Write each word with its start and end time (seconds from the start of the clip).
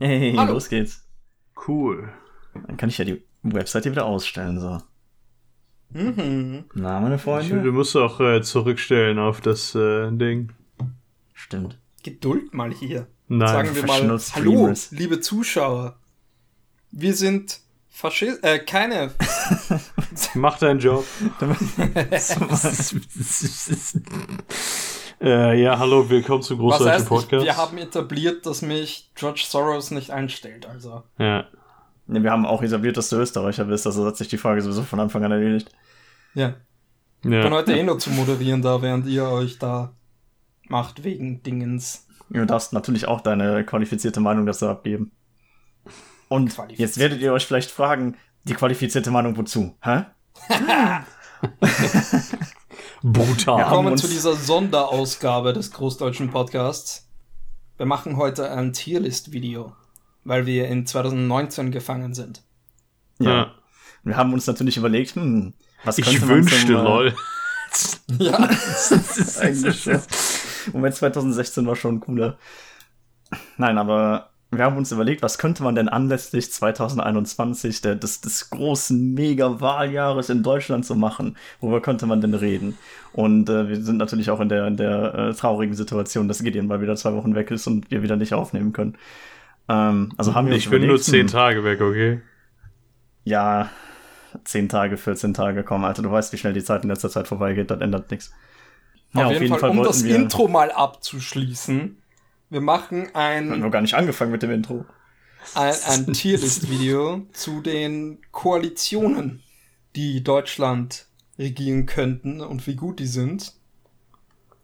Hey, 0.00 0.32
Hallo. 0.34 0.54
los 0.54 0.70
geht's. 0.70 1.04
Cool. 1.68 2.08
Dann 2.66 2.78
kann 2.78 2.88
ich 2.88 2.96
ja 2.96 3.04
die 3.04 3.22
Webseite 3.42 3.90
wieder 3.90 4.06
ausstellen, 4.06 4.58
so. 4.58 4.78
Mhm. 5.90 6.64
Na, 6.74 7.00
meine 7.00 7.16
Ich 7.16 7.20
finde, 7.22 7.42
Freunde? 7.42 7.62
du 7.62 7.72
musst 7.72 7.94
auch 7.96 8.18
äh, 8.20 8.40
zurückstellen 8.40 9.18
auf 9.18 9.42
das 9.42 9.74
äh, 9.74 10.10
Ding. 10.10 10.52
Stimmt. 11.34 11.78
Geduld 12.02 12.54
mal 12.54 12.72
hier. 12.72 13.08
Nein. 13.28 13.48
Sagen 13.48 13.76
wir 13.76 13.86
mal, 13.86 14.18
hallo, 14.34 14.72
liebe 14.90 15.20
Zuschauer. 15.20 15.98
Wir 16.90 17.14
sind 17.14 17.60
Faschist, 17.90 18.42
äh, 18.42 18.58
keine, 18.60 19.10
Mach 20.34 20.58
deinen 20.58 20.80
Job. 20.80 21.04
äh, 25.20 25.62
ja, 25.62 25.78
hallo, 25.78 26.08
willkommen 26.08 26.42
zum 26.42 26.58
was 26.58 26.78
großdeutschen 26.78 26.92
heißt, 26.92 27.02
ich, 27.04 27.08
Podcast. 27.08 27.44
wir 27.44 27.56
haben 27.56 27.78
etabliert, 27.78 28.46
dass 28.46 28.62
mich 28.62 29.10
George 29.14 29.44
Soros 29.46 29.90
nicht 29.90 30.10
einstellt, 30.10 30.66
also. 30.66 31.02
ja. 31.18 31.46
Ne, 32.06 32.24
wir 32.24 32.32
haben 32.32 32.44
auch 32.44 32.62
etabliert, 32.62 32.96
dass 32.96 33.08
du 33.08 33.16
Österreicher 33.16 33.64
bist, 33.66 33.86
also 33.86 34.04
hat 34.04 34.16
sich 34.16 34.26
die 34.26 34.38
Frage 34.38 34.60
sowieso 34.62 34.82
von 34.82 34.98
Anfang 34.98 35.22
an 35.24 35.30
erledigt. 35.30 35.70
Ja. 36.34 36.54
Ich 37.22 37.30
bin 37.30 37.32
ja. 37.32 37.50
heute 37.50 37.72
eh 37.72 37.82
nur 37.82 37.98
zu 37.98 38.10
moderieren 38.10 38.62
da, 38.62 38.82
während 38.82 39.06
ihr 39.06 39.24
euch 39.28 39.58
da 39.58 39.94
macht 40.68 41.04
wegen 41.04 41.42
Dingens. 41.42 42.06
Du 42.30 42.44
darfst 42.46 42.72
natürlich 42.72 43.06
auch 43.06 43.20
deine 43.20 43.64
qualifizierte 43.64 44.20
Meinung 44.20 44.46
dazu 44.46 44.68
abgeben. 44.68 45.12
Und 46.28 46.56
jetzt 46.70 46.98
werdet 46.98 47.20
ihr 47.20 47.32
euch 47.32 47.46
vielleicht 47.46 47.70
fragen, 47.70 48.16
die 48.44 48.54
qualifizierte 48.54 49.10
Meinung 49.10 49.36
wozu? 49.36 49.76
Hä? 49.82 50.04
Brutal. 53.02 53.58
Ja. 53.58 53.70
haben 53.70 53.76
Kommen 53.76 53.96
zu 53.96 54.08
dieser 54.08 54.34
Sonderausgabe 54.34 55.52
des 55.52 55.70
Großdeutschen 55.72 56.30
Podcasts. 56.30 57.08
Wir 57.76 57.86
machen 57.86 58.16
heute 58.16 58.50
ein 58.50 58.72
Tierlist-Video, 58.72 59.74
weil 60.24 60.44
wir 60.44 60.68
in 60.68 60.84
2019 60.86 61.70
gefangen 61.70 62.14
sind. 62.14 62.42
ja. 63.18 63.54
Wir 64.02 64.16
haben 64.16 64.32
uns 64.32 64.46
natürlich 64.46 64.78
überlegt, 64.78 65.14
hm, 65.14 65.52
was 65.84 65.98
Ich 65.98 66.06
könnte 66.06 66.20
man 66.24 66.36
wünschte, 66.36 66.66
zum, 66.66 66.76
äh, 66.76 66.82
lol. 66.82 67.14
Ja, 68.18 68.48
Eigentlich 69.40 69.82
schon. 69.82 70.00
Moment, 70.72 70.94
2016 70.94 71.66
war 71.66 71.76
schon 71.76 72.00
cooler. 72.00 72.38
Nein, 73.56 73.78
aber 73.78 74.29
wir 74.50 74.64
haben 74.64 74.76
uns 74.76 74.90
überlegt, 74.90 75.22
was 75.22 75.38
könnte 75.38 75.62
man 75.62 75.76
denn 75.76 75.88
anlässlich 75.88 76.52
2021, 76.52 77.82
der, 77.82 77.94
des, 77.94 78.20
des 78.20 78.50
großen 78.50 79.14
Mega-Wahljahres 79.14 80.28
in 80.28 80.42
Deutschland 80.42 80.84
so 80.84 80.96
machen? 80.96 81.36
Worüber 81.60 81.80
könnte 81.80 82.06
man 82.06 82.20
denn 82.20 82.34
reden? 82.34 82.76
Und 83.12 83.48
äh, 83.48 83.68
wir 83.68 83.80
sind 83.80 83.98
natürlich 83.98 84.30
auch 84.30 84.40
in 84.40 84.48
der, 84.48 84.66
in 84.66 84.76
der 84.76 85.14
äh, 85.14 85.34
traurigen 85.34 85.74
Situation, 85.74 86.26
dass 86.26 86.42
Gideon 86.42 86.66
mal 86.66 86.80
wieder 86.80 86.96
zwei 86.96 87.14
Wochen 87.14 87.34
weg 87.34 87.50
ist 87.50 87.66
und 87.68 87.90
wir 87.90 88.02
wieder 88.02 88.16
nicht 88.16 88.34
aufnehmen 88.34 88.72
können. 88.72 88.96
Ähm, 89.68 90.12
also 90.16 90.34
haben 90.34 90.48
wir 90.48 90.54
uns 90.54 90.64
Ich 90.64 90.70
bin 90.70 90.86
nur 90.86 91.00
zehn 91.00 91.22
hm, 91.22 91.28
Tage 91.28 91.62
weg, 91.62 91.80
okay? 91.80 92.20
Ja, 93.22 93.70
10 94.44 94.68
Tage, 94.68 94.96
14 94.96 95.34
Tage 95.34 95.62
kommen. 95.62 95.84
Alter, 95.84 96.02
du 96.02 96.10
weißt, 96.10 96.32
wie 96.32 96.38
schnell 96.38 96.52
die 96.52 96.64
Zeit 96.64 96.82
in 96.82 96.90
letzter 96.90 97.10
Zeit 97.10 97.28
vorbeigeht, 97.28 97.70
das 97.70 97.80
ändert 97.80 98.10
nichts. 98.10 98.32
auf 99.14 99.32
jeden, 99.32 99.56
Fall, 99.56 99.70
um 99.70 99.78
wollten 99.78 99.88
das 99.88 100.02
Intro 100.02 100.48
mal 100.48 100.70
abzuschließen. 100.70 101.99
Wir 102.50 102.60
machen 102.60 103.06
Wir 103.12 103.14
haben 103.14 103.52
ein, 103.52 103.60
noch 103.60 103.70
gar 103.70 103.80
nicht 103.80 103.94
angefangen 103.94 104.32
mit 104.32 104.42
dem 104.42 104.50
Intro. 104.50 104.84
ein, 105.54 105.74
ein 105.86 106.12
Tierlist-Video 106.12 107.26
zu 107.32 107.60
den 107.60 108.18
Koalitionen, 108.32 109.42
die 109.94 110.24
Deutschland 110.24 111.06
regieren 111.38 111.86
könnten 111.86 112.40
und 112.40 112.66
wie 112.66 112.74
gut 112.74 112.98
die 112.98 113.06
sind. 113.06 113.54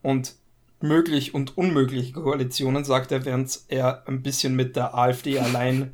Und 0.03 0.35
möglich 0.81 1.33
und 1.33 1.57
unmögliche 1.57 2.13
Koalitionen, 2.13 2.85
sagt 2.85 3.13
er, 3.13 3.25
während 3.25 3.61
er 3.69 4.03
ein 4.09 4.23
bisschen 4.23 4.57
mit 4.57 4.75
der 4.75 4.97
AfD 4.97 5.39
allein 5.39 5.93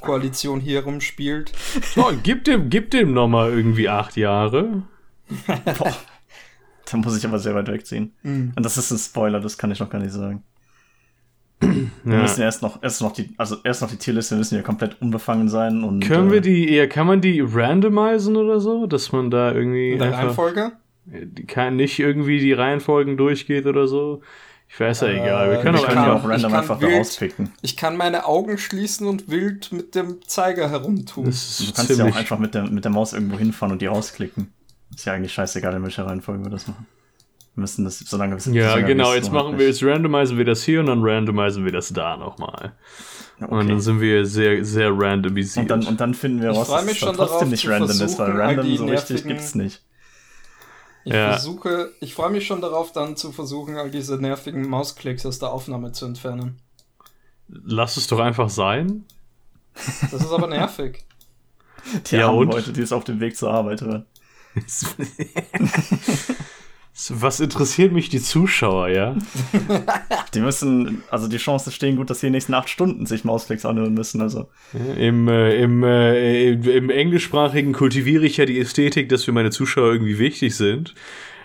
Koalition 0.00 0.60
hier 0.60 0.84
rumspielt. 0.84 1.52
So, 1.94 2.12
gib 2.22 2.44
dem, 2.44 2.68
gib 2.68 2.90
dem 2.90 3.14
nochmal 3.14 3.50
irgendwie 3.50 3.88
acht 3.88 4.16
Jahre. 4.18 4.82
Boah. 5.46 5.96
Da 6.84 6.96
muss 6.96 7.16
ich 7.16 7.24
aber 7.24 7.38
sehr 7.38 7.54
weit 7.54 7.68
wegziehen. 7.68 8.12
Mhm. 8.22 8.52
Und 8.56 8.62
das 8.64 8.76
ist 8.76 8.90
ein 8.90 8.98
Spoiler, 8.98 9.40
das 9.40 9.56
kann 9.56 9.70
ich 9.70 9.80
noch 9.80 9.90
gar 9.90 10.00
nicht 10.00 10.12
sagen. 10.12 10.42
Wir 12.04 12.14
Ja. 12.14 12.22
müssen 12.22 12.40
erst 12.42 12.62
noch, 12.62 12.82
erst 12.82 13.02
noch 13.02 13.12
die, 13.12 13.30
also 13.36 13.56
erst 13.64 13.82
noch 13.82 13.90
die 13.90 13.96
Tierliste, 13.96 14.34
wir 14.34 14.38
müssen 14.38 14.54
ja 14.56 14.62
komplett 14.62 15.00
unbefangen 15.02 15.48
sein 15.48 15.84
und. 15.84 16.00
Können 16.00 16.30
äh, 16.30 16.32
wir 16.32 16.40
die, 16.40 16.74
ja, 16.74 16.86
kann 16.86 17.06
man 17.06 17.20
die 17.20 17.40
randomisieren 17.40 18.36
oder 18.36 18.60
so? 18.60 18.86
Dass 18.86 19.12
man 19.12 19.30
da 19.30 19.52
irgendwie 19.52 19.92
In 19.92 19.98
der 19.98 20.08
einfach, 20.08 20.20
Reihenfolge? 20.24 20.72
die 21.06 21.44
kann 21.46 21.76
nicht 21.76 21.98
irgendwie 21.98 22.38
die 22.40 22.52
Reihenfolgen 22.52 23.16
durchgeht 23.16 23.66
oder 23.66 23.86
so. 23.88 24.22
Ich 24.68 24.78
weiß 24.78 25.00
ja 25.00 25.08
Äh, 25.08 25.16
egal. 25.20 25.50
Wir 25.50 25.56
können 25.58 25.74
Wir 25.78 25.80
auch 25.82 25.88
kann- 25.88 26.10
auch 26.10 26.28
random 26.28 26.54
einfach 26.54 26.78
da 26.78 26.86
wild- 26.86 26.98
rauspicken. 26.98 27.50
Ich 27.60 27.76
kann 27.76 27.96
meine 27.96 28.24
Augen 28.26 28.56
schließen 28.56 29.06
und 29.08 29.28
wild 29.28 29.72
mit 29.72 29.94
dem 29.96 30.18
Zeiger 30.26 30.70
herumtun. 30.70 31.24
Das 31.26 31.58
Du 31.58 31.72
kannst 31.74 31.98
ja 31.98 32.04
auch 32.06 32.14
einfach 32.16 32.38
mit 32.38 32.54
der, 32.54 32.70
mit 32.70 32.84
der 32.84 32.92
Maus 32.92 33.12
irgendwo 33.12 33.36
hinfahren 33.36 33.72
und 33.72 33.82
die 33.82 33.86
rausklicken. 33.86 34.52
Ist 34.94 35.04
ja 35.06 35.12
eigentlich 35.14 35.32
scheißegal, 35.32 35.74
in 35.74 35.82
welcher 35.82 36.06
Reihenfolge 36.06 36.44
wir 36.44 36.50
das 36.50 36.68
machen. 36.68 36.86
Wir 37.60 37.64
müssen 37.64 37.84
das, 37.84 37.98
solange 37.98 38.42
wir 38.42 38.54
ja, 38.54 38.70
solange 38.70 38.86
genau. 38.86 39.12
Jetzt 39.12 39.26
so 39.26 39.32
machen 39.32 39.58
wir, 39.58 39.66
jetzt 39.66 39.82
randomisieren 39.82 40.38
wir 40.38 40.46
das 40.46 40.62
hier 40.62 40.80
und 40.80 40.86
dann 40.86 41.02
randomisieren 41.02 41.66
wir 41.66 41.72
das 41.72 41.92
da 41.92 42.16
nochmal. 42.16 42.72
Ja, 43.38 43.48
Und 43.48 43.58
dann 43.58 43.70
okay. 43.72 43.80
sind 43.80 44.00
wir 44.00 44.24
sehr, 44.24 44.64
sehr 44.64 44.90
randomisiert. 44.98 45.64
Und 45.64 45.68
dann, 45.68 45.86
und 45.86 46.00
dann 46.00 46.14
finden 46.14 46.40
wir 46.40 46.52
Ich 46.52 46.56
raus, 46.56 46.68
dass 46.70 46.84
es 46.86 46.98
trotzdem 47.00 47.16
darauf 47.18 47.44
nicht 47.44 47.68
random 47.68 47.90
ist, 48.00 48.18
weil 48.18 48.30
random 48.30 48.76
so 48.78 48.86
richtig 48.86 49.16
nervigen- 49.24 49.28
gibt's 49.28 49.54
nicht. 49.54 49.82
Ich 51.04 51.12
Ja. 51.12 51.32
versuche, 51.32 51.92
ich 52.00 52.14
freue 52.14 52.30
mich 52.30 52.46
schon 52.46 52.62
darauf, 52.62 52.92
dann 52.92 53.14
zu 53.16 53.30
versuchen, 53.30 53.76
all 53.76 53.90
diese 53.90 54.16
nervigen 54.16 54.66
Mausklicks 54.66 55.26
aus 55.26 55.38
der 55.38 55.50
Aufnahme 55.52 55.92
zu 55.92 56.06
entfernen. 56.06 56.60
Lass 57.48 57.98
es 57.98 58.06
doch 58.06 58.20
einfach 58.20 58.48
sein. 58.48 59.04
Das 60.10 60.14
ist 60.14 60.32
aber 60.32 60.46
nervig. 60.46 61.04
Die 62.10 62.16
Ja, 62.16 62.28
und? 62.28 62.52
Leute, 62.54 62.72
die 62.72 62.80
es 62.80 62.92
auf 62.92 63.04
dem 63.04 63.20
Weg 63.20 63.36
zur 63.36 63.50
Arbeit 63.52 63.82
hören. 63.82 64.06
Was 67.08 67.40
interessiert 67.40 67.92
mich 67.92 68.08
die 68.08 68.20
Zuschauer, 68.20 68.88
ja? 68.88 69.16
Die 70.34 70.40
müssen, 70.40 71.02
also 71.10 71.26
die 71.26 71.38
Chancen 71.38 71.72
stehen 71.72 71.96
gut, 71.96 72.08
dass 72.10 72.20
sie 72.20 72.26
in 72.26 72.32
den 72.32 72.36
nächsten 72.36 72.54
acht 72.54 72.68
Stunden 72.68 73.06
sich 73.06 73.24
Mausklicks 73.24 73.64
anhören 73.64 73.94
müssen. 73.94 74.20
Also 74.20 74.48
Im, 74.96 75.26
äh, 75.26 75.60
im, 75.60 75.82
äh, 75.82 76.52
im, 76.52 76.62
im 76.62 76.90
englischsprachigen 76.90 77.72
kultiviere 77.72 78.26
ich 78.26 78.36
ja 78.36 78.44
die 78.44 78.60
Ästhetik, 78.60 79.08
dass 79.08 79.24
für 79.24 79.32
meine 79.32 79.50
Zuschauer 79.50 79.92
irgendwie 79.92 80.18
wichtig 80.18 80.54
sind. 80.54 80.94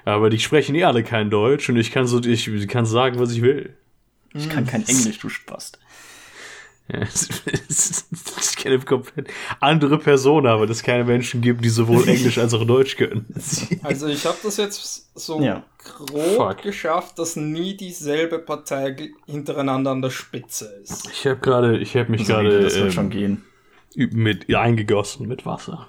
Aber 0.04 0.30
die 0.30 0.40
sprechen 0.40 0.76
eh 0.76 0.84
alle 0.84 1.04
kein 1.04 1.32
Deutsch 1.32 1.68
und 1.70 1.78
ich 1.78 1.92
kann 1.92 2.06
so, 2.06 2.22
ich 2.22 2.68
kann 2.68 2.86
sagen, 2.86 3.20
was 3.20 3.32
ich 3.32 3.42
will. 3.42 3.74
ich 4.36 4.50
kann 4.50 4.68
kein 4.68 4.88
Englisch, 4.88 5.18
du 5.18 5.30
Spast. 5.30 5.80
Ja, 6.88 7.02
ich 7.02 8.56
kenne 8.58 8.76
eine 8.76 8.84
komplett 8.86 9.28
andere 9.60 9.98
Person, 9.98 10.46
aber 10.46 10.68
dass 10.68 10.78
es 10.78 10.84
keine 10.84 11.04
Menschen 11.04 11.42
gibt, 11.42 11.66
die 11.66 11.70
sowohl 11.70 12.08
Englisch 12.08 12.38
als 12.38 12.54
auch 12.54 12.66
Deutsch 12.66 12.96
können. 12.96 13.26
Also 13.84 14.08
ich 14.08 14.26
habe 14.26 14.38
das 14.44 14.58
jetzt 14.58 15.10
so 15.16 15.42
Ja. 15.42 15.64
grob 15.84 16.36
Fuck. 16.36 16.62
geschafft, 16.62 17.18
dass 17.18 17.36
nie 17.36 17.76
dieselbe 17.76 18.38
Partei 18.40 19.12
hintereinander 19.26 19.92
an 19.92 20.02
der 20.04 20.12
Spitze 20.12 20.66
ist. 20.84 21.10
Ich 21.12 21.26
habe 21.26 21.40
gerade, 21.40 21.78
ich 21.80 21.96
habe 21.96 22.12
mich 22.12 22.22
Also, 22.22 22.34
gerade 22.34 22.60
das 22.62 22.76
wird 22.76 22.94
schon 22.94 23.06
ähm, 23.06 23.10
gehen. 23.10 23.46
Mit 23.98 24.54
eingegossen 24.54 25.28
mit 25.28 25.46
Wasser. 25.46 25.88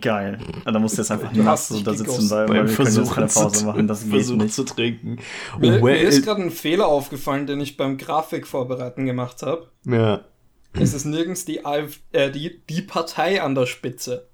Geil. 0.00 0.38
Ja, 0.64 0.72
da 0.72 0.78
musst 0.78 0.96
du 0.96 1.02
jetzt 1.02 1.10
einfach 1.10 1.32
Du 1.32 1.42
nass 1.42 1.68
so 1.68 1.80
da 1.80 1.92
sitzen, 1.94 2.30
weil, 2.30 2.48
weil 2.48 2.68
wir 2.68 2.74
können 2.74 2.94
jetzt 2.94 3.12
keine 3.14 3.26
Pause 3.26 3.66
machen. 3.66 3.88
Das 3.88 4.02
geht 4.02 4.10
Versuch 4.10 4.36
nicht. 4.36 4.54
zu 4.54 4.64
trinken. 4.64 5.18
Mir, 5.58 5.82
Well, 5.82 5.94
mir 5.94 6.00
ist 6.00 6.24
gerade 6.24 6.42
ein 6.42 6.50
Fehler 6.50 6.86
aufgefallen, 6.86 7.46
den 7.46 7.60
ich 7.60 7.76
beim 7.76 7.96
Grafikvorbereiten 7.98 9.06
gemacht 9.06 9.42
habe. 9.42 9.68
ja. 9.84 10.24
Es 10.76 10.92
ist 10.92 11.04
nirgends 11.04 11.44
die, 11.44 11.64
AF, 11.64 12.00
äh, 12.10 12.32
die, 12.32 12.60
die 12.68 12.82
Partei 12.82 13.40
an 13.40 13.54
der 13.54 13.66
Spitze. 13.66 14.26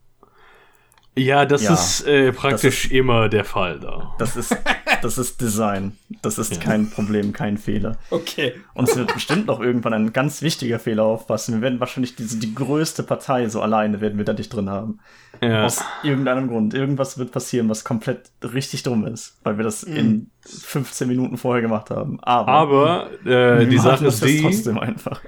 Ja, 1.15 1.44
das 1.44 1.62
Ja, 1.65 1.75
ist 1.75 2.06
äh, 2.06 2.33
praktisch 2.33 2.91
immer 2.91 3.28
der 3.28 3.44
Fall 3.44 3.78
da. 3.78 4.15
Das 4.19 4.37
ist, 4.37 4.56
das 5.03 5.19
ist 5.19 5.41
Design. 5.41 5.93
Das 6.22 6.38
ist 6.38 6.55
Ja. 6.56 6.61
kein 6.61 6.91
Problem, 6.91 7.33
kein 7.33 7.56
Fehler. 7.59 7.97
Okay. 8.11 8.55
Uns 8.75 8.97
wird 8.97 9.12
bestimmt 9.15 9.47
noch 9.47 9.61
irgendwann 9.61 9.93
ein 9.94 10.12
ganz 10.12 10.43
wichtiger 10.43 10.78
Fehler 10.78 11.05
aufpassen. 11.05 11.55
Wir 11.55 11.62
werden 11.62 11.81
wahrscheinlich 11.81 12.16
diese, 12.16 12.38
die 12.38 12.54
größte 12.54 13.03
Partei 13.03 13.48
so 13.48 13.60
alleine 13.63 14.01
werden 14.01 14.19
wir 14.19 14.25
da 14.25 14.33
nicht 14.33 14.48
drin 14.51 14.69
haben. 14.71 14.98
Ja. 15.42 15.65
Aus 15.65 15.83
irgendeinem 16.03 16.48
Grund. 16.48 16.75
Irgendwas 16.75 17.16
wird 17.19 17.33
passieren, 17.33 17.69
was 17.69 17.84
komplett 17.84 18.30
richtig 18.42 18.83
dumm 18.83 19.07
ist, 19.07 19.39
weil 19.42 19.57
wir 19.57 19.65
das 19.65 19.83
in 19.83 20.30
15 20.45 21.09
Minuten 21.09 21.36
vorher 21.36 21.63
gemacht 21.63 21.91
haben. 21.91 22.19
Aber, 22.22 22.48
Aber 22.53 23.27
äh, 23.27 23.66
die 23.66 23.78
Sache 23.78 24.07
ist 24.07 24.22
das 24.22 24.28
die, 24.28 24.42
trotzdem 24.42 24.78
einfach. 24.78 25.21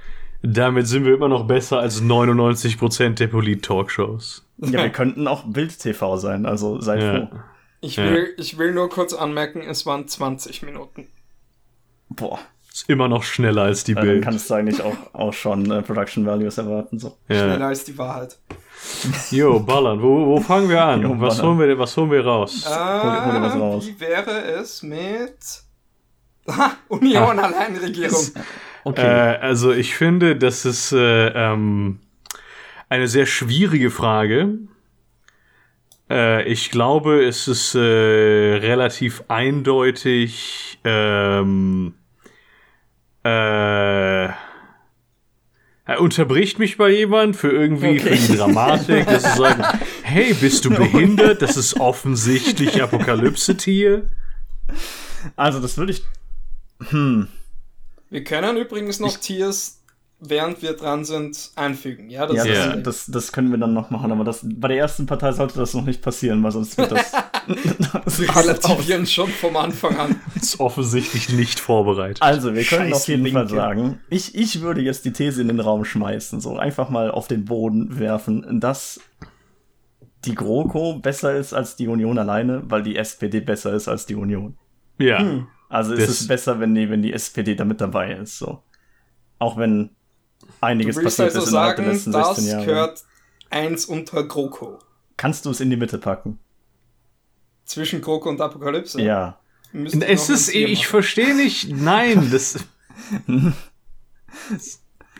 damit 0.42 0.86
sind 0.88 1.04
wir 1.04 1.14
immer 1.14 1.28
noch 1.28 1.46
besser 1.46 1.78
als 1.78 2.02
99% 2.02 3.14
der 3.14 3.28
Polit-Talkshows. 3.28 4.44
Ja, 4.58 4.82
wir 4.82 4.90
könnten 4.90 5.26
auch 5.26 5.44
Bild-TV 5.44 6.16
sein, 6.18 6.46
also 6.46 6.80
sei 6.80 7.00
Ja. 7.00 7.26
froh. 7.26 7.28
Ich 7.84 7.96
Ja. 7.96 8.04
will, 8.04 8.34
ich 8.38 8.56
will 8.58 8.72
nur 8.72 8.88
kurz 8.88 9.12
anmerken, 9.12 9.60
es 9.68 9.84
waren 9.84 10.06
20 10.08 10.62
Minuten. 10.62 11.08
Boah, 12.08 12.38
Ist 12.72 12.88
immer 12.88 13.08
noch 13.08 13.22
schneller 13.24 13.62
als 13.62 13.84
die 13.84 13.92
äh, 13.92 13.96
dann 13.96 14.04
Bild. 14.04 14.24
kannst 14.24 14.48
du 14.48 14.54
eigentlich 14.54 14.80
auch, 14.80 14.96
auch 15.12 15.32
schon 15.32 15.70
äh, 15.70 15.82
Production 15.82 16.24
Values 16.24 16.56
erwarten. 16.58 16.98
So. 16.98 17.16
Schneller 17.26 17.58
Ja. 17.58 17.66
als 17.68 17.84
die 17.84 17.98
Wahrheit. 17.98 18.38
Jo, 19.30 19.60
ballern. 19.60 20.00
Wo, 20.02 20.26
wo 20.26 20.40
fangen 20.40 20.68
wir 20.68 20.82
an? 20.82 21.02
Jo, 21.02 21.20
was, 21.20 21.42
holen 21.42 21.58
wir, 21.58 21.78
was 21.78 21.96
holen 21.96 22.10
wir 22.10 22.24
raus? 22.24 22.64
hol 22.66 23.32
dir 23.32 23.42
was 23.42 23.54
raus. 23.54 23.86
Wie 23.86 24.00
wäre 24.00 24.42
es 24.60 24.82
mit 24.82 25.36
Union 26.88 27.38
Alleinregierung? 27.38 28.26
Okay. 28.84 29.00
Äh, 29.02 29.38
also 29.38 29.70
ich 29.72 29.94
finde, 29.94 30.34
das 30.34 30.64
ist 30.64 30.90
äh, 30.90 31.28
ähm, 31.28 32.00
eine 32.88 33.06
sehr 33.06 33.26
schwierige 33.26 33.92
Frage. 33.92 34.58
Äh, 36.12 36.46
ich 36.46 36.70
glaube, 36.70 37.24
es 37.24 37.48
ist 37.48 37.74
äh, 37.74 37.78
relativ 37.78 39.24
eindeutig. 39.28 40.78
Ähm, 40.84 41.94
äh, 43.24 44.26
er 45.84 46.00
unterbricht 46.00 46.58
mich 46.58 46.76
bei 46.76 46.90
jemand 46.90 47.34
für 47.34 47.50
irgendwie 47.50 47.98
okay. 47.98 48.16
für 48.16 48.32
die 48.32 48.36
Dramatik, 48.36 49.06
dass 49.06 49.22
sie 49.22 49.38
sagen, 49.38 49.64
hey, 50.02 50.34
bist 50.34 50.66
du 50.66 50.70
behindert? 50.70 51.40
Das 51.40 51.56
ist 51.56 51.80
offensichtlich 51.80 52.82
Apokalypse-Tier. 52.82 54.10
Also, 55.34 55.60
das 55.60 55.78
würde 55.78 55.92
ich. 55.92 56.02
Hm. 56.90 57.28
Wir 58.10 58.24
können 58.24 58.58
übrigens 58.58 59.00
noch 59.00 59.08
ich 59.08 59.18
Tiers 59.18 59.81
während 60.24 60.62
wir 60.62 60.74
dran 60.74 61.04
sind, 61.04 61.50
einfügen. 61.56 62.08
Ja, 62.08 62.26
das, 62.26 62.46
ja, 62.46 62.76
das, 62.76 62.82
das, 62.82 63.06
das, 63.06 63.32
können 63.32 63.50
wir 63.50 63.58
dann 63.58 63.74
noch 63.74 63.90
machen, 63.90 64.12
aber 64.12 64.22
das, 64.22 64.40
bei 64.44 64.68
der 64.68 64.78
ersten 64.78 65.06
Partei 65.06 65.32
sollte 65.32 65.58
das 65.58 65.74
noch 65.74 65.84
nicht 65.84 66.00
passieren, 66.00 66.42
weil 66.42 66.52
sonst 66.52 66.78
wird 66.78 66.92
das. 66.92 67.12
wir 67.46 68.36
relativieren 68.36 69.04
schon 69.04 69.28
vom 69.28 69.56
Anfang 69.56 69.96
an. 69.96 70.20
Ist 70.36 70.60
offensichtlich 70.60 71.30
nicht 71.30 71.58
vorbereitet. 71.58 72.22
Also, 72.22 72.54
wir 72.54 72.62
können 72.62 72.90
Scheiß 72.90 73.02
auf 73.02 73.08
jeden 73.08 73.24
Linke. 73.24 73.40
Fall 73.40 73.48
sagen, 73.48 74.00
ich, 74.10 74.34
ich 74.34 74.60
würde 74.60 74.80
jetzt 74.80 75.04
die 75.04 75.12
These 75.12 75.42
in 75.42 75.48
den 75.48 75.60
Raum 75.60 75.84
schmeißen, 75.84 76.40
so 76.40 76.56
einfach 76.56 76.88
mal 76.88 77.10
auf 77.10 77.26
den 77.26 77.44
Boden 77.44 77.98
werfen, 77.98 78.60
dass 78.60 79.00
die 80.24 80.36
GroKo 80.36 81.00
besser 81.00 81.34
ist 81.34 81.52
als 81.52 81.74
die 81.74 81.88
Union 81.88 82.16
alleine, 82.16 82.62
weil 82.66 82.84
die 82.84 82.96
SPD 82.96 83.40
besser 83.40 83.72
ist 83.72 83.88
als 83.88 84.06
die 84.06 84.14
Union. 84.14 84.56
Ja. 84.98 85.18
Hm. 85.18 85.48
Also 85.68 85.94
ist 85.94 86.08
es 86.08 86.28
besser, 86.28 86.60
wenn 86.60 86.74
die, 86.74 86.90
wenn 86.90 87.02
die 87.02 87.12
SPD 87.12 87.56
da 87.56 87.64
mit 87.64 87.80
dabei 87.80 88.12
ist, 88.12 88.38
so. 88.38 88.62
Auch 89.38 89.56
wenn 89.56 89.90
einiges 90.60 90.96
passiert 90.96 91.28
also 91.28 91.40
ist 91.40 91.48
innerhalb 91.48 91.76
sagen, 91.76 91.84
der 91.84 91.92
letzten 91.94 92.12
16 92.12 92.46
Jahre. 92.46 92.58
Das 92.58 92.66
gehört 92.66 93.04
eins 93.50 93.84
unter 93.84 94.24
GroKo. 94.24 94.78
Kannst 95.16 95.44
du 95.44 95.50
es 95.50 95.60
in 95.60 95.70
die 95.70 95.76
Mitte 95.76 95.98
packen? 95.98 96.38
Zwischen 97.64 98.00
GroKo 98.00 98.28
und 98.28 98.40
Apokalypse? 98.40 99.00
Ja. 99.00 99.38
Es 99.72 100.28
ist, 100.28 100.54
ich 100.54 100.86
verstehe 100.86 101.34
nicht, 101.34 101.70
nein, 101.70 102.28
das. 102.32 102.58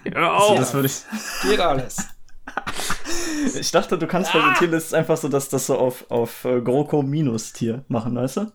Hör 0.04 0.34
auf. 0.34 0.58
Das 0.58 0.74
würde 0.74 0.88
ich. 0.88 1.02
Geht 1.42 1.60
alles. 1.60 1.96
Ich 3.58 3.70
dachte, 3.70 3.98
du 3.98 4.06
kannst 4.06 4.34
ah. 4.34 4.38
bei 4.38 4.44
den 4.44 4.54
Tierlists 4.56 4.92
einfach 4.92 5.16
so 5.16 5.28
das, 5.28 5.48
das 5.48 5.66
so 5.66 5.78
auf, 5.78 6.10
auf 6.10 6.42
GroKo 6.42 7.02
minus 7.02 7.52
Tier 7.52 7.84
machen, 7.88 8.14
weißt 8.14 8.38
du? 8.38 8.52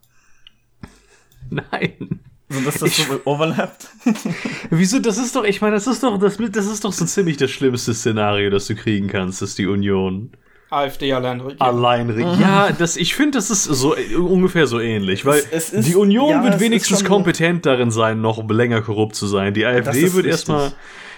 Nein. 1.50 2.22
So, 2.50 2.62
dass 2.62 2.76
das 2.76 2.98
ich, 2.98 3.06
so 3.06 3.20
overlappt. 3.26 3.90
Wieso? 4.70 5.00
Das 5.00 5.18
ist 5.18 5.36
doch, 5.36 5.44
ich 5.44 5.60
meine, 5.60 5.76
das 5.76 5.86
ist 5.86 6.02
doch, 6.02 6.18
das, 6.18 6.38
das 6.38 6.66
ist 6.66 6.86
doch 6.86 6.94
so 6.94 7.06
ziemlich 7.06 7.38
das 7.38 7.52
schlimmste 7.52 7.94
Szenario, 7.94 8.50
das 8.50 8.68
du 8.68 8.76
kriegen 8.76 9.08
kannst, 9.08 9.42
dass 9.42 9.56
die 9.56 9.68
Union. 9.68 10.32
AfD 10.70 11.14
allein 11.14 11.42
regiert. 11.42 11.62
Allein 11.62 12.10
regiert. 12.10 12.36
Mhm. 12.36 12.42
Ja, 12.42 12.72
das, 12.72 12.98
ich 12.98 13.16
finde, 13.16 13.38
das 13.38 13.50
ist 13.50 13.64
so 13.64 13.96
ungefähr 14.18 14.68
so 14.68 14.80
ähnlich, 14.80 15.26
weil 15.26 15.40
es, 15.40 15.48
es 15.52 15.74
ist, 15.74 15.88
die 15.90 15.96
Union 15.96 16.30
ja, 16.30 16.44
wird 16.44 16.60
wenigstens 16.60 17.04
kompetent 17.04 17.66
darin 17.66 17.92
sein, 17.92 18.22
noch 18.22 18.50
länger 18.50 18.82
korrupt 18.82 19.16
zu 19.16 19.28
sein. 19.28 19.54
Die 19.54 19.66
AfD 19.66 20.14
wird 20.14 20.26
erstmal. 20.26 20.74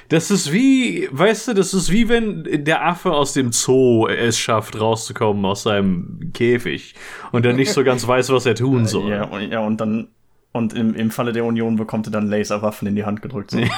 Das 0.10 0.32
ist 0.32 0.52
wie, 0.52 1.08
weißt 1.12 1.50
du, 1.50 1.54
das 1.54 1.76
ist 1.76 1.92
wie 1.92 2.10
wenn 2.10 2.44
der 2.66 2.84
Affe 2.84 3.12
aus 3.12 3.34
dem 3.34 3.52
Zoo 3.52 4.08
es 4.08 4.40
schafft, 4.40 4.80
rauszukommen 4.80 5.46
aus 5.46 5.64
seinem 5.64 6.32
Käfig 6.34 6.96
und 7.32 7.46
er 7.46 7.54
nicht 7.54 7.72
so 7.72 7.84
ganz 7.84 8.08
weiß, 8.08 8.30
was 8.32 8.48
er 8.48 8.56
tun 8.56 8.88
soll. 8.88 9.12
Ja, 9.12 9.26
und, 9.26 9.52
ja, 9.52 9.60
und 9.60 9.80
dann 9.80 10.08
und 10.52 10.74
im, 10.74 10.96
im 10.96 11.12
Falle 11.12 11.32
der 11.32 11.46
Union 11.46 11.76
bekommt 11.76 12.08
er 12.08 12.12
dann 12.12 12.28
Laserwaffen 12.28 12.88
in 12.88 12.96
die 12.96 13.06
Hand 13.06 13.22
gedrückt. 13.22 13.52
So. 13.52 13.60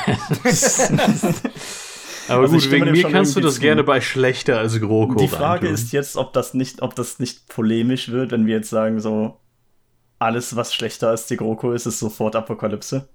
Aber 2.27 2.43
also 2.43 2.55
gut, 2.55 2.71
wegen 2.71 2.91
mir 2.91 3.03
kannst 3.03 3.35
du 3.35 3.41
das 3.41 3.59
gerne 3.59 3.83
bei 3.83 3.99
schlechter 3.99 4.59
als 4.59 4.79
GroKo 4.79 5.15
Die 5.15 5.27
Frage 5.27 5.67
reintun. 5.67 5.73
ist 5.73 5.91
jetzt, 5.91 6.15
ob 6.15 6.33
das 6.33 6.53
nicht, 6.53 6.81
ob 6.81 6.95
das 6.95 7.19
nicht 7.19 7.47
polemisch 7.47 8.09
wird, 8.09 8.31
wenn 8.31 8.45
wir 8.45 8.55
jetzt 8.55 8.69
sagen, 8.69 8.99
so 8.99 9.37
alles, 10.19 10.55
was 10.55 10.73
schlechter 10.73 11.09
als 11.09 11.25
die 11.25 11.37
GroKo 11.37 11.73
ist, 11.73 11.85
ist 11.87 11.99
sofort 11.99 12.35
Apokalypse. 12.35 13.07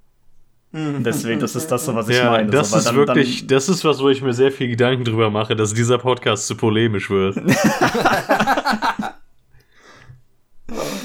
Mhm. 0.73 1.05
Deswegen, 1.05 1.41
das 1.41 1.55
ist 1.55 1.69
das, 1.69 1.87
was 1.95 2.09
ich 2.09 2.17
ja, 2.17 2.31
meine. 2.31 2.51
Das 2.51 2.71
so, 2.71 2.79
ist 2.79 2.87
dann, 2.87 2.97
wirklich, 2.97 3.47
dann, 3.47 3.49
das 3.49 3.69
ist 3.69 3.85
was, 3.85 4.01
wo 4.01 4.09
ich 4.09 4.21
mir 4.23 4.33
sehr 4.33 4.51
viel 4.51 4.69
Gedanken 4.69 5.05
drüber 5.05 5.31
mache, 5.31 5.55
dass 5.55 5.73
dieser 5.73 5.99
Podcast 5.99 6.49
zu 6.49 6.57
polemisch 6.57 7.09
wird. 7.09 7.37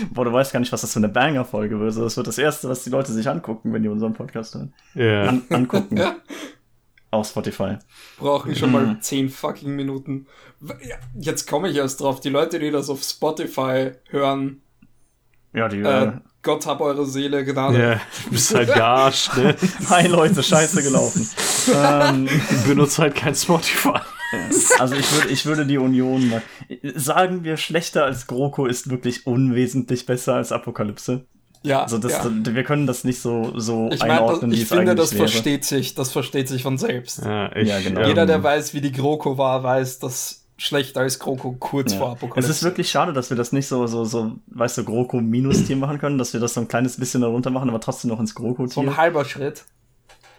Boah, 0.13 0.25
du 0.25 0.33
weißt 0.33 0.53
gar 0.53 0.59
nicht, 0.59 0.71
was 0.71 0.81
das 0.81 0.93
für 0.93 0.99
eine 0.99 1.09
Banger-Folge 1.09 1.79
wird. 1.79 1.97
Das 1.97 2.17
wird 2.17 2.27
das 2.27 2.37
Erste, 2.37 2.69
was 2.69 2.83
die 2.83 2.89
Leute 2.89 3.11
sich 3.11 3.27
angucken, 3.27 3.73
wenn 3.73 3.83
die 3.83 3.89
unseren 3.89 4.13
Podcast 4.13 4.55
hören. 4.55 4.73
Ja. 4.93 5.23
An 5.23 5.43
angucken. 5.49 5.99
Auf 7.11 7.27
Spotify. 7.27 7.77
Brauchen 8.17 8.55
schon 8.55 8.71
mal 8.71 8.85
mhm. 8.85 9.01
zehn 9.01 9.29
fucking 9.29 9.75
Minuten. 9.75 10.27
Jetzt 11.19 11.45
komme 11.45 11.69
ich 11.69 11.75
erst 11.75 11.99
drauf. 11.99 12.21
Die 12.21 12.29
Leute, 12.29 12.57
die 12.57 12.71
das 12.71 12.89
auf 12.89 13.03
Spotify 13.03 13.91
hören. 14.09 14.61
Ja, 15.53 15.67
die. 15.67 15.79
Äh, 15.79 16.05
äh 16.05 16.11
Gott 16.41 16.65
hab 16.65 16.79
eure 16.79 17.05
Seele 17.05 17.43
Gnade. 17.43 17.79
Ja, 17.79 18.01
du 18.23 18.31
bist 18.31 18.55
halt 18.55 18.67
gearscht, 18.73 19.35
ne? 19.35 19.55
Hi 19.89 20.07
Leute, 20.07 20.41
scheiße 20.41 20.81
gelaufen. 20.81 21.29
ähm, 21.75 22.29
benutzt 22.65 22.97
halt 22.97 23.13
kein 23.13 23.35
Spotify. 23.35 23.99
Also 24.79 24.95
ich 24.95 25.11
würde, 25.11 25.29
ich 25.29 25.45
würde 25.45 25.65
die 25.65 25.77
Union 25.77 26.41
sagen 26.95 27.43
wir 27.43 27.57
schlechter 27.57 28.05
als 28.05 28.27
GroKo 28.27 28.65
ist 28.65 28.89
wirklich 28.89 29.27
unwesentlich 29.27 30.05
besser 30.05 30.35
als 30.35 30.51
Apokalypse. 30.51 31.25
Ja, 31.63 31.83
also 31.83 31.99
das, 31.99 32.13
ja. 32.13 32.25
wir 32.25 32.63
können 32.63 32.87
das 32.87 33.03
nicht 33.03 33.19
so, 33.19 33.57
so 33.59 33.89
ich 33.91 33.99
mein, 33.99 34.11
einordnen, 34.11 34.49
das, 34.49 34.59
Ich 34.59 34.67
finde, 34.67 34.95
das 34.95 35.13
wäre. 35.13 35.27
versteht 35.27 35.63
sich, 35.63 35.93
das 35.93 36.11
versteht 36.11 36.47
sich 36.47 36.63
von 36.63 36.77
selbst. 36.77 37.23
Ja, 37.23 37.55
ich, 37.55 37.67
ja 37.67 37.79
genau. 37.79 38.07
Jeder, 38.07 38.25
der 38.25 38.41
weiß, 38.41 38.73
wie 38.73 38.81
die 38.81 38.91
GroKo 38.91 39.37
war, 39.37 39.61
weiß, 39.61 39.99
dass 39.99 40.47
schlechter 40.57 41.01
als 41.01 41.19
GroKo 41.19 41.53
kurz 41.59 41.93
ja. 41.93 41.99
vor 41.99 42.11
Apokalypse. 42.11 42.49
Es 42.49 42.57
ist 42.57 42.63
wirklich 42.63 42.89
schade, 42.89 43.13
dass 43.13 43.29
wir 43.29 43.37
das 43.37 43.51
nicht 43.51 43.67
so, 43.67 43.85
so, 43.85 44.05
so, 44.05 44.33
weißt 44.47 44.79
du, 44.79 44.85
GroKo-Minus-Tier 44.85 45.75
machen 45.75 45.99
können, 45.99 46.17
dass 46.17 46.33
wir 46.33 46.39
das 46.39 46.55
so 46.55 46.61
ein 46.61 46.67
kleines 46.67 46.97
bisschen 46.97 47.21
darunter 47.21 47.51
machen, 47.51 47.69
aber 47.69 47.79
trotzdem 47.79 48.09
noch 48.09 48.19
ins 48.19 48.33
GroKo-Tier. 48.33 48.73
So 48.73 48.81
ein 48.81 48.97
halber 48.97 49.25
Schritt. 49.25 49.65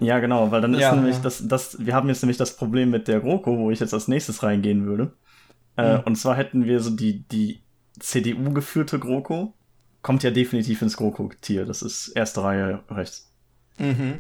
Ja, 0.04 0.18
genau, 0.18 0.50
weil 0.50 0.60
dann 0.60 0.74
ist 0.74 0.80
ja, 0.80 0.94
nämlich 0.94 1.16
ja. 1.16 1.22
das, 1.22 1.46
das, 1.46 1.84
wir 1.84 1.94
haben 1.94 2.08
jetzt 2.08 2.22
nämlich 2.22 2.36
das 2.36 2.56
Problem 2.56 2.90
mit 2.90 3.08
der 3.08 3.20
GroKo, 3.20 3.58
wo 3.58 3.70
ich 3.70 3.80
jetzt 3.80 3.94
als 3.94 4.08
nächstes 4.08 4.42
reingehen 4.42 4.86
würde. 4.86 5.12
Äh, 5.76 5.98
mhm. 5.98 6.02
und 6.04 6.16
zwar 6.16 6.36
hätten 6.36 6.64
wir 6.64 6.80
so 6.80 6.90
die, 6.90 7.22
die 7.28 7.62
CDU-geführte 7.98 8.98
GroKo, 8.98 9.54
kommt 10.02 10.22
ja 10.22 10.30
definitiv 10.30 10.82
ins 10.82 10.96
GroKo-Tier. 10.96 11.64
Das 11.64 11.82
ist 11.82 12.08
erste 12.08 12.42
Reihe 12.42 12.82
rechts. 12.90 13.32
Mhm. 13.78 14.18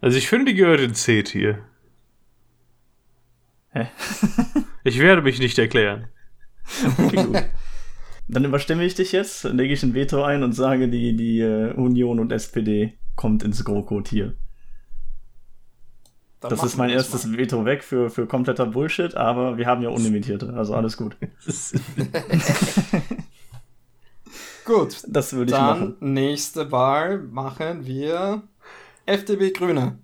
Also 0.00 0.16
ich 0.16 0.28
finde, 0.28 0.52
die 0.52 0.54
gehört 0.54 0.80
ins 0.80 1.02
C-Tier. 1.02 1.58
Hä? 3.70 3.88
ich 4.84 4.98
werde 5.00 5.22
mich 5.22 5.38
nicht 5.40 5.58
erklären. 5.58 6.08
Okay, 6.98 7.16
gut. 7.16 7.44
Dann 8.28 8.44
überstimme 8.44 8.84
ich 8.84 8.94
dich 8.94 9.12
jetzt, 9.12 9.44
lege 9.44 9.72
ich 9.72 9.82
ein 9.82 9.94
Veto 9.94 10.22
ein 10.22 10.42
und 10.42 10.52
sage, 10.52 10.88
die, 10.88 11.16
die 11.16 11.42
uh, 11.42 11.72
Union 11.80 12.20
und 12.20 12.30
SPD 12.30 12.98
kommt 13.16 13.42
ins 13.42 13.64
GroKo-Tier. 13.64 14.34
Dann 16.40 16.50
das 16.50 16.62
ist 16.62 16.76
mein 16.76 16.90
erstes 16.90 17.26
mal. 17.26 17.36
Veto 17.38 17.64
weg 17.64 17.82
für, 17.82 18.10
für 18.10 18.26
kompletter 18.26 18.66
Bullshit, 18.66 19.14
aber 19.16 19.56
wir 19.56 19.66
haben 19.66 19.82
ja 19.82 19.88
unlimitierte, 19.88 20.54
also 20.54 20.74
alles 20.74 20.96
gut. 20.96 21.16
gut. 24.64 25.02
Das 25.08 25.32
würde 25.32 25.52
ich 25.52 25.58
machen. 25.58 25.96
Nächste 26.00 26.70
Wahl 26.70 27.18
machen 27.18 27.86
wir 27.86 28.42
FDP 29.04 29.50
Grüne. 29.50 29.98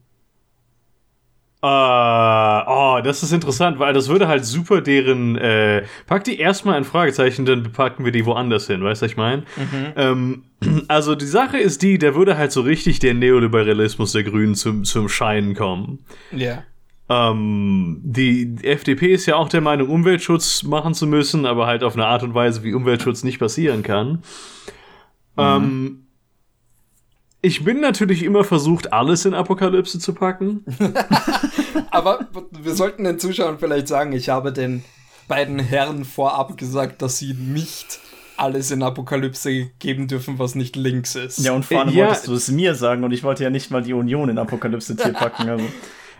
Uh, 1.65 2.63
oh, 2.67 3.01
das 3.03 3.23
ist 3.23 3.33
interessant, 3.33 3.79
weil 3.79 3.95
das 3.95 4.11
würde 4.11 4.29
halt 4.29 4.45
super 4.45 4.83
deren. 4.83 5.39
Äh, 5.39 5.85
pack 6.07 6.23
die 6.25 6.39
erstmal 6.39 6.75
ein 6.75 6.85
Fragezeichen, 6.85 7.47
dann 7.47 7.73
packen 7.73 8.05
wir 8.05 8.13
die 8.13 8.27
woanders 8.27 8.67
hin, 8.67 8.85
weißt 8.85 9.01
du, 9.01 9.05
was 9.07 9.11
ich 9.11 9.17
meine? 9.17 9.45
Mhm. 9.57 9.93
Ähm, 9.97 10.43
also 10.89 11.15
die 11.15 11.25
Sache 11.25 11.57
ist 11.57 11.81
die, 11.81 11.97
da 11.97 12.15
würde 12.15 12.37
halt 12.37 12.53
so 12.53 12.61
richtig 12.61 12.99
der 12.99 13.15
Neoliberalismus 13.15 14.13
der 14.13 14.25
Grünen 14.25 14.55
zum, 14.55 14.85
zum 14.85 15.09
Scheinen 15.09 15.55
kommen. 15.55 16.01
Ja. 16.33 16.65
Ähm, 17.09 18.03
die 18.03 18.57
FDP 18.63 19.15
ist 19.15 19.25
ja 19.25 19.37
auch 19.37 19.49
der 19.49 19.63
Meinung, 19.63 19.89
Umweltschutz 19.89 20.65
machen 20.65 20.93
zu 20.93 21.07
müssen, 21.07 21.47
aber 21.47 21.67
halt 21.67 21.83
auf 21.83 21.95
eine 21.95 22.05
Art 22.05 22.23
und 22.23 22.35
Weise, 22.35 22.63
wie 22.63 22.75
Umweltschutz 22.75 23.25
nicht 23.25 23.39
passieren 23.39 23.83
kann. 23.83 24.23
Mhm. 25.37 25.39
Ähm, 25.39 26.04
ich 27.45 27.63
bin 27.63 27.81
natürlich 27.81 28.23
immer 28.23 28.43
versucht, 28.43 28.93
alles 28.93 29.27
in 29.27 29.35
Apokalypse 29.35 29.99
zu 29.99 30.15
packen. 30.15 30.65
Aber 31.91 32.27
wir 32.51 32.75
sollten 32.75 33.05
den 33.05 33.19
Zuschauern 33.19 33.59
vielleicht 33.59 33.87
sagen, 33.87 34.13
ich 34.13 34.31
habe 34.31 34.53
den 34.53 34.83
beiden 35.29 35.59
Herren 35.59 36.05
vorab 36.05 36.57
gesagt, 36.57 37.03
dass 37.03 37.19
sie 37.19 37.35
nicht 37.35 38.01
alles 38.37 38.71
in 38.71 38.83
Apokalypse 38.83 39.71
geben 39.79 40.09
dürfen, 40.09 40.39
was 40.39 40.55
nicht 40.55 40.75
links 40.75 41.15
ist. 41.15 41.45
Ja, 41.45 41.53
und 41.53 41.65
vor 41.65 41.81
allem 41.81 41.91
ja. 41.91 42.07
wolltest 42.07 42.27
du 42.27 42.35
es 42.35 42.51
mir 42.51 42.75
sagen 42.75 43.05
und 43.05 43.13
ich 43.13 43.23
wollte 43.23 43.45
ja 43.45 43.51
nicht 43.51 43.71
mal 43.71 43.83
die 43.83 43.93
Union 43.93 44.29
in 44.31 44.39
Apokalypse-Tier 44.39 45.13
packen. 45.13 45.49
Also. 45.49 45.65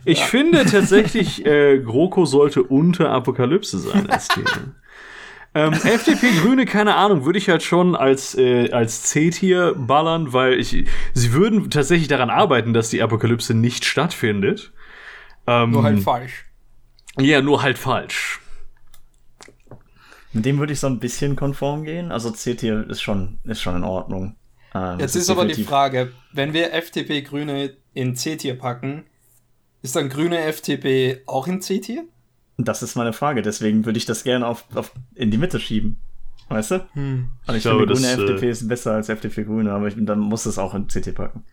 Ich 0.05 0.21
ja. 0.21 0.27
finde 0.27 0.67
tatsächlich, 0.67 1.45
äh, 1.47 1.79
GroKo 1.79 2.27
sollte 2.27 2.63
unter 2.63 3.11
Apokalypse 3.11 3.79
sein 3.79 4.11
als 4.11 4.29
Thema. 4.35 4.75
Ähm, 5.57 5.73
FDP, 5.73 6.33
Grüne, 6.41 6.65
keine 6.67 6.97
Ahnung, 6.97 7.25
würde 7.25 7.39
ich 7.39 7.49
halt 7.49 7.63
schon 7.63 7.95
als, 7.95 8.37
äh, 8.37 8.71
als 8.73 9.05
C-Tier 9.05 9.75
ballern, 9.77 10.33
weil 10.33 10.59
ich, 10.59 10.87
sie 11.13 11.33
würden 11.33 11.71
tatsächlich 11.71 12.09
daran 12.09 12.29
arbeiten, 12.29 12.75
dass 12.75 12.91
die 12.91 13.03
Apokalypse 13.03 13.55
nicht 13.55 13.85
stattfindet. 13.85 14.73
Ähm, 15.47 15.71
nur 15.71 15.85
halt 15.85 16.01
falsch. 16.01 16.45
Ja, 17.21 17.41
nur 17.41 17.63
halt 17.63 17.79
falsch. 17.79 18.41
Mit 20.33 20.45
dem 20.45 20.59
würde 20.59 20.73
ich 20.73 20.81
so 20.81 20.89
ein 20.89 20.99
bisschen 20.99 21.37
konform 21.37 21.85
gehen. 21.85 22.11
Also 22.11 22.33
C-Tier 22.33 22.91
ist 22.91 23.03
schon, 23.03 23.39
ist 23.45 23.63
schon 23.63 23.77
in 23.77 23.85
Ordnung. 23.85 24.35
Ähm, 24.75 24.99
Jetzt 24.99 25.15
ist, 25.15 25.23
ist 25.23 25.31
aber 25.31 25.45
die 25.47 25.63
Frage, 25.63 26.13
wenn 26.33 26.53
wir 26.53 26.75
FDP 26.75 27.23
Grüne 27.23 27.77
in 27.93 28.17
C-Tier 28.17 28.59
packen, 28.59 29.05
ist 29.83 29.95
dann 29.95 30.09
grüne 30.09 30.41
FDP 30.41 31.23
auch 31.27 31.47
in 31.47 31.61
C-Tier? 31.61 32.05
Das 32.57 32.83
ist 32.83 32.95
meine 32.95 33.13
Frage, 33.13 33.43
deswegen 33.43 33.85
würde 33.85 33.99
ich 33.99 34.07
das 34.07 34.25
gerne 34.25 34.47
auf, 34.47 34.65
auf, 34.75 34.93
in 35.15 35.31
die 35.31 35.39
Mitte 35.39 35.59
schieben. 35.59 35.97
Weißt 36.49 36.73
du? 36.73 36.87
Hm. 36.93 37.29
Und 37.47 37.55
ich, 37.55 37.65
ich 37.65 37.71
finde, 37.71 37.87
grüne 37.87 38.07
FDP 38.07 38.47
äh, 38.47 38.51
ist 38.51 38.69
besser 38.69 38.93
als 38.93 39.09
FDP 39.09 39.45
Grüne, 39.45 39.73
aber 39.73 39.89
ich, 39.89 39.95
dann 39.99 40.19
muss 40.19 40.47
es 40.47 40.59
auch 40.59 40.75
in 40.75 40.87
CT 40.87 41.15
packen. 41.15 41.45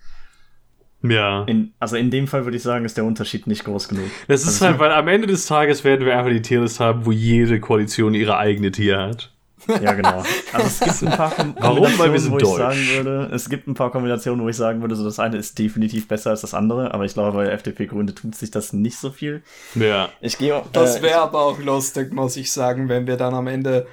Ja. 1.03 1.43
In, 1.45 1.73
also 1.79 1.95
in 1.95 2.11
dem 2.11 2.27
Fall 2.27 2.45
würde 2.45 2.57
ich 2.57 2.63
sagen, 2.63 2.85
ist 2.85 2.97
der 2.97 3.05
Unterschied 3.05 3.47
nicht 3.47 3.63
groß 3.63 3.87
genug. 3.87 4.05
Das 4.27 4.41
ist 4.41 4.61
also 4.61 4.67
halt, 4.67 4.79
weil 4.79 4.91
am 4.91 5.07
Ende 5.07 5.27
des 5.27 5.45
Tages 5.45 5.83
werden 5.83 6.05
wir 6.05 6.17
einfach 6.17 6.31
die 6.31 6.41
Tierlist 6.41 6.79
haben, 6.79 7.05
wo 7.05 7.11
jede 7.11 7.59
Koalition 7.59 8.13
ihre 8.13 8.37
eigene 8.37 8.71
Tier 8.71 8.99
hat. 8.99 9.30
Ja, 9.67 9.93
genau. 9.93 10.23
Also 10.53 10.67
es 10.67 10.79
gibt 10.79 11.01
ein 11.03 11.17
paar 11.17 11.31
Kombinationen, 11.31 11.55
Warum? 11.81 11.99
Weil 11.99 12.13
wir 12.13 12.19
sind 12.19 12.31
wo 12.31 12.37
ich 12.37 12.47
sagen 12.47 12.87
würde, 12.95 13.29
es 13.33 13.49
gibt 13.49 13.67
ein 13.67 13.73
paar 13.73 13.91
Kombinationen, 13.91 14.43
wo 14.43 14.49
ich 14.49 14.55
sagen 14.55 14.81
würde, 14.81 14.95
so 14.95 15.03
das 15.03 15.19
eine 15.19 15.37
ist 15.37 15.57
definitiv 15.57 16.07
besser 16.07 16.31
als 16.31 16.41
das 16.41 16.53
andere, 16.53 16.93
aber 16.93 17.05
ich 17.05 17.13
glaube, 17.13 17.37
bei 17.37 17.47
FDP 17.47 17.87
Grüne 17.87 18.13
tut 18.13 18.35
sich 18.35 18.51
das 18.51 18.73
nicht 18.73 18.97
so 18.97 19.11
viel. 19.11 19.43
Ja. 19.75 20.09
Ich 20.21 20.37
gehe. 20.37 20.61
Das 20.73 20.97
äh, 20.97 21.01
wäre 21.01 21.21
aber 21.21 21.41
auch 21.41 21.59
lustig, 21.59 22.13
muss 22.13 22.35
ich 22.37 22.51
sagen, 22.51 22.89
wenn 22.89 23.07
wir 23.07 23.17
dann 23.17 23.33
am 23.33 23.47
Ende 23.47 23.87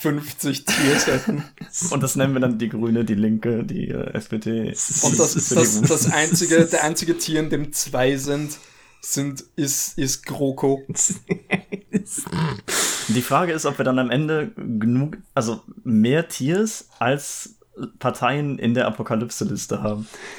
50 0.00 0.64
Tiers 0.64 1.06
hätten. 1.06 1.44
Und 1.90 2.02
das 2.02 2.16
nennen 2.16 2.34
wir 2.34 2.40
dann 2.40 2.58
die 2.58 2.68
Grüne, 2.68 3.04
die 3.04 3.14
Linke, 3.14 3.64
die 3.64 3.88
äh, 3.88 4.12
SPD. 4.14 4.68
Und 5.02 5.18
das 5.18 5.36
ist 5.36 5.54
das, 5.54 5.82
das 5.82 6.10
einzige, 6.10 6.64
der 6.64 6.84
einzige 6.84 7.18
Tier, 7.18 7.40
in 7.40 7.50
dem 7.50 7.72
zwei 7.72 8.16
sind, 8.16 8.58
sind, 9.04 9.44
ist, 9.56 9.98
ist 9.98 10.24
GroKo. 10.26 10.82
Die 13.08 13.22
Frage 13.22 13.52
ist, 13.52 13.66
ob 13.66 13.78
wir 13.78 13.84
dann 13.84 13.98
am 13.98 14.10
Ende 14.10 14.52
genug, 14.56 15.18
also 15.34 15.60
mehr 15.84 16.28
Tiers 16.28 16.88
als 16.98 17.56
Parteien 17.98 18.58
in 18.58 18.72
der 18.74 18.86
Apokalypse-Liste 18.86 19.82
haben. 19.82 20.08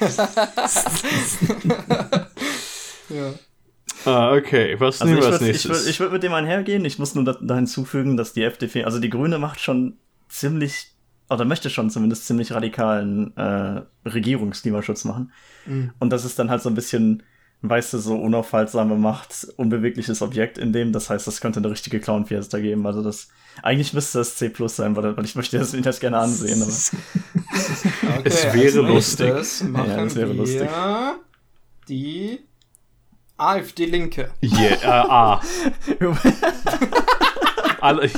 ja. 3.08 3.34
Ah, 4.04 4.32
okay. 4.32 4.74
Was 4.80 5.00
also 5.00 5.12
nehmen 5.12 5.24
wir 5.24 5.32
als 5.32 5.40
nächstes? 5.40 5.86
Ich 5.86 6.00
würde 6.00 6.12
würd 6.12 6.22
mit 6.22 6.22
dem 6.24 6.34
einhergehen. 6.34 6.84
Ich 6.84 6.98
muss 6.98 7.14
nur 7.14 7.24
da, 7.24 7.36
da 7.40 7.54
hinzufügen, 7.56 8.16
dass 8.16 8.32
die 8.32 8.42
FDP, 8.42 8.84
also 8.84 8.98
die 8.98 9.10
Grüne 9.10 9.38
macht 9.38 9.60
schon 9.60 9.96
ziemlich, 10.28 10.92
oder 11.28 11.44
möchte 11.44 11.70
schon 11.70 11.90
zumindest 11.90 12.26
ziemlich 12.26 12.52
radikalen 12.52 13.36
äh, 13.36 13.82
Regierungsklimaschutz 14.06 15.04
machen. 15.04 15.32
Mhm. 15.66 15.92
Und 15.98 16.10
das 16.10 16.24
ist 16.24 16.38
dann 16.38 16.50
halt 16.50 16.62
so 16.62 16.68
ein 16.68 16.74
bisschen 16.74 17.22
weißt 17.62 17.94
du, 17.94 17.98
so 17.98 18.16
unaufhaltsame 18.16 18.96
Macht, 18.96 19.46
unbewegliches 19.56 20.22
Objekt 20.22 20.58
in 20.58 20.72
dem. 20.72 20.92
Das 20.92 21.10
heißt, 21.10 21.26
das 21.26 21.40
könnte 21.40 21.60
eine 21.60 21.70
richtige 21.70 22.00
Clown-Fiesta 22.00 22.58
geben. 22.58 22.86
Also 22.86 23.02
das, 23.02 23.28
eigentlich 23.62 23.92
müsste 23.92 24.18
das 24.18 24.36
C 24.36 24.48
Plus 24.48 24.76
sein, 24.76 24.96
weil, 24.96 25.16
weil 25.16 25.24
ich 25.24 25.34
möchte 25.34 25.58
das, 25.58 25.72
das 25.72 26.00
gerne 26.00 26.18
ansehen. 26.18 26.62
Aber 26.62 26.72
okay, 28.18 28.22
es 28.24 28.52
wäre 28.52 28.80
lustig. 28.80 29.28
ja, 29.28 30.04
es 30.04 30.14
wäre 30.14 30.32
lustig. 30.32 30.68
Die 31.88 32.40
AfD-Linke. 33.36 34.30
Yeah, 34.42 34.82
äh, 34.82 34.86
A. 34.86 35.40
Alle, 37.80 38.08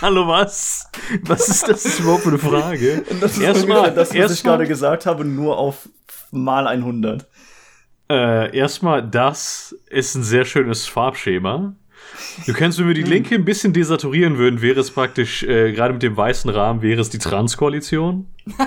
Hallo, 0.00 0.28
was? 0.28 0.86
Was 1.22 1.48
ist 1.48 1.68
das 1.68 1.98
überhaupt 1.98 2.22
für 2.22 2.28
eine 2.30 2.38
Frage? 2.38 3.04
Das 3.20 3.32
ist 3.32 3.42
erstmal 3.42 3.92
das, 3.92 4.10
was 4.10 4.16
erst 4.16 4.34
ich 4.34 4.44
gerade 4.44 4.66
gesagt 4.66 5.06
habe, 5.06 5.24
nur 5.24 5.58
auf 5.58 5.88
mal 6.32 6.66
100. 6.66 7.26
Äh, 8.10 8.56
erstmal, 8.56 9.06
das 9.06 9.76
ist 9.90 10.14
ein 10.14 10.22
sehr 10.22 10.44
schönes 10.44 10.86
Farbschema. 10.86 11.74
Du 12.46 12.52
kennst, 12.54 12.78
wenn 12.78 12.86
wir 12.88 12.94
die. 12.94 13.02
Linke 13.08 13.34
ein 13.34 13.44
bisschen 13.44 13.72
desaturieren 13.72 14.38
würden, 14.38 14.62
wäre 14.62 14.80
es 14.80 14.90
praktisch, 14.90 15.42
äh, 15.42 15.72
gerade 15.72 15.92
mit 15.92 16.02
dem 16.02 16.16
weißen 16.16 16.50
Rahmen, 16.50 16.80
wäre 16.80 17.00
es 17.00 17.10
die 17.10 17.18
Trans-Koalition. 17.18 18.26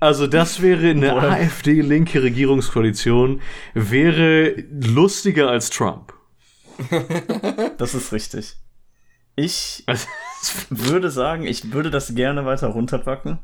also, 0.00 0.26
das 0.26 0.62
wäre 0.62 0.90
eine 0.90 1.12
AfD-linke 1.12 2.22
Regierungskoalition, 2.22 3.42
wäre 3.74 4.54
lustiger 4.70 5.50
als 5.50 5.68
Trump. 5.68 6.14
Das 7.76 7.94
ist 7.94 8.12
richtig. 8.12 8.56
Ich 9.36 9.84
würde 10.70 11.10
sagen, 11.10 11.46
ich 11.46 11.72
würde 11.72 11.90
das 11.90 12.14
gerne 12.14 12.46
weiter 12.46 12.68
runterpacken 12.68 13.40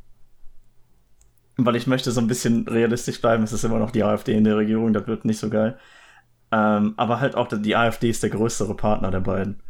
weil 1.57 1.77
ich 1.77 1.87
möchte 1.87 2.11
so 2.11 2.21
ein 2.21 2.27
bisschen 2.27 2.69
realistisch 2.69 3.21
bleiben. 3.21 3.43
Es 3.43 3.53
ist 3.53 3.65
immer 3.65 3.79
noch 3.79 3.91
die 3.91 4.05
AfD 4.05 4.35
in 4.35 4.45
der 4.45 4.57
Regierung, 4.57 4.93
das 4.93 5.07
wird 5.07 5.25
nicht 5.25 5.39
so 5.39 5.49
geil. 5.49 5.79
Ähm, 6.53 6.95
aber 6.97 7.21
halt 7.21 7.35
auch 7.35 7.49
die 7.49 7.77
AfD 7.77 8.11
ist 8.11 8.23
der 8.23 8.31
größere 8.31 8.77
Partner 8.77 9.11
der 9.11 9.21
beiden. 9.21 9.63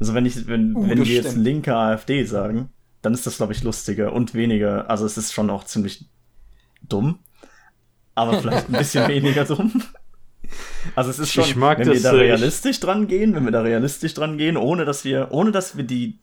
Also 0.00 0.14
wenn 0.14 0.26
ich, 0.26 0.46
wenn, 0.48 0.74
uh, 0.74 0.88
wenn 0.88 0.98
wir 0.98 1.14
jetzt 1.14 1.36
linke 1.36 1.76
AfD 1.76 2.24
sagen, 2.24 2.70
dann 3.02 3.14
ist 3.14 3.26
das, 3.26 3.36
glaube 3.36 3.52
ich, 3.52 3.62
lustiger 3.62 4.12
und 4.12 4.34
weniger. 4.34 4.90
Also 4.90 5.06
es 5.06 5.16
ist 5.16 5.32
schon 5.32 5.50
auch 5.50 5.64
ziemlich 5.64 6.06
dumm, 6.82 7.20
aber 8.14 8.40
vielleicht 8.40 8.68
ein 8.68 8.78
bisschen 8.78 9.06
weniger 9.08 9.44
dumm. 9.44 9.82
Also 10.94 11.10
es 11.10 11.18
ist 11.18 11.32
schon, 11.32 11.44
wenn 11.60 11.86
wir 11.86 12.02
da 12.02 12.10
realistisch 12.12 12.80
dran 12.80 13.06
gehen, 13.06 13.34
wenn 13.34 13.44
wir 13.44 13.52
da 13.52 13.62
realistisch 13.62 14.14
dran 14.14 14.36
gehen, 14.38 14.56
ohne 14.56 14.84
dass 14.84 15.04
wir, 15.04 15.28
ohne 15.30 15.52
dass 15.52 15.76
wir 15.76 15.84
die 15.84 16.18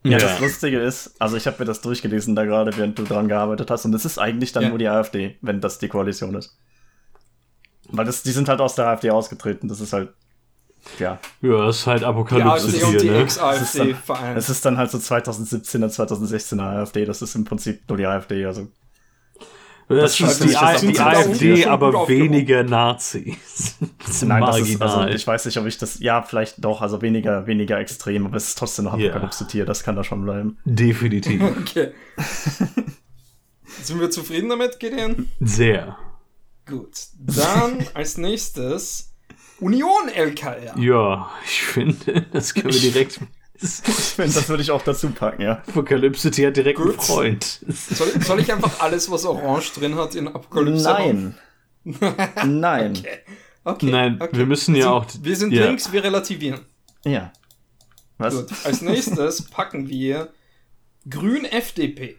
Ja, 0.04 0.12
ja. 0.12 0.18
das 0.18 0.40
Lustige 0.40 0.80
ist, 0.80 1.14
also 1.20 1.36
ich 1.36 1.46
habe 1.46 1.58
mir 1.60 1.64
das 1.64 1.80
durchgelesen 1.80 2.34
da 2.34 2.44
gerade, 2.44 2.76
während 2.76 2.98
du 2.98 3.04
dran 3.04 3.28
gearbeitet 3.28 3.70
hast, 3.70 3.84
und 3.84 3.94
es 3.94 4.04
ist 4.04 4.18
eigentlich 4.18 4.52
dann 4.52 4.64
ja. 4.64 4.68
nur 4.70 4.78
die 4.78 4.88
AfD, 4.88 5.36
wenn 5.42 5.60
das 5.60 5.78
die 5.78 5.88
Koalition 5.88 6.34
ist. 6.34 6.56
Weil 7.88 8.06
das, 8.06 8.22
die 8.22 8.32
sind 8.32 8.48
halt 8.48 8.60
aus 8.60 8.74
der 8.74 8.88
AfD 8.88 9.10
ausgetreten, 9.10 9.68
das 9.68 9.80
ist 9.80 9.92
halt, 9.92 10.12
ja. 10.98 11.20
Ja, 11.40 11.66
das 11.66 11.80
ist 11.80 11.86
halt 11.86 12.02
Apokalypse 12.02 12.72
die 12.72 12.82
AfD 12.82 12.84
und 12.84 13.00
die 13.00 13.10
ne? 13.10 13.22
Ex-AfD 13.22 13.94
vereint. 13.94 14.36
Es 14.36 14.48
ist 14.48 14.64
dann 14.64 14.76
halt 14.76 14.90
so 14.90 14.98
2017er, 14.98 15.86
2016er 15.86 16.80
AfD, 16.80 17.04
das 17.04 17.22
ist 17.22 17.36
im 17.36 17.44
Prinzip 17.44 17.88
nur 17.88 17.98
die 17.98 18.06
AfD, 18.06 18.44
also 18.44 18.66
das, 20.00 20.16
das 20.18 20.40
ist 20.40 20.82
die, 20.82 20.86
die 20.88 21.00
AfD, 21.00 21.66
aber 21.66 22.08
weniger 22.08 22.62
Nazis. 22.62 23.76
Nein, 24.24 24.44
das 24.44 24.60
ist, 24.60 24.82
also 24.82 25.06
ich 25.06 25.26
weiß 25.26 25.44
nicht, 25.46 25.58
ob 25.58 25.66
ich 25.66 25.78
das, 25.78 26.00
ja, 26.00 26.22
vielleicht 26.22 26.64
doch, 26.64 26.80
also 26.80 27.02
weniger, 27.02 27.46
weniger 27.46 27.78
extrem, 27.78 28.26
aber 28.26 28.36
es 28.36 28.48
ist 28.48 28.58
trotzdem 28.58 28.86
noch 28.86 28.94
Apokalypse-Tier, 28.94 29.60
yeah. 29.60 29.66
das 29.66 29.82
kann 29.82 29.96
da 29.96 30.04
schon 30.04 30.24
bleiben. 30.24 30.58
Definitiv. 30.64 31.42
okay. 31.60 31.92
Sind 33.82 34.00
wir 34.00 34.10
zufrieden 34.10 34.48
damit, 34.48 34.78
Gideon? 34.78 35.28
Sehr. 35.40 35.96
Gut. 36.66 37.06
Dann 37.18 37.86
als 37.94 38.18
nächstes 38.18 39.12
Union 39.60 40.08
LKR. 40.14 40.78
Ja, 40.78 41.30
ich 41.44 41.62
finde, 41.62 42.26
das 42.32 42.54
können 42.54 42.72
wir 42.72 42.80
direkt 42.80 43.20
ich 43.62 43.94
finde, 43.94 44.32
das 44.32 44.48
würde 44.48 44.62
ich 44.62 44.70
auch 44.70 44.82
dazu 44.82 45.10
packen, 45.10 45.42
ja. 45.42 45.62
Apokalypse 45.68 46.30
T 46.30 46.46
hat 46.46 46.56
direkt 46.56 46.78
Gut. 46.78 46.88
einen 46.88 47.00
Freund. 47.00 47.60
Soll, 47.68 48.22
soll, 48.22 48.40
ich 48.40 48.52
einfach 48.52 48.80
alles, 48.80 49.10
was 49.10 49.24
orange 49.24 49.72
drin 49.74 49.94
hat, 49.96 50.14
in 50.14 50.28
Apokalypse 50.28 50.84
Nein. 50.84 51.34
Nein. 52.44 52.98
Okay. 53.64 53.76
okay. 53.76 53.90
Nein, 53.92 54.18
okay. 54.20 54.38
wir 54.38 54.46
müssen 54.46 54.74
ja 54.74 54.90
auch. 54.90 55.06
Wir 55.20 55.36
sind 55.36 55.52
ja. 55.52 55.66
links, 55.66 55.92
wir 55.92 56.02
relativieren. 56.02 56.62
Ja. 57.04 57.32
Was? 58.18 58.34
Gut. 58.34 58.52
Als 58.64 58.82
nächstes 58.82 59.42
packen 59.42 59.88
wir 59.88 60.30
Grün 61.08 61.44
FDP. 61.44 62.16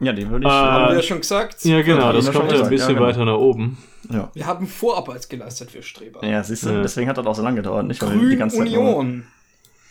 Ja, 0.00 0.12
den 0.14 0.30
würde 0.30 0.46
ich. 0.46 0.50
Äh, 0.50 0.54
haben 0.54 0.88
wir 0.88 0.96
ja 0.96 1.02
schon 1.02 1.20
gesagt. 1.20 1.64
Ja, 1.64 1.82
genau, 1.82 2.12
das 2.12 2.32
kommt 2.32 2.50
ja 2.50 2.62
ein 2.62 2.70
bisschen 2.70 2.88
ja, 2.88 2.94
genau. 2.94 3.06
weiter 3.06 3.24
nach 3.24 3.36
oben. 3.36 3.78
Ja. 4.10 4.30
Wir 4.32 4.46
haben 4.46 4.66
Vorarbeit 4.66 5.28
geleistet 5.28 5.70
für 5.70 5.82
Streber. 5.82 6.24
Ja, 6.24 6.42
siehst 6.42 6.64
du, 6.64 6.70
ja. 6.70 6.82
deswegen 6.82 7.08
hat 7.08 7.18
das 7.18 7.26
auch 7.26 7.34
so 7.34 7.42
lange 7.42 7.56
gedauert. 7.56 7.86
Nicht, 7.86 8.00
Grün 8.00 8.30
die 8.30 8.36
ganze 8.36 8.56
Union. 8.56 9.26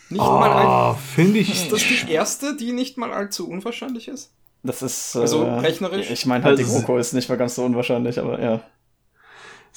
Nicht 0.10 0.22
oh, 0.22 0.39
mal 0.39 0.96
finde 1.16 1.39
ich. 1.39 1.50
Ist 1.50 1.72
das 1.72 1.84
die 1.84 2.12
erste, 2.12 2.56
die 2.56 2.72
nicht 2.72 2.98
mal 2.98 3.12
allzu 3.12 3.48
unwahrscheinlich 3.48 4.08
ist? 4.08 4.32
Das 4.63 4.82
ist. 4.82 5.16
Also 5.16 5.44
äh, 5.44 5.60
rechnerisch? 5.60 6.10
Ich 6.10 6.25
meine 6.25 6.44
halt, 6.44 6.60
die 6.60 6.63
GroKo 6.63 6.98
ist 6.98 7.13
nicht 7.13 7.30
mal 7.30 7.38
ganz 7.38 7.56
so 7.56 7.63
unwahrscheinlich, 7.63 8.20
aber 8.20 8.42
ja. 8.42 8.62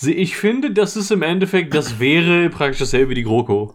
Ich 0.01 0.37
finde, 0.37 0.73
das 0.73 0.97
ist 0.97 1.11
im 1.11 1.23
Endeffekt, 1.23 1.75
das 1.75 2.01
wäre 2.01 2.49
praktisch 2.49 2.79
dasselbe 2.79 3.11
wie 3.11 3.15
die 3.15 3.25
GroKo. 3.25 3.75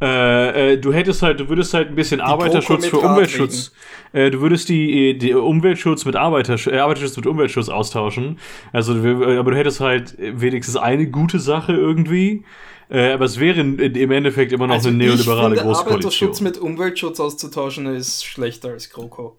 Äh, 0.00 0.72
äh, 0.72 0.78
du 0.78 0.94
hättest 0.94 1.20
halt, 1.20 1.40
du 1.40 1.48
würdest 1.50 1.74
halt 1.74 1.88
ein 1.88 1.94
bisschen 1.94 2.18
die 2.18 2.24
Arbeiterschutz 2.24 2.86
für 2.86 2.98
Umweltschutz. 2.98 3.72
Äh, 4.12 4.30
du 4.30 4.40
würdest 4.40 4.70
die, 4.70 5.18
die 5.18 5.34
Umweltschutz 5.34 6.06
mit 6.06 6.16
Arbeitersch 6.16 6.68
äh, 6.68 6.78
Arbeiterschutz 6.78 7.16
mit 7.18 7.26
Umweltschutz 7.26 7.68
austauschen. 7.68 8.38
Also, 8.72 8.94
aber 8.94 9.50
du 9.50 9.56
hättest 9.56 9.80
halt 9.80 10.16
wenigstens 10.18 10.76
eine 10.76 11.06
gute 11.06 11.38
Sache 11.38 11.74
irgendwie. 11.74 12.44
Äh, 12.90 13.12
aber 13.12 13.24
es 13.24 13.38
wäre 13.38 13.60
im 13.60 14.10
Endeffekt 14.10 14.52
immer 14.52 14.66
noch 14.66 14.74
also 14.74 14.88
eine 14.88 14.98
neoliberale 14.98 15.54
ich 15.54 15.60
finde, 15.60 15.74
Großkoalition. 15.74 15.94
Arbeiterschutz 15.94 16.40
mit 16.40 16.58
Umweltschutz 16.58 17.20
auszutauschen 17.20 17.86
ist 17.86 18.24
schlechter 18.24 18.70
als 18.70 18.90
GroKo. 18.90 19.36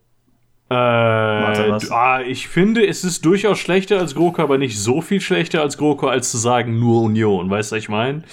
Äh, 0.69 0.73
ah, 0.73 2.21
ich 2.25 2.47
finde, 2.47 2.87
es 2.87 3.03
ist 3.03 3.25
durchaus 3.25 3.59
schlechter 3.59 3.99
als 3.99 4.15
GroKo, 4.15 4.41
aber 4.41 4.57
nicht 4.57 4.79
so 4.79 5.01
viel 5.01 5.19
schlechter 5.19 5.61
als 5.61 5.77
GroKo, 5.77 6.07
als 6.07 6.31
zu 6.31 6.37
sagen 6.37 6.79
nur 6.79 7.01
Union. 7.01 7.49
Weißt 7.49 7.71
du, 7.71 7.75
was 7.75 7.83
ich 7.83 7.89
meine? 7.89 8.23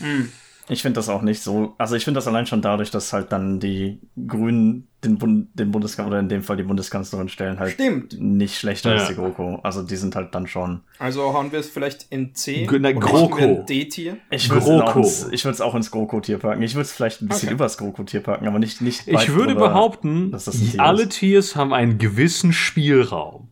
Hm. 0.00 0.30
Ich 0.68 0.82
finde 0.82 0.96
das 0.96 1.08
auch 1.08 1.22
nicht 1.22 1.42
so. 1.42 1.74
Also 1.78 1.96
ich 1.96 2.04
finde 2.04 2.18
das 2.18 2.26
allein 2.26 2.46
schon 2.46 2.60
dadurch, 2.60 2.90
dass 2.90 3.12
halt 3.12 3.32
dann 3.32 3.58
die 3.58 4.00
Grünen 4.26 4.86
den, 5.02 5.16
Bund, 5.16 5.48
den 5.54 5.70
Bundeskanzler 5.70 6.10
oder 6.10 6.20
in 6.20 6.28
dem 6.28 6.42
Fall 6.42 6.56
die 6.56 6.64
Bundeskanzlerin 6.64 7.28
stellen 7.28 7.58
halt 7.58 7.74
Stimmt. 7.74 8.20
nicht 8.20 8.58
schlechter 8.58 8.94
ja. 8.94 9.00
als 9.00 9.08
die 9.08 9.14
GroKo. 9.14 9.60
Also 9.62 9.82
die 9.82 9.96
sind 9.96 10.14
halt 10.16 10.34
dann 10.34 10.46
schon. 10.46 10.80
Also 10.98 11.32
hauen 11.32 11.52
wir 11.52 11.60
es 11.60 11.70
vielleicht 11.70 12.06
in 12.10 12.34
C 12.34 12.66
G 12.66 12.78
na, 12.80 12.92
GroKo. 12.92 13.64
D-Tier. 13.68 14.18
Ich 14.30 14.50
würde 14.50 15.50
es 15.50 15.60
auch 15.60 15.74
ins 15.74 15.90
GroKo-Tier 15.90 16.38
packen. 16.38 16.62
Ich 16.62 16.74
würde 16.74 16.82
es 16.82 16.92
vielleicht 16.92 17.22
ein 17.22 17.28
bisschen 17.28 17.48
okay. 17.48 17.54
übers 17.54 17.78
GroKo-Tier 17.78 18.20
packen, 18.20 18.46
aber 18.46 18.58
nicht 18.58 18.80
nicht. 18.80 19.08
Ich 19.08 19.28
würde 19.32 19.54
drüber, 19.54 19.68
behaupten, 19.68 20.36
alle 20.78 21.04
ist. 21.04 21.12
Tiers 21.12 21.56
haben 21.56 21.72
einen 21.72 21.98
gewissen 21.98 22.52
Spielraum. 22.52 23.48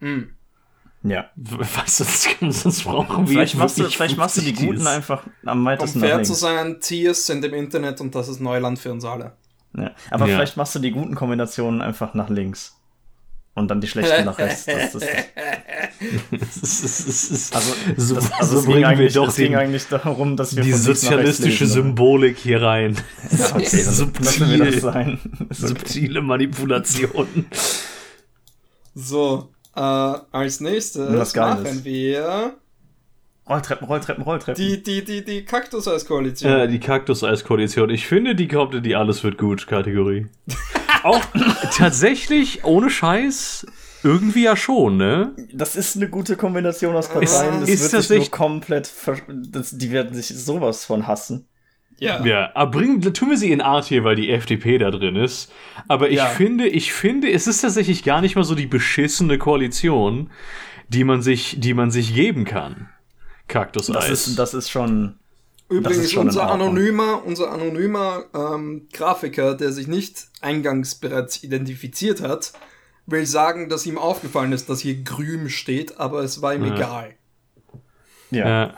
Mhm. 0.00 0.28
Ja. 1.06 1.26
Was 1.36 1.98
sonst, 1.98 2.62
sonst 2.62 2.84
brauchen 2.84 3.26
wir 3.26 3.34
Vielleicht 3.34 3.56
machst 3.56 3.78
du, 3.78 3.84
vielleicht 3.84 4.16
machst 4.16 4.38
du 4.38 4.40
die 4.40 4.52
Guten 4.52 4.86
einfach 4.86 5.24
am 5.44 5.64
weitesten 5.64 6.02
Um 6.02 6.08
fair 6.08 6.22
zu 6.22 6.34
sein, 6.34 6.80
Tiers 6.80 7.26
sind 7.26 7.44
im 7.44 7.54
Internet 7.54 8.00
und 8.00 8.14
das 8.14 8.28
ist 8.28 8.40
Neuland 8.40 8.78
für 8.78 8.92
uns 8.92 9.04
alle. 9.04 9.32
Ja. 9.76 9.92
Aber 10.10 10.26
ja. 10.26 10.36
vielleicht 10.36 10.56
machst 10.56 10.74
du 10.74 10.78
die 10.78 10.90
guten 10.90 11.14
Kombinationen 11.14 11.82
einfach 11.82 12.14
nach 12.14 12.28
links. 12.28 12.72
Und 13.54 13.68
dann 13.68 13.80
die 13.80 13.88
schlechten 13.88 14.26
nach 14.26 14.38
rechts. 14.38 14.66
Das, 14.66 14.92
das, 14.92 14.92
das. 14.92 15.02
also, 17.54 17.72
so, 17.96 18.14
das, 18.16 18.32
also 18.32 18.60
so 18.60 18.70
bringen 18.70 18.98
wir 18.98 19.10
doch 19.10 19.34
ging 19.34 19.56
eigentlich 19.56 19.88
darum, 19.88 20.36
dass 20.36 20.54
wir 20.54 20.62
die 20.62 20.74
sozialistische 20.74 21.64
lesen, 21.64 21.74
Symbolik 21.74 22.36
hier 22.36 22.60
rein. 22.60 22.98
Ja, 23.30 23.54
okay, 23.54 23.82
Subtil, 23.82 24.50
wir 24.50 24.70
das 24.70 24.82
sein. 24.82 25.18
Subtile 25.48 26.20
Manipulationen. 26.20 27.46
So, 28.94 29.48
äh, 29.76 29.80
als 29.80 30.60
nächstes 30.60 31.34
machen 31.34 31.84
wir 31.84 32.56
Rolltreppen, 33.48 33.86
Rolltreppen, 33.86 34.24
Rolltreppen. 34.24 34.62
Die, 34.62 34.82
die, 34.82 35.04
die, 35.04 35.24
die 35.24 35.44
Kaktuseis-Koalition. 35.44 36.50
Äh, 36.50 36.68
die 36.68 36.80
Kaktuseis-Koalition. 36.80 37.90
Ich 37.90 38.06
finde, 38.06 38.34
die 38.34 38.48
kommt 38.48 38.74
in 38.74 38.82
die 38.82 38.96
Alles 38.96 39.22
wird 39.22 39.38
gut 39.38 39.68
Kategorie. 39.68 40.26
Auch 41.04 41.22
tatsächlich, 41.72 42.64
ohne 42.64 42.90
Scheiß, 42.90 43.66
irgendwie 44.02 44.42
ja 44.42 44.56
schon, 44.56 44.96
ne? 44.96 45.32
Das 45.52 45.76
ist 45.76 45.94
eine 45.94 46.08
gute 46.08 46.36
Kombination 46.36 46.96
aus 46.96 47.08
Parteien. 47.08 47.60
Das 47.60 47.68
ist 47.68 47.82
wird 47.82 47.92
das 47.92 48.08
sich 48.08 48.18
nur 48.18 48.30
komplett. 48.30 48.90
Das, 49.28 49.78
die 49.78 49.92
werden 49.92 50.14
sich 50.14 50.28
sowas 50.28 50.84
von 50.84 51.06
hassen. 51.06 51.46
Ja. 51.98 52.24
Ja, 52.24 52.50
aber 52.54 52.72
bringen, 52.72 53.00
tun 53.00 53.30
wir 53.30 53.38
sie 53.38 53.50
in 53.50 53.60
Art 53.60 53.86
hier, 53.86 54.04
weil 54.04 54.16
die 54.16 54.30
FDP 54.30 54.78
da 54.78 54.90
drin 54.90 55.16
ist. 55.16 55.50
Aber 55.88 56.10
ich 56.10 56.16
ja. 56.16 56.26
finde, 56.26 56.68
ich 56.68 56.92
finde, 56.92 57.30
es 57.30 57.46
ist 57.46 57.62
tatsächlich 57.62 58.04
gar 58.04 58.20
nicht 58.20 58.36
mal 58.36 58.44
so 58.44 58.54
die 58.54 58.66
beschissene 58.66 59.38
Koalition, 59.38 60.30
die 60.88 61.04
man 61.04 61.22
sich, 61.22 61.56
die 61.58 61.74
man 61.74 61.90
sich 61.90 62.14
geben 62.14 62.44
kann. 62.44 62.88
Kaktus 63.48 63.86
das 63.86 64.10
ist, 64.10 64.38
das 64.38 64.54
ist 64.54 64.70
schon. 64.70 65.16
Übrigens, 65.68 66.12
schon 66.12 66.28
unser 66.28 66.48
anonymer, 66.50 67.24
unser 67.24 67.50
anonymer 67.50 68.24
ähm, 68.34 68.86
Grafiker, 68.92 69.54
der 69.54 69.72
sich 69.72 69.88
nicht 69.88 70.26
eingangs 70.40 70.94
bereits 70.94 71.42
identifiziert 71.42 72.20
hat, 72.20 72.52
will 73.06 73.26
sagen, 73.26 73.68
dass 73.68 73.84
ihm 73.86 73.98
aufgefallen 73.98 74.52
ist, 74.52 74.68
dass 74.68 74.80
hier 74.80 75.02
grün 75.02 75.48
steht, 75.48 75.98
aber 75.98 76.22
es 76.22 76.40
war 76.40 76.54
ihm 76.54 76.66
ja. 76.66 76.74
egal. 76.76 77.14
Ja. 78.30 78.48
ja. 78.48 78.74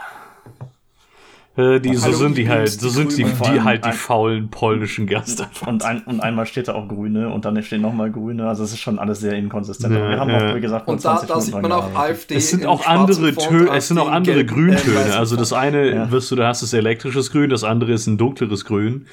Äh, 1.59 1.81
die, 1.81 1.97
so 1.97 2.13
sind 2.13 2.39
die 2.39 2.49
halt, 2.49 2.69
so 2.71 2.89
sind 2.89 3.19
die, 3.19 3.25
die 3.25 3.61
halt 3.63 3.85
die 3.85 3.91
faulen 3.91 4.49
polnischen 4.49 5.09
Geister. 5.09 5.51
Und, 5.67 5.85
ein, 5.85 6.03
und 6.03 6.21
einmal 6.21 6.47
steht 6.47 6.69
da 6.69 6.75
auch 6.75 6.87
Grüne 6.87 7.31
und 7.31 7.45
dann 7.45 7.61
stehen 7.65 7.83
nochmal 7.83 8.13
Grüne, 8.13 8.49
also 8.49 8.63
es 8.63 8.73
ist 8.73 8.79
schon 8.79 9.01
alles 9.01 9.19
sehr 9.19 9.33
inkonsistent. 9.33 9.93
Ja, 9.93 10.09
wir 10.09 10.21
haben 10.21 10.31
auch, 10.31 10.55
wie 10.55 10.61
gesagt, 10.61 10.87
und 10.87 11.05
da, 11.05 11.21
da 11.27 11.41
sieht 11.41 11.61
man 11.61 11.73
auch 11.73 11.93
AfD. 11.97 12.37
Es 12.37 12.51
sind 12.51 12.65
auch 12.65 12.87
andere 12.87 13.35
Töne, 13.35 13.71
es 13.75 13.89
sind 13.89 13.99
auch 13.99 14.09
andere 14.09 14.45
Grüntöne. 14.45 15.17
Also 15.17 15.35
das 15.35 15.53
eine 15.53 15.93
ja. 15.93 16.11
wirst 16.13 16.31
du, 16.31 16.37
da 16.37 16.47
hast 16.47 16.73
du 16.73 16.77
elektrisches 16.77 17.33
Grün, 17.33 17.51
das 17.51 17.65
andere 17.65 17.93
ist 17.93 18.07
ein 18.07 18.19
dunkleres 18.19 18.65
Grün. 18.65 19.07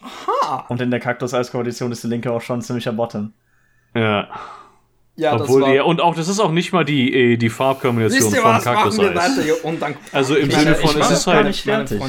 Aha. 0.00 0.64
Und 0.70 0.80
in 0.80 0.90
der 0.90 1.00
Kaktus-Eis-Koalition 1.00 1.92
ist 1.92 2.02
die 2.02 2.08
Linke 2.08 2.32
auch 2.32 2.40
schon 2.40 2.62
ziemlicher 2.62 2.92
Bottom. 2.92 3.34
Ja. 3.94 4.28
Ja, 5.20 5.34
Obwohl, 5.34 5.60
das 5.60 5.70
war, 5.70 5.86
und 5.86 6.00
auch, 6.00 6.14
das 6.14 6.28
ist 6.28 6.40
auch 6.40 6.50
nicht 6.50 6.72
mal 6.72 6.82
die, 6.82 7.12
äh, 7.12 7.36
die 7.36 7.50
Farbkombination 7.50 8.32
von 8.32 8.58
Kaktus 8.62 8.98
Also 10.12 10.34
im 10.34 10.48
ich, 10.48 10.56
Sinne 10.56 10.74
von, 10.76 10.98
es 10.98 11.10
ist 11.10 11.26
halt. 11.26 11.46
Nicht 11.46 11.62
fertig. 11.62 12.00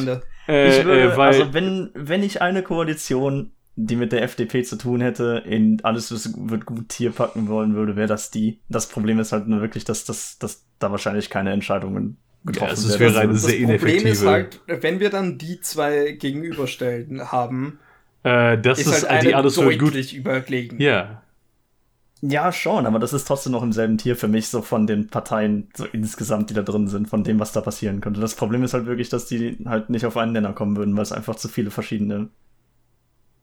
Äh, 0.47 0.79
ich 0.79 0.85
würde, 0.85 1.13
äh, 1.13 1.17
weil, 1.17 1.27
also 1.27 1.53
wenn, 1.53 1.91
wenn 1.93 2.23
ich 2.23 2.41
eine 2.41 2.63
Koalition, 2.63 3.51
die 3.75 3.97
mit 3.97 4.13
der 4.13 4.21
FDP 4.23 4.63
zu 4.63 4.77
tun 4.77 5.01
hätte, 5.01 5.43
in 5.45 5.81
alles 5.83 6.09
wird 6.37 6.65
gut 6.65 6.93
hier 6.93 7.11
packen 7.11 7.49
wollen 7.49 7.75
würde, 7.75 7.97
wäre 7.97 8.07
das 8.07 8.31
die. 8.31 8.61
Das 8.69 8.87
Problem 8.87 9.19
ist 9.19 9.33
halt 9.33 9.45
nur 9.45 9.59
wirklich, 9.59 9.83
dass, 9.83 10.05
dass, 10.05 10.39
dass 10.39 10.65
da 10.79 10.89
wahrscheinlich 10.91 11.29
keine 11.29 11.51
Entscheidungen 11.51 12.17
getroffen 12.45 12.67
ja, 12.69 12.89
es 12.93 12.97
wäre 12.97 13.19
eine 13.19 13.35
sehr. 13.35 13.59
Das 13.59 13.77
Problem 13.77 14.05
ist 14.05 14.25
halt, 14.25 14.61
wenn 14.67 15.01
wir 15.01 15.09
dann 15.09 15.37
die 15.37 15.59
zwei 15.59 16.11
gegenüberstellen 16.13 17.29
haben, 17.29 17.79
äh, 18.23 18.57
das 18.57 18.79
ist, 18.79 18.87
ist 18.87 19.09
halt 19.09 19.23
die 19.23 19.35
alles 19.35 19.55
deutlich 19.55 19.79
gut. 19.79 20.13
überlegen. 20.13 20.81
Ja. 20.81 21.23
Ja, 22.21 22.51
schon, 22.51 22.85
aber 22.85 22.99
das 22.99 23.13
ist 23.13 23.27
trotzdem 23.27 23.51
noch 23.51 23.63
im 23.63 23.73
selben 23.73 23.97
Tier 23.97 24.15
für 24.15 24.27
mich, 24.27 24.47
so 24.47 24.61
von 24.61 24.85
den 24.85 25.07
Parteien 25.07 25.69
so 25.75 25.85
insgesamt, 25.85 26.51
die 26.51 26.53
da 26.53 26.61
drin 26.61 26.87
sind, 26.87 27.09
von 27.09 27.23
dem, 27.23 27.39
was 27.39 27.51
da 27.51 27.61
passieren 27.61 27.99
könnte. 27.99 28.21
Das 28.21 28.35
Problem 28.35 28.63
ist 28.63 28.75
halt 28.75 28.85
wirklich, 28.85 29.09
dass 29.09 29.25
die 29.25 29.57
halt 29.65 29.89
nicht 29.89 30.05
auf 30.05 30.17
einen 30.17 30.33
Nenner 30.33 30.53
kommen 30.53 30.77
würden, 30.77 30.95
weil 30.95 31.03
es 31.03 31.11
einfach 31.11 31.35
zu 31.35 31.47
viele 31.47 31.71
verschiedene 31.71 32.29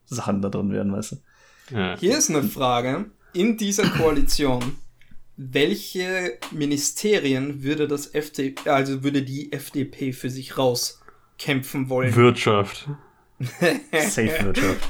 Sachen 0.04 0.42
da 0.42 0.48
drin 0.48 0.70
wären, 0.70 0.92
weißt 0.92 1.12
du. 1.12 1.76
Ja. 1.76 1.96
Hier 1.98 2.18
ist 2.18 2.30
eine 2.30 2.44
Frage. 2.44 3.06
In 3.32 3.56
dieser 3.56 3.88
Koalition, 3.90 4.76
welche 5.36 6.38
Ministerien 6.52 7.64
würde 7.64 7.88
das 7.88 8.14
FDP, 8.14 8.70
also 8.70 9.02
würde 9.02 9.22
die 9.22 9.52
FDP 9.52 10.12
für 10.12 10.30
sich 10.30 10.56
rauskämpfen 10.56 11.88
wollen? 11.88 12.14
Wirtschaft. 12.14 12.88
Safe 13.40 14.44
Wirtschaft. 14.44 14.88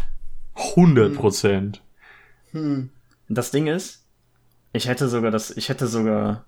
100 0.54 1.14
Prozent. 1.14 1.82
Hm. 2.52 2.90
Das 3.28 3.50
Ding 3.50 3.66
ist, 3.66 4.06
ich 4.72 4.88
hätte 4.88 5.08
sogar 5.08 5.30
das, 5.30 5.50
ich 5.50 5.68
hätte 5.68 5.86
sogar, 5.86 6.46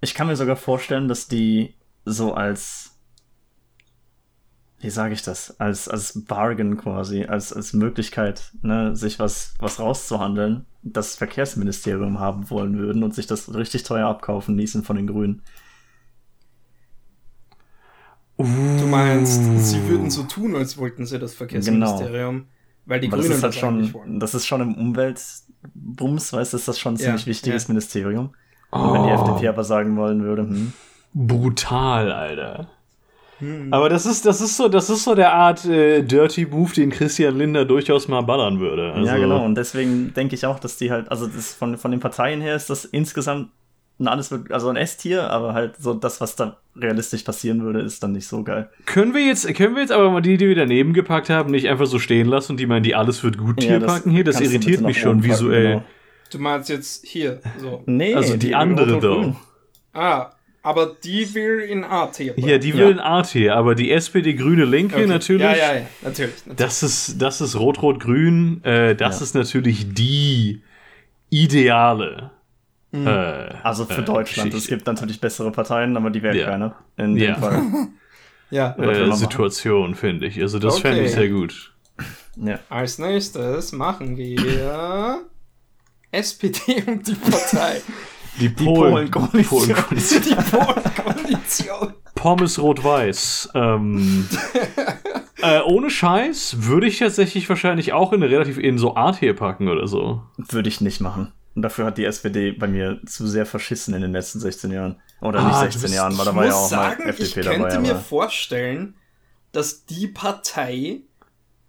ich 0.00 0.14
kann 0.14 0.26
mir 0.26 0.36
sogar 0.36 0.56
vorstellen, 0.56 1.08
dass 1.08 1.28
die 1.28 1.74
so 2.04 2.34
als, 2.34 2.98
wie 4.80 4.90
sage 4.90 5.14
ich 5.14 5.22
das, 5.22 5.58
als, 5.60 5.88
als 5.88 6.24
Bargain 6.24 6.76
quasi, 6.76 7.24
als, 7.24 7.52
als 7.52 7.72
Möglichkeit, 7.72 8.52
ne, 8.62 8.94
sich 8.94 9.18
was, 9.18 9.54
was 9.58 9.80
rauszuhandeln, 9.80 10.66
das 10.82 11.16
Verkehrsministerium 11.16 12.20
haben 12.20 12.48
wollen 12.50 12.78
würden 12.78 13.02
und 13.02 13.14
sich 13.14 13.26
das 13.26 13.54
richtig 13.54 13.82
teuer 13.82 14.08
abkaufen 14.08 14.56
ließen 14.56 14.84
von 14.84 14.96
den 14.96 15.06
Grünen. 15.06 15.42
Du 18.36 18.44
meinst, 18.86 19.42
sie 19.58 19.88
würden 19.88 20.10
so 20.10 20.22
tun, 20.22 20.54
als 20.54 20.78
wollten 20.78 21.06
sie 21.06 21.18
das 21.18 21.34
Verkehrsministerium. 21.34 22.36
Genau. 22.36 22.48
Weil 22.86 23.00
die 23.00 23.08
Grünen 23.08 23.28
das, 23.28 23.36
ist 23.36 23.42
halt 23.42 23.54
das 23.54 23.60
schon, 23.60 23.92
wollen. 23.92 24.20
Das 24.20 24.34
ist 24.34 24.46
schon 24.46 24.60
im 24.60 24.74
Umweltbums, 24.74 25.47
weißt 25.62 26.32
du, 26.32 26.56
ist 26.56 26.68
das 26.68 26.78
schon 26.78 26.94
ein 26.94 26.96
ziemlich 26.96 27.22
ja, 27.22 27.26
wichtiges 27.26 27.64
ja. 27.64 27.68
Ministerium. 27.68 28.30
Oh. 28.72 28.78
Und 28.78 28.94
wenn 28.94 29.02
die 29.04 29.10
FDP 29.10 29.48
aber 29.48 29.64
sagen 29.64 29.96
wollen 29.96 30.22
würde, 30.22 30.42
hm. 30.42 30.72
Brutal, 31.14 32.12
Alter. 32.12 32.68
Hm. 33.38 33.72
Aber 33.72 33.88
das 33.88 34.04
ist, 34.04 34.26
das 34.26 34.40
ist 34.40 34.56
so, 34.56 34.68
das 34.68 34.90
ist 34.90 35.04
so 35.04 35.14
der 35.14 35.32
Art 35.32 35.64
äh, 35.64 36.02
Dirty 36.02 36.46
Move, 36.46 36.72
den 36.74 36.90
Christian 36.90 37.38
Linder 37.38 37.64
durchaus 37.64 38.08
mal 38.08 38.22
ballern 38.22 38.60
würde. 38.60 38.92
Also, 38.92 39.06
ja, 39.06 39.16
genau. 39.16 39.44
Und 39.44 39.54
deswegen 39.54 40.12
denke 40.12 40.34
ich 40.34 40.44
auch, 40.44 40.58
dass 40.58 40.76
die 40.76 40.90
halt, 40.90 41.10
also 41.10 41.26
das 41.26 41.54
von, 41.54 41.78
von 41.78 41.90
den 41.90 42.00
Parteien 42.00 42.40
her 42.40 42.56
ist 42.56 42.68
das 42.68 42.84
insgesamt 42.84 43.50
ein 43.98 44.08
alles, 44.08 44.32
also 44.50 44.68
ein 44.68 44.76
S-Tier, 44.76 45.30
aber 45.30 45.54
halt 45.54 45.76
so 45.78 45.94
das, 45.94 46.20
was 46.20 46.36
da 46.36 46.58
realistisch 46.76 47.22
passieren 47.22 47.62
würde, 47.62 47.80
ist 47.80 48.02
dann 48.02 48.12
nicht 48.12 48.26
so 48.26 48.44
geil. 48.44 48.70
Können 48.86 49.14
wir 49.14 49.26
jetzt, 49.26 49.52
können 49.54 49.74
wir 49.74 49.82
jetzt 49.82 49.92
aber 49.92 50.10
mal 50.10 50.20
die, 50.20 50.36
die 50.36 50.48
wir 50.48 50.54
daneben 50.54 50.92
gepackt 50.92 51.30
haben, 51.30 51.50
nicht 51.50 51.68
einfach 51.68 51.86
so 51.86 51.98
stehen 51.98 52.28
lassen 52.28 52.52
und 52.52 52.60
die 52.60 52.66
meinen, 52.66 52.84
die 52.84 52.94
alles 52.94 53.22
wird 53.24 53.38
gut 53.38 53.58
Tier 53.58 53.80
ja, 53.80 53.86
packen 53.86 54.10
hier? 54.10 54.24
Das 54.24 54.40
irritiert 54.40 54.82
mich 54.82 55.00
schon 55.00 55.24
visuell. 55.24 55.68
Genau. 55.68 55.84
Du 56.30 56.38
meinst 56.38 56.68
jetzt 56.68 57.06
hier, 57.06 57.40
so. 57.58 57.82
Nee, 57.86 58.14
also 58.14 58.34
die, 58.34 58.48
die 58.48 58.54
andere 58.54 59.00
doch. 59.00 59.34
Ah, 59.94 60.30
aber 60.62 60.94
die 61.02 61.34
will 61.34 61.60
in 61.60 61.82
A-Tier. 61.82 62.34
Ja, 62.36 62.58
die 62.58 62.74
will 62.74 62.86
ja. 62.86 62.90
in 62.90 63.00
A-Tier, 63.00 63.56
aber 63.56 63.74
die 63.74 63.90
SPD 63.90 64.34
Grüne 64.34 64.64
Linke 64.64 64.96
okay. 64.96 65.06
natürlich. 65.06 65.42
Ja, 65.42 65.56
ja, 65.56 65.74
ja, 65.74 65.86
natürlich. 66.02 66.34
natürlich. 66.46 66.56
Das 66.56 66.82
ist, 66.82 67.22
das 67.22 67.40
ist 67.40 67.56
Rot-Rot-Grün, 67.56 68.62
äh, 68.64 68.94
das 68.94 69.20
ja. 69.20 69.24
ist 69.24 69.34
natürlich 69.34 69.94
die 69.94 70.62
ideale 71.30 72.30
Mhm. 72.90 73.06
Äh, 73.06 73.10
also 73.62 73.84
für 73.84 74.00
äh, 74.00 74.04
Deutschland. 74.04 74.54
Es 74.54 74.66
gibt 74.66 74.86
natürlich 74.86 75.20
bessere 75.20 75.52
Parteien, 75.52 75.96
aber 75.96 76.10
die 76.10 76.22
wären 76.22 76.36
ja. 76.36 76.46
keine. 76.46 76.74
In 76.96 77.14
dem 77.14 77.28
ja. 77.28 77.34
Fall. 77.36 77.62
ja. 78.50 78.76
Äh, 78.76 79.12
Situation, 79.14 79.94
finde 79.94 80.26
ich. 80.26 80.40
Also 80.40 80.58
das 80.58 80.74
okay. 80.74 80.88
fände 80.88 81.04
ich 81.04 81.12
sehr 81.12 81.28
gut. 81.28 81.74
Ja. 82.36 82.58
Als 82.68 82.98
nächstes 82.98 83.72
machen 83.72 84.16
wir 84.16 85.22
SPD 86.12 86.82
und 86.86 87.06
die 87.06 87.14
Partei. 87.14 87.82
Die, 88.40 88.54
die 88.54 88.64
Polen-Koalition. 88.64 89.74
Polen 89.74 90.02
die 90.24 90.34
Polen-Koalition. 90.34 91.94
Pommes 92.14 92.58
rot-weiß. 92.60 93.50
Ähm, 93.54 94.28
äh, 95.42 95.60
ohne 95.60 95.90
Scheiß 95.90 96.56
würde 96.60 96.86
ich 96.86 96.98
tatsächlich 96.98 97.48
wahrscheinlich 97.48 97.92
auch 97.92 98.12
in 98.12 98.22
eine 98.22 98.32
relativ 98.32 98.58
in 98.58 98.78
so 98.78 98.96
Art 98.96 99.18
hier 99.18 99.34
packen 99.34 99.68
oder 99.68 99.86
so. 99.86 100.22
Würde 100.36 100.68
ich 100.68 100.80
nicht 100.80 101.00
machen. 101.00 101.32
Und 101.58 101.62
dafür 101.62 101.86
hat 101.86 101.98
die 101.98 102.04
SPD 102.04 102.52
bei 102.52 102.68
mir 102.68 103.00
zu 103.04 103.26
sehr 103.26 103.44
verschissen 103.44 103.92
in 103.92 104.00
den 104.00 104.12
letzten 104.12 104.38
16 104.38 104.70
Jahren. 104.70 105.02
Oder 105.20 105.40
ah, 105.40 105.64
nicht 105.64 105.72
16 105.72 105.92
Jahren, 105.92 106.16
weil 106.16 106.24
da 106.24 106.36
war 106.36 106.46
ja 106.46 106.54
auch 106.54 106.68
sagen, 106.68 107.02
mal 107.02 107.10
FDP 107.10 107.40
dabei. 107.42 107.56
Ich 107.56 107.62
könnte 107.62 107.80
mir 107.80 107.96
vorstellen, 107.96 108.94
dass 109.50 109.84
die 109.84 110.06
Partei 110.06 111.00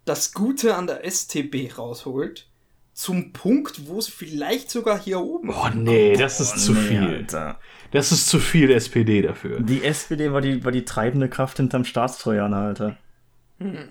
das 0.04 0.32
Gute 0.32 0.76
an 0.76 0.86
der 0.86 1.04
STB 1.10 1.76
rausholt, 1.76 2.46
zum 2.92 3.32
Punkt, 3.32 3.88
wo 3.88 3.98
es 3.98 4.06
vielleicht 4.06 4.70
sogar 4.70 4.96
hier 4.96 5.18
oben. 5.18 5.50
Oh 5.50 5.68
nee, 5.74 6.14
das 6.14 6.38
ist 6.38 6.54
oh, 6.54 6.58
zu 6.58 6.72
nee, 6.74 6.86
viel. 6.86 7.08
Alter. 7.08 7.58
Das 7.90 8.12
ist 8.12 8.28
zu 8.28 8.38
viel 8.38 8.70
SPD 8.70 9.22
dafür. 9.22 9.58
Die 9.58 9.82
SPD 9.82 10.32
war 10.32 10.40
die, 10.40 10.62
war 10.62 10.70
die 10.70 10.84
treibende 10.84 11.28
Kraft 11.28 11.56
hinterm 11.56 11.84
Staatstrojaner, 11.84 12.58
Alter. 12.58 12.96
Hm 13.58 13.88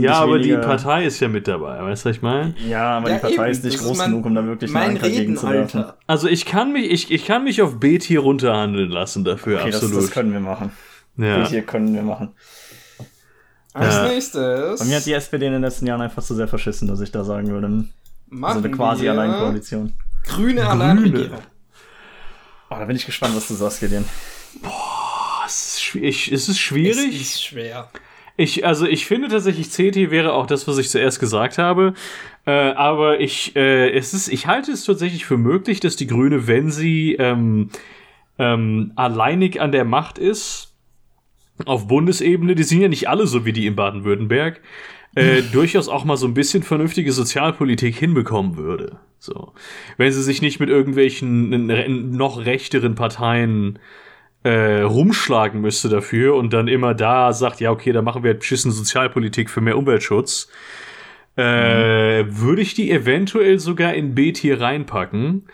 ja, 0.00 0.14
aber 0.14 0.38
die 0.38 0.54
Partei 0.54 1.04
ist 1.04 1.20
ja 1.20 1.28
mit 1.28 1.48
dabei, 1.48 1.82
weißt 1.82 2.04
du, 2.04 2.08
was 2.08 2.16
ich 2.16 2.22
meine? 2.22 2.54
Ja, 2.68 2.98
aber 2.98 3.10
ja, 3.10 3.16
die 3.16 3.20
Partei 3.20 3.42
eben. 3.42 3.50
ist 3.50 3.64
nicht 3.64 3.78
groß 3.78 3.98
ist 3.98 4.04
genug, 4.04 4.26
um 4.26 4.34
da 4.34 4.44
wirklich 4.44 4.74
einen 4.74 4.96
Anker 4.96 5.10
gegen 5.10 5.36
zu 5.36 5.48
werfen. 5.48 5.84
Also 6.06 6.28
ich 6.28 6.44
kann 6.46 6.72
mich, 6.72 6.90
ich, 6.90 7.10
ich 7.10 7.24
kann 7.24 7.44
mich 7.44 7.62
auf 7.62 7.78
B-Tier 7.80 8.20
runterhandeln 8.20 8.90
lassen 8.90 9.24
dafür, 9.24 9.60
okay, 9.60 9.74
absolut. 9.74 9.96
Das, 9.96 10.04
das 10.04 10.10
können 10.12 10.32
wir 10.32 10.40
machen. 10.40 10.72
Ja. 11.16 11.42
B-Tier 11.42 11.62
können 11.62 11.94
wir 11.94 12.02
machen. 12.02 12.30
Als 13.72 13.94
ja. 13.94 14.08
nächstes. 14.08 14.80
Bei 14.80 14.84
mir 14.86 14.96
hat 14.96 15.06
die 15.06 15.12
SPD 15.12 15.46
in 15.46 15.52
den 15.52 15.62
letzten 15.62 15.86
Jahren 15.86 16.00
einfach 16.00 16.22
zu 16.22 16.34
sehr 16.34 16.48
verschissen, 16.48 16.88
dass 16.88 17.00
ich 17.00 17.12
da 17.12 17.24
sagen 17.24 17.48
würde. 17.48 17.68
Machen 18.28 18.56
also 18.56 18.58
eine 18.58 18.76
quasi 18.76 19.08
Alleinkoalition. 19.08 19.92
Grüne 20.24 20.68
Alleinregierung. 20.68 21.38
Oh, 22.68 22.76
da 22.76 22.84
bin 22.84 22.96
ich 22.96 23.06
gespannt, 23.06 23.34
was 23.34 23.48
du 23.48 23.54
sagst, 23.54 23.80
Gideon. 23.80 24.04
Boah, 24.62 25.42
es 25.46 25.74
ist, 25.74 25.82
schwierig. 25.82 26.30
Es 26.30 26.48
ist 26.48 26.58
schwierig. 26.58 27.14
Es 27.14 27.34
ist 27.34 27.44
schwer. 27.44 27.90
Ich, 28.40 28.64
also 28.64 28.86
ich 28.86 29.04
finde 29.04 29.28
tatsächlich, 29.28 29.68
CT 29.68 30.10
wäre 30.10 30.32
auch 30.32 30.46
das, 30.46 30.66
was 30.66 30.78
ich 30.78 30.88
zuerst 30.88 31.20
gesagt 31.20 31.58
habe. 31.58 31.92
Äh, 32.46 32.52
aber 32.52 33.20
ich, 33.20 33.54
äh, 33.54 33.90
es 33.90 34.14
ist, 34.14 34.28
ich 34.28 34.46
halte 34.46 34.72
es 34.72 34.84
tatsächlich 34.84 35.26
für 35.26 35.36
möglich, 35.36 35.78
dass 35.80 35.94
die 35.94 36.06
Grüne, 36.06 36.46
wenn 36.46 36.70
sie 36.70 37.16
ähm, 37.16 37.68
ähm, 38.38 38.92
alleinig 38.96 39.60
an 39.60 39.72
der 39.72 39.84
Macht 39.84 40.16
ist, 40.16 40.74
auf 41.66 41.86
Bundesebene, 41.86 42.54
die 42.54 42.62
sind 42.62 42.80
ja 42.80 42.88
nicht 42.88 43.10
alle 43.10 43.26
so 43.26 43.44
wie 43.44 43.52
die 43.52 43.66
in 43.66 43.76
Baden-Württemberg, 43.76 44.62
äh, 45.16 45.42
durchaus 45.52 45.90
auch 45.90 46.06
mal 46.06 46.16
so 46.16 46.26
ein 46.26 46.32
bisschen 46.32 46.62
vernünftige 46.62 47.12
Sozialpolitik 47.12 47.94
hinbekommen 47.94 48.56
würde. 48.56 49.00
So. 49.18 49.52
Wenn 49.98 50.12
sie 50.12 50.22
sich 50.22 50.40
nicht 50.40 50.60
mit 50.60 50.70
irgendwelchen 50.70 51.66
noch 52.16 52.42
rechteren 52.46 52.94
Parteien 52.94 53.76
äh, 53.76 53.80
rumschlagen 54.48 55.60
müsste 55.60 55.88
dafür 55.88 56.34
und 56.36 56.52
dann 56.52 56.66
immer 56.66 56.94
da 56.94 57.32
sagt, 57.32 57.60
ja, 57.60 57.70
okay, 57.70 57.92
dann 57.92 58.04
machen 58.04 58.22
wir 58.22 58.30
halt 58.30 58.40
beschissen 58.40 58.70
Sozialpolitik 58.70 59.50
für 59.50 59.60
mehr 59.60 59.76
Umweltschutz, 59.76 60.48
äh, 61.36 62.22
mhm. 62.22 62.40
würde 62.40 62.62
ich 62.62 62.74
die 62.74 62.90
eventuell 62.90 63.58
sogar 63.58 63.94
in 63.94 64.14
B-Tier 64.14 64.60
reinpacken. 64.60 65.46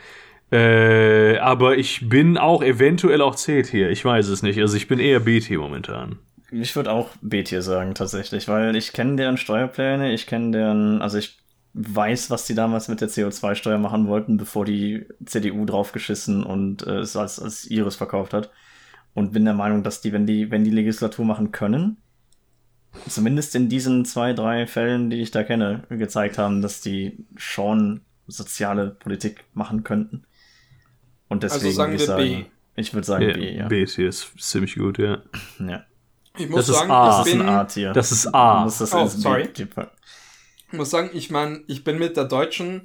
Äh, 0.53 1.39
aber 1.39 1.77
ich 1.77 2.09
bin 2.09 2.39
auch 2.39 2.63
eventuell 2.63 3.21
auch 3.21 3.35
C-Tier. 3.35 3.91
Ich 3.91 4.05
weiß 4.05 4.29
es 4.29 4.43
nicht. 4.43 4.61
Also 4.61 4.77
ich 4.77 4.89
bin 4.89 5.01
eher 5.01 5.21
B-Tier 5.21 5.59
momentan. 5.59 6.19
Ich 6.53 6.77
würde 6.77 6.93
auch 6.93 7.11
B-Tier 7.21 7.63
sagen, 7.63 7.95
tatsächlich, 7.95 8.47
weil 8.47 8.77
ich 8.77 8.93
kenne 8.93 9.17
deren 9.17 9.37
Steuerpläne, 9.37 10.15
ich 10.15 10.27
kenne 10.27 10.53
deren, 10.53 11.03
also 11.03 11.19
ich 11.19 11.39
weiß, 11.75 12.31
was 12.31 12.47
die 12.47 12.55
damals 12.55 12.89
mit 12.89 13.01
der 13.01 13.09
CO2-Steuer 13.09 13.79
machen 13.79 14.07
wollten, 14.07 14.37
bevor 14.37 14.65
die 14.65 15.07
CDU 15.25 15.67
draufgeschissen 15.67 16.45
und 16.45 16.87
äh, 16.87 16.99
es 16.99 17.17
als, 17.17 17.41
als 17.41 17.67
ihres 17.67 17.97
verkauft 17.97 18.33
hat 18.33 18.51
und 19.17 19.33
bin 19.33 19.47
der 19.47 19.55
Meinung, 19.55 19.83
dass 19.83 20.03
die, 20.03 20.13
wenn 20.13 20.27
die, 20.27 20.51
wenn 20.51 20.63
die 20.63 20.71
Legislatur 20.71 21.25
machen 21.25 21.51
können, 21.51 21.97
zumindest 23.09 23.55
in 23.55 23.71
diesen 23.71 24.05
zwei, 24.05 24.35
drei 24.35 24.67
Fällen, 24.67 25.09
die 25.09 25.23
ich 25.23 25.31
da 25.31 25.43
kenne, 25.43 25.85
gezeigt 25.89 26.37
haben, 26.37 26.61
dass 26.61 26.83
die 26.83 27.25
schon 27.35 28.03
soziale 28.27 28.91
Politik 28.91 29.45
machen 29.55 29.85
könnten. 29.85 30.27
Und 31.29 31.43
also 31.43 31.57
deswegen 31.57 31.81
also 31.81 31.93
würde 31.93 31.97
ich 31.97 32.07
sagen, 32.07 32.45
B. 32.75 32.81
ich 32.81 32.93
würde 32.93 33.07
sagen 33.07 33.29
ja, 33.29 33.33
B, 33.33 33.57
ja. 33.57 33.69
B 33.69 33.83
ist 33.85 33.97
hier 33.97 34.11
ist 34.11 34.33
ziemlich 34.39 34.75
gut, 34.75 34.99
ja. 34.99 35.23
Ja. 35.67 35.87
Ich 36.37 36.51
muss 36.51 36.67
das 36.67 36.77
sagen, 36.77 36.91
ist 36.91 36.95
A. 36.95 37.07
das 37.07 37.27
ist 37.27 37.35
ein 37.35 37.49
A-Tier. 37.49 37.93
Das 37.95 38.13
ist 38.13 38.35
A. 38.35 38.65
Das 38.65 38.93
oh, 38.93 39.07
sorry. 39.07 39.49
Ich 39.57 40.77
muss 40.77 40.91
sagen, 40.91 41.09
ich 41.15 41.31
meine, 41.31 41.63
ich 41.69 41.85
bin 41.85 41.99
mit 41.99 42.19
der 42.19 42.25
deutschen 42.25 42.83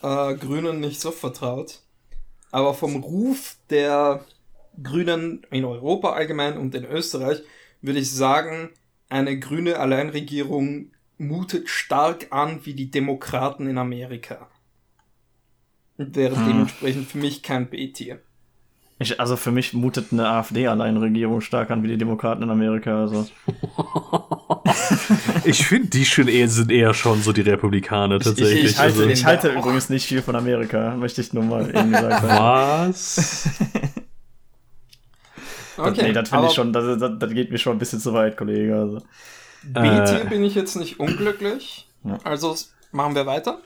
äh, 0.00 0.34
Grünen 0.34 0.80
nicht 0.80 0.98
so 0.98 1.10
vertraut. 1.10 1.80
Aber 2.50 2.72
vom 2.72 2.96
Ruf 2.96 3.56
der 3.68 4.24
Grünen 4.82 5.46
in 5.50 5.64
Europa 5.64 6.12
allgemein 6.12 6.56
und 6.56 6.74
in 6.74 6.84
Österreich 6.84 7.42
würde 7.80 8.00
ich 8.00 8.10
sagen, 8.10 8.70
eine 9.08 9.38
grüne 9.38 9.78
Alleinregierung 9.78 10.92
mutet 11.16 11.68
stark 11.68 12.28
an 12.30 12.60
wie 12.64 12.74
die 12.74 12.90
Demokraten 12.90 13.66
in 13.66 13.78
Amerika. 13.78 14.48
Und 15.96 16.14
wäre 16.14 16.36
hm. 16.36 16.46
dementsprechend 16.46 17.08
für 17.08 17.18
mich 17.18 17.42
kein 17.42 17.68
B-Tier. 17.68 18.20
Ich, 19.00 19.20
also 19.20 19.36
für 19.36 19.52
mich 19.52 19.74
mutet 19.74 20.12
eine 20.12 20.28
AfD-Alleinregierung 20.28 21.40
stark 21.40 21.70
an 21.70 21.84
wie 21.84 21.88
die 21.88 21.98
Demokraten 21.98 22.42
in 22.42 22.50
Amerika. 22.50 23.02
Also. 23.02 23.28
ich 25.44 25.64
finde, 25.64 25.88
die 25.88 26.04
schon 26.04 26.26
eher, 26.26 26.48
sind 26.48 26.72
eher 26.72 26.94
schon 26.94 27.22
so 27.22 27.32
die 27.32 27.42
Republikaner 27.42 28.18
tatsächlich. 28.18 28.64
Ich, 28.64 28.70
ich 28.72 28.78
halte, 28.78 28.98
also. 28.98 29.08
ich 29.08 29.24
halte 29.24 29.48
übrigens 29.50 29.88
nicht 29.88 30.06
viel 30.06 30.20
von 30.20 30.34
Amerika, 30.34 30.96
möchte 30.96 31.20
ich 31.20 31.32
nur 31.32 31.44
mal 31.44 31.68
eben 31.68 31.92
gesagt 31.92 32.22
haben. 32.22 32.88
Was? 32.88 33.48
Okay, 35.78 35.90
das, 35.90 36.02
nee, 36.02 36.12
das 36.12 36.28
finde 36.28 36.46
ich 36.46 36.52
schon, 36.54 36.72
das, 36.72 36.98
das, 36.98 37.12
das, 37.18 37.30
geht 37.32 37.50
mir 37.50 37.58
schon 37.58 37.76
ein 37.76 37.78
bisschen 37.78 38.00
zu 38.00 38.12
weit, 38.12 38.36
Kollege. 38.36 38.74
Also. 38.74 38.98
B-Tier 39.64 40.22
äh. 40.22 40.28
bin 40.28 40.44
ich 40.44 40.54
jetzt 40.54 40.76
nicht 40.76 41.00
unglücklich. 41.00 41.88
Ja. 42.04 42.18
Also 42.24 42.54
machen 42.92 43.14
wir 43.14 43.26
weiter? 43.26 43.60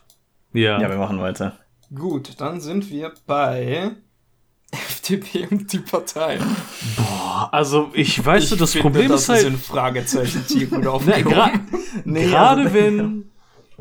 Ja. 0.53 0.81
Ja, 0.81 0.89
wir 0.89 0.97
machen 0.97 1.21
weiter. 1.21 1.59
Gut, 1.95 2.41
dann 2.41 2.61
sind 2.61 2.91
wir 2.91 3.13
bei 3.27 3.93
FDP 4.71 5.47
und 5.51 5.73
die 5.73 5.79
Partei. 5.79 6.39
Boah, 6.97 7.49
also 7.53 7.91
ich 7.93 8.25
weiß, 8.25 8.53
ich 8.53 8.59
das 8.59 8.73
finde, 8.73 8.83
Problem 8.83 9.09
das 9.11 9.23
ist 9.23 9.29
halt. 9.29 9.41
Sind 9.41 9.61
Fragezeichen 9.61 10.47
tief 10.47 10.71
Na, 10.71 10.99
gra 11.21 11.51
nee, 12.05 12.27
Gerade 12.27 12.63
also, 12.63 12.75
wenn. 12.75 13.32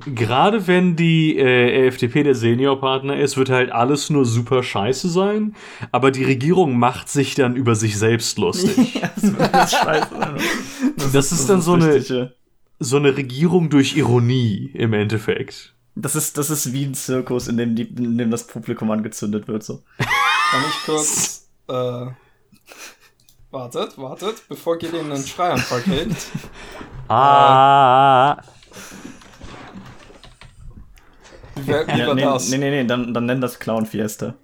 Gerade 0.05 0.67
wenn 0.67 0.95
die 0.95 1.37
äh, 1.37 1.87
FDP 1.87 2.23
der 2.23 2.35
Seniorpartner 2.35 3.19
ist, 3.19 3.37
wird 3.37 3.49
halt 3.49 3.71
alles 3.71 4.09
nur 4.09 4.25
super 4.25 4.63
scheiße 4.63 5.09
sein, 5.09 5.55
aber 5.91 6.11
die 6.11 6.23
Regierung 6.23 6.77
macht 6.77 7.09
sich 7.09 7.35
dann 7.35 7.55
über 7.55 7.75
sich 7.75 7.97
selbst 7.97 8.37
lustig. 8.37 8.91
Ja, 9.01 9.09
das, 9.51 9.71
scheiße, 9.71 10.09
das, 10.97 11.11
das, 11.11 11.31
ist, 11.31 11.49
dann 11.49 11.61
so 11.61 11.73
eine, 11.73 12.33
so 12.79 12.97
eine 12.97 13.15
Regierung 13.15 13.69
durch 13.69 13.95
Ironie 13.95 14.71
im 14.73 14.93
Endeffekt. 14.93 15.73
Das 15.95 16.15
ist, 16.15 16.37
das 16.37 16.49
ist 16.49 16.73
wie 16.73 16.85
ein 16.85 16.93
Zirkus, 16.93 17.47
in 17.47 17.57
dem, 17.57 17.75
die, 17.75 17.83
in 17.83 18.17
dem 18.17 18.31
das 18.31 18.47
Publikum 18.47 18.91
angezündet 18.91 19.47
wird. 19.47 19.63
So. 19.63 19.81
Kann 19.97 20.63
ich 20.69 20.85
kurz. 20.85 21.49
Äh, 21.67 22.07
wartet, 23.51 23.97
wartet, 23.97 24.43
bevor 24.49 24.77
Gideon 24.77 25.11
einen 25.11 25.25
Schreianfall 25.25 25.81
kriegt. 25.81 26.27
ah. 27.07 28.37
Äh, 28.39 28.43
wie 31.67 31.71
ja, 31.71 32.13
nee, 32.13 32.21
das? 32.21 32.49
Nee, 32.49 32.57
nee, 32.57 32.69
nee, 32.69 32.83
dann, 32.85 33.13
dann 33.13 33.25
nenn 33.25 33.41
das 33.41 33.59
Clown 33.59 33.85
Fiesta. 33.85 34.35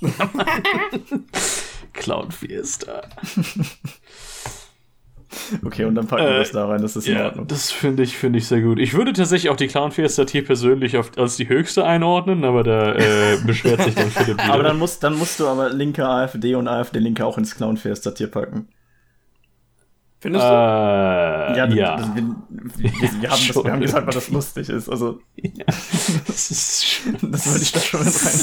Clown 1.92 2.30
Fiesta. 2.30 3.02
Okay, 5.64 5.84
und 5.84 5.94
dann 5.94 6.06
packen 6.06 6.24
wir 6.24 6.36
äh, 6.36 6.38
das 6.38 6.52
da 6.52 6.66
rein, 6.66 6.80
das 6.80 6.96
ist 6.96 7.06
ja, 7.06 7.20
in 7.20 7.24
Ordnung. 7.26 7.46
Das 7.46 7.70
finde 7.70 8.02
ich, 8.02 8.16
finde 8.16 8.38
ich 8.38 8.46
sehr 8.46 8.60
gut. 8.60 8.78
Ich 8.78 8.94
würde 8.94 9.12
tatsächlich 9.12 9.50
auch 9.50 9.56
die 9.56 9.66
Clown 9.66 9.92
Fiesta 9.92 10.24
Tier 10.24 10.44
persönlich 10.44 10.96
auf, 10.96 11.10
als 11.16 11.36
die 11.36 11.48
höchste 11.48 11.84
einordnen, 11.84 12.44
aber 12.44 12.62
da 12.62 12.94
äh, 12.94 13.38
beschwert 13.46 13.82
sich 13.82 13.94
dann 13.94 14.10
Philipp 14.10 14.42
wieder. 14.42 14.52
Aber 14.52 14.62
dann 14.62 14.78
musst, 14.78 15.02
dann 15.02 15.16
musst 15.18 15.38
du 15.40 15.46
aber 15.46 15.70
linke 15.70 16.06
AfD 16.06 16.54
und 16.54 16.66
AfD-Linke 16.66 17.24
auch 17.24 17.38
ins 17.38 17.54
Clown 17.56 17.76
Fiesta 17.76 18.12
Tier 18.12 18.30
packen. 18.30 18.68
Findest 20.20 20.44
du? 20.44 20.48
Äh, 20.48 21.56
ja, 21.56 21.66
ja. 21.66 21.96
Das, 21.96 22.14
wir, 22.14 22.36
wir, 22.76 22.92
wir, 22.92 23.30
haben 23.30 23.46
das, 23.46 23.64
wir 23.64 23.72
haben 23.72 23.80
gesagt, 23.80 24.06
weil 24.06 24.14
das 24.14 24.28
lustig 24.30 24.68
ist. 24.68 24.88
Also, 24.88 25.20
ja. 25.36 25.64
das, 26.26 26.50
ist 26.50 27.00
das 27.22 27.46
würde 27.46 27.62
ich 27.62 27.72
da 27.72 27.80
schon 27.80 28.04
mit 28.04 28.14
rein. 28.14 28.40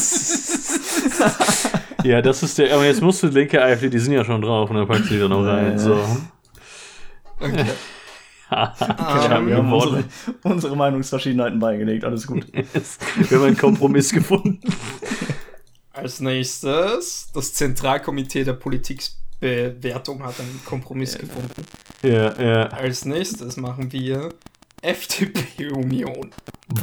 ja, 2.03 2.21
das 2.21 2.43
ist 2.43 2.57
der. 2.57 2.73
Aber 2.73 2.85
jetzt 2.85 3.01
musst 3.01 3.23
du 3.23 3.27
linke 3.27 3.61
AfD, 3.61 3.89
die 3.89 3.99
sind 3.99 4.13
ja 4.13 4.25
schon 4.25 4.41
drauf 4.41 4.69
und 4.69 4.75
dann 4.75 4.87
packst 4.87 5.09
du 5.09 5.15
die 5.15 5.19
dann 5.19 5.33
auch 5.33 5.45
rein. 5.45 5.77
So. 5.77 5.99
Okay. 7.39 7.65
okay, 8.49 9.37
um, 9.37 9.47
wir 9.47 9.57
haben 9.57 9.73
unsere, 9.73 10.03
unsere, 10.43 10.75
Meinungsverschiedenheiten 10.75 11.59
beigelegt, 11.59 12.05
alles 12.05 12.27
gut. 12.27 12.45
wir 12.53 13.37
haben 13.37 13.45
einen 13.45 13.57
Kompromiss 13.57 14.11
gefunden. 14.11 14.59
Als 15.91 16.19
nächstes, 16.19 17.31
das 17.33 17.53
Zentralkomitee 17.53 18.43
der 18.43 18.53
Politikbewertung 19.45 20.23
hat 20.23 20.39
einen 20.39 20.61
Kompromiss 20.65 21.13
ja. 21.13 21.19
gefunden. 21.19 21.65
Ja, 22.01 22.41
ja. 22.41 22.67
Als 22.67 23.05
nächstes 23.05 23.57
machen 23.57 23.91
wir 23.91 24.29
FDP-Union. 24.81 26.31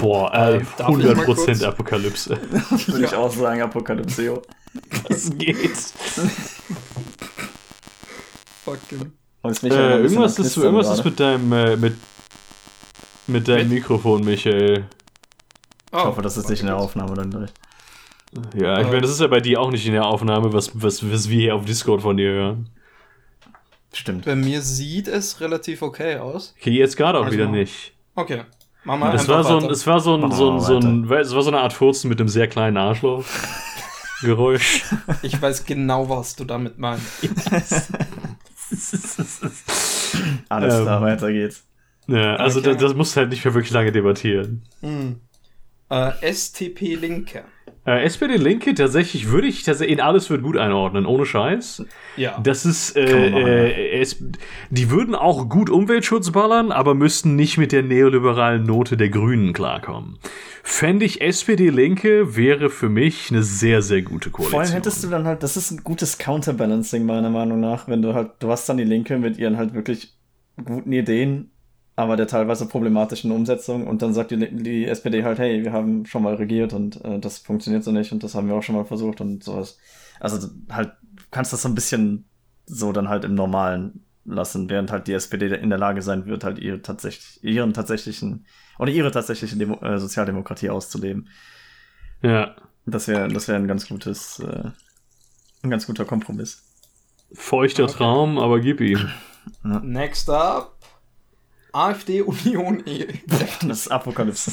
Boah, 0.01 0.33
ey, 0.33 0.59
100% 0.79 1.65
Apokalypse. 1.65 2.31
Würde 2.87 3.03
ja. 3.03 3.09
ich 3.09 3.15
auch 3.15 3.33
sagen, 3.33 3.63
Apokalypse. 3.63 4.43
Das 5.09 5.31
geht. 5.37 5.77
Fucking. 8.65 9.13
Äh, 9.45 10.03
irgendwas 10.03 10.39
ist, 10.39 10.57
irgendwas 10.57 10.99
ist 10.99 11.05
mit 11.05 11.19
deinem, 11.19 11.53
äh, 11.53 11.77
mit, 11.77 11.97
mit 13.27 13.49
deinem 13.49 13.69
mit? 13.69 13.81
Mikrofon, 13.81 14.25
Michael. 14.25 14.87
Oh, 15.91 15.99
ich 15.99 16.05
hoffe, 16.05 16.23
das 16.23 16.37
ist 16.37 16.49
nicht 16.49 16.61
in 16.61 16.67
der 16.67 16.77
Aufnahme 16.77 17.15
dann 17.15 17.31
durch. 17.31 17.51
Ja, 18.55 18.81
ich 18.81 18.87
meine, 18.87 19.03
das 19.03 19.11
ist 19.11 19.21
ja 19.21 19.27
bei 19.27 19.41
dir 19.41 19.61
auch 19.61 19.71
nicht 19.71 19.87
in 19.87 19.93
der 19.93 20.07
Aufnahme, 20.07 20.53
was, 20.53 20.71
was, 20.81 21.11
was 21.11 21.29
wir 21.29 21.41
hier 21.41 21.55
auf 21.55 21.65
Discord 21.65 22.01
von 22.03 22.17
dir 22.17 22.31
hören. 22.31 22.71
Stimmt. 23.93 24.25
Bei 24.25 24.35
mir 24.35 24.63
sieht 24.63 25.07
es 25.07 25.41
relativ 25.41 25.83
okay 25.83 26.17
aus. 26.17 26.55
Okay, 26.59 26.71
jetzt 26.71 26.97
gerade 26.97 27.19
auch 27.19 27.25
also, 27.25 27.37
wieder 27.37 27.49
nicht. 27.49 27.93
Okay. 28.15 28.45
Mach 28.85 28.99
mal 28.99 29.15
es 29.15 29.29
war 29.29 29.45
so 29.45 29.59
ein, 29.59 29.71
es 29.71 29.87
war 29.87 30.01
so 30.01 30.17
ein, 30.17 30.33
so 30.33 30.51
ein, 30.51 30.61
so 30.61 30.79
ein, 30.79 31.05
es 31.11 31.35
war 31.35 31.43
so 31.43 31.51
eine 31.51 31.61
Art 31.61 31.75
Furzen 31.75 32.09
mit 32.09 32.19
einem 32.19 32.29
sehr 32.29 32.49
kleinen 32.49 32.79
Arschloch. 32.79 33.25
Geräusch. 34.23 34.85
Ich 35.23 35.41
weiß 35.41 35.65
genau, 35.67 36.09
was 36.09 36.35
du 36.37 36.45
damit 36.45 36.79
meinst. 36.79 37.05
Alles 40.49 40.75
ähm, 40.75 40.83
klar, 40.83 41.03
weiter 41.03 41.33
geht's. 41.33 41.65
Ja, 42.07 42.37
also 42.37 42.61
okay. 42.61 42.73
das, 42.73 42.83
das 42.83 42.95
musst 42.95 43.17
du 43.17 43.21
halt 43.21 43.31
nicht 43.31 43.45
mehr 43.45 43.55
wirklich 43.55 43.73
lange 43.73 43.93
debattieren. 43.93 44.63
Mhm. 44.81 45.21
Äh, 45.89 46.33
STP 46.33 46.95
Linke. 46.95 47.45
Äh, 47.85 48.05
SPD 48.05 48.37
Linke, 48.37 48.75
tatsächlich 48.75 49.31
würde 49.31 49.49
ich 49.49 49.65
tatsächlich 49.65 49.99
in 49.99 50.01
alles 50.01 50.31
wird 50.31 50.43
gut 50.43 50.57
einordnen, 50.57 51.05
ohne 51.05 51.27
Scheiß. 51.27 51.85
Ja. 52.17 52.39
Das 52.41 52.65
ist, 52.65 52.97
äh, 52.97 53.03
äh, 53.03 54.01
es, 54.01 54.23
die 54.71 54.91
würden 54.91 55.17
auch 55.17 55.49
gut 55.49 55.69
Umweltschutz 55.69 56.31
ballern, 56.31 56.71
aber 56.71 56.95
müssten 56.95 57.35
nicht 57.35 57.59
mit 57.59 57.73
der 57.73 57.83
neoliberalen 57.83 58.65
Note 58.65 58.97
der 58.97 59.09
Grünen 59.09 59.53
klarkommen. 59.53 60.19
Fände 60.63 61.05
ich 61.05 61.21
SPD 61.21 61.71
Linke 61.71 62.37
wäre 62.37 62.71
für 62.71 62.89
mich 62.89 63.33
eine 63.33 63.43
sehr, 63.43 63.83
sehr 63.83 64.03
gute 64.03 64.31
Koalition. 64.31 64.51
Vor 64.53 64.61
allem 64.61 64.73
hättest 64.73 65.03
du 65.03 65.09
dann 65.09 65.27
halt, 65.27 65.43
das 65.43 65.57
ist 65.57 65.73
ein 65.73 65.83
gutes 65.83 66.19
Counterbalancing 66.19 67.05
meiner 67.05 67.31
Meinung 67.31 67.59
nach, 67.59 67.89
wenn 67.89 68.01
du 68.01 68.15
halt, 68.15 68.31
du 68.39 68.49
hast 68.49 68.69
dann 68.69 68.77
die 68.77 68.85
Linke 68.85 69.19
mit 69.19 69.39
ihren 69.39 69.57
halt 69.57 69.75
wirklich 69.75 70.15
guten 70.65 70.93
Ideen 70.93 71.52
aber 71.95 72.17
der 72.17 72.27
teilweise 72.27 72.67
problematischen 72.67 73.31
Umsetzung 73.33 73.87
und 73.87 74.03
dann 74.03 74.15
sagt 74.15 74.31
die, 74.31 74.57
die 74.57 74.87
SPD 74.87 75.25
halt, 75.25 75.39
hey, 75.39 75.63
wir 75.63 75.73
haben 75.73 76.07
schon 76.07 76.23
mal 76.23 76.35
regiert 76.35 76.73
und 76.73 77.05
äh, 77.05 77.19
das 77.19 77.39
funktioniert 77.39 77.85
so 77.85 77.93
nicht 77.93 78.13
und 78.13 78.23
das 78.23 78.35
haben 78.35 78.49
wir 78.49 78.55
auch 78.55 78.63
schon 78.63 78.75
mal 78.75 78.85
versucht 78.85 79.21
und 79.21 79.45
sowas. 79.45 79.79
Also 80.19 80.49
halt, 80.71 80.93
kannst 81.31 81.53
das 81.53 81.63
so 81.63 81.69
ein 81.69 81.75
bisschen 81.75 82.25
so 82.65 82.93
dann 82.93 83.09
halt 83.09 83.25
im 83.25 83.35
Normalen 83.35 84.05
lassen, 84.25 84.71
während 84.71 84.91
halt 84.91 85.07
die 85.07 85.13
SPD 85.13 85.55
in 85.55 85.69
der 85.69 85.79
Lage 85.79 86.01
sein 86.01 86.27
wird, 86.27 86.45
halt 86.45 86.59
ihre 86.59 86.81
tatsächlich, 86.81 87.43
ihren 87.43 87.75
tatsächlichen 87.75 88.47
oder 88.79 88.91
ihre 88.91 89.11
tatsächliche 89.11 89.57
Demo 89.57 89.79
äh, 89.83 89.99
Sozialdemokratie 89.99 90.71
auszuleben. 90.71 91.29
Ja. 92.23 92.57
Das 92.85 93.07
wäre 93.07 93.29
das 93.29 93.47
wäre 93.47 93.59
ein 93.59 93.69
ganz 93.69 93.89
gutes, 93.89 94.41
äh, 94.41 94.71
ein 95.63 95.71
ganz 95.71 95.87
guter 95.87 96.05
Kompromiss. 96.05 96.65
Feuchter 97.33 97.85
okay. 97.85 97.93
Traum, 97.93 98.39
aber 98.39 98.61
gib 98.61 98.81
ihm. 98.81 99.09
Next 99.63 100.29
up 100.31 100.72
AfD, 101.73 102.23
Union, 102.23 102.83
e 102.87 103.07
Das 103.67 103.81
ist 103.81 103.89
Apokalypse. 103.89 104.51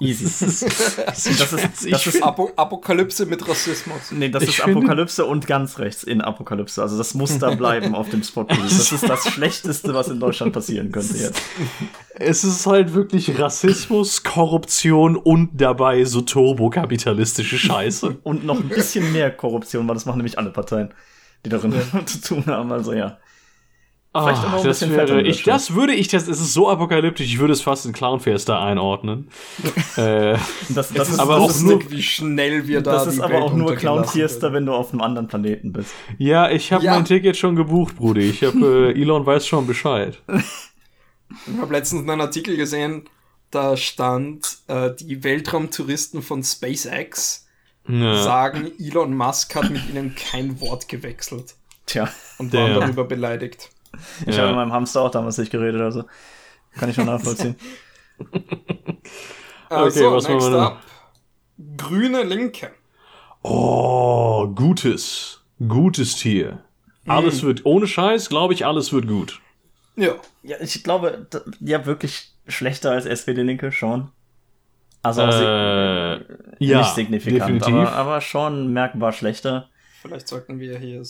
Easy. 0.00 0.24
Das 0.24 0.42
ist, 0.42 0.62
das 0.62 1.26
ist, 1.52 1.92
das 1.92 2.06
ist 2.08 2.22
Apo 2.22 2.50
Apokalypse 2.56 3.26
mit 3.26 3.48
Rassismus. 3.48 4.10
Nee, 4.10 4.28
das 4.28 4.42
ich 4.42 4.58
ist 4.58 4.60
Apokalypse 4.62 5.24
und 5.24 5.46
ganz 5.46 5.78
rechts 5.78 6.02
in 6.02 6.20
Apokalypse. 6.20 6.82
Also 6.82 6.98
das 6.98 7.14
muss 7.14 7.38
da 7.38 7.54
bleiben 7.54 7.94
auf 7.94 8.08
dem 8.10 8.24
Spot. 8.24 8.42
Das 8.42 8.90
ist 8.90 9.08
das 9.08 9.24
Schlechteste, 9.32 9.94
was 9.94 10.08
in 10.08 10.18
Deutschland 10.18 10.52
passieren 10.52 10.90
könnte 10.90 11.16
jetzt. 11.16 11.40
Es 12.16 12.42
ist 12.42 12.66
halt 12.66 12.92
wirklich 12.94 13.38
Rassismus, 13.38 14.24
Korruption 14.24 15.16
und 15.16 15.50
dabei 15.60 16.04
so 16.04 16.22
turbokapitalistische 16.22 17.56
Scheiße. 17.56 18.16
und 18.24 18.44
noch 18.44 18.58
ein 18.58 18.68
bisschen 18.68 19.12
mehr 19.12 19.30
Korruption, 19.30 19.86
weil 19.86 19.94
das 19.94 20.06
machen 20.06 20.18
nämlich 20.18 20.38
alle 20.38 20.50
Parteien, 20.50 20.92
die 21.44 21.50
darin 21.50 21.72
ja. 21.72 22.04
zu 22.06 22.20
tun 22.20 22.46
haben. 22.46 22.72
Also 22.72 22.94
ja. 22.94 23.18
Vielleicht 24.16 24.42
oh, 24.44 24.62
das, 24.62 24.88
wäre, 24.88 25.22
ich, 25.22 25.42
das 25.42 25.74
würde 25.74 25.92
ich, 25.92 26.06
das, 26.06 26.28
es 26.28 26.40
ist 26.40 26.54
so 26.54 26.70
apokalyptisch, 26.70 27.26
ich 27.26 27.40
würde 27.40 27.52
es 27.52 27.62
fast 27.62 27.84
in 27.84 27.92
Clownfester 27.92 28.60
einordnen. 28.60 29.28
äh, 29.96 30.38
das, 30.68 30.92
das 30.92 31.08
ist 31.08 31.18
aber 31.18 31.38
auch 31.38 31.60
nur, 31.60 31.90
wie 31.90 32.00
schnell 32.00 32.68
wir 32.68 32.80
da 32.80 32.92
Das 32.92 33.08
ist 33.08 33.18
aber 33.18 33.34
Welt 33.34 33.42
auch 33.42 33.54
nur 33.54 33.74
Clownfiesta, 33.74 34.52
wenn 34.52 34.66
du 34.66 34.72
auf 34.72 34.92
einem 34.92 35.00
anderen 35.00 35.26
Planeten 35.26 35.72
bist. 35.72 35.90
Ja, 36.18 36.48
ich 36.48 36.72
habe 36.72 36.84
ja. 36.84 36.94
mein 36.94 37.04
Ticket 37.04 37.36
schon 37.36 37.56
gebucht, 37.56 37.96
Brudi. 37.96 38.30
Ich 38.30 38.44
habe 38.44 38.92
äh, 38.94 39.00
Elon 39.00 39.26
weiß 39.26 39.48
schon 39.48 39.66
Bescheid. 39.66 40.22
Ich 40.28 41.60
habe 41.60 41.72
letztens 41.72 42.08
einen 42.08 42.20
Artikel 42.20 42.56
gesehen, 42.56 43.08
da 43.50 43.76
stand, 43.76 44.58
äh, 44.68 44.92
die 44.94 45.24
Weltraumtouristen 45.24 46.22
von 46.22 46.44
SpaceX 46.44 47.48
ja. 47.88 48.22
sagen, 48.22 48.70
Elon 48.78 49.16
Musk 49.16 49.56
hat 49.56 49.70
mit 49.70 49.88
ihnen 49.90 50.14
kein 50.14 50.60
Wort 50.60 50.86
gewechselt. 50.86 51.56
Tja. 51.86 52.08
Und 52.38 52.52
waren 52.52 52.74
darüber 52.74 53.02
beleidigt. 53.02 53.70
Ich 54.26 54.36
ja. 54.36 54.42
habe 54.42 54.48
mit 54.48 54.56
meinem 54.56 54.72
Hamster 54.72 55.02
auch 55.02 55.10
damals 55.10 55.38
nicht 55.38 55.50
geredet, 55.50 55.80
also 55.80 56.04
kann 56.72 56.88
ich 56.88 56.96
schon 56.96 57.06
nachvollziehen. 57.06 57.56
also, 59.68 60.06
okay, 60.06 60.16
was 60.16 60.28
next 60.28 60.48
up. 60.48 60.80
Grüne 61.76 62.22
Linke. 62.22 62.70
Oh, 63.42 64.48
gutes. 64.48 65.42
Gutes 65.68 66.16
Tier. 66.16 66.64
Alles 67.06 67.42
mhm. 67.42 67.48
wird, 67.48 67.66
ohne 67.66 67.86
Scheiß, 67.86 68.28
glaube 68.28 68.54
ich, 68.54 68.66
alles 68.66 68.92
wird 68.92 69.06
gut. 69.06 69.40
Ja. 69.96 70.14
Ja, 70.42 70.56
ich 70.60 70.82
glaube, 70.82 71.26
ja, 71.60 71.86
wirklich 71.86 72.32
schlechter 72.46 72.90
als 72.90 73.06
SPD-Linke, 73.06 73.72
schon. 73.72 74.10
Also 75.02 75.20
äh, 75.20 76.24
ja, 76.60 76.78
nicht 76.78 76.94
signifikant, 76.94 77.62
aber, 77.62 77.92
aber, 77.92 78.20
schon 78.22 78.72
merkbar 78.72 79.12
schlechter. 79.12 79.68
Vielleicht 80.06 80.28
sollten 80.28 80.60
wir 80.60 80.78
hier. 80.78 81.02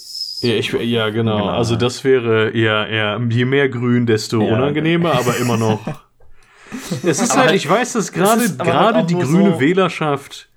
Ja, 0.43 0.55
ich, 0.55 0.73
ja 0.73 1.11
genau. 1.11 1.39
genau. 1.39 1.49
Also 1.49 1.75
das 1.75 2.05
wäre 2.05 2.57
ja, 2.57 2.87
ja, 2.87 3.21
je 3.29 3.45
mehr 3.45 3.69
Grün, 3.69 4.07
desto 4.07 4.41
ja, 4.41 4.55
unangenehmer, 4.55 5.11
okay. 5.11 5.19
aber 5.21 5.37
immer 5.39 5.57
noch. 5.57 5.81
es 7.03 7.21
ist 7.21 7.37
halt, 7.37 7.53
ich 7.53 7.69
weiß, 7.69 7.95
dass 7.95 8.13
gerade 8.13 8.43
halt 8.43 8.59
gerade 8.61 9.05
die 9.05 9.15
grüne 9.15 9.55
so 9.55 9.61
Wählerschaft 9.61 10.49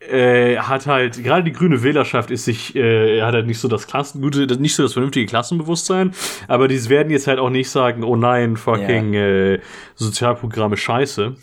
äh, 0.00 0.56
hat 0.58 0.88
halt, 0.88 1.22
gerade 1.22 1.44
die 1.44 1.52
grüne 1.52 1.84
Wählerschaft 1.84 2.32
ist 2.32 2.44
sich, 2.44 2.74
äh, 2.74 3.22
hat 3.22 3.34
halt 3.34 3.46
nicht 3.46 3.60
so 3.60 3.68
das 3.68 3.86
Klassen, 3.86 4.20
gute, 4.20 4.46
nicht 4.60 4.74
so 4.74 4.82
das 4.82 4.94
vernünftige 4.94 5.26
Klassenbewusstsein, 5.26 6.12
aber 6.48 6.66
die 6.66 6.88
werden 6.88 7.10
jetzt 7.10 7.28
halt 7.28 7.38
auch 7.38 7.50
nicht 7.50 7.70
sagen, 7.70 8.02
oh 8.02 8.16
nein, 8.16 8.56
fucking 8.56 9.14
ja. 9.14 9.20
äh, 9.20 9.60
Sozialprogramme 9.94 10.76
scheiße. 10.76 11.36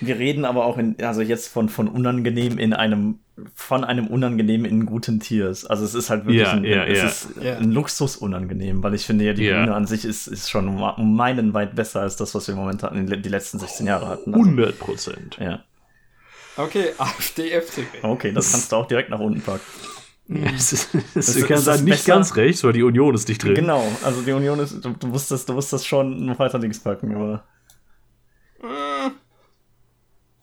Wir 0.00 0.18
reden 0.18 0.44
aber 0.44 0.64
auch 0.64 0.78
in, 0.78 0.96
also 1.02 1.22
jetzt 1.22 1.48
von, 1.48 1.68
von 1.68 1.88
unangenehm 1.88 2.58
in 2.58 2.72
einem, 2.72 3.18
von 3.54 3.84
einem 3.84 4.06
unangenehm 4.06 4.64
in 4.64 4.86
guten 4.86 5.20
Tiers. 5.20 5.66
Also 5.66 5.84
es 5.84 5.94
ist 5.94 6.08
halt 6.08 6.24
wirklich 6.24 6.42
ja, 6.42 6.52
ein, 6.52 6.64
ja, 6.64 6.84
es 6.84 6.98
ja. 6.98 7.06
ist 7.06 7.38
ein 7.60 7.70
Luxus 7.70 8.16
unangenehm, 8.16 8.82
weil 8.82 8.94
ich 8.94 9.04
finde 9.04 9.24
ja, 9.26 9.34
die 9.34 9.46
Grüne 9.46 9.74
an 9.74 9.86
sich 9.86 10.04
ist, 10.04 10.26
ist 10.26 10.50
schon 10.50 10.68
um 10.68 11.16
meinen 11.16 11.52
weit 11.52 11.74
besser 11.74 12.00
als 12.00 12.16
das, 12.16 12.34
was 12.34 12.48
wir 12.48 12.54
momentan 12.54 12.96
in 12.96 13.22
die 13.22 13.28
letzten 13.28 13.58
16 13.58 13.86
Jahre 13.86 14.08
hatten. 14.08 14.32
Also, 14.32 14.44
100 14.44 14.78
Prozent. 14.78 15.36
Ja. 15.38 15.64
Okay, 16.56 16.92
AfD, 16.98 17.50
FDP. 17.50 17.98
Okay, 18.02 18.32
das 18.32 18.52
kannst 18.52 18.72
du 18.72 18.76
auch 18.76 18.86
direkt 18.86 19.10
nach 19.10 19.20
unten 19.20 19.42
packen. 19.42 19.62
Es 20.28 20.72
ist, 20.72 20.94
ist, 20.94 21.16
ist 21.16 21.36
nicht 21.36 21.48
besser? 21.48 22.12
ganz 22.12 22.34
rechts, 22.34 22.64
weil 22.64 22.72
die 22.72 22.82
Union 22.82 23.14
ist 23.14 23.28
nicht 23.28 23.44
drin. 23.44 23.54
Genau, 23.54 23.86
also 24.02 24.22
die 24.22 24.32
Union 24.32 24.58
ist, 24.58 24.84
du, 24.84 24.90
du 24.90 25.06
musst 25.06 25.30
das, 25.30 25.46
du 25.46 25.52
musst 25.52 25.72
das 25.72 25.86
schon 25.86 26.26
noch 26.26 26.38
weiter 26.38 26.58
links 26.58 26.80
packen, 26.80 27.14
aber. 27.14 27.44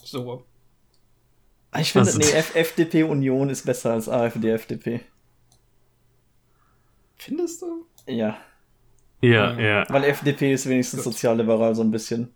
So. 0.03 0.45
Ich 1.79 1.91
finde, 1.91 2.07
also, 2.07 2.19
nee, 2.19 2.31
FDP-Union 2.53 3.49
ist 3.49 3.65
besser 3.65 3.93
als 3.93 4.07
AfD-FDP. 4.09 5.01
Findest 7.15 7.61
du? 7.61 7.85
Ja. 8.05 8.37
Ja, 9.21 9.57
ja. 9.57 9.85
Weil 9.89 10.03
FDP 10.03 10.53
ist 10.53 10.67
wenigstens 10.67 11.03
sozialliberal 11.03 11.73
so 11.75 11.81
ein 11.81 11.91
bisschen. 11.91 12.33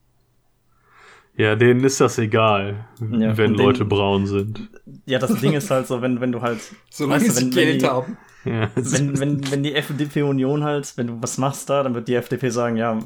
Ja, 1.36 1.56
denen 1.56 1.84
ist 1.84 2.02
das 2.02 2.18
egal, 2.18 2.88
ja, 3.00 3.38
wenn 3.38 3.54
Leute 3.54 3.80
den, 3.80 3.90
braun 3.90 4.26
sind. 4.26 4.70
Ja, 5.06 5.20
das 5.20 5.40
Ding 5.40 5.54
ist 5.54 5.70
halt 5.70 5.86
so, 5.86 6.02
wenn, 6.02 6.20
wenn 6.20 6.32
du 6.32 6.42
halt. 6.42 6.60
Solange 6.90 7.22
weißt 7.22 7.38
du, 7.38 7.42
wenn, 7.42 7.52
sie 7.52 7.56
Geld 7.56 7.82
die, 7.82 7.86
haben. 7.86 8.18
Ja, 8.44 8.72
wenn, 8.74 9.20
wenn, 9.20 9.52
wenn 9.52 9.62
die 9.62 9.76
FDP-Union 9.76 10.64
halt, 10.64 10.98
wenn 10.98 11.08
du 11.08 11.22
was 11.22 11.38
machst 11.38 11.70
da, 11.70 11.84
dann 11.84 11.94
wird 11.94 12.08
die 12.08 12.16
FDP 12.16 12.50
sagen, 12.50 12.78
ja, 12.78 12.98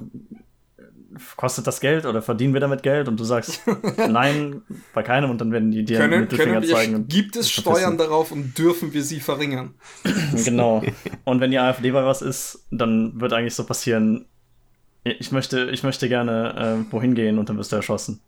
kostet 1.36 1.68
das 1.68 1.80
Geld 1.80 2.06
oder 2.06 2.22
verdienen 2.22 2.54
wir 2.54 2.62
damit 2.62 2.84
Geld? 2.84 3.08
Und 3.08 3.20
du 3.20 3.24
sagst, 3.24 3.62
nein, 3.98 4.62
bei 4.94 5.04
keinem 5.04 5.30
und 5.30 5.42
dann 5.42 5.52
werden 5.52 5.72
die 5.72 5.84
dir 5.84 5.98
können, 5.98 6.28
können 6.28 6.62
wir, 6.62 6.70
zeigen. 6.70 7.08
Gibt 7.08 7.36
es 7.36 7.50
Steuern 7.50 7.98
darauf 7.98 8.32
und 8.32 8.58
dürfen 8.58 8.94
wir 8.94 9.04
sie 9.04 9.20
verringern? 9.20 9.74
Genau. 10.46 10.82
Und 11.24 11.40
wenn 11.40 11.52
die 11.52 11.60
AfD 11.60 11.92
bei 11.92 12.06
was 12.06 12.22
ist, 12.22 12.66
dann 12.72 13.20
wird 13.20 13.34
eigentlich 13.34 13.54
so 13.54 13.66
passieren, 13.66 14.26
ich 15.04 15.32
möchte, 15.32 15.70
ich 15.72 15.84
möchte 15.84 16.08
gerne 16.10 16.86
äh, 16.90 16.92
wohin 16.92 17.16
gehen 17.16 17.38
und 17.38 17.50
dann 17.50 17.58
wirst 17.58 17.72
du 17.72 17.76
erschossen. 17.76 18.22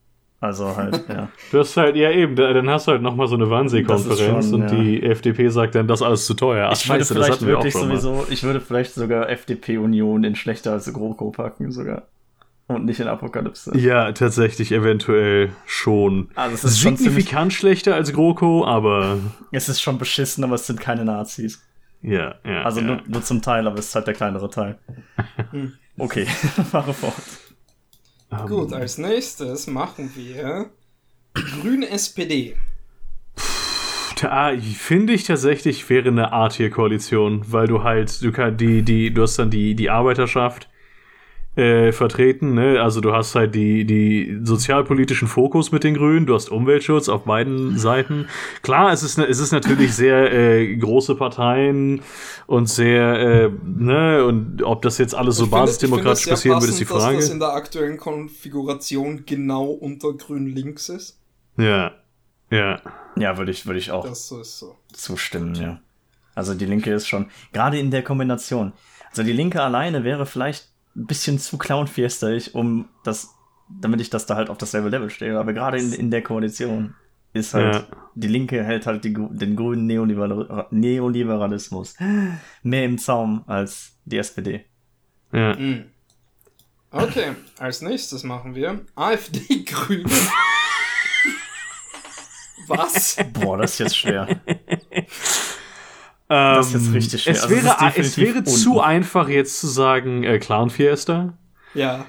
Also 0.43 0.75
halt, 0.75 1.05
ja. 1.07 1.29
Du 1.51 1.59
hast 1.59 1.77
halt, 1.77 1.95
ja 1.95 2.11
eben, 2.11 2.35
dann 2.35 2.69
hast 2.69 2.87
du 2.87 2.91
halt 2.91 3.01
nochmal 3.01 3.27
so 3.27 3.35
eine 3.35 3.49
Wannsee-Konferenz 3.49 4.51
und 4.51 4.63
ja. 4.63 4.67
die 4.67 5.01
FDP 5.01 5.47
sagt 5.47 5.73
dann, 5.75 5.87
das 5.87 6.01
ist 6.01 6.05
alles 6.05 6.25
zu 6.25 6.33
teuer. 6.33 6.67
Ach, 6.67 6.73
ich 6.73 6.79
scheiße, 6.79 7.15
würde 7.15 7.25
vielleicht 7.25 7.45
wirklich 7.45 7.73
sowieso, 7.73 8.25
ich 8.29 8.43
würde 8.43 8.59
vielleicht 8.59 8.93
sogar 8.93 9.29
FDP-Union 9.29 10.25
in 10.25 10.35
schlechter 10.35 10.73
als 10.73 10.91
GroKo 10.91 11.31
packen 11.31 11.71
sogar. 11.71 12.07
Und 12.67 12.86
nicht 12.86 12.99
in 12.99 13.08
Apokalypse. 13.08 13.78
Ja, 13.78 14.12
tatsächlich, 14.13 14.71
eventuell 14.71 15.52
schon. 15.65 16.30
Also 16.36 16.56
es 16.56 16.63
ist 16.63 16.82
signifikant 16.82 17.54
schlechter 17.54 17.95
als 17.95 18.13
GroKo, 18.13 18.65
aber. 18.65 19.19
Es 19.52 19.67
ist 19.67 19.82
schon 19.82 19.97
beschissen, 19.97 20.43
aber 20.43 20.56
es 20.56 20.65
sind 20.65 20.80
keine 20.80 21.04
Nazis. 21.04 21.62
Ja, 22.02 22.36
ja. 22.45 22.63
Also 22.63 22.80
ja. 22.80 22.88
Nur, 22.88 23.02
nur 23.06 23.21
zum 23.21 23.41
Teil, 23.41 23.67
aber 23.67 23.80
es 23.80 23.88
ist 23.88 23.95
halt 23.95 24.08
der 24.08 24.13
kleinere 24.13 24.49
Teil. 24.49 24.78
okay, 25.97 26.26
fahre 26.71 26.93
fort. 26.93 27.13
Um. 28.30 28.47
Gut, 28.47 28.73
als 28.73 28.97
nächstes 28.97 29.67
machen 29.67 30.12
wir 30.15 30.69
Grüne 31.34 31.89
SPD. 31.89 32.56
Da 34.21 34.54
finde 34.58 35.13
ich 35.13 35.26
tatsächlich 35.26 35.89
wäre 35.89 36.08
eine 36.08 36.32
A-Tier-Koalition, 36.32 37.43
weil 37.47 37.67
du 37.67 37.84
halt, 37.84 38.21
du 38.21 38.32
kannst 38.32 38.62
die, 38.62 38.82
die, 38.82 39.13
du 39.13 39.23
hast 39.23 39.38
dann 39.38 39.49
die, 39.49 39.76
die 39.76 39.89
Arbeiterschaft, 39.89 40.69
äh, 41.55 41.91
vertreten. 41.91 42.55
Ne? 42.55 42.81
Also 42.81 42.99
du 42.99 43.13
hast 43.13 43.35
halt 43.35 43.53
die, 43.53 43.85
die 43.85 44.39
sozialpolitischen 44.43 45.27
Fokus 45.27 45.71
mit 45.71 45.83
den 45.83 45.93
Grünen, 45.93 46.25
du 46.25 46.33
hast 46.33 46.49
Umweltschutz 46.49 47.09
auf 47.09 47.25
beiden 47.25 47.77
Seiten. 47.77 48.27
Klar, 48.63 48.91
es 48.91 49.03
ist, 49.03 49.19
es 49.19 49.39
ist 49.39 49.51
natürlich 49.51 49.93
sehr 49.93 50.33
äh, 50.33 50.75
große 50.75 51.15
Parteien 51.15 52.01
und 52.47 52.67
sehr, 52.67 53.19
äh, 53.19 53.51
ne, 53.63 54.25
und 54.25 54.63
ob 54.63 54.81
das 54.81 54.97
jetzt 54.97 55.13
alles 55.13 55.37
so 55.37 55.43
finde, 55.43 55.57
basisdemokratisch 55.57 56.27
passieren 56.27 56.59
wird, 56.59 56.71
ist 56.71 56.79
die 56.79 56.85
Frage. 56.85 57.17
Dass 57.17 57.25
das 57.25 57.33
in 57.33 57.39
der 57.39 57.53
aktuellen 57.53 57.97
Konfiguration 57.97 59.23
genau 59.25 59.65
unter 59.65 60.13
Grün-Links 60.13 60.89
ist. 60.89 61.19
Ja, 61.57 61.91
ja. 62.49 62.81
Ja, 63.15 63.37
würde 63.37 63.51
ich, 63.51 63.67
würde 63.67 63.79
ich 63.79 63.91
auch 63.91 64.07
das 64.07 64.31
ist 64.31 64.59
so. 64.59 64.75
zustimmen, 64.91 65.53
ja. 65.53 65.79
Also 66.33 66.55
die 66.55 66.65
Linke 66.65 66.91
ist 66.91 67.07
schon, 67.07 67.27
gerade 67.51 67.77
in 67.77 67.91
der 67.91 68.03
Kombination. 68.03 68.73
Also 69.09 69.21
die 69.21 69.33
Linke 69.33 69.61
alleine 69.61 70.03
wäre 70.03 70.25
vielleicht 70.25 70.72
ein 70.95 71.06
bisschen 71.06 71.39
zu 71.39 71.58
clownfiestig, 71.58 72.56
um 72.56 72.89
das, 73.03 73.29
damit 73.69 74.01
ich 74.01 74.10
das 74.10 74.25
da 74.25 74.36
halt 74.36 74.49
auf 74.49 74.58
dasselbe 74.58 74.89
Level 74.89 75.10
stehe. 75.10 75.39
Aber 75.39 75.53
gerade 75.53 75.79
in, 75.79 75.93
in 75.93 76.12
der 76.12 76.21
Koalition 76.21 76.95
ist 77.34 77.53
halt, 77.53 77.75
ja. 77.75 77.88
die 78.15 78.27
Linke 78.27 78.63
hält 78.63 78.86
halt 78.86 79.03
die, 79.03 79.13
den 79.13 79.56
grünen 79.56 79.88
Neoliberal 79.88 80.67
Neoliberalismus 80.69 81.95
mehr 82.62 82.86
im 82.86 82.97
Zaum 82.97 83.43
als 83.47 83.97
die 84.06 84.17
SPD. 84.17 84.65
Ja. 85.32 85.56
Mhm. 85.56 85.86
Okay, 86.91 87.34
als 87.58 87.82
nächstes 87.82 88.23
machen 88.23 88.53
wir 88.53 88.82
AfD 88.95 89.63
Grüne. 89.65 90.10
Was? 92.67 93.17
Boah, 93.34 93.58
das 93.58 93.73
ist 93.73 93.79
jetzt 93.79 93.97
schwer. 93.97 94.27
das 96.27 96.67
ist 96.67 96.73
jetzt 96.73 96.93
richtig 96.93 97.23
schwer. 97.23 97.33
Es 97.33 97.43
also 97.43 97.55
wäre, 97.55 97.93
es 97.95 98.17
wäre 98.17 98.43
zu 98.43 98.81
einfach, 98.81 99.27
jetzt 99.29 99.59
zu 99.59 99.67
sagen 99.67 100.23
äh, 100.23 100.39
Clown 100.39 100.69
Fiesta. 100.69 101.33
Ja. 101.73 102.05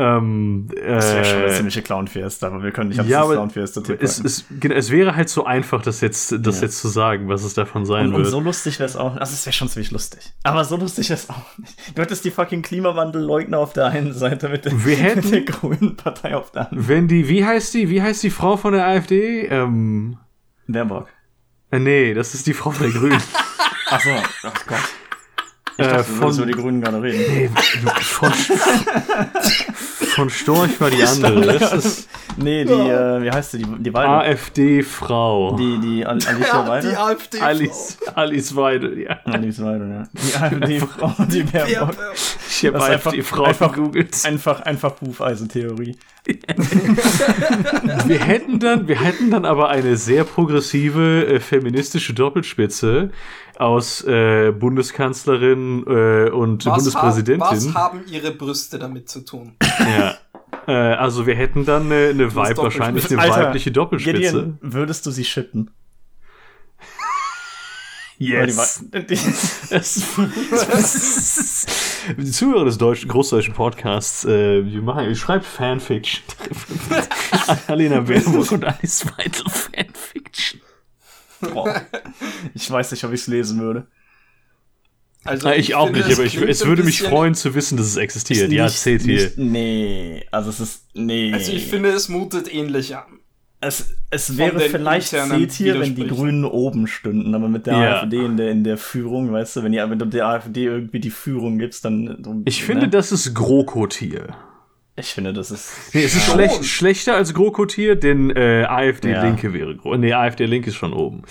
Ähm, 0.00 0.68
das 0.70 1.12
wäre 1.12 1.24
schon 1.24 1.38
eine 1.38 1.46
äh, 1.46 1.56
ziemliche 1.56 1.82
Clown 1.82 2.06
Fiesta, 2.06 2.46
aber 2.46 2.62
wir 2.62 2.70
können 2.70 2.90
nicht 2.90 3.00
auf 3.00 3.08
ja, 3.08 3.22
das 3.22 3.30
Clown 3.32 3.50
Fiesta 3.50 3.82
es, 3.98 4.20
es, 4.20 4.44
es 4.62 4.90
wäre 4.90 5.16
halt 5.16 5.28
so 5.28 5.44
einfach, 5.44 5.82
das 5.82 6.00
jetzt, 6.02 6.36
das 6.38 6.56
ja. 6.56 6.66
jetzt 6.66 6.80
zu 6.80 6.86
sagen, 6.86 7.28
was 7.28 7.42
es 7.42 7.54
davon 7.54 7.84
sein 7.84 8.06
und, 8.06 8.12
wird. 8.12 8.26
Und 8.26 8.30
so 8.30 8.40
lustig 8.40 8.78
wäre 8.78 8.88
es 8.88 8.94
auch. 8.94 9.16
Also, 9.16 9.32
es 9.32 9.44
wäre 9.44 9.52
schon 9.52 9.68
ziemlich 9.68 9.90
lustig. 9.90 10.20
Aber 10.44 10.64
so 10.64 10.76
lustig 10.76 11.10
wäre 11.10 11.18
es 11.18 11.28
auch 11.28 11.58
nicht. 11.58 11.76
Du 11.96 12.02
hättest 12.02 12.24
die 12.24 12.30
fucking 12.30 12.62
Klimawandelleugner 12.62 13.58
auf 13.58 13.72
der 13.72 13.86
einen 13.86 14.12
Seite 14.12 14.48
mit 14.48 14.66
der, 14.66 14.84
wir 14.84 14.96
hätten, 14.96 15.30
mit 15.30 15.32
der 15.32 15.40
grünen 15.42 15.96
Partei 15.96 16.36
auf 16.36 16.52
der 16.52 16.70
anderen. 16.70 16.86
Wenn 16.86 17.08
die, 17.08 17.28
wie 17.28 17.44
heißt 17.44 17.74
die, 17.74 17.90
wie 17.90 18.00
heißt 18.00 18.22
die 18.22 18.30
Frau 18.30 18.56
von 18.56 18.74
der 18.74 18.86
AfD? 18.86 19.48
Ähm, 19.48 20.16
Baerbock. 20.68 21.08
Äh, 21.72 21.80
nee, 21.80 22.14
das 22.14 22.34
ist 22.34 22.46
die 22.46 22.54
Frau 22.54 22.70
von 22.70 22.88
der 22.88 22.98
Grünen. 22.98 23.20
Achso, 23.90 24.10
ach 24.42 24.66
Gott. 24.66 24.78
Ich 25.80 25.86
äh, 25.86 25.90
dachte, 25.90 26.04
von, 26.04 26.34
über 26.34 26.46
die 26.46 26.52
Grünen 26.52 26.80
gerade 26.80 27.00
reden. 27.00 27.24
Nee, 27.32 27.50
von, 28.02 28.32
von 28.32 30.28
Storch 30.28 30.80
war 30.80 30.90
die 30.90 31.04
andere. 31.04 31.56
Das 31.56 31.72
ist, 31.72 32.08
nee, 32.36 32.64
die, 32.64 32.72
äh, 32.72 33.22
wie 33.22 33.30
heißt 33.30 33.52
sie? 33.52 33.58
Die, 33.58 33.82
die 33.84 33.94
Weidel. 33.94 34.32
AfD-Frau. 34.32 35.56
Die, 35.56 35.78
die 35.78 36.04
Al 36.04 36.18
Alicia 36.26 36.46
ja, 36.46 36.68
Weidel? 36.68 36.90
Die 36.90 36.96
AfD 36.96 37.40
Alice, 37.40 37.98
Alice 38.12 38.56
Weidel, 38.56 38.98
ja. 38.98 39.20
Alice 39.24 39.62
Weidel, 39.62 39.88
ja. 39.88 40.02
Die 40.12 40.34
AfD-Frau, 40.34 41.14
die 41.26 41.42
Baerbock. 41.44 41.96
Ich 42.48 42.66
habe 42.66 42.82
AfD-Frau 42.82 43.44
einfach, 43.44 43.72
gegoogelt. 43.72 44.16
Einfach, 44.24 44.62
einfach 44.62 44.94
Bucheisentheorie. 44.94 45.96
wir 48.06 48.18
hätten 48.18 48.58
dann, 48.58 48.86
wir 48.86 49.00
hätten 49.00 49.30
dann 49.30 49.46
aber 49.46 49.70
eine 49.70 49.96
sehr 49.96 50.24
progressive 50.24 51.26
äh, 51.26 51.40
feministische 51.40 52.12
Doppelspitze 52.12 53.10
aus 53.58 54.04
äh, 54.04 54.52
Bundeskanzlerin 54.52 55.84
äh, 55.86 56.30
und 56.30 56.64
was 56.64 56.76
Bundespräsidentin. 56.76 57.44
Ha 57.44 57.50
was 57.50 57.74
haben 57.74 58.02
ihre 58.10 58.30
Brüste 58.30 58.78
damit 58.78 59.08
zu 59.08 59.24
tun? 59.24 59.56
Ja. 59.80 60.14
Äh, 60.66 60.72
also 60.72 61.26
wir 61.26 61.34
hätten 61.34 61.64
dann 61.64 61.86
eine, 61.86 62.08
eine 62.08 62.34
Weib, 62.34 62.58
wahrscheinlich 62.58 63.10
eine 63.10 63.20
Alter, 63.20 63.46
weibliche 63.46 63.72
Doppelspitze. 63.72 64.18
Gideon, 64.18 64.58
würdest 64.60 65.06
du 65.06 65.10
sie 65.10 65.24
schippen? 65.24 65.70
Yes. 68.20 68.84
Die 72.16 72.30
Zuhörer 72.32 72.64
des 72.64 72.76
deutschen, 72.76 73.08
großdeutschen 73.08 73.54
Podcasts, 73.54 74.24
äh, 74.24 74.64
wir 74.64 74.82
machen, 74.82 75.14
schreibt 75.14 75.44
Fanfiction. 75.44 76.24
Alena 77.68 78.00
Baerbock 78.00 78.50
und 78.50 78.64
Alice 78.64 79.06
Weidel 79.16 79.44
Fanfiction. 79.48 80.60
Boah. 81.40 81.82
Ich 82.54 82.70
weiß 82.70 82.90
nicht, 82.90 83.04
ob 83.04 83.12
ich 83.12 83.20
es 83.20 83.26
lesen 83.26 83.60
würde. 83.60 83.86
Also 85.24 85.50
ich, 85.50 85.58
ich 85.58 85.74
auch 85.74 85.90
nicht, 85.90 86.04
aber 86.04 86.24
ich, 86.24 86.36
es 86.36 86.64
würde 86.64 86.82
mich 86.84 87.02
freuen 87.02 87.34
zu 87.34 87.54
wissen, 87.54 87.76
dass 87.76 87.86
es 87.86 87.96
existiert. 87.96 88.50
ja, 88.50 88.68
zählt 88.68 89.02
hier. 89.02 89.32
nee, 89.36 90.24
also 90.30 90.50
es 90.50 90.60
ist. 90.60 90.84
Nee. 90.94 91.32
Also 91.32 91.52
ich 91.52 91.66
finde, 91.66 91.90
es 91.90 92.08
mutet 92.08 92.52
ähnlich 92.52 92.96
an. 92.96 93.18
Es, 93.60 93.96
es 94.10 94.38
wäre 94.38 94.60
vielleicht 94.60 95.08
C-Tier, 95.08 95.80
wenn 95.80 95.96
die 95.96 96.06
Grünen 96.06 96.44
oben 96.44 96.86
stünden, 96.86 97.34
aber 97.34 97.48
mit 97.48 97.66
der 97.66 97.72
ja. 97.74 98.00
AfD 98.02 98.24
in 98.24 98.36
der, 98.36 98.52
in 98.52 98.62
der 98.62 98.78
Führung, 98.78 99.32
weißt 99.32 99.56
du, 99.56 99.62
wenn, 99.64 99.72
die, 99.72 99.78
wenn 99.78 99.98
du 99.98 100.04
der 100.04 100.28
AfD 100.28 100.66
irgendwie 100.66 101.00
die 101.00 101.10
Führung 101.10 101.58
gibst, 101.58 101.84
dann. 101.84 102.42
ich 102.44 102.60
ne? 102.60 102.66
finde, 102.66 102.88
das 102.88 103.10
ist 103.10 103.34
GroKo-Tier. 103.34 104.36
Ich 104.98 105.14
finde, 105.14 105.32
das 105.32 105.52
ist. 105.52 105.72
Nee, 105.94 106.02
es 106.02 106.14
ist 106.16 106.24
schlecht, 106.24 106.64
schlechter 106.64 107.14
als 107.14 107.32
GroKo-Tier, 107.32 107.94
denn 107.94 108.30
äh, 108.30 108.64
AfD-Linke 108.68 109.48
ja. 109.48 109.52
wäre. 109.54 109.98
Nee, 109.98 110.12
AfD-Linke 110.12 110.70
ist 110.70 110.76
schon 110.76 110.92
oben. 110.92 111.22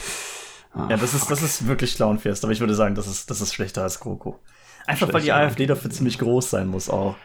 Ah, 0.73 0.87
ja, 0.89 0.97
das 0.97 1.13
ist, 1.13 1.29
das 1.29 1.43
ist 1.43 1.67
wirklich 1.67 1.95
Clownfest, 1.95 2.45
aber 2.45 2.53
ich 2.53 2.61
würde 2.61 2.75
sagen, 2.75 2.95
das 2.95 3.07
ist, 3.07 3.29
das 3.29 3.41
ist 3.41 3.53
schlechter 3.53 3.83
als 3.83 3.99
GroKo. 3.99 4.39
Einfach 4.85 5.11
weil 5.11 5.21
die 5.21 5.33
AfD 5.33 5.65
dafür 5.65 5.91
ziemlich 5.91 6.17
groß 6.17 6.49
sein 6.49 6.67
muss 6.67 6.89
auch. 6.89 7.15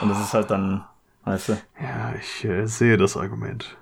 Und 0.00 0.08
das 0.08 0.18
ist 0.20 0.32
halt 0.32 0.50
dann, 0.50 0.84
weißt 1.24 1.50
du. 1.50 1.52
Ja, 1.80 2.14
ich 2.18 2.44
äh, 2.44 2.66
sehe 2.66 2.96
das 2.96 3.18
Argument. 3.18 3.76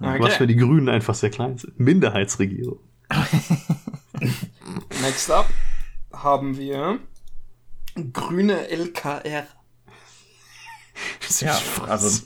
Okay. 0.00 0.20
Was 0.20 0.36
für 0.36 0.46
die 0.46 0.56
Grünen 0.56 0.88
einfach 0.88 1.14
sehr 1.14 1.30
klein 1.30 1.58
sind. 1.58 1.78
Minderheitsregierung. 1.78 2.78
Next 5.02 5.30
up 5.30 5.48
haben 6.12 6.56
wir 6.56 6.98
grüne 8.12 8.68
LKR. 8.68 9.46
Ja, 11.40 11.58
also 11.88 12.24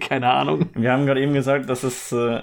keine 0.00 0.30
Ahnung. 0.30 0.68
Wir 0.74 0.92
haben 0.92 1.06
gerade 1.06 1.22
eben 1.22 1.32
gesagt, 1.32 1.68
dass 1.70 1.82
es 1.82 2.12
äh, 2.12 2.42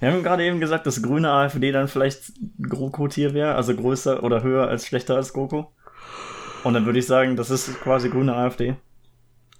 wir 0.00 0.12
haben 0.12 0.22
gerade 0.22 0.44
eben 0.44 0.60
gesagt, 0.60 0.86
dass 0.86 1.02
grüne 1.02 1.30
AfD 1.30 1.72
dann 1.72 1.88
vielleicht 1.88 2.32
GroKo-Tier 2.60 3.32
wäre, 3.32 3.54
also 3.54 3.74
größer 3.74 4.22
oder 4.22 4.42
höher 4.42 4.68
als 4.68 4.86
schlechter 4.86 5.16
als 5.16 5.32
GroKo. 5.32 5.70
Und 6.64 6.74
dann 6.74 6.86
würde 6.86 6.98
ich 6.98 7.06
sagen, 7.06 7.36
das 7.36 7.50
ist 7.50 7.80
quasi 7.80 8.08
grüne 8.08 8.34
AfD. 8.34 8.76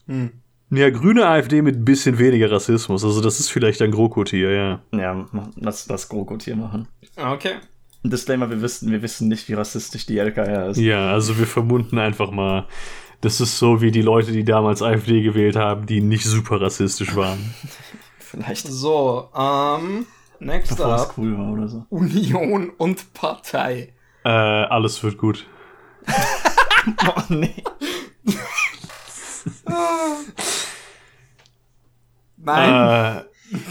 Hm. 0.07 0.33
Ja, 0.71 0.91
grüne 0.91 1.27
AfD 1.27 1.63
mit 1.63 1.77
ein 1.77 1.85
bisschen 1.85 2.19
weniger 2.19 2.51
Rassismus. 2.51 3.05
Also 3.05 3.21
das 3.21 3.41
ist 3.41 3.51
vielleicht 3.51 3.81
ein 3.83 3.91
GroKo-Tier, 3.91 4.51
ja. 4.51 4.81
Ja, 4.93 5.27
lass 5.57 5.87
das 5.87 6.09
GroKo-Tier 6.09 6.57
machen. 6.57 6.89
Okay. 7.17 7.55
Disclaimer, 8.03 8.51
wir 8.51 8.61
wissen, 8.61 8.91
wir 8.91 9.01
wissen 9.01 9.29
nicht, 9.29 9.49
wie 9.49 9.55
rassistisch 9.55 10.05
die 10.05 10.19
LKR 10.19 10.69
ist. 10.69 10.77
Ja, 10.79 11.13
also 11.13 11.39
wir 11.39 11.47
vermuten 11.47 11.99
einfach 11.99 12.31
mal, 12.31 12.67
das 13.21 13.41
ist 13.41 13.59
so 13.59 13.81
wie 13.81 13.91
die 13.91 14.03
Leute, 14.03 14.33
die 14.33 14.45
damals 14.45 14.83
AfD 14.83 15.23
gewählt 15.23 15.57
haben, 15.57 15.87
die 15.87 16.01
nicht 16.01 16.25
super 16.25 16.61
rassistisch 16.61 17.15
waren. 17.17 17.55
Vielleicht. 18.19 18.67
So, 18.67 19.31
ähm, 19.37 20.07
next 20.41 20.71
Bevor 20.77 20.95
up. 20.95 21.15
cool 21.17 21.39
war 21.39 21.53
oder 21.53 21.69
so. 21.69 21.87
Union 21.91 22.71
und 22.71 23.13
Partei. 23.15 23.93
Äh, 24.25 24.29
alles 24.29 25.03
wird 25.03 25.19
gut. 25.19 25.47
oh, 27.07 27.23
nee. 27.29 27.63
Nein. 32.37 33.25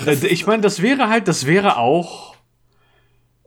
Äh, 0.05 0.13
ich 0.27 0.47
meine, 0.47 0.61
das 0.61 0.81
wäre 0.81 1.09
halt, 1.09 1.27
das 1.27 1.45
wäre 1.45 1.77
auch 1.77 2.35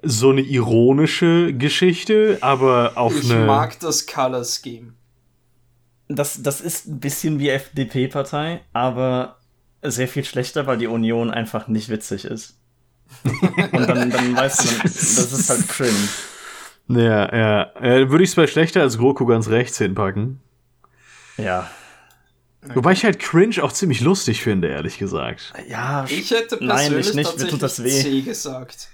so 0.03 0.31
eine 0.31 0.43
ironische 0.43 1.55
Geschichte, 1.55 2.39
aber 2.41 2.93
auf 2.97 3.17
ich 3.17 3.31
eine. 3.31 3.41
Ich 3.41 3.47
mag 3.47 3.81
das 3.81 4.07
Color 4.07 4.45
Scheme. 4.45 4.96
Das, 6.09 6.43
das 6.43 6.61
ist 6.61 6.87
ein 6.87 7.01
bisschen 7.01 7.39
wie 7.39 7.49
FDP-Partei, 7.49 8.61
aber 8.73 9.39
sehr 9.83 10.09
viel 10.09 10.25
schlechter, 10.25 10.67
weil 10.67 10.79
die 10.79 10.87
Union 10.87 11.31
einfach 11.31 11.69
nicht 11.69 11.89
witzig 11.89 12.25
ist. 12.25 12.59
Und 13.73 13.89
dann, 13.89 14.11
dann 14.11 14.37
weißt 14.37 14.65
du, 14.65 14.69
dann, 14.69 14.83
das 14.83 15.33
ist 15.33 15.51
halt 15.51 15.69
cringe. 15.69 16.09
Ja, 16.89 17.37
ja. 17.37 17.63
Äh, 17.81 18.11
Würde 18.11 18.25
ich 18.25 18.31
es 18.31 18.37
bei 18.37 18.47
schlechter 18.47 18.83
als 18.83 18.99
GroKo 18.99 19.27
ganz 19.27 19.49
rechts 19.49 19.79
hinpacken. 19.79 20.41
Ja. 21.37 21.71
Wobei 22.75 22.93
ich 22.93 23.05
halt 23.05 23.19
Cringe 23.21 23.63
auch 23.63 23.73
ziemlich 23.73 24.01
lustig 24.01 24.43
finde, 24.43 24.69
ehrlich 24.69 24.99
gesagt. 24.99 25.53
Ja, 25.69 26.05
ich 26.09 26.31
hätte 26.31 26.57
persönlich 26.57 26.91
nein, 26.91 26.99
ich 26.99 27.15
nicht. 27.15 27.39
Mir 27.39 27.49
tut 27.49 27.63
das 27.63 27.83
weh. 27.83 28.03
C 28.03 28.23
gesagt. 28.23 28.89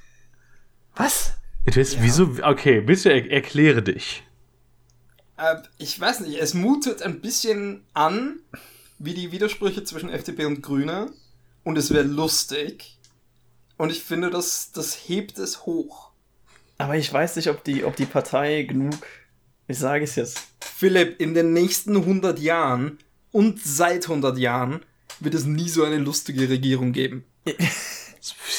Was? 0.95 1.35
Weiß, 1.65 1.95
ja. 1.95 1.99
Wieso? 2.03 2.37
Okay, 2.43 2.81
bitte 2.81 3.11
er 3.11 3.31
erkläre 3.31 3.83
dich. 3.83 4.25
Äh, 5.43 5.57
ich 5.79 5.99
weiß 5.99 6.21
nicht, 6.21 6.39
es 6.39 6.55
mutet 6.55 7.03
ein 7.03 7.21
bisschen 7.21 7.85
an 7.95 8.41
wie 8.99 9.15
die 9.15 9.33
Widersprüche 9.33 9.83
zwischen 9.85 10.11
FDP 10.11 10.45
und 10.45 10.63
Grüne 10.63 11.11
und 11.65 11.77
es 11.77 11.93
wäre 11.93 12.05
lustig. 12.05 12.99
Und 13.77 13.91
ich 13.91 14.03
finde, 14.03 14.31
das, 14.31 14.71
das 14.73 14.95
hebt 14.95 15.39
es 15.39 15.67
hoch. 15.67 16.11
Aber 16.79 16.97
ich 16.97 17.13
weiß 17.13 17.37
nicht, 17.37 17.49
ob 17.49 17.65
die, 17.65 17.85
ob 17.85 17.97
die 17.97 18.07
Partei 18.07 18.63
genug. 18.63 18.95
Ich 19.67 19.79
sage 19.79 20.05
es 20.05 20.17
jetzt. 20.17 20.41
Philipp, 20.61 21.21
in 21.21 21.35
den 21.35 21.53
nächsten 21.53 21.97
100 21.97 22.39
Jahren 22.39 22.99
und 23.33 23.61
seit 23.63 24.05
100 24.05 24.39
Jahren 24.39 24.81
wird 25.21 25.35
es 25.35 25.45
nie 25.45 25.69
so 25.69 25.85
eine 25.85 25.99
lustige 25.99 26.49
Regierung 26.49 26.93
geben. 26.93 27.25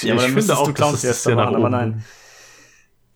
ja, 0.02 0.14
aber 0.14 0.26
ich 0.26 0.34
finde 0.34 0.58
auch, 0.58 0.72
dass 0.72 1.02
das 1.02 1.24
ja 1.24 1.36
machen, 1.36 1.56
aber 1.56 1.70
nein. 1.70 2.04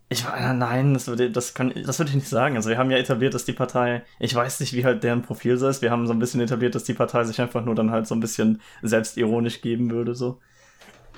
Ich 0.09 0.23
äh, 0.23 0.53
nein, 0.53 0.93
das 0.93 1.07
würde, 1.07 1.29
das 1.29 1.53
kann, 1.53 1.73
das 1.85 1.99
würde 1.99 2.09
ich 2.09 2.15
nicht 2.15 2.29
sagen. 2.29 2.55
Also 2.55 2.69
wir 2.69 2.77
haben 2.77 2.89
ja 2.89 2.97
etabliert, 2.97 3.33
dass 3.33 3.43
die 3.43 3.53
Partei, 3.53 4.03
ich 4.19 4.33
weiß 4.33 4.61
nicht, 4.61 4.73
wie 4.73 4.85
halt 4.85 5.03
deren 5.03 5.21
Profil 5.21 5.57
so 5.57 5.67
ist. 5.67 5.81
Wir 5.81 5.91
haben 5.91 6.07
so 6.07 6.13
ein 6.13 6.19
bisschen 6.19 6.39
etabliert, 6.39 6.75
dass 6.75 6.85
die 6.85 6.93
Partei 6.93 7.25
sich 7.25 7.41
einfach 7.41 7.65
nur 7.65 7.75
dann 7.75 7.91
halt 7.91 8.07
so 8.07 8.15
ein 8.15 8.21
bisschen 8.21 8.61
selbstironisch 8.81 9.61
geben 9.61 9.91
würde, 9.91 10.15
so. 10.15 10.39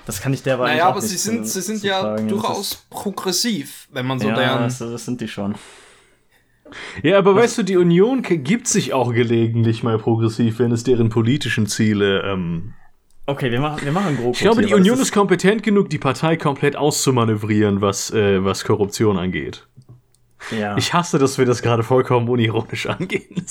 Das 0.06 0.20
kann 0.20 0.32
ich 0.32 0.42
derweil 0.42 0.72
naja, 0.72 0.88
aber 0.88 1.02
sie 1.02 1.16
sind, 1.16 1.46
zu, 1.46 1.60
sie 1.60 1.60
sind 1.60 1.84
ja 1.84 2.00
tragen. 2.00 2.26
durchaus 2.26 2.86
progressiv, 2.90 3.86
wenn 3.92 4.06
man 4.06 4.18
so 4.18 4.28
ja, 4.28 4.34
deren. 4.34 4.62
Das, 4.62 4.78
das 4.78 5.04
sind 5.04 5.20
die 5.20 5.28
schon. 5.28 5.54
Ja, 7.02 7.18
aber 7.18 7.34
weißt 7.36 7.58
du, 7.58 7.62
die 7.62 7.76
Union 7.76 8.22
gibt 8.22 8.66
sich 8.66 8.92
auch 8.92 9.12
gelegentlich 9.12 9.82
mal 9.82 9.98
progressiv, 9.98 10.58
wenn 10.58 10.72
es 10.72 10.84
deren 10.84 11.10
politischen 11.10 11.66
Ziele. 11.66 12.22
Ähm 12.22 12.74
okay, 13.30 13.50
wir 13.50 13.60
machen, 13.60 13.84
wir 13.84 13.92
machen 13.92 14.16
grob. 14.16 14.34
Ich 14.34 14.40
glaube, 14.40 14.62
die 14.62 14.74
Union 14.74 14.96
ist, 14.96 15.02
ist 15.02 15.12
kompetent 15.12 15.62
genug, 15.62 15.90
die 15.90 15.98
Partei 15.98 16.36
komplett 16.36 16.76
auszumanövrieren, 16.76 17.80
was, 17.80 18.10
äh, 18.10 18.44
was 18.44 18.64
Korruption 18.64 19.18
angeht. 19.18 19.66
Ja. 20.50 20.76
Ich 20.76 20.94
hasse, 20.94 21.18
dass 21.18 21.38
wir 21.38 21.44
das 21.44 21.62
gerade 21.62 21.82
vollkommen 21.82 22.28
unironisch 22.28 22.86
angehen. 22.86 23.26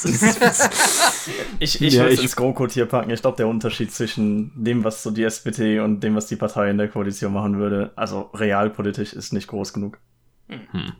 ich 1.59 1.81
ich 1.81 1.93
ja, 1.93 2.01
würde 2.01 2.13
es 2.13 2.21
ins 2.21 2.35
GroKo-Tier 2.35 2.87
packen. 2.87 3.11
Ich 3.11 3.21
glaube, 3.21 3.37
der 3.37 3.47
Unterschied 3.47 3.91
zwischen 3.91 4.51
dem, 4.55 4.83
was 4.83 5.03
so 5.03 5.11
die 5.11 5.23
SPD 5.23 5.79
und 5.79 6.01
dem, 6.01 6.15
was 6.15 6.27
die 6.27 6.35
Partei 6.35 6.69
in 6.69 6.77
der 6.77 6.87
Koalition 6.87 7.33
machen 7.33 7.59
würde, 7.59 7.91
also 7.95 8.29
realpolitisch, 8.33 9.13
ist 9.13 9.33
nicht 9.33 9.47
groß 9.47 9.73
genug. 9.73 9.99
Hm. 10.47 10.93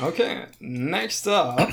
Okay, 0.00 0.46
next 0.60 1.26
up. 1.26 1.68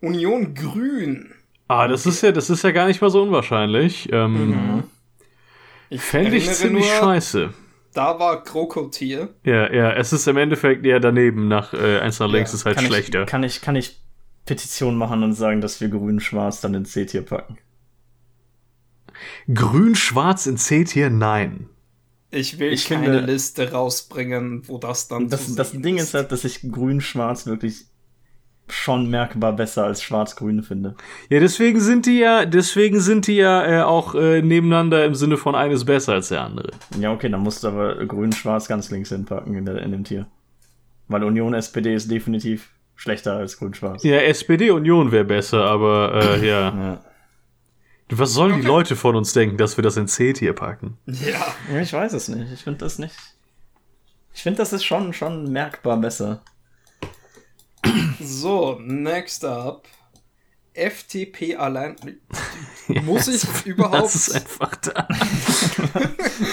Union 0.00 0.54
Grün. 0.54 1.32
Ah, 1.68 1.88
das 1.88 2.06
ist 2.06 2.22
ja, 2.22 2.32
das 2.32 2.50
ist 2.50 2.62
ja 2.62 2.70
gar 2.70 2.86
nicht 2.86 3.00
mal 3.00 3.10
so 3.10 3.22
unwahrscheinlich. 3.22 4.08
Ähm, 4.12 4.48
mhm. 4.48 4.82
Ich 5.90 6.00
fände 6.00 6.36
ich 6.36 6.50
ziemlich 6.52 6.86
nur, 6.86 6.94
scheiße. 6.94 7.50
Da 7.92 8.18
war 8.18 8.42
Krokotier. 8.44 9.30
Ja, 9.44 9.72
ja, 9.72 9.92
es 9.92 10.12
ist 10.12 10.26
im 10.28 10.36
Endeffekt 10.36 10.84
eher 10.84 11.00
daneben, 11.00 11.48
nach 11.48 11.72
äh, 11.72 12.00
eins 12.00 12.18
nach 12.18 12.30
links 12.30 12.52
ja. 12.52 12.56
ist 12.56 12.66
halt 12.66 12.76
kann 12.76 12.86
schlechter. 12.86 13.22
Ich, 13.22 13.28
kann 13.28 13.42
ich, 13.42 13.60
kann 13.62 13.76
ich 13.76 14.00
Petition 14.44 14.96
machen 14.96 15.22
und 15.22 15.32
sagen, 15.32 15.60
dass 15.60 15.80
wir 15.80 15.88
grün-schwarz 15.88 16.60
dann 16.60 16.74
in 16.74 16.84
C-Tier 16.84 17.22
packen? 17.22 17.58
Grün-schwarz 19.52 20.46
in 20.46 20.56
C-Tier? 20.56 21.10
Nein. 21.10 21.68
Ich 22.30 22.58
will 22.58 22.72
ich 22.72 22.86
keine 22.86 23.04
finde, 23.04 23.20
Liste 23.20 23.72
rausbringen, 23.72 24.68
wo 24.68 24.78
das 24.78 25.08
dann. 25.08 25.28
Das, 25.28 25.54
das 25.54 25.72
Ding 25.72 25.96
ist 25.96 26.12
halt, 26.12 26.32
dass 26.32 26.44
ich 26.44 26.60
Grün-Schwarz 26.70 27.46
wirklich 27.46 27.86
schon 28.68 29.08
merkbar 29.08 29.52
besser 29.52 29.84
als 29.84 30.02
Schwarz-Grün 30.02 30.62
finde. 30.62 30.96
Ja, 31.28 31.40
deswegen 31.40 31.80
sind 31.80 32.06
die 32.06 32.18
ja, 32.18 32.44
deswegen 32.44 33.00
sind 33.00 33.26
die 33.26 33.36
ja 33.36 33.64
äh, 33.64 33.82
auch 33.82 34.14
äh, 34.14 34.42
nebeneinander 34.42 35.04
im 35.04 35.14
Sinne 35.14 35.36
von 35.36 35.54
eines 35.54 35.84
besser 35.84 36.14
als 36.14 36.28
der 36.28 36.42
andere. 36.42 36.70
Ja, 36.98 37.12
okay, 37.12 37.28
dann 37.28 37.40
musst 37.40 37.62
du 37.64 37.68
aber 37.68 38.04
Grün-Schwarz 38.04 38.68
ganz 38.68 38.90
links 38.90 39.10
hinpacken 39.10 39.54
in, 39.54 39.64
der, 39.64 39.82
in 39.82 39.92
dem 39.92 40.04
Tier. 40.04 40.26
Weil 41.08 41.22
Union 41.24 41.54
SPD 41.54 41.94
ist 41.94 42.10
definitiv 42.10 42.70
schlechter 42.96 43.36
als 43.36 43.58
Grün-Schwarz. 43.58 44.02
Ja, 44.02 44.16
SPD-Union 44.16 45.12
wäre 45.12 45.24
besser, 45.24 45.64
aber 45.64 46.38
äh, 46.40 46.46
ja. 46.46 46.60
ja. 46.76 47.00
Was 48.08 48.32
sollen 48.32 48.52
okay. 48.52 48.60
die 48.62 48.66
Leute 48.66 48.96
von 48.96 49.16
uns 49.16 49.32
denken, 49.32 49.56
dass 49.56 49.76
wir 49.76 49.82
das 49.82 49.96
in 49.96 50.06
C-Tier 50.06 50.52
packen? 50.52 50.96
Ja. 51.06 51.54
ja. 51.72 51.80
Ich 51.80 51.92
weiß 51.92 52.12
es 52.12 52.28
nicht. 52.28 52.52
Ich 52.52 52.62
finde 52.62 52.78
das 52.78 52.98
nicht. 52.98 53.14
Ich 54.32 54.42
finde, 54.42 54.58
das 54.58 54.72
ist 54.72 54.84
schon, 54.84 55.12
schon 55.12 55.50
merkbar 55.50 55.96
besser. 55.96 56.42
So, 58.20 58.78
next 58.82 59.44
up. 59.44 59.86
FTP 60.74 61.56
allein. 61.56 61.96
Muss 63.04 63.28
ich 63.28 63.66
überhaupt. 63.66 64.04
Das 64.04 64.14
ist 64.14 64.34
einfach 64.34 64.76
da. 64.76 65.08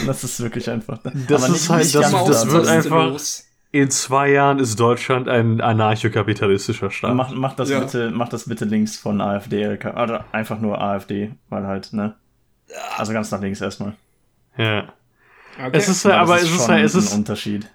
das 0.05 0.23
ist 0.23 0.39
wirklich 0.39 0.69
einfach 0.69 0.97
da. 0.99 1.11
Das 1.27 1.43
Aber 1.43 1.55
ist 1.55 1.69
halt, 1.69 1.95
das, 1.95 2.11
das 2.11 2.51
wird 2.51 2.67
einfach. 2.67 3.05
Los 3.09 3.47
in 3.73 3.89
zwei 3.89 4.29
Jahren 4.29 4.59
ist 4.59 4.79
Deutschland 4.79 5.27
ein 5.27 5.59
anarchokapitalistischer 5.59 6.91
Staat. 6.91 7.15
Mach, 7.15 7.31
mach, 7.31 7.55
das 7.55 7.71
ja. 7.71 7.79
bitte, 7.79 8.11
mach 8.11 8.29
das 8.29 8.47
bitte 8.47 8.65
links 8.65 8.97
von 8.97 9.19
AfD, 9.19 9.67
oder 9.67 10.25
einfach 10.31 10.59
nur 10.59 10.79
AfD, 10.79 11.31
weil 11.49 11.65
halt, 11.65 11.91
ne? 11.91 12.13
Also 12.97 13.13
ganz 13.13 13.31
nach 13.31 13.41
links 13.41 13.61
erstmal. 13.61 13.95
Ja. 14.57 14.93
Okay. 15.57 15.69
Es 15.73 15.89
ist 15.89 16.05
halt, 16.05 16.13
aber, 16.13 16.33
aber 16.33 16.41
es 16.43 16.51
ist 16.51 16.69
halt, 16.69 16.85
es 16.85 16.93
ist 16.93 17.13
ein 17.13 17.19
Unterschied. 17.19 17.67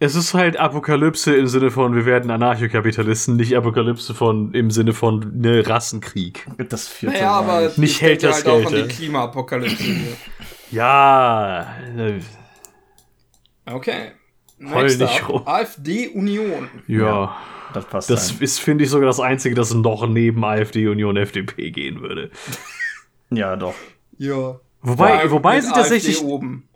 Es 0.00 0.14
ist 0.14 0.32
halt 0.32 0.56
Apokalypse 0.56 1.34
im 1.34 1.48
Sinne 1.48 1.72
von, 1.72 1.94
wir 1.94 2.06
werden 2.06 2.30
Anarchokapitalisten, 2.30 3.36
nicht 3.36 3.56
Apokalypse 3.56 4.14
von 4.14 4.54
im 4.54 4.70
Sinne 4.70 4.92
von 4.92 5.32
ne 5.34 5.66
Rassenkrieg. 5.66 6.46
Das 6.68 6.86
führt 6.86 7.14
naja, 7.14 7.32
aber 7.32 7.72
nicht 7.76 8.00
hält 8.00 8.22
das 8.22 8.36
halt 8.36 8.44
Geld. 8.44 8.66
auch 8.66 8.72
an 8.72 8.88
die 8.88 8.94
Klimaapokalypse. 8.94 9.84
ja. 10.70 11.66
Okay. 13.66 14.12
Heul 14.64 14.96
nicht 14.96 15.28
rum. 15.28 15.42
AfD 15.46 16.08
Union. 16.08 16.68
Ja. 16.86 16.98
ja. 16.98 17.36
Das 17.74 17.84
passt. 17.84 18.10
Das 18.10 18.30
ein. 18.30 18.38
ist, 18.40 18.60
finde 18.60 18.84
ich, 18.84 18.90
sogar 18.90 19.06
das 19.06 19.20
Einzige, 19.20 19.54
das 19.54 19.74
noch 19.74 20.06
neben 20.06 20.44
AfD 20.44 20.86
Union 20.88 21.16
FDP 21.16 21.70
gehen 21.70 22.00
würde. 22.00 22.30
Ja, 23.30 23.56
doch. 23.56 23.74
Ja. 24.16 24.58
Wobei, 24.80 25.30
wobei 25.30 25.60
sie 25.60 25.72
tatsächlich. 25.72 26.22
Oben. 26.22 26.67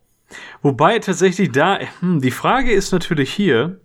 Wobei 0.63 0.99
tatsächlich 0.99 1.53
da, 1.53 1.79
hm, 2.01 2.21
die 2.21 2.31
Frage 2.31 2.73
ist 2.73 2.93
natürlich 2.93 3.33
hier, 3.33 3.81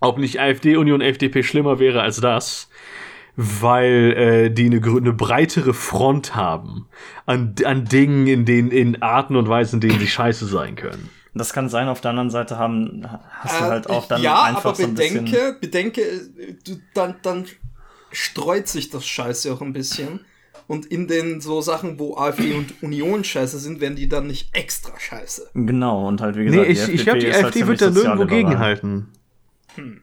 ob 0.00 0.18
nicht 0.18 0.40
AfD, 0.40 0.76
Union, 0.76 1.00
FDP 1.00 1.42
schlimmer 1.42 1.78
wäre 1.78 2.02
als 2.02 2.20
das, 2.20 2.68
weil 3.36 4.14
äh, 4.16 4.50
die 4.50 4.66
eine, 4.66 4.80
eine 4.84 5.12
breitere 5.12 5.74
Front 5.74 6.34
haben 6.34 6.88
an, 7.26 7.54
an 7.64 7.84
Dingen, 7.84 8.26
in 8.26 8.44
denen, 8.44 8.70
in 8.70 9.02
Arten 9.02 9.36
und 9.36 9.48
Weisen, 9.48 9.80
in 9.80 9.88
denen 9.88 10.00
sie 10.00 10.06
scheiße 10.06 10.46
sein 10.46 10.74
können. 10.74 11.10
Das 11.34 11.52
kann 11.52 11.68
sein, 11.68 11.88
auf 11.88 12.00
der 12.00 12.12
anderen 12.12 12.30
Seite 12.30 12.58
haben, 12.58 13.06
hast 13.30 13.60
du 13.60 13.64
äh, 13.64 13.68
halt 13.68 13.90
auch 13.90 14.08
dann 14.08 14.22
ja, 14.22 14.42
einfach 14.44 14.66
aber 14.66 14.74
so 14.74 14.84
ein 14.84 14.94
bedenke, 14.94 15.30
bisschen... 15.30 15.60
bedenke, 15.60 16.02
du, 16.64 16.78
dann, 16.94 17.16
dann 17.22 17.44
streut 18.10 18.68
sich 18.68 18.88
das 18.88 19.06
Scheiße 19.06 19.52
auch 19.52 19.60
ein 19.60 19.74
bisschen. 19.74 20.20
Und 20.68 20.86
in 20.86 21.06
den 21.06 21.40
so 21.40 21.60
Sachen, 21.60 21.98
wo 21.98 22.16
AfD 22.16 22.54
und 22.54 22.82
Union 22.82 23.22
scheiße 23.22 23.58
sind, 23.58 23.80
werden 23.80 23.94
die 23.94 24.08
dann 24.08 24.26
nicht 24.26 24.54
extra 24.54 24.98
scheiße. 24.98 25.50
Genau, 25.54 26.08
und 26.08 26.20
halt 26.20 26.36
wie 26.36 26.44
gesagt, 26.44 26.66
nee, 26.66 26.72
ich, 26.72 26.88
ich 26.88 27.04
glaube, 27.04 27.20
die 27.20 27.28
AfD 27.28 27.60
halt 27.60 27.68
wird 27.68 27.82
da 27.82 27.90
nirgendwo 27.90 28.26
gegenhalten. 28.26 29.08
Hm. 29.76 30.02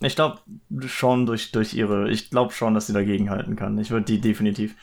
Ich 0.00 0.16
glaube 0.16 0.40
schon 0.86 1.24
durch, 1.26 1.50
durch 1.50 1.72
ihre, 1.74 2.10
ich 2.10 2.30
glaube 2.30 2.52
schon, 2.52 2.74
dass 2.74 2.86
sie 2.86 2.92
dagegen 2.92 3.30
halten 3.30 3.56
kann. 3.56 3.78
Ich 3.78 3.90
würde 3.90 4.04
die 4.04 4.20
definitiv. 4.20 4.74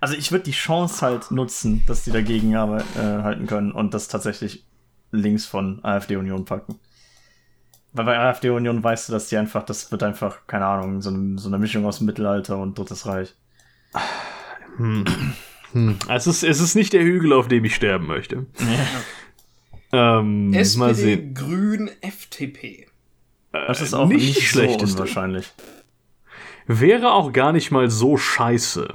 Also 0.00 0.14
ich 0.14 0.32
würde 0.32 0.44
die 0.44 0.52
Chance 0.52 1.04
halt 1.04 1.30
nutzen, 1.30 1.82
dass 1.86 2.04
die 2.04 2.10
dagegen 2.10 2.52
äh, 2.52 2.56
halten 2.56 3.46
können 3.46 3.72
und 3.72 3.94
das 3.94 4.08
tatsächlich 4.08 4.64
links 5.10 5.46
von 5.46 5.84
AfD-Union 5.84 6.44
packen. 6.46 6.78
Weil 7.92 8.04
bei 8.04 8.18
AfD-Union 8.18 8.82
weißt 8.82 9.08
du, 9.08 9.12
dass 9.12 9.28
die 9.28 9.36
einfach, 9.36 9.64
das 9.64 9.90
wird 9.90 10.02
einfach, 10.02 10.46
keine 10.46 10.66
Ahnung, 10.66 11.00
so 11.00 11.10
eine, 11.10 11.38
so 11.38 11.48
eine 11.48 11.58
Mischung 11.58 11.86
aus 11.86 12.00
Mittelalter 12.00 12.58
und 12.58 12.78
Drittes 12.78 13.06
Reich. 13.06 13.34
Hm. 14.76 15.04
Hm. 15.72 15.98
Es, 16.08 16.26
ist, 16.26 16.42
es 16.42 16.60
ist 16.60 16.74
nicht 16.74 16.92
der 16.92 17.02
Hügel, 17.02 17.32
auf 17.32 17.48
dem 17.48 17.64
ich 17.64 17.74
sterben 17.74 18.06
möchte. 18.06 18.46
Ja. 19.92 20.18
Ähm, 20.20 20.52
SPD, 20.52 20.78
mal 20.78 20.94
sehen. 20.94 21.34
Grün, 21.34 21.90
FDP. 22.00 22.86
Das 23.52 23.80
ist 23.80 23.94
auch 23.94 24.08
nicht, 24.08 24.26
nicht 24.26 24.48
schlecht. 24.48 24.80
So 24.80 24.86
unwahrscheinlich. 24.86 25.52
Wäre 26.66 27.12
auch 27.12 27.32
gar 27.32 27.52
nicht 27.52 27.70
mal 27.70 27.90
so 27.90 28.16
scheiße. 28.16 28.94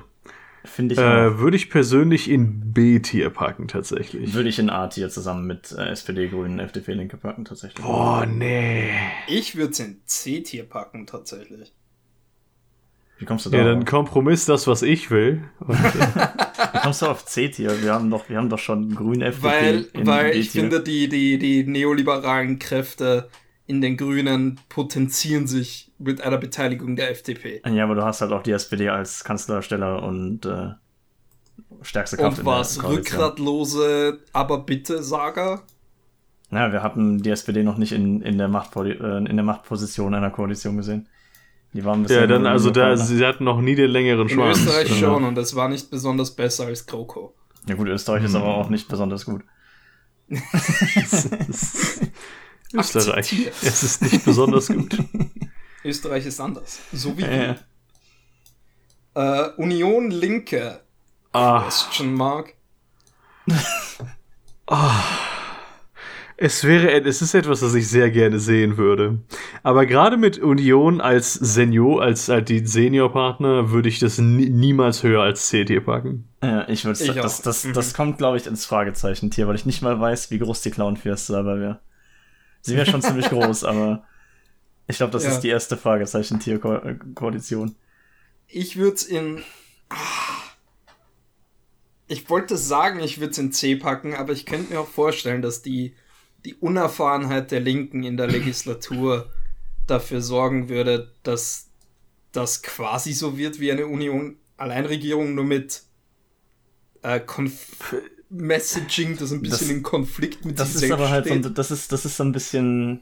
Finde 0.63 0.93
ich 0.93 0.99
äh, 0.99 1.39
Würde 1.39 1.57
ich 1.57 1.69
persönlich 1.69 2.29
in 2.29 2.73
B-Tier 2.73 3.31
packen, 3.31 3.67
tatsächlich. 3.67 4.33
Würde 4.33 4.49
ich 4.49 4.59
in 4.59 4.69
A-Tier 4.69 5.09
zusammen 5.09 5.47
mit 5.47 5.71
äh, 5.71 5.87
SPD, 5.89 6.27
Grünen, 6.27 6.59
FDP, 6.59 6.93
Linke 6.93 7.17
packen, 7.17 7.45
tatsächlich. 7.45 7.83
Boah, 7.83 8.27
nee. 8.27 8.91
Ich 9.27 9.55
würde 9.55 9.71
es 9.71 9.79
in 9.79 10.01
C-Tier 10.05 10.63
packen, 10.63 11.07
tatsächlich. 11.07 11.73
Wie 13.21 13.25
kommst 13.25 13.45
du 13.45 13.51
da? 13.51 13.59
Ja, 13.59 13.65
dann 13.65 13.85
Kompromiss 13.85 14.45
das, 14.45 14.65
was 14.65 14.81
ich 14.81 15.11
will. 15.11 15.43
Wie 15.67 16.79
kommst 16.81 17.03
du 17.03 17.05
auf 17.05 17.23
C-Tier? 17.23 17.83
Wir 17.83 17.93
haben 17.93 18.09
doch, 18.09 18.27
wir 18.29 18.37
haben 18.37 18.49
doch 18.49 18.57
schon 18.57 18.95
Grün, 18.95 19.21
FDP. 19.21 19.45
Weil, 19.93 20.07
weil 20.07 20.35
ich 20.35 20.49
finde, 20.49 20.81
die, 20.81 21.07
die, 21.07 21.37
die 21.37 21.63
neoliberalen 21.63 22.57
Kräfte 22.57 23.29
in 23.67 23.79
den 23.79 23.95
Grünen 23.95 24.59
potenzieren 24.69 25.45
sich 25.45 25.91
mit 25.99 26.21
einer 26.21 26.39
Beteiligung 26.39 26.95
der 26.95 27.11
FDP. 27.11 27.61
Ja, 27.71 27.83
aber 27.83 27.93
du 27.93 28.01
hast 28.03 28.21
halt 28.21 28.31
auch 28.31 28.41
die 28.41 28.53
SPD 28.53 28.89
als 28.89 29.23
Kanzlersteller 29.23 30.01
und 30.01 30.47
äh, 30.47 30.69
stärkste 31.83 32.17
Kraft 32.17 32.39
und 32.39 32.45
was 32.47 32.83
rückgratlose, 32.83 34.19
aber 34.33 34.63
bitte 34.63 35.03
Saga? 35.03 35.61
Naja, 36.49 36.73
wir 36.73 36.81
hatten 36.81 37.21
die 37.21 37.29
SPD 37.29 37.61
noch 37.61 37.77
nicht 37.77 37.91
in, 37.91 38.23
in, 38.23 38.39
der, 38.39 38.47
Machtpo 38.47 38.83
äh, 38.83 39.17
in 39.17 39.35
der 39.35 39.45
Machtposition 39.45 40.15
einer 40.15 40.31
Koalition 40.31 40.75
gesehen. 40.75 41.07
Die 41.73 41.85
waren 41.85 41.99
ein 41.99 42.03
bisschen. 42.03 42.21
Ja, 42.21 42.27
dann, 42.27 42.45
also 42.45 42.69
da, 42.69 42.97
sie 42.97 43.25
hatten 43.25 43.45
noch 43.45 43.61
nie 43.61 43.75
den 43.75 43.89
längeren 43.89 44.27
Schwanz. 44.27 44.59
In 44.59 44.65
Österreich 44.65 44.91
also. 44.91 45.05
schon 45.05 45.23
und 45.23 45.35
das 45.35 45.55
war 45.55 45.69
nicht 45.69 45.89
besonders 45.89 46.35
besser 46.35 46.65
als 46.65 46.85
GroKo. 46.85 47.33
Ja, 47.67 47.75
gut, 47.75 47.87
Österreich 47.87 48.19
hm. 48.21 48.25
ist 48.27 48.35
aber 48.35 48.55
auch 48.55 48.69
nicht 48.69 48.87
besonders 48.89 49.25
gut. 49.25 49.43
Österreich. 52.73 53.51
Es 53.61 53.83
ist 53.83 54.01
nicht 54.01 54.25
besonders 54.25 54.67
gut. 54.67 54.97
Österreich 55.83 56.25
ist 56.25 56.39
anders. 56.39 56.79
So 56.91 57.17
wie 57.17 57.23
äh. 57.23 57.55
äh, 59.15 59.49
Union 59.57 60.11
Linke. 60.11 60.81
Ah. 61.33 61.61
Question 61.61 62.13
Mark. 62.13 62.53
ah. 64.67 65.03
Es 66.37 66.63
wäre, 66.63 66.91
es 67.03 67.21
ist 67.21 67.35
etwas, 67.35 67.59
das 67.59 67.75
ich 67.75 67.87
sehr 67.87 68.09
gerne 68.09 68.39
sehen 68.39 68.77
würde. 68.77 69.19
Aber 69.63 69.85
gerade 69.85 70.17
mit 70.17 70.39
Union 70.39 71.01
als 71.01 71.33
Senior, 71.33 72.01
als 72.01 72.29
halt 72.29 72.49
die 72.49 72.65
Seniorpartner, 72.65 73.71
würde 73.71 73.89
ich 73.89 73.99
das 73.99 74.17
niemals 74.17 75.03
höher 75.03 75.21
als 75.21 75.47
C-Tier 75.49 75.81
packen. 75.81 76.27
Ja, 76.41 76.67
ich 76.67 76.83
würde 76.83 76.97
das, 76.97 77.15
das, 77.15 77.41
das, 77.41 77.73
das 77.73 77.91
mhm. 77.91 77.95
kommt, 77.95 78.17
glaube 78.17 78.37
ich, 78.37 78.47
ins 78.47 78.65
Fragezeichen-Tier, 78.65 79.47
weil 79.47 79.55
ich 79.55 79.67
nicht 79.67 79.83
mal 79.83 79.99
weiß, 79.99 80.31
wie 80.31 80.39
groß 80.39 80.61
die 80.61 80.71
Clown-Fürste 80.71 81.33
dabei 81.33 81.59
wäre. 81.59 81.79
Sie 82.61 82.75
wäre 82.75 82.87
schon 82.87 83.03
ziemlich 83.03 83.29
groß, 83.29 83.63
aber 83.65 84.03
ich 84.87 84.97
glaube, 84.97 85.11
das 85.11 85.25
ja. 85.25 85.31
ist 85.31 85.41
die 85.41 85.49
erste 85.49 85.77
Fragezeichen-Tier-Koalition. 85.77 87.75
Ich 88.47 88.77
würde 88.77 88.95
es 88.95 89.03
in. 89.03 89.43
Ich 92.07 92.29
wollte 92.29 92.57
sagen, 92.57 92.99
ich 92.99 93.19
würde 93.19 93.31
es 93.31 93.37
in 93.37 93.51
C 93.51 93.75
packen, 93.75 94.15
aber 94.15 94.33
ich 94.33 94.45
könnte 94.45 94.73
mir 94.73 94.79
auch 94.79 94.87
vorstellen, 94.87 95.41
dass 95.41 95.61
die, 95.61 95.95
die 96.43 96.55
Unerfahrenheit 96.55 97.51
der 97.51 97.61
Linken 97.61 98.03
in 98.03 98.17
der 98.17 98.27
Legislatur 98.27 99.29
dafür 99.87 100.21
sorgen 100.21 100.69
würde, 100.69 101.11
dass 101.23 101.69
das 102.31 102.63
quasi 102.63 103.13
so 103.13 103.37
wird 103.37 103.59
wie 103.59 103.71
eine 103.71 103.87
Union 103.87 104.37
Alleinregierung, 104.57 105.33
nur 105.35 105.43
mit 105.43 105.83
äh, 107.01 107.19
Konf 107.19 107.95
Messaging, 108.29 109.17
das 109.17 109.33
ein 109.33 109.41
bisschen 109.41 109.67
das, 109.67 109.69
in 109.69 109.83
Konflikt 109.83 110.45
mit 110.45 110.57
Das 110.57 110.73
ist 110.75 110.89
aber 110.89 111.09
halt 111.09 111.27
so, 111.27 111.49
das 111.49 111.69
ist, 111.69 111.91
das 111.91 112.05
ist 112.05 112.15
so 112.15 112.23
ein 112.23 112.31
bisschen 112.31 113.01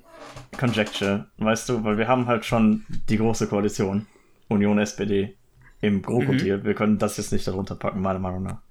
Conjecture, 0.57 1.27
weißt 1.37 1.69
du, 1.69 1.83
weil 1.83 1.99
wir 1.99 2.07
haben 2.07 2.25
halt 2.25 2.45
schon 2.45 2.85
die 3.09 3.17
große 3.17 3.45
Koalition, 3.47 4.07
Union 4.47 4.79
SPD, 4.79 5.37
im 5.81 6.01
GroKo-Deal. 6.01 6.59
Mhm. 6.59 6.63
Wir 6.63 6.73
können 6.73 6.97
das 6.97 7.17
jetzt 7.17 7.31
nicht 7.31 7.47
darunter 7.47 7.75
packen, 7.75 8.01
meiner 8.01 8.19
Meinung 8.19 8.43
nach. 8.43 8.61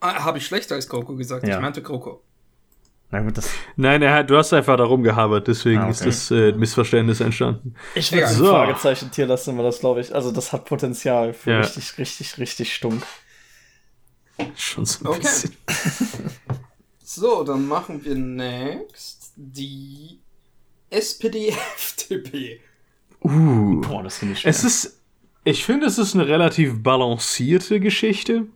Ah, 0.00 0.24
Habe 0.24 0.38
ich 0.38 0.46
schlechter 0.46 0.74
als 0.74 0.88
GroKo 0.88 1.14
gesagt? 1.14 1.46
Ja. 1.46 1.56
Ich 1.56 1.60
meinte 1.60 1.82
GroKo. 1.82 2.22
Na 3.12 3.20
gut, 3.20 3.36
das 3.36 3.50
Nein, 3.76 4.00
er, 4.00 4.24
du 4.24 4.38
hast 4.38 4.54
einfach 4.54 4.78
darum 4.78 5.02
gehabert, 5.02 5.46
deswegen 5.46 5.80
ah, 5.80 5.82
okay. 5.82 5.90
ist 5.90 6.06
das 6.06 6.30
äh, 6.30 6.52
Missverständnis 6.52 7.20
entstanden. 7.20 7.74
Ich 7.94 8.10
würde 8.10 8.26
so. 8.26 8.46
Fragezeichen 8.46 9.10
Tier 9.10 9.26
lassen 9.26 9.54
wir 9.54 9.62
das, 9.62 9.80
glaube 9.80 10.00
ich. 10.00 10.14
Also 10.14 10.32
das 10.32 10.50
hat 10.54 10.64
Potenzial 10.64 11.34
für 11.34 11.50
ja. 11.50 11.58
richtig, 11.60 11.98
richtig, 11.98 12.38
richtig 12.38 12.74
stunk. 12.74 13.02
Schon 14.56 14.86
so 14.86 15.04
ein 15.04 15.10
okay. 15.10 15.20
bisschen. 15.20 15.56
so, 17.04 17.44
dann 17.44 17.68
machen 17.68 18.02
wir 18.02 18.14
next 18.14 19.34
die 19.36 20.18
SPD-FDP. 20.90 22.60
Uh, 23.24 23.80
Boah, 23.82 24.02
das 24.02 24.18
finde 24.18 24.34
ich 24.34 24.40
schwer. 24.40 24.50
Es 24.50 24.64
ist, 24.64 25.00
ich 25.44 25.64
finde, 25.64 25.86
es 25.86 25.96
ist 25.96 26.14
eine 26.14 26.26
relativ 26.26 26.82
balancierte 26.82 27.78
Geschichte. 27.78 28.48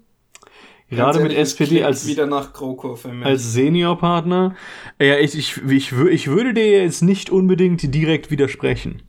Gerade 0.88 1.20
mit 1.20 1.32
SPD 1.32 1.82
als, 1.82 2.06
wieder 2.06 2.26
nach 2.26 2.52
GroKo 2.52 2.96
als 3.22 3.52
Seniorpartner. 3.52 4.54
Ja, 5.00 5.18
ich, 5.18 5.36
ich, 5.36 5.60
ich, 5.68 5.92
ich 5.92 6.28
würde 6.28 6.54
dir 6.54 6.82
jetzt 6.82 7.02
nicht 7.02 7.28
unbedingt 7.30 7.94
direkt 7.94 8.30
widersprechen. 8.30 9.02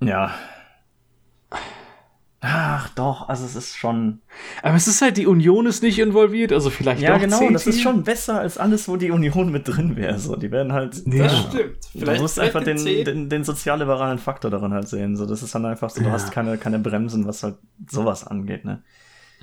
Ja, 0.00 0.34
Ach 2.46 2.90
doch, 2.90 3.30
also 3.30 3.46
es 3.46 3.56
ist 3.56 3.74
schon. 3.74 4.20
Aber 4.62 4.76
es 4.76 4.86
ist 4.86 5.00
halt, 5.00 5.16
die 5.16 5.26
Union 5.26 5.64
ist 5.64 5.82
nicht 5.82 5.98
involviert, 5.98 6.52
also 6.52 6.68
vielleicht 6.68 7.00
Ja, 7.00 7.16
genau, 7.16 7.38
CT. 7.38 7.54
das 7.54 7.66
ist 7.66 7.80
schon 7.80 8.02
besser 8.02 8.38
als 8.38 8.58
alles, 8.58 8.86
wo 8.86 8.96
die 8.96 9.10
Union 9.10 9.50
mit 9.50 9.66
drin 9.66 9.96
wäre. 9.96 10.18
So, 10.18 10.36
die 10.36 10.50
werden 10.50 10.74
halt. 10.74 11.02
Ja. 11.06 11.24
Das 11.24 11.38
stimmt. 11.38 11.78
Vielleicht 11.92 12.18
du 12.18 12.22
musst 12.22 12.38
einfach 12.38 12.62
den, 12.62 12.84
den, 12.84 13.30
den 13.30 13.44
sozialliberalen 13.44 14.18
Faktor 14.18 14.50
darin 14.50 14.74
halt 14.74 14.88
sehen. 14.88 15.16
So, 15.16 15.24
das 15.24 15.42
ist 15.42 15.54
dann 15.54 15.64
einfach 15.64 15.88
so, 15.88 16.02
du 16.02 16.08
ja. 16.08 16.12
hast 16.12 16.32
keine, 16.32 16.58
keine 16.58 16.78
Bremsen, 16.78 17.26
was 17.26 17.42
halt 17.42 17.56
sowas 17.90 18.26
angeht, 18.26 18.66
ne? 18.66 18.82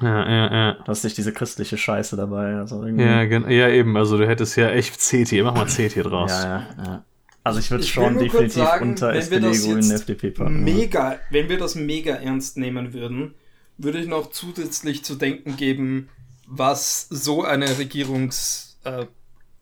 Ja, 0.01 0.29
ja, 0.29 0.53
ja. 0.53 0.73
Du 0.73 0.87
hast 0.87 1.03
nicht 1.03 1.17
diese 1.17 1.33
christliche 1.33 1.77
Scheiße 1.77 2.15
dabei. 2.15 2.55
Also 2.55 2.83
irgendwie. 2.83 3.05
ja, 3.05 3.23
ja, 3.23 3.69
eben. 3.69 3.97
Also 3.97 4.17
du 4.17 4.27
hättest 4.27 4.55
ja 4.57 4.69
echt 4.69 4.99
CT. 4.99 5.33
Mach 5.43 5.55
mal 5.55 5.65
CT 5.65 6.05
draus. 6.05 6.31
Ja, 6.31 6.43
ja, 6.43 6.67
ja. 6.83 7.03
Also 7.43 7.59
ich 7.59 7.71
würde 7.71 7.83
schon 7.83 8.19
definitiv 8.19 8.53
sagen, 8.53 8.89
unter 8.89 9.15
SPD, 9.15 9.51
Grünen, 9.51 9.89
FDP 9.91 10.29
packen. 10.31 10.63
Mega, 10.63 11.19
wenn 11.31 11.49
wir 11.49 11.57
das 11.57 11.73
mega 11.75 12.13
ernst 12.15 12.55
nehmen 12.57 12.93
würden, 12.93 13.33
würde 13.77 13.99
ich 13.99 14.07
noch 14.07 14.29
zusätzlich 14.29 15.03
zu 15.03 15.15
denken 15.15 15.57
geben, 15.57 16.09
was 16.45 17.07
so 17.09 17.43
eine 17.43 17.65
Regierungs-, 17.65 18.75
äh, 18.83 19.07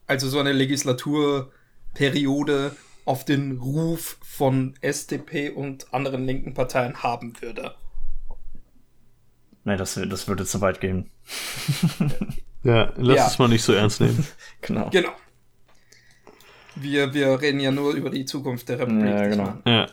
also 0.07 0.27
so 0.27 0.39
eine 0.39 0.51
Legislaturperiode 0.51 2.75
auf 3.05 3.23
den 3.23 3.59
Ruf 3.59 4.17
von 4.21 4.73
SDP 4.81 5.51
und 5.51 5.93
anderen 5.93 6.25
linken 6.25 6.53
Parteien 6.53 7.01
haben 7.01 7.41
würde. 7.41 7.75
Nein, 9.63 9.77
das, 9.77 9.99
das 10.09 10.27
würde 10.27 10.45
zu 10.45 10.61
weit 10.61 10.79
gehen. 10.79 11.09
ja, 12.63 12.91
lass 12.97 13.17
ja. 13.17 13.27
es 13.27 13.39
mal 13.39 13.47
nicht 13.47 13.63
so 13.63 13.73
ernst 13.73 14.01
nehmen. 14.01 14.25
genau. 14.61 14.89
Genau. 14.89 15.09
Wir, 16.75 17.13
wir 17.13 17.41
reden 17.41 17.59
ja 17.59 17.71
nur 17.71 17.93
über 17.93 18.09
die 18.09 18.25
Zukunft 18.25 18.69
der 18.69 18.79
Republik. 18.79 19.09
Ja, 19.09 19.27
genau. 19.27 19.53
Ja. 19.65 19.87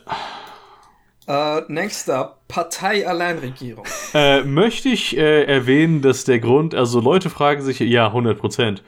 Uh, 1.29 1.61
next 1.67 2.09
up, 2.09 2.47
Partei-Alleinregierung. 2.47 3.85
Äh, 4.13 4.43
möchte 4.43 4.87
ich 4.87 5.17
äh, 5.17 5.43
erwähnen, 5.43 6.01
dass 6.01 6.23
der 6.23 6.39
Grund, 6.39 6.73
also 6.73 7.01
Leute 7.01 7.29
fragen 7.29 7.61
sich, 7.61 7.79
ja, 7.79 8.07
100 8.07 8.39
Prozent. 8.39 8.81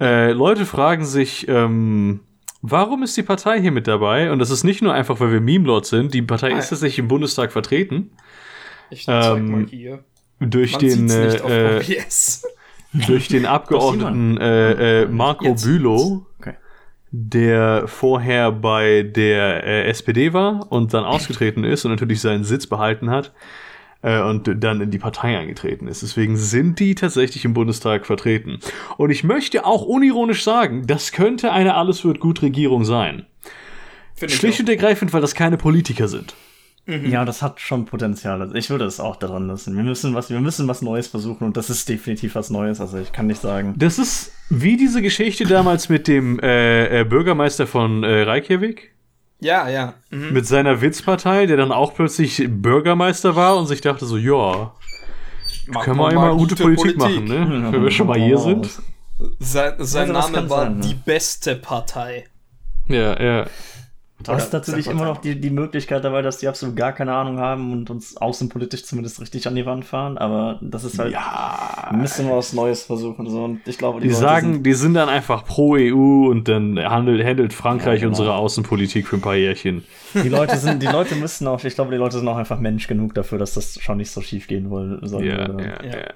Äh, 0.00 0.32
Leute 0.32 0.64
fragen 0.64 1.04
sich, 1.04 1.46
ähm, 1.48 2.20
warum 2.62 3.02
ist 3.02 3.14
die 3.18 3.22
Partei 3.22 3.60
hier 3.60 3.72
mit 3.72 3.86
dabei? 3.86 4.32
Und 4.32 4.38
das 4.38 4.48
ist 4.48 4.64
nicht 4.64 4.80
nur 4.80 4.94
einfach, 4.94 5.20
weil 5.20 5.32
wir 5.32 5.40
Meme-Lord 5.42 5.84
sind. 5.84 6.14
Die 6.14 6.22
Partei 6.22 6.54
ah, 6.54 6.58
ist 6.58 6.70
tatsächlich 6.70 6.98
im 6.98 7.08
Bundestag 7.08 7.52
vertreten. 7.52 8.12
Ich 8.88 9.04
zeig 9.04 9.36
ähm, 9.36 9.50
mal 9.50 9.66
hier. 9.66 10.02
Durch 10.50 10.72
Man 10.72 10.80
den, 10.80 11.10
äh, 11.10 11.80
durch 13.06 13.28
den 13.28 13.46
Abgeordneten 13.46 14.38
äh, 14.38 15.02
äh, 15.02 15.06
Marco 15.06 15.46
Jetzt. 15.46 15.64
Bülow. 15.64 16.26
Okay 16.38 16.54
der 17.14 17.88
vorher 17.88 18.50
bei 18.50 19.02
der 19.02 19.64
äh, 19.64 19.84
SPD 19.90 20.32
war 20.32 20.72
und 20.72 20.94
dann 20.94 21.04
ausgetreten 21.04 21.62
ist 21.62 21.84
und 21.84 21.90
natürlich 21.90 22.22
seinen 22.22 22.42
Sitz 22.42 22.66
behalten 22.66 23.10
hat 23.10 23.34
äh, 24.00 24.20
und 24.20 24.50
dann 24.64 24.80
in 24.80 24.90
die 24.90 24.98
Partei 24.98 25.38
eingetreten 25.38 25.88
ist. 25.88 26.02
Deswegen 26.02 26.38
sind 26.38 26.80
die 26.80 26.94
tatsächlich 26.94 27.44
im 27.44 27.52
Bundestag 27.52 28.06
vertreten. 28.06 28.60
Und 28.96 29.10
ich 29.10 29.24
möchte 29.24 29.66
auch 29.66 29.82
unironisch 29.82 30.42
sagen, 30.42 30.86
das 30.86 31.12
könnte 31.12 31.52
eine 31.52 31.74
Alles 31.74 32.02
wird 32.02 32.18
gut 32.18 32.40
Regierung 32.40 32.84
sein. 32.84 33.26
Schlicht 34.26 34.60
und 34.60 34.68
ergreifend, 34.70 35.12
weil 35.12 35.20
das 35.20 35.34
keine 35.34 35.58
Politiker 35.58 36.08
sind. 36.08 36.34
Mhm. 36.86 37.10
Ja, 37.10 37.24
das 37.24 37.42
hat 37.42 37.60
schon 37.60 37.86
Potenzial. 37.86 38.40
Also 38.40 38.54
ich 38.54 38.68
würde 38.68 38.84
es 38.86 38.98
auch 38.98 39.16
daran 39.16 39.46
lassen. 39.46 39.76
Wir 39.76 39.84
müssen 39.84 40.14
was, 40.14 40.30
wir 40.30 40.40
müssen 40.40 40.66
was 40.66 40.82
Neues 40.82 41.06
versuchen 41.06 41.44
und 41.44 41.56
das 41.56 41.70
ist 41.70 41.88
definitiv 41.88 42.34
was 42.34 42.50
Neues. 42.50 42.80
Also 42.80 42.98
ich 42.98 43.12
kann 43.12 43.28
nicht 43.28 43.40
sagen. 43.40 43.74
Das 43.76 43.98
ist 43.98 44.32
wie 44.50 44.76
diese 44.76 45.00
Geschichte 45.00 45.44
damals 45.44 45.88
mit 45.88 46.08
dem 46.08 46.40
äh, 46.40 47.00
äh, 47.00 47.04
Bürgermeister 47.04 47.66
von 47.66 48.02
äh, 48.02 48.22
Reykjavik. 48.22 48.92
Ja, 49.38 49.68
ja. 49.68 49.94
Mhm. 50.10 50.32
Mit 50.32 50.46
seiner 50.46 50.80
Witzpartei, 50.80 51.46
der 51.46 51.56
dann 51.56 51.72
auch 51.72 51.94
plötzlich 51.94 52.44
Bürgermeister 52.48 53.36
war 53.36 53.56
und 53.56 53.66
sich 53.66 53.80
dachte 53.80 54.06
so, 54.06 54.16
ja, 54.16 54.72
können 55.80 55.98
wir 55.98 56.12
mal 56.12 56.32
gute, 56.32 56.54
gute 56.54 56.62
Politik, 56.64 56.98
Politik, 56.98 57.28
machen, 57.28 57.50
ne? 57.50 57.72
Wenn 57.72 57.82
wir 57.82 57.90
schon 57.90 58.06
mal 58.06 58.18
hier 58.18 58.38
sind. 58.38 58.68
Sein, 59.38 59.74
sein 59.78 60.14
also, 60.14 60.32
Name 60.32 60.50
war 60.50 60.64
sein, 60.64 60.78
ne? 60.78 60.86
die 60.86 60.94
beste 60.94 61.56
Partei. 61.56 62.24
Ja, 62.88 63.20
ja. 63.22 63.46
Du 64.22 64.32
hast 64.32 64.52
natürlich 64.52 64.86
immer 64.86 65.04
noch 65.04 65.18
die, 65.18 65.40
die 65.40 65.50
Möglichkeit 65.50 66.04
dabei, 66.04 66.22
dass 66.22 66.38
die 66.38 66.48
absolut 66.48 66.76
gar 66.76 66.92
keine 66.92 67.14
Ahnung 67.14 67.38
haben 67.38 67.72
und 67.72 67.90
uns 67.90 68.16
außenpolitisch 68.16 68.84
zumindest 68.84 69.20
richtig 69.20 69.46
an 69.46 69.54
die 69.54 69.66
Wand 69.66 69.84
fahren, 69.84 70.18
aber 70.18 70.58
das 70.60 70.84
ist 70.84 70.98
halt, 70.98 71.12
ja. 71.12 71.90
müssen 71.94 72.26
wir 72.26 72.36
was 72.36 72.52
Neues 72.52 72.82
versuchen. 72.84 73.28
So. 73.28 73.44
Und 73.44 73.60
ich 73.66 73.78
glaube, 73.78 74.00
die, 74.00 74.08
die 74.08 74.14
sagen, 74.14 74.54
sind, 74.54 74.66
die 74.66 74.74
sind 74.74 74.94
dann 74.94 75.08
einfach 75.08 75.44
pro 75.44 75.76
EU 75.76 76.28
und 76.30 76.48
dann 76.48 76.78
handelt, 76.78 77.24
handelt 77.24 77.52
Frankreich 77.52 78.00
ja, 78.00 78.06
genau. 78.06 78.10
unsere 78.10 78.34
Außenpolitik 78.34 79.06
für 79.08 79.16
ein 79.16 79.22
paar 79.22 79.36
Jährchen. 79.36 79.84
Die 80.14 80.28
Leute 80.28 80.56
sind, 80.58 80.82
die 80.82 80.86
Leute 80.86 81.14
müssen 81.16 81.46
auch, 81.46 81.62
ich 81.64 81.74
glaube, 81.74 81.90
die 81.90 81.96
Leute 81.96 82.18
sind 82.18 82.28
auch 82.28 82.36
einfach 82.36 82.58
Mensch 82.58 82.86
genug 82.86 83.14
dafür, 83.14 83.38
dass 83.38 83.54
das 83.54 83.80
schon 83.80 83.98
nicht 83.98 84.10
so 84.10 84.20
schief 84.20 84.46
gehen 84.46 84.68
soll. 84.68 85.24
Ja, 85.24 85.48
ja, 85.48 85.84
ja. 85.84 86.14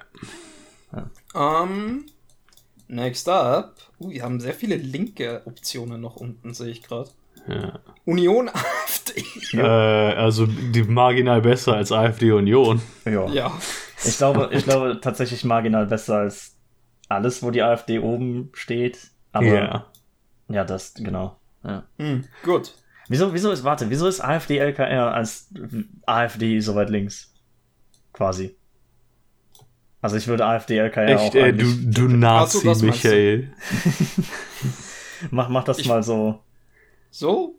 ja. 0.93 1.63
Um, 1.63 2.05
next 2.87 3.27
up. 3.29 3.75
Uh, 3.99 4.09
wir 4.11 4.23
haben 4.23 4.39
sehr 4.39 4.53
viele 4.53 4.75
linke 4.75 5.41
Optionen 5.45 6.01
noch 6.01 6.15
unten, 6.15 6.53
sehe 6.53 6.69
ich 6.69 6.83
gerade. 6.83 7.09
Ja. 7.47 7.79
Union 8.05 8.49
AfD. 8.53 9.23
Äh, 9.53 9.61
also 9.61 10.45
die 10.45 10.83
marginal 10.83 11.41
besser 11.41 11.75
als 11.75 11.91
AfD 11.91 12.31
Union. 12.31 12.81
Ja. 13.05 13.27
ja. 13.27 13.51
Ich 14.05 14.17
glaube, 14.17 14.49
ich 14.51 14.63
glaube 14.63 14.99
tatsächlich 15.01 15.43
marginal 15.43 15.87
besser 15.87 16.17
als 16.17 16.55
alles, 17.09 17.41
wo 17.43 17.51
die 17.51 17.61
AfD 17.61 17.99
oben 17.99 18.49
steht. 18.53 19.11
Aber 19.31 19.45
ja, 19.45 19.85
ja 20.49 20.63
das, 20.63 20.93
genau. 20.93 21.37
Ja. 21.63 21.83
Hm, 21.97 22.25
gut. 22.43 22.73
Wieso, 23.09 23.33
wieso 23.33 23.51
ist, 23.51 23.63
warte, 23.63 23.89
wieso 23.89 24.07
ist 24.07 24.19
AfD 24.19 24.57
LKR 24.57 25.13
als 25.13 25.49
AfD 26.05 26.59
so 26.59 26.75
weit 26.75 26.89
links? 26.89 27.33
Quasi. 28.13 28.55
Also 30.01 30.17
ich 30.17 30.27
würde 30.27 30.45
AfD 30.45 30.77
LKR 30.77 31.07
Echt, 31.07 31.19
auch 31.19 31.35
ey, 31.35 31.55
du, 31.55 31.65
du 31.83 32.07
Nazi, 32.07 32.67
Michael. 32.85 33.53
mach, 35.31 35.49
mach 35.49 35.63
das 35.63 35.79
ich, 35.79 35.87
mal 35.87 36.03
so. 36.03 36.43
So? 37.17 37.55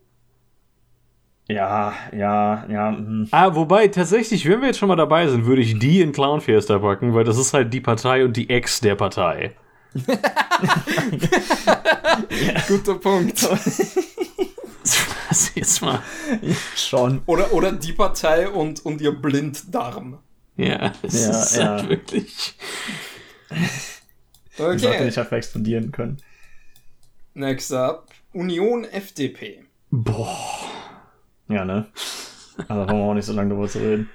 Ja, 1.48 1.92
ja, 2.12 2.64
ja. 2.68 2.90
Hm. 2.90 3.26
Ah, 3.32 3.56
wobei, 3.56 3.88
tatsächlich, 3.88 4.48
wenn 4.48 4.60
wir 4.60 4.68
jetzt 4.68 4.78
schon 4.78 4.86
mal 4.86 4.94
dabei 4.94 5.26
sind, 5.26 5.46
würde 5.46 5.62
ich 5.62 5.80
die 5.80 6.00
in 6.00 6.12
Clownfiesta 6.12 6.78
packen, 6.78 7.12
weil 7.12 7.24
das 7.24 7.38
ist 7.38 7.52
halt 7.52 7.74
die 7.74 7.80
Partei 7.80 8.24
und 8.24 8.36
die 8.36 8.48
Ex 8.50 8.78
der 8.78 8.94
Partei. 8.94 9.56
Guter 12.68 12.94
Punkt. 13.00 13.42
Was 15.28 15.52
jetzt 15.56 15.82
mal? 15.82 16.04
Schon. 16.76 17.22
Oder, 17.26 17.52
oder 17.52 17.72
die 17.72 17.94
Partei 17.94 18.48
und, 18.48 18.86
und 18.86 19.00
ihr 19.00 19.10
Blinddarm. 19.10 20.18
Ja, 20.56 20.92
es 21.02 21.26
ja, 21.26 21.30
ist 21.30 21.56
ja. 21.56 21.64
Halt 21.64 21.88
wirklich. 21.88 22.54
Okay. 24.56 24.72
Die 24.74 24.78
sollte 24.78 25.04
nicht 25.04 25.18
einfach 25.18 25.36
explodieren 25.36 25.90
können. 25.90 26.18
Next 27.34 27.72
up. 27.72 28.08
Union 28.38 28.84
FDP. 28.84 29.64
Boah. 29.90 30.38
Ja, 31.48 31.64
ne? 31.64 31.86
Aber 32.68 32.88
wollen 32.88 32.98
wir 32.98 33.04
auch 33.04 33.14
nicht 33.14 33.24
so 33.24 33.32
lange 33.32 33.50
darüber 33.50 33.66
zu 33.66 33.80
reden. 33.80 34.08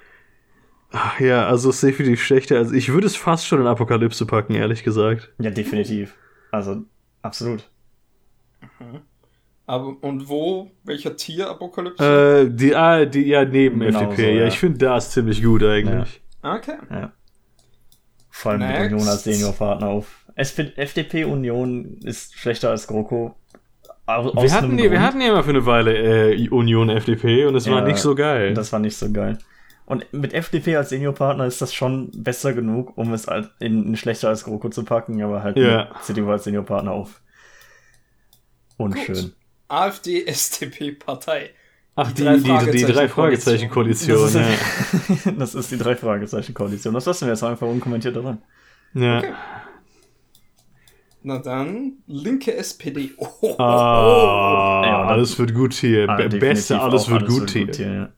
Ach 0.91 1.19
ja, 1.19 1.45
also 1.45 1.69
es 1.69 1.75
ist 1.75 1.83
definitiv 1.83 2.23
schlechter. 2.23 2.57
Also 2.57 2.73
ich 2.73 2.87
würde 2.93 3.07
es 3.07 3.17
fast 3.17 3.45
schon 3.45 3.59
in 3.59 3.67
Apokalypse 3.67 4.25
packen, 4.25 4.53
ehrlich 4.55 4.85
gesagt. 4.85 5.33
Ja, 5.39 5.49
definitiv. 5.49 6.15
Also, 6.51 6.83
absolut. 7.21 7.69
Mhm. 8.79 9.01
Aber 9.65 9.97
und 10.01 10.29
wo? 10.29 10.71
Welcher 10.85 11.17
Tier 11.17 11.49
Apokalypse? 11.49 12.47
Äh, 12.47 12.49
die, 12.49 12.75
ah, 12.75 13.03
die, 13.03 13.27
ja, 13.27 13.43
neben 13.43 13.81
genau 13.81 14.03
FDP. 14.03 14.21
So, 14.21 14.29
ja. 14.29 14.41
ja. 14.41 14.47
ich 14.47 14.59
finde 14.59 14.77
das 14.77 15.11
ziemlich 15.11 15.43
gut 15.43 15.63
eigentlich. 15.63 16.21
Ja. 16.41 16.55
Okay. 16.55 16.77
Ja. 16.89 17.11
Vor 18.29 18.53
allem 18.53 18.61
Next. 18.61 18.83
mit 18.83 18.91
Union 18.93 19.07
als 19.09 19.23
Seniorpartner 19.25 19.87
auf. 19.87 20.25
FDP 20.35 21.25
Union 21.25 21.97
ist 22.03 22.35
schlechter 22.35 22.69
als 22.69 22.87
GroKo 22.87 23.35
wir 24.05 24.53
hatten, 24.53 24.77
die, 24.77 24.91
wir 24.91 25.01
hatten 25.01 25.21
ja 25.21 25.29
immer 25.29 25.43
für 25.43 25.51
eine 25.51 25.65
Weile 25.65 26.33
äh, 26.33 26.49
Union 26.49 26.89
FDP 26.89 27.45
und 27.45 27.55
es 27.55 27.65
ja, 27.65 27.73
war 27.73 27.81
nicht 27.81 27.99
so 27.99 28.15
geil. 28.15 28.53
Das 28.53 28.71
war 28.73 28.79
nicht 28.79 28.97
so 28.97 29.11
geil. 29.11 29.37
Und 29.85 30.05
mit 30.13 30.33
FDP 30.33 30.77
als 30.77 30.89
Seniorpartner 30.89 31.45
ist 31.45 31.61
das 31.61 31.73
schon 31.73 32.09
besser 32.15 32.53
genug, 32.53 32.97
um 32.97 33.13
es 33.13 33.27
in, 33.59 33.87
in 33.87 33.95
schlechter 33.95 34.29
als 34.29 34.45
GroKo 34.45 34.69
zu 34.69 34.83
packen, 34.83 35.21
aber 35.21 35.43
halt 35.43 35.57
ja. 35.57 35.89
CDU 36.01 36.29
als 36.31 36.45
Seniorpartner 36.45 36.91
auf. 36.91 37.21
Unschön. 38.77 39.15
Gut. 39.15 39.33
AfD, 39.67 40.25
SDP, 40.25 40.93
Partei. 40.93 41.51
Ach, 41.95 42.11
die, 42.11 42.23
die, 42.23 42.41
die, 42.41 42.71
die 42.71 42.85
drei 42.85 43.07
Fragezeichen-Koalition. 43.07 44.17
Das, 44.17 44.33
ja. 44.33 45.31
das, 45.37 45.55
ist 45.55 45.71
die 45.71 45.77
drei 45.77 45.95
Fragezeichen-Koalition. 45.95 46.93
Das 46.93 47.05
lassen 47.05 47.25
wir 47.25 47.33
jetzt 47.33 47.43
einfach 47.43 47.67
unkommentiert 47.67 48.15
dran. 48.15 48.41
Ja. 48.93 49.19
Okay. 49.19 49.33
Na 51.25 51.37
dann, 51.37 52.03
linke 52.05 52.53
SPD. 52.53 53.11
Oh, 53.17 53.27
oh, 53.41 53.55
ah, 53.57 54.83
ja, 54.85 55.03
alles 55.05 55.39
wird 55.39 55.53
gut 55.53 55.73
hier. 55.73 56.09
Ah, 56.09 56.27
Beste, 56.27 56.81
alles 56.81 57.09
wird, 57.09 57.21
alles 57.21 57.33
gut, 57.33 57.53
wird 57.55 57.67
gut 57.67 57.75
hier. 57.77 57.85
hier 57.85 57.95
ja. 57.95 58.13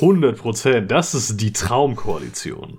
100 0.00 0.36
Prozent. 0.36 0.90
Das 0.90 1.14
ist 1.14 1.36
die 1.40 1.52
Traumkoalition. 1.52 2.78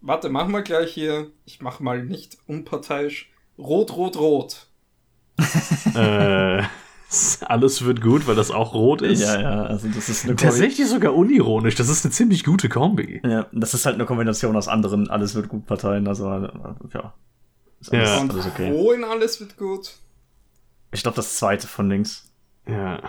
Warte, 0.00 0.28
machen 0.28 0.52
wir 0.52 0.62
gleich 0.62 0.92
hier. 0.92 1.32
Ich 1.44 1.60
mach 1.60 1.80
mal 1.80 2.04
nicht 2.04 2.38
unparteiisch. 2.46 3.32
Rot, 3.58 3.96
rot, 3.96 4.16
rot. 4.16 4.68
äh. 5.94 6.62
Alles 7.40 7.84
wird 7.84 8.00
gut, 8.00 8.26
weil 8.26 8.34
das 8.34 8.50
auch 8.50 8.74
rot 8.74 9.02
ist. 9.02 9.22
Ja, 9.22 9.40
ja, 9.40 9.62
also 9.62 9.88
das 9.88 10.08
ist 10.08 10.24
eine 10.24 10.36
Tatsächlich 10.36 10.88
sogar 10.88 11.14
unironisch, 11.14 11.74
das 11.74 11.88
ist 11.88 12.04
eine 12.04 12.12
ziemlich 12.12 12.44
gute 12.44 12.68
Kombi. 12.68 13.20
Ja, 13.24 13.46
das 13.52 13.74
ist 13.74 13.86
halt 13.86 13.94
eine 13.94 14.06
Kombination 14.06 14.56
aus 14.56 14.68
anderen 14.68 15.08
Alles 15.08 15.34
wird 15.34 15.48
gut 15.48 15.66
Parteien, 15.66 16.06
also 16.08 16.24
ja. 16.28 17.14
Ist 17.80 17.92
alles, 17.92 18.08
ja. 18.08 18.20
alles 18.28 18.46
okay. 18.46 18.72
Wo 18.72 18.92
in 18.92 19.04
Alles 19.04 19.40
wird 19.40 19.56
gut? 19.56 19.94
Ich 20.92 21.02
glaube, 21.02 21.16
das 21.16 21.36
zweite 21.36 21.66
von 21.66 21.88
links. 21.88 22.30
Ja. 22.66 23.00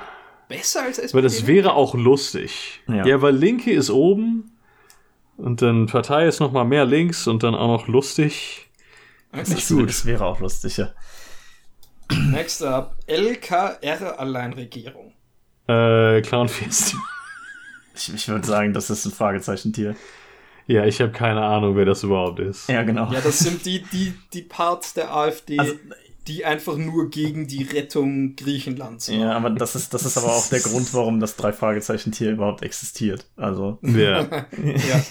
Besser 0.50 0.84
als 0.84 0.98
SPD? 0.98 1.14
Weil 1.14 1.24
das 1.24 1.48
wäre 1.48 1.74
auch 1.74 1.96
lustig. 1.96 2.82
Ja, 2.88 3.06
ja 3.06 3.22
weil 3.22 3.36
Linke 3.36 3.72
ist 3.72 3.90
oben 3.90 4.52
und 5.38 5.62
dann 5.62 5.88
Partei 5.88 6.28
ist 6.28 6.40
noch 6.40 6.52
mal 6.52 6.66
mehr 6.66 6.86
links 6.86 7.28
und 7.28 7.44
dann 7.44 7.56
auch 7.56 7.68
noch 7.68 7.88
lustig. 7.88 8.70
Das, 9.32 9.50
ist 9.50 9.70
gut. 9.70 9.90
Das 9.90 10.06
wäre 10.06 10.26
auch 10.26 10.40
lustig, 10.40 10.78
ja. 10.78 10.90
Next 12.32 12.64
up, 12.64 12.96
LKR 13.08 14.20
Alleinregierung. 14.20 15.14
Äh, 15.68 16.22
Clownfest. 16.22 16.96
Ich, 18.00 18.14
ich 18.14 18.28
würde 18.28 18.46
sagen, 18.46 18.74
das 18.74 18.92
ist 18.92 19.06
ein 19.06 19.12
Fragezeichentier. 19.12 19.96
Ja, 20.68 20.86
ich 20.86 21.02
habe 21.02 21.12
keine 21.12 21.42
Ahnung, 21.44 21.76
wer 21.76 21.86
das 21.86 22.04
überhaupt 22.04 22.40
ist. 22.40 22.70
Ja, 22.70 22.84
genau. 22.84 23.12
Ja, 23.12 23.22
das 23.22 23.40
sind 23.40 23.66
die, 23.66 23.82
die, 23.82 24.14
die 24.34 24.44
Parts 24.44 24.94
der 24.94 25.12
AfD, 25.12 25.58
also, 25.58 25.74
die 26.28 26.46
einfach 26.46 26.76
nur 26.76 27.10
gegen 27.10 27.48
die 27.48 27.64
Rettung 27.64 28.36
Griechenlands 28.36 29.10
waren. 29.10 29.20
Ja, 29.20 29.32
aber 29.32 29.50
das 29.50 29.76
ist, 29.76 29.94
das 29.94 30.06
ist 30.06 30.18
aber 30.18 30.28
auch 30.28 30.48
der 30.48 30.60
Grund, 30.60 30.94
warum 30.94 31.20
das 31.20 31.38
drei 31.38 31.54
Fragezeichentier 31.54 32.32
überhaupt 32.32 32.62
existiert. 32.64 33.26
Also. 33.38 33.80
Ja. 33.82 34.22
ja. 34.52 35.04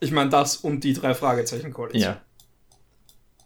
Ich 0.00 0.10
meine, 0.10 0.30
das 0.30 0.56
und 0.56 0.82
die 0.82 0.94
drei 0.94 1.14
Fragezeichen-Koalition. 1.14 2.02
Ja. 2.02 2.20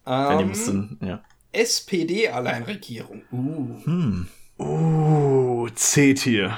Ähm, 0.06 0.32
ja, 0.32 0.38
die 0.38 0.44
müssen, 0.44 0.98
ja. 1.02 1.22
SPD-Alleinregierung. 1.56 3.22
Uh. 3.32 3.84
Hm. 3.84 4.26
Uh, 4.58 5.68
C-Tier. 5.74 6.56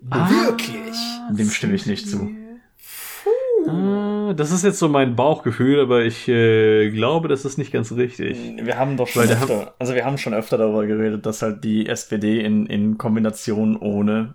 Wirklich? 0.00 0.96
Dem 1.30 1.50
stimme 1.50 1.74
ich 1.74 1.86
nicht 1.86 2.08
zu. 2.08 2.30
Ah, 3.66 4.34
das 4.34 4.52
ist 4.52 4.62
jetzt 4.64 4.78
so 4.78 4.88
mein 4.88 5.16
Bauchgefühl, 5.16 5.80
aber 5.80 6.04
ich 6.04 6.28
äh, 6.28 6.90
glaube, 6.90 7.28
das 7.28 7.44
ist 7.44 7.58
nicht 7.58 7.72
ganz 7.72 7.90
richtig. 7.92 8.38
Wir 8.62 8.78
haben 8.78 8.96
doch 8.96 9.08
schon 9.08 9.22
Weil 9.22 9.32
öfter, 9.32 9.74
also 9.78 9.94
wir 9.94 10.04
haben 10.04 10.18
schon 10.18 10.34
öfter 10.34 10.58
darüber 10.58 10.86
geredet, 10.86 11.26
dass 11.26 11.42
halt 11.42 11.64
die 11.64 11.88
SPD 11.88 12.40
in, 12.40 12.66
in 12.66 12.98
Kombination 12.98 13.76
ohne 13.76 14.34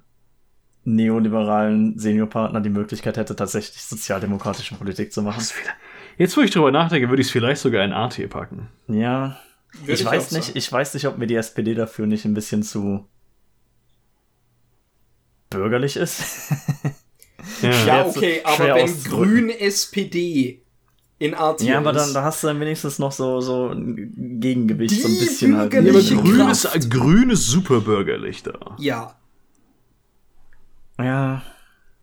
neoliberalen 0.84 1.98
Seniorpartner 1.98 2.60
die 2.60 2.70
Möglichkeit 2.70 3.18
hätte, 3.18 3.36
tatsächlich 3.36 3.82
sozialdemokratische 3.84 4.76
Politik 4.76 5.14
zu 5.14 5.22
machen. 5.22 5.44
Jetzt, 6.18 6.36
wo 6.36 6.42
ich 6.42 6.52
drüber 6.52 6.72
nachdenke, 6.72 7.10
würde 7.10 7.22
ich 7.22 7.28
es 7.28 7.32
vielleicht 7.32 7.62
sogar 7.62 7.86
in 7.86 7.94
A-Tier 7.94 8.28
packen. 8.28 8.68
Ja. 8.88 9.38
Würde 9.80 9.94
ich, 9.94 10.02
ich 10.02 10.06
weiß 10.06 10.32
nicht, 10.32 10.56
ich 10.56 10.72
weiß 10.72 10.94
nicht, 10.94 11.08
ob 11.08 11.18
mir 11.18 11.28
die 11.28 11.36
SPD 11.36 11.74
dafür 11.74 12.06
nicht 12.06 12.26
ein 12.26 12.34
bisschen 12.34 12.64
zu 12.64 13.08
bürgerlich 15.50 15.96
ist. 15.96 16.24
Ja, 17.62 17.72
ja 17.86 18.06
okay, 18.06 18.42
aber 18.44 18.76
wenn 18.76 19.04
Grün 19.04 19.50
SPD 19.50 20.62
in 21.20 21.36
RT 21.36 21.62
Ja, 21.62 21.78
aber 21.78 21.94
dann 21.94 22.14
da 22.14 22.24
hast 22.24 22.44
du 22.44 22.48
dann 22.48 22.60
wenigstens 22.60 22.98
noch 22.98 23.12
so, 23.12 23.42
so 23.42 23.68
ein 23.68 24.40
Gegengewicht, 24.40 24.92
Die 24.92 25.02
so 25.02 25.08
ein 25.08 25.20
bisschen 25.20 25.58
halt. 25.58 25.74
Ja, 25.74 25.82
Grün 25.82 26.50
ist, 26.50 26.90
Grün 26.90 27.30
ist 27.30 27.46
super 27.48 27.82
bürgerlich 27.82 28.42
da. 28.44 28.76
Ja. 28.80 29.16
Ja. 30.98 31.44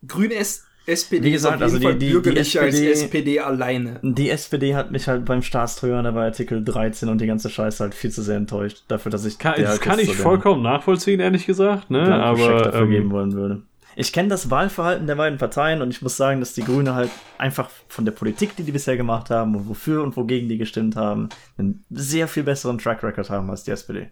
Grün 0.07 0.31
ist 0.31 0.68
SPD 0.89 1.22
Wie 1.22 1.32
gesagt, 1.32 1.61
also 1.61 1.78
die, 1.78 1.99
die, 1.99 2.22
die 2.22 2.36
SPD, 2.36 2.64
als 2.64 3.03
SPD 3.03 3.41
alleine. 3.41 4.01
Die 4.03 4.30
SPD 4.30 4.74
hat 4.74 4.91
mich 4.91 5.07
halt 5.07 5.24
beim 5.24 5.43
Staatstreuer 5.43 6.03
bei 6.12 6.24
Artikel 6.24 6.64
13 6.64 7.09
und 7.09 7.20
die 7.20 7.26
ganze 7.26 7.51
Scheiße 7.51 7.84
halt 7.84 7.95
viel 7.95 8.11
zu 8.11 8.22
sehr 8.22 8.36
enttäuscht. 8.36 8.84
Dafür, 8.89 9.12
dass 9.12 9.24
ich. 9.24 9.39
Kann, 9.39 9.55
das 9.59 9.70
halt 9.70 9.80
kann 9.82 9.99
ich 9.99 10.09
so 10.09 10.14
vollkommen 10.14 10.62
nachvollziehen, 10.62 11.20
ehrlich 11.20 11.47
gesagt, 11.47 11.91
ne? 11.91 12.14
Aber. 12.14 12.62
Dafür 12.64 12.82
ähm, 12.82 12.91
geben 12.91 13.11
wollen 13.11 13.32
würde. 13.32 13.62
Ich 13.97 14.12
kenne 14.12 14.28
das 14.28 14.49
Wahlverhalten 14.49 15.07
der 15.09 15.16
beiden 15.16 15.39
Parteien 15.39 15.82
und 15.82 15.91
ich 15.91 16.03
muss 16.03 16.16
sagen, 16.16 16.39
dass 16.39 16.55
die 16.55 16.62
Grüne 16.62 16.95
halt 16.95 17.11
einfach 17.36 17.68
von 17.89 18.05
der 18.05 18.12
Politik, 18.12 18.55
die 18.55 18.62
die 18.62 18.70
bisher 18.70 18.97
gemacht 18.97 19.28
haben 19.28 19.57
und 19.57 19.68
wofür 19.68 20.05
und 20.05 20.16
wogegen 20.16 20.49
die 20.49 20.57
gestimmt 20.57 20.95
haben, 20.95 21.28
einen 21.59 21.84
sehr 21.91 22.28
viel 22.28 22.45
besseren 22.45 22.78
Track 22.78 23.03
Record 23.03 23.28
haben 23.28 23.51
als 23.51 23.64
die 23.64 23.72
SPD. 23.72 24.09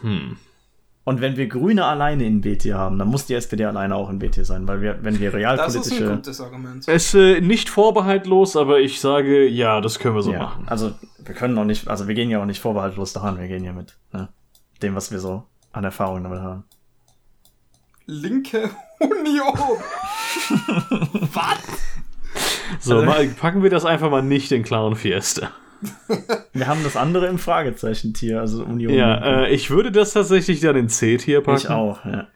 Hm. 0.00 0.36
Und 1.04 1.20
wenn 1.20 1.36
wir 1.36 1.48
Grüne 1.48 1.84
alleine 1.84 2.24
in 2.24 2.42
BT 2.42 2.74
haben, 2.74 2.98
dann 2.98 3.08
muss 3.08 3.26
die 3.26 3.34
SPD 3.34 3.64
alleine 3.64 3.96
auch 3.96 4.08
in 4.08 4.20
BT 4.20 4.46
sein, 4.46 4.68
weil 4.68 4.80
wir, 4.80 4.98
wenn 5.02 5.18
wir 5.18 5.34
realpolitische. 5.34 5.78
Das 5.78 5.86
ist 5.86 6.02
ein 6.02 6.16
gutes 6.16 6.40
Argument. 6.40 6.88
Es 6.88 7.14
äh, 7.14 7.40
nicht 7.40 7.68
vorbehaltlos, 7.68 8.56
aber 8.56 8.78
ich 8.78 9.00
sage, 9.00 9.48
ja, 9.48 9.80
das 9.80 9.98
können 9.98 10.14
wir 10.14 10.22
so 10.22 10.32
ja, 10.32 10.38
machen. 10.38 10.64
Also 10.68 10.92
wir 11.24 11.34
können 11.34 11.58
auch 11.58 11.64
nicht, 11.64 11.88
also 11.88 12.06
wir 12.06 12.14
gehen 12.14 12.30
ja 12.30 12.40
auch 12.40 12.46
nicht 12.46 12.60
vorbehaltlos 12.60 13.12
daran, 13.12 13.38
wir 13.38 13.48
gehen 13.48 13.64
ja 13.64 13.72
mit 13.72 13.96
ne, 14.12 14.28
dem, 14.80 14.94
was 14.94 15.10
wir 15.10 15.18
so 15.18 15.42
an 15.72 15.82
Erfahrung 15.82 16.22
damit 16.22 16.40
haben. 16.40 16.64
Linke 18.06 18.70
Union. 19.00 19.58
Was? 21.32 21.58
So, 22.80 22.96
also, 22.96 23.06
mal, 23.06 23.26
packen 23.28 23.62
wir 23.62 23.70
das 23.70 23.84
einfach 23.84 24.10
mal 24.10 24.22
nicht 24.22 24.52
in 24.52 24.62
Clown 24.62 24.96
Fiesta. 24.96 25.50
Wir 26.52 26.66
haben 26.66 26.82
das 26.84 26.96
andere 26.96 27.26
im 27.26 27.38
Fragezeichen-Tier, 27.38 28.40
also 28.40 28.64
Union. 28.64 28.92
Ja, 28.92 29.44
äh, 29.44 29.54
ich 29.54 29.70
würde 29.70 29.90
das 29.90 30.12
tatsächlich 30.12 30.60
dann 30.60 30.76
in 30.76 30.88
C-Tier 30.88 31.40
packen. 31.40 31.58
Ich 31.58 31.68
auch, 31.68 32.04
ja. 32.04 32.28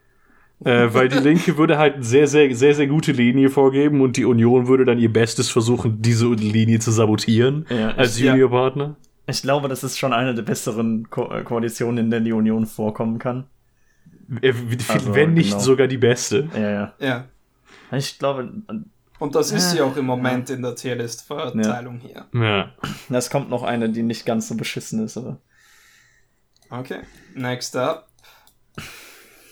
Äh, 0.65 0.95
weil 0.95 1.09
die 1.09 1.19
Linke 1.19 1.59
würde 1.59 1.77
halt 1.77 1.97
eine 1.97 2.05
sehr, 2.05 2.27
sehr, 2.27 2.55
sehr, 2.55 2.75
sehr 2.75 2.87
gute 2.87 3.13
Linie 3.13 3.51
vorgeben 3.51 4.01
und 4.01 4.17
die 4.17 4.25
Union 4.25 4.69
würde 4.69 4.87
dann 4.87 4.99
ihr 4.99 5.13
Bestes 5.13 5.51
versuchen, 5.51 6.01
diese 6.01 6.29
Linie 6.29 6.79
zu 6.79 6.91
sabotieren 6.91 7.67
ja, 7.69 7.91
als 7.91 8.19
Juniorpartner. 8.19 8.97
Ich 9.27 9.43
glaube, 9.43 9.69
das 9.69 9.85
ist 9.85 9.99
schon 9.99 10.15
eine 10.15 10.35
der 10.35 10.43
besseren 10.43 11.11
Ko 11.11 11.31
äh, 11.31 11.43
Koalitionen, 11.43 12.07
in 12.07 12.11
der 12.11 12.21
die 12.21 12.33
Union 12.33 12.65
vorkommen 12.65 13.19
kann. 13.19 13.45
Äh, 14.41 14.55
also, 14.89 15.15
wenn 15.15 15.35
nicht 15.35 15.51
genau. 15.51 15.61
sogar 15.61 15.89
die 15.89 15.99
beste. 15.99 16.49
Ja, 16.55 16.71
ja. 16.71 16.93
Ja. 17.01 17.25
Ich 17.93 18.19
glaube. 18.19 18.51
Und 19.19 19.35
das 19.35 19.51
ist 19.51 19.71
sie 19.71 19.81
auch 19.81 19.97
im 19.97 20.05
Moment 20.05 20.51
in 20.51 20.63
der 20.63 20.75
Tierlist-Verteilung 20.75 22.01
ja. 22.03 22.27
hier. 22.33 22.41
Ja. 22.41 22.73
Es 23.09 23.31
kommt 23.31 23.49
noch 23.49 23.63
eine, 23.63 23.89
die 23.89 24.03
nicht 24.03 24.27
ganz 24.27 24.49
so 24.49 24.57
beschissen 24.57 25.05
ist, 25.05 25.17
aber. 25.17 25.39
Okay. 26.69 27.01
Next 27.35 27.77
up. 27.77 28.09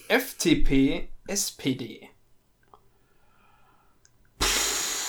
FTP 0.08 1.08
SPD. 1.26 2.08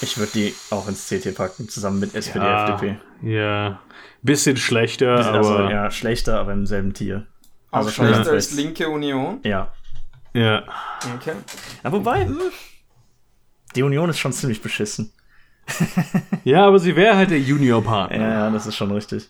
Ich 0.01 0.17
würde 0.17 0.31
die 0.33 0.53
auch 0.69 0.87
ins 0.87 1.07
CT 1.09 1.35
packen, 1.35 1.67
zusammen 1.67 1.99
mit 1.99 2.15
SPD, 2.15 2.45
ja, 2.45 2.75
FDP. 2.75 2.97
Ja. 3.23 3.81
Bisschen 4.21 4.57
schlechter, 4.57 5.17
Bisschen, 5.17 5.35
also, 5.35 5.49
aber. 5.49 5.59
Also, 5.63 5.71
ja, 5.71 5.91
schlechter, 5.91 6.39
aber 6.39 6.53
im 6.53 6.65
selben 6.65 6.93
Tier. 6.93 7.27
Also 7.71 7.89
schon 7.89 8.07
schlechter 8.07 8.31
als 8.31 8.51
linke 8.51 8.87
Union? 8.87 9.39
Ja. 9.43 9.73
Ja. 10.33 10.63
Okay. 11.15 11.33
Ja, 11.83 11.91
wobei, 11.91 12.25
hm, 12.25 12.39
die 13.75 13.83
Union 13.83 14.09
ist 14.09 14.19
schon 14.19 14.33
ziemlich 14.33 14.61
beschissen. 14.61 15.11
ja, 16.43 16.65
aber 16.65 16.79
sie 16.79 16.95
wäre 16.95 17.15
halt 17.15 17.31
der 17.31 17.39
Juniorpartner. 17.39 18.17
Ja, 18.17 18.29
ja, 18.29 18.51
das 18.51 18.67
ist 18.67 18.75
schon 18.75 18.91
richtig. 18.91 19.29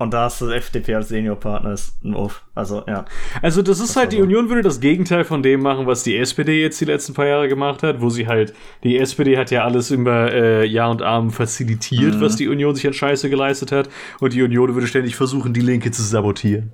Und 0.00 0.14
da 0.14 0.28
ist 0.28 0.40
das 0.40 0.48
FDP 0.48 0.94
als 0.94 1.08
Seniorpartner 1.08 1.74
ist 1.74 2.02
ein 2.02 2.14
Uff. 2.14 2.42
Also, 2.54 2.82
ja. 2.88 3.04
Also, 3.42 3.60
das 3.60 3.80
ist 3.80 3.90
das 3.90 3.96
halt, 3.96 4.12
die 4.12 4.16
so. 4.16 4.22
Union 4.22 4.48
würde 4.48 4.62
das 4.62 4.80
Gegenteil 4.80 5.24
von 5.24 5.42
dem 5.42 5.60
machen, 5.60 5.86
was 5.86 6.02
die 6.02 6.16
SPD 6.16 6.62
jetzt 6.62 6.80
die 6.80 6.86
letzten 6.86 7.12
paar 7.12 7.26
Jahre 7.26 7.48
gemacht 7.48 7.82
hat, 7.82 8.00
wo 8.00 8.08
sie 8.08 8.26
halt, 8.26 8.54
die 8.82 8.96
SPD 8.96 9.36
hat 9.36 9.50
ja 9.50 9.62
alles 9.62 9.90
immer 9.90 10.32
äh, 10.32 10.64
Jahr 10.64 10.90
und 10.90 11.02
Arm 11.02 11.30
facilitiert, 11.30 12.14
mhm. 12.14 12.20
was 12.22 12.36
die 12.36 12.48
Union 12.48 12.74
sich 12.74 12.86
an 12.86 12.94
Scheiße 12.94 13.28
geleistet 13.28 13.72
hat. 13.72 13.90
Und 14.20 14.32
die 14.32 14.42
Union 14.42 14.72
würde 14.72 14.86
ständig 14.86 15.16
versuchen, 15.16 15.52
die 15.52 15.60
Linke 15.60 15.90
zu 15.90 16.02
sabotieren. 16.02 16.72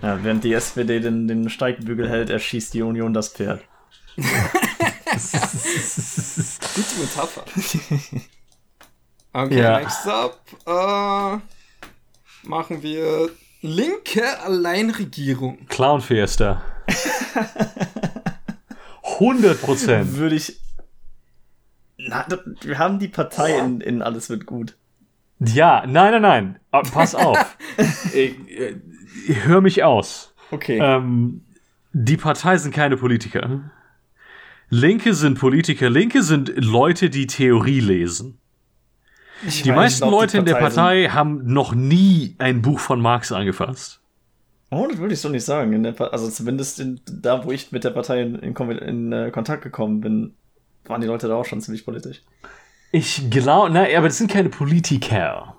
Ja, 0.00 0.18
während 0.22 0.42
die 0.42 0.54
SPD 0.54 1.00
den, 1.00 1.28
den 1.28 1.50
Steigbügel 1.50 2.08
hält, 2.08 2.30
erschießt 2.30 2.72
die 2.72 2.80
Union 2.80 3.12
das 3.12 3.28
Pferd. 3.28 3.60
Gute 6.74 7.00
Metapher. 7.00 7.44
Okay, 9.34 9.60
ja. 9.60 9.78
next 9.78 10.06
up. 10.06 10.40
Uh, 10.66 11.40
machen 12.42 12.82
wir 12.82 13.30
linke 13.62 14.40
Alleinregierung. 14.40 15.66
Clown 15.68 16.00
Fiesta. 16.00 16.62
100 19.18 19.60
Prozent. 19.60 20.16
Würde 20.16 20.36
ich. 20.36 20.60
Na, 21.96 22.26
wir 22.62 22.78
haben 22.78 22.98
die 22.98 23.08
Partei 23.08 23.58
in, 23.58 23.80
in 23.80 24.02
Alles 24.02 24.28
wird 24.28 24.46
gut. 24.46 24.76
Ja, 25.38 25.84
nein, 25.86 26.12
nein, 26.12 26.22
nein. 26.22 26.58
Ah, 26.70 26.82
pass 26.82 27.14
auf. 27.14 27.56
ich, 28.12 28.36
äh, 28.48 28.76
hör 29.44 29.60
mich 29.60 29.82
aus. 29.82 30.34
Okay. 30.50 30.78
Ähm, 30.80 31.44
die 31.92 32.16
Partei 32.16 32.58
sind 32.58 32.74
keine 32.74 32.96
Politiker. 32.96 33.72
Linke 34.74 35.12
sind 35.12 35.38
Politiker. 35.38 35.90
Linke 35.90 36.22
sind 36.22 36.50
Leute, 36.56 37.10
die 37.10 37.26
Theorie 37.26 37.80
lesen. 37.80 38.38
Ich 39.46 39.60
die 39.60 39.68
weiß, 39.68 39.76
meisten 39.76 40.08
glaub, 40.08 40.12
Leute 40.12 40.32
die 40.32 40.38
in 40.38 40.44
der 40.46 40.54
Partei 40.54 41.08
haben 41.08 41.42
noch 41.44 41.74
nie 41.74 42.36
ein 42.38 42.62
Buch 42.62 42.80
von 42.80 42.98
Marx 42.98 43.32
angefasst. 43.32 44.00
Oh, 44.70 44.86
das 44.88 44.96
würde 44.96 45.12
ich 45.12 45.20
so 45.20 45.28
nicht 45.28 45.44
sagen. 45.44 45.84
also 45.84 46.30
zumindest 46.30 46.80
in, 46.80 47.00
da, 47.04 47.44
wo 47.44 47.52
ich 47.52 47.70
mit 47.70 47.84
der 47.84 47.90
Partei 47.90 48.22
in, 48.22 48.36
in, 48.36 48.54
in 48.56 49.12
uh, 49.12 49.30
Kontakt 49.30 49.62
gekommen 49.62 50.00
bin, 50.00 50.32
waren 50.86 51.02
die 51.02 51.06
Leute 51.06 51.28
da 51.28 51.34
auch 51.34 51.44
schon 51.44 51.60
ziemlich 51.60 51.84
politisch. 51.84 52.22
Ich 52.92 53.28
glaube, 53.28 53.68
na, 53.70 53.84
aber 53.94 54.08
das 54.08 54.16
sind 54.16 54.30
keine 54.30 54.48
Politiker. 54.48 55.54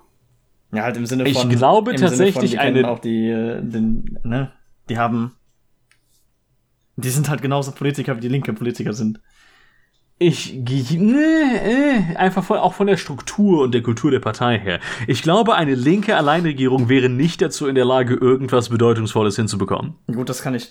Ja, 0.72 0.82
halt 0.82 0.96
im 0.96 1.06
Sinne 1.06 1.24
von. 1.24 1.48
Ich 1.50 1.56
glaube 1.56 1.94
tatsächlich 1.94 2.56
von, 2.56 2.60
eine. 2.60 2.88
Auch 2.88 2.98
die, 2.98 3.28
äh, 3.28 3.62
den, 3.62 4.18
ne, 4.24 4.50
die 4.88 4.98
haben. 4.98 5.36
Die 6.96 7.10
sind 7.10 7.28
halt 7.28 7.42
genauso 7.42 7.72
Politiker, 7.72 8.16
wie 8.16 8.20
die 8.20 8.28
linke 8.28 8.52
Politiker 8.52 8.92
sind. 8.92 9.20
Ich 10.26 10.54
ne, 10.98 12.16
einfach 12.16 12.42
von, 12.42 12.58
auch 12.58 12.74
von 12.74 12.86
der 12.86 12.96
Struktur 12.96 13.62
und 13.62 13.74
der 13.74 13.82
Kultur 13.82 14.10
der 14.10 14.20
Partei 14.20 14.58
her. 14.58 14.80
Ich 15.06 15.22
glaube, 15.22 15.54
eine 15.54 15.74
linke 15.74 16.16
Alleinregierung 16.16 16.88
wäre 16.88 17.08
nicht 17.08 17.42
dazu 17.42 17.66
in 17.66 17.74
der 17.74 17.84
Lage, 17.84 18.14
irgendwas 18.14 18.70
Bedeutungsvolles 18.70 19.36
hinzubekommen. 19.36 19.94
Gut, 20.10 20.28
das 20.28 20.42
kann 20.42 20.54
ich, 20.54 20.70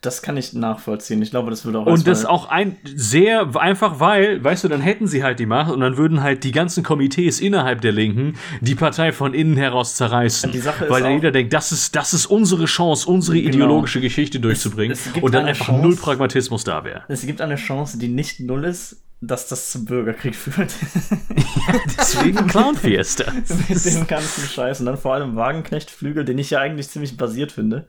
das 0.00 0.22
kann 0.22 0.36
ich 0.36 0.52
nachvollziehen. 0.52 1.22
Ich 1.22 1.30
glaube, 1.30 1.50
das 1.50 1.64
würde 1.64 1.78
auch. 1.78 1.86
Und 1.86 2.06
das 2.08 2.24
auch 2.24 2.48
ein 2.48 2.76
sehr 2.84 3.54
einfach, 3.56 4.00
weil, 4.00 4.42
weißt 4.42 4.64
du, 4.64 4.68
dann 4.68 4.80
hätten 4.80 5.06
sie 5.06 5.22
halt 5.22 5.38
die 5.38 5.46
Macht 5.46 5.70
und 5.72 5.80
dann 5.80 5.96
würden 5.96 6.22
halt 6.22 6.42
die 6.42 6.52
ganzen 6.52 6.82
Komitees 6.82 7.40
innerhalb 7.40 7.80
der 7.80 7.92
Linken 7.92 8.34
die 8.60 8.74
Partei 8.74 9.12
von 9.12 9.32
innen 9.32 9.56
heraus 9.56 9.94
zerreißen. 9.94 10.50
Die 10.50 10.58
Sache 10.58 10.90
weil 10.90 11.02
dann 11.02 11.12
jeder 11.12 11.30
denkt, 11.30 11.52
das 11.52 11.70
ist, 11.72 11.94
das 11.94 12.14
ist 12.14 12.26
unsere 12.26 12.64
Chance, 12.64 13.08
unsere 13.08 13.36
genau. 13.36 13.48
ideologische 13.48 14.00
Geschichte 14.00 14.40
durchzubringen 14.40 14.92
es, 14.92 15.06
es 15.06 15.22
und 15.22 15.34
dann 15.34 15.46
einfach 15.46 15.66
Chance, 15.66 15.82
null 15.82 15.96
Pragmatismus 15.96 16.64
da 16.64 16.84
wäre. 16.84 17.02
Es 17.08 17.24
gibt 17.24 17.40
eine 17.40 17.56
Chance, 17.56 17.98
die 17.98 18.08
nicht 18.08 18.40
null 18.40 18.64
ist 18.64 18.87
dass 19.20 19.48
das 19.48 19.72
zum 19.72 19.84
Bürgerkrieg 19.84 20.34
führt. 20.34 20.72
ja, 21.10 21.74
deswegen 21.98 22.46
Clown 22.46 22.76
Fiesta. 22.76 23.32
Mit 23.32 23.84
dem 23.84 24.06
ganzen 24.06 24.48
Scheiß. 24.48 24.80
Und 24.80 24.86
dann 24.86 24.96
vor 24.96 25.14
allem 25.14 25.34
Wagenknecht-Flügel, 25.34 26.24
den 26.24 26.38
ich 26.38 26.50
ja 26.50 26.60
eigentlich 26.60 26.88
ziemlich 26.88 27.16
basiert 27.16 27.52
finde. 27.52 27.88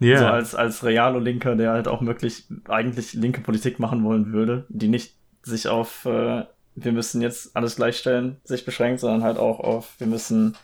Ja. 0.00 0.08
Yeah. 0.08 0.18
So 0.18 0.26
als, 0.26 0.54
als 0.54 0.84
Realo-Linker, 0.84 1.54
der 1.56 1.72
halt 1.72 1.88
auch 1.88 2.04
wirklich 2.04 2.46
eigentlich 2.68 3.12
linke 3.14 3.42
Politik 3.42 3.78
machen 3.78 4.04
wollen 4.04 4.32
würde, 4.32 4.66
die 4.68 4.88
nicht 4.88 5.16
sich 5.42 5.68
auf, 5.68 6.06
äh, 6.06 6.44
wir 6.74 6.92
müssen 6.92 7.20
jetzt 7.20 7.54
alles 7.54 7.76
gleichstellen, 7.76 8.40
sich 8.44 8.64
beschränkt, 8.64 9.00
sondern 9.00 9.22
halt 9.22 9.38
auch 9.38 9.60
auf, 9.60 9.94
wir 9.98 10.06
müssen 10.06 10.56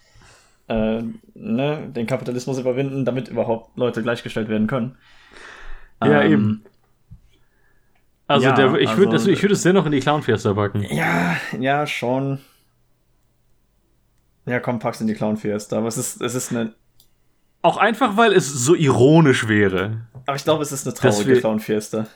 äh, 0.68 1.02
ne, 1.34 1.88
den 1.94 2.06
Kapitalismus 2.06 2.58
überwinden, 2.58 3.04
damit 3.04 3.28
überhaupt 3.28 3.76
Leute 3.76 4.02
gleichgestellt 4.02 4.48
werden 4.48 4.66
können. 4.66 4.96
Ja, 6.02 6.22
ähm, 6.22 6.32
eben. 6.32 6.64
Also, 8.30 8.46
ja, 8.46 8.52
der, 8.52 8.74
ich 8.76 8.96
würde 8.96 9.14
also, 9.14 9.26
würd 9.26 9.50
es 9.50 9.62
dennoch 9.62 9.86
in 9.86 9.90
die 9.90 9.98
Clown-Fiesta 9.98 10.54
packen. 10.54 10.86
Ja, 10.88 11.36
ja, 11.58 11.84
schon. 11.84 12.38
Ja, 14.46 14.60
komm, 14.60 14.78
pack's 14.78 15.00
in 15.00 15.08
die 15.08 15.14
Clown-Fiesta. 15.14 15.78
Aber 15.78 15.88
es 15.88 15.98
ist, 15.98 16.22
es 16.22 16.36
ist 16.36 16.52
eine. 16.52 16.72
Auch 17.62 17.76
einfach, 17.76 18.16
weil 18.16 18.32
es 18.32 18.46
so 18.48 18.76
ironisch 18.76 19.48
wäre. 19.48 20.02
Aber 20.26 20.36
ich 20.36 20.44
glaube, 20.44 20.62
es 20.62 20.70
ist 20.70 20.86
eine 20.86 20.94
traurige 20.94 21.40
Clown-Fiesta. 21.40 22.06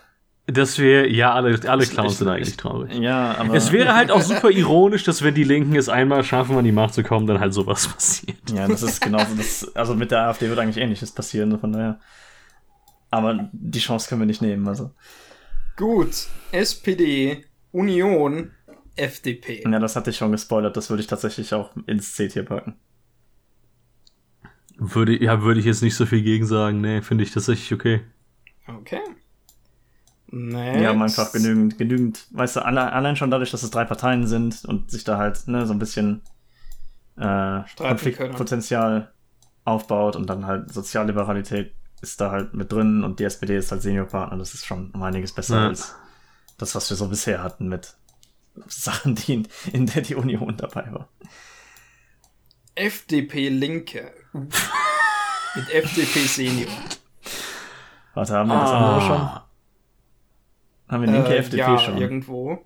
Das 0.47 0.79
wäre, 0.79 1.09
ja, 1.09 1.35
alle, 1.35 1.59
alle 1.69 1.85
Clowns 1.85 2.13
ich, 2.13 2.19
sind 2.19 2.29
eigentlich 2.29 2.57
traurig. 2.57 2.95
Ja, 2.95 3.35
aber. 3.37 3.55
Es 3.55 3.73
wäre 3.73 3.97
halt 3.97 4.13
auch 4.13 4.23
super 4.23 4.51
ironisch, 4.51 5.03
dass 5.03 5.25
wenn 5.25 5.35
die 5.35 5.43
Linken 5.43 5.75
es 5.75 5.89
einmal 5.89 6.23
schaffen, 6.23 6.57
an 6.57 6.65
die 6.65 6.71
Macht 6.71 6.95
zu 6.95 7.03
kommen, 7.03 7.27
dann 7.27 7.41
halt 7.41 7.53
sowas 7.53 7.89
passiert. 7.93 8.53
Ja, 8.53 8.69
das 8.69 8.85
ist 8.85 9.01
genauso. 9.01 9.35
Das, 9.35 9.75
also 9.75 9.97
mit 9.97 10.13
der 10.13 10.29
AfD 10.29 10.49
wird 10.49 10.61
eigentlich 10.61 10.77
ähnliches 10.77 11.11
passieren, 11.11 11.59
von 11.59 11.73
daher. 11.73 11.99
Aber 13.11 13.49
die 13.51 13.81
Chance 13.81 14.09
können 14.09 14.21
wir 14.21 14.27
nicht 14.27 14.43
nehmen, 14.43 14.69
also. 14.69 14.93
Gut, 15.77 16.29
SPD, 16.53 17.45
Union, 17.73 18.53
FDP. 18.97 19.65
Ja, 19.65 19.79
das 19.81 19.97
hatte 19.97 20.11
ich 20.11 20.17
schon 20.17 20.31
gespoilert, 20.31 20.77
das 20.77 20.89
würde 20.91 21.01
ich 21.03 21.09
tatsächlich 21.09 21.53
auch 21.53 21.75
ins 21.87 22.15
C-Tier 22.15 22.45
packen. 22.45 22.77
Würde, 24.77 25.21
ja, 25.23 25.43
würde 25.43 25.61
ich 25.61 25.67
jetzt 25.67 25.83
nicht 25.83 25.95
so 25.97 26.07
viel 26.07 26.23
gegen 26.23 26.47
sagen, 26.47 26.81
nee, 26.81 27.03
finde 27.03 27.25
ich 27.25 27.33
tatsächlich 27.33 27.73
okay. 27.73 28.03
Okay. 28.67 29.01
Next. 30.29 30.81
Die 30.81 30.87
haben 30.87 31.03
einfach 31.03 31.33
genügend, 31.33 31.79
genügend, 31.79 32.27
weißt 32.33 32.57
du, 32.57 32.65
allein 32.65 33.17
schon 33.17 33.31
dadurch, 33.31 33.51
dass 33.51 33.63
es 33.63 33.71
drei 33.71 33.85
Parteien 33.85 34.27
sind 34.27 34.65
und 34.65 34.91
sich 34.91 35.05
da 35.05 35.17
halt 35.17 35.47
ne, 35.47 35.67
so 35.67 35.73
ein 35.73 35.79
bisschen 35.79 36.23
äh, 37.17 37.61
Konfliktpotenzial 37.77 39.13
aufbaut 39.65 40.17
und 40.17 40.29
dann 40.29 40.47
halt 40.47 40.73
Sozialliberalität 40.73 41.75
ist 42.05 42.21
da 42.21 42.31
halt 42.31 42.55
mit 42.55 42.71
drin 42.71 43.03
und 43.03 43.19
die 43.19 43.25
SPD 43.25 43.57
ist 43.57 43.73
halt 43.73 43.83
Seniorpartner. 43.83 44.39
Das 44.39 44.55
ist 44.55 44.67
schon 44.67 44.91
um 44.91 45.03
einiges 45.03 45.33
besser 45.33 45.57
ja. 45.57 45.69
als 45.69 45.95
das, 46.59 46.75
was 46.75 46.91
wir 46.91 46.97
so 46.97 47.09
bisher 47.09 47.43
hatten 47.43 47.69
mit 47.69 47.97
Sachen, 48.69 49.15
die 49.15 49.35
in, 49.35 49.49
in 49.73 49.87
der 49.87 50.03
die 50.03 50.15
Union 50.15 50.57
dabei 50.57 50.87
war. 50.93 51.09
FDP 52.75 53.49
Linke. 53.49 54.13
mit 54.33 55.71
FDP 55.73 56.21
Senior. 56.21 56.71
Warte, 58.15 58.35
haben 58.35 58.49
wir 58.49 58.61
das 58.61 58.71
ah. 58.71 58.77
andere 58.77 59.07
schon? 59.07 59.41
Haben 60.89 61.07
wir 61.07 61.13
linke 61.13 61.35
äh, 61.35 61.39
FDP 61.39 61.59
ja, 61.59 61.79
schon? 61.79 61.99
irgendwo. 61.99 62.65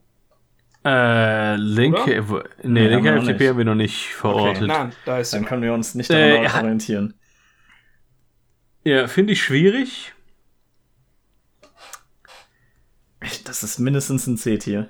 Äh, 0.84 1.56
linke, 1.56 2.22
Oder? 2.22 2.44
nee, 2.62 2.68
nee 2.68 2.88
linke 2.88 3.10
haben 3.10 3.18
FDP 3.18 3.38
nicht. 3.38 3.48
haben 3.48 3.58
wir 3.58 3.64
noch 3.64 3.74
nicht 3.74 4.08
verortet. 4.08 4.56
Okay. 4.62 4.66
Nein, 4.66 4.92
da 5.04 5.18
ist 5.18 5.32
Dann 5.32 5.44
können 5.44 5.62
wir 5.62 5.72
uns 5.72 5.94
nicht 5.94 6.10
daran 6.10 6.44
äh, 6.44 6.50
orientieren. 6.58 7.14
Ja, 8.88 9.06
finde 9.06 9.34
ich 9.34 9.42
schwierig. 9.42 10.14
Das 13.44 13.62
ist 13.62 13.78
mindestens 13.78 14.26
ein 14.26 14.38
C-Tier. 14.38 14.88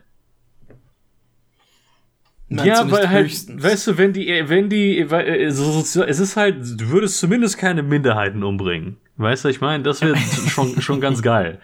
Ja, 2.48 2.88
weil 2.90 3.08
halt, 3.08 3.24
höchstens. 3.26 3.62
weißt 3.62 3.88
du, 3.88 3.98
wenn 3.98 4.12
die, 4.12 4.44
wenn 4.46 4.70
die, 4.70 5.10
weil, 5.10 5.26
äh, 5.26 5.44
es 5.44 5.58
ist 5.58 6.36
halt, 6.36 6.80
du 6.80 6.88
würdest 6.90 7.18
zumindest 7.18 7.58
keine 7.58 7.82
Minderheiten 7.82 8.44
umbringen. 8.44 8.98
Weißt 9.16 9.44
du, 9.44 9.48
ich 9.48 9.60
meine, 9.60 9.82
das 9.82 10.00
wäre 10.00 10.16
schon, 10.48 10.80
schon 10.80 11.00
ganz 11.00 11.20
geil. 11.20 11.60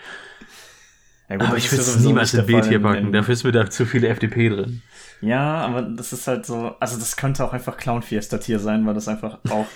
Ja, 1.29 1.37
gut, 1.37 1.49
aber 1.49 1.57
ich 1.57 1.71
würde 1.71 1.83
es 1.83 2.01
niemals 2.01 2.35
in 2.35 2.45
B-Tier 2.45 2.83
packen, 2.83 3.13
dafür 3.13 3.33
ist 3.33 3.45
mir 3.45 3.53
da 3.53 3.71
zu 3.71 3.87
viel 3.87 4.05
FDP 4.05 4.49
drin. 4.49 4.83
Ja, 5.21 5.65
aber 5.65 5.83
das 5.83 6.13
ist 6.13 6.27
halt 6.27 6.45
so, 6.45 6.75
also 6.81 6.99
das 6.99 7.17
könnte 7.17 7.45
auch 7.45 7.53
einfach 7.53 7.77
Clown 7.77 8.03
Fiesta 8.03 8.39
Tier 8.39 8.59
sein, 8.59 8.85
weil 8.85 8.95
das 8.95 9.07
einfach 9.07 9.39
auch. 9.49 9.67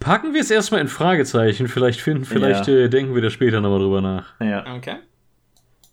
Packen 0.00 0.32
wir 0.32 0.40
es 0.40 0.50
erstmal 0.50 0.80
in 0.80 0.88
Fragezeichen, 0.88 1.68
vielleicht 1.68 2.00
finden, 2.00 2.24
vielleicht 2.24 2.66
ja. 2.66 2.74
äh, 2.74 2.88
denken 2.88 3.14
wir 3.14 3.20
da 3.20 3.28
später 3.28 3.60
nochmal 3.60 3.80
drüber 3.80 4.00
nach. 4.00 4.40
Ja. 4.40 4.74
Okay. 4.74 4.96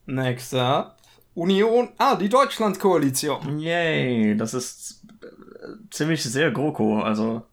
Next 0.05 0.53
up. 0.55 0.97
Union, 1.33 1.89
ah, 1.97 2.15
die 2.15 2.29
Deutschland-Koalition. 2.29 3.59
Yay, 3.59 4.35
das 4.37 4.53
ist 4.53 5.03
äh, 5.21 5.27
ziemlich 5.91 6.23
sehr 6.23 6.51
GroKo, 6.51 7.01
also. 7.01 7.43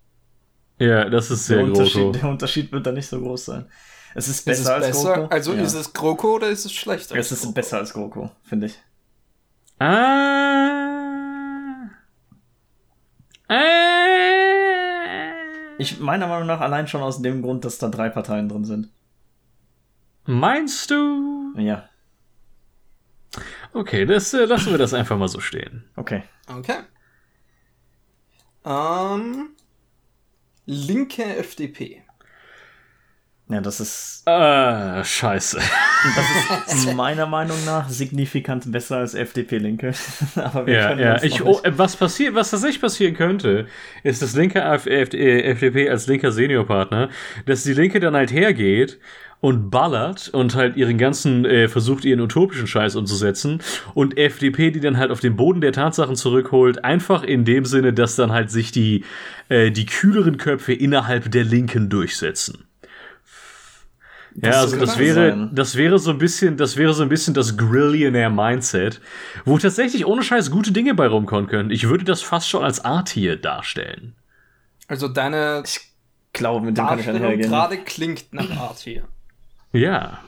Ja, 0.79 1.11
das 1.11 1.33
ist 1.33 1.47
sehr 1.47 1.65
der 1.65 1.73
GroKo. 1.73 2.13
Der 2.13 2.29
Unterschied 2.31 2.71
wird 2.71 2.87
da 2.87 2.93
nicht 2.93 3.09
so 3.09 3.21
groß 3.21 3.45
sein. 3.45 3.67
Es 4.15 4.29
ist 4.29 4.45
besser, 4.45 4.63
ist 4.63 4.69
als 4.69 4.87
besser? 4.87 5.15
GroKo. 5.15 5.35
Also 5.35 5.55
ja. 5.55 5.63
ist 5.63 5.75
es 5.75 5.93
GroKo 5.93 6.37
oder 6.37 6.49
ist 6.49 6.65
es 6.65 6.73
schlechter? 6.73 7.17
Es 7.17 7.33
ist 7.33 7.43
GroKo? 7.43 7.55
besser 7.55 7.79
als 7.79 7.93
GroKo, 7.93 8.31
finde 8.45 8.67
ich. 8.67 8.79
Ah. 9.81 10.31
Äh. 13.49 14.04
Ich 15.85 16.01
meiner 16.01 16.27
Meinung 16.27 16.47
nach 16.47 16.61
allein 16.61 16.89
schon 16.89 17.03
aus 17.03 17.21
dem 17.21 17.43
Grund, 17.43 17.67
dass 17.67 17.77
da 17.77 17.89
drei 17.91 18.09
Parteien 18.09 18.49
drin 18.49 18.65
sind. 18.65 18.89
Meinst 20.25 20.91
du? 20.91 21.53
Ja. 21.59 21.91
Okay, 23.75 24.07
das 24.07 24.33
äh, 24.33 24.47
lassen 24.47 24.71
wir 24.71 24.79
das 24.79 24.95
einfach 24.95 25.19
mal 25.19 25.29
so 25.29 25.41
stehen. 25.41 25.85
Okay. 25.97 26.23
Okay. 26.49 26.79
Ähm, 28.65 29.51
linke 30.65 31.37
FDP. 31.37 32.04
Ja, 33.49 33.61
das 33.61 33.79
ist. 33.79 34.23
Äh, 34.27 35.05
scheiße. 35.05 35.61
Das 36.67 36.75
ist 36.75 36.95
meiner 36.97 37.25
Meinung 37.25 37.57
nach 37.65 37.89
signifikant 37.89 38.71
besser 38.71 38.99
als 38.99 39.15
FDP-Linke. 39.15 39.95
Aber 40.35 40.67
wir 40.67 40.75
ja, 40.75 40.99
ja. 40.99 41.23
Ich, 41.23 41.43
oh, 41.43 41.63
was 41.65 41.97
passiert, 41.97 42.35
was 42.35 42.51
tatsächlich 42.51 42.83
passieren 42.83 43.15
könnte, 43.15 43.67
ist, 44.03 44.21
dass 44.21 44.35
linke 44.35 44.61
FDP 44.61 45.89
als 45.89 46.07
linker 46.07 46.31
Seniorpartner, 46.31 47.09
dass 47.47 47.65
die 47.65 47.73
Linke 47.73 48.01
dann 48.01 48.15
halt 48.15 48.33
hergeht 48.33 48.99
und 49.41 49.71
ballert 49.71 50.29
und 50.29 50.55
halt 50.55 50.77
ihren 50.77 50.99
ganzen, 50.99 51.47
äh, 51.47 51.69
versucht 51.69 52.05
ihren 52.05 52.21
utopischen 52.21 52.67
Scheiß 52.67 52.97
umzusetzen 52.97 53.63
und 53.95 54.19
FDP, 54.19 54.73
die 54.73 54.81
dann 54.81 54.99
halt 54.99 55.11
auf 55.11 55.21
den 55.21 55.37
Boden 55.37 55.63
der 55.63 55.73
Tatsachen 55.73 56.17
zurückholt, 56.17 56.85
einfach 56.85 57.23
in 57.23 57.47
dem 57.47 57.65
Sinne, 57.65 57.95
dass 57.95 58.17
dann 58.17 58.31
halt 58.33 58.51
sich 58.51 58.73
die, 58.73 59.05
äh, 59.49 59.71
die 59.71 59.87
kühleren 59.87 60.37
Köpfe 60.37 60.75
innerhalb 60.75 61.31
der 61.31 61.45
Linken 61.45 61.89
durchsetzen. 61.89 62.65
Ja, 64.37 64.61
also 64.61 64.77
das 64.77 64.99
wäre, 64.99 65.31
sein. 65.31 65.51
das 65.53 65.77
wäre 65.77 65.99
so 65.99 66.11
ein 66.11 66.19
bisschen, 66.19 66.57
das 66.57 66.77
wäre 66.77 66.93
so 66.93 67.03
ein 67.03 67.09
bisschen 67.09 67.35
das 67.35 67.57
Grillionaire 67.57 68.31
Mindset, 68.31 69.01
wo 69.45 69.59
tatsächlich 69.59 70.07
ohne 70.07 70.23
Scheiß 70.23 70.51
gute 70.51 70.73
Dinge 70.73 70.95
bei 70.95 71.07
rumkommen 71.07 71.47
können. 71.47 71.71
Ich 71.71 71.89
würde 71.89 72.05
das 72.05 72.23
fast 72.23 72.49
schon 72.49 72.65
als 72.65 72.85
A-Tier 72.85 73.37
darstellen. 73.37 74.15
Also 74.89 75.09
deine 75.09 75.63
ich 75.65 75.81
glaube, 76.33 76.67
mit 76.67 76.77
dem 76.77 76.87
kann 76.87 76.99
ich 76.99 77.07
gerade 77.07 77.79
klingt 77.79 78.33
nach 78.33 78.51
A-Tier. 78.51 79.05
Ja. 79.73 80.19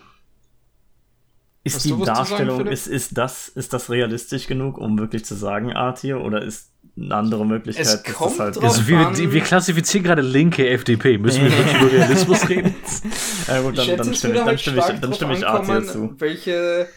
Ist 1.64 1.84
die 1.84 2.00
Darstellung, 2.04 2.58
sagen, 2.58 2.70
ist, 2.70 2.86
ist, 2.86 3.18
das, 3.18 3.48
ist 3.48 3.72
das 3.72 3.90
realistisch 3.90 4.46
genug, 4.46 4.78
um 4.78 4.98
wirklich 4.98 5.24
zu 5.24 5.34
sagen 5.34 5.72
A-Tier 5.72 6.20
oder 6.20 6.42
ist 6.42 6.70
eine 6.98 7.14
andere 7.14 7.44
Möglichkeit. 7.44 7.86
Es 7.86 8.14
kommt 8.14 8.38
halt 8.38 8.58
also 8.62 8.88
wir, 8.88 9.10
die, 9.10 9.30
wir, 9.32 9.42
klassifizieren 9.42 10.04
gerade 10.04 10.22
linke 10.22 10.68
FDP. 10.68 11.18
Müssen 11.18 11.44
wir 11.44 11.52
wirklich 11.52 11.76
über 11.76 11.92
Realismus 11.92 12.48
reden? 12.48 12.74
ja 13.46 13.60
gut, 13.60 13.76
dann, 13.76 13.96
dann 13.96 14.14
stimme, 14.14 14.34
dann 14.34 14.58
stimme 14.58 14.78
ich, 14.78 15.00
dann 15.00 15.14
stimme 15.14 15.36
ich 15.36 15.46
A 15.46 15.82
zu. 15.84 16.14
Welche, 16.18 16.88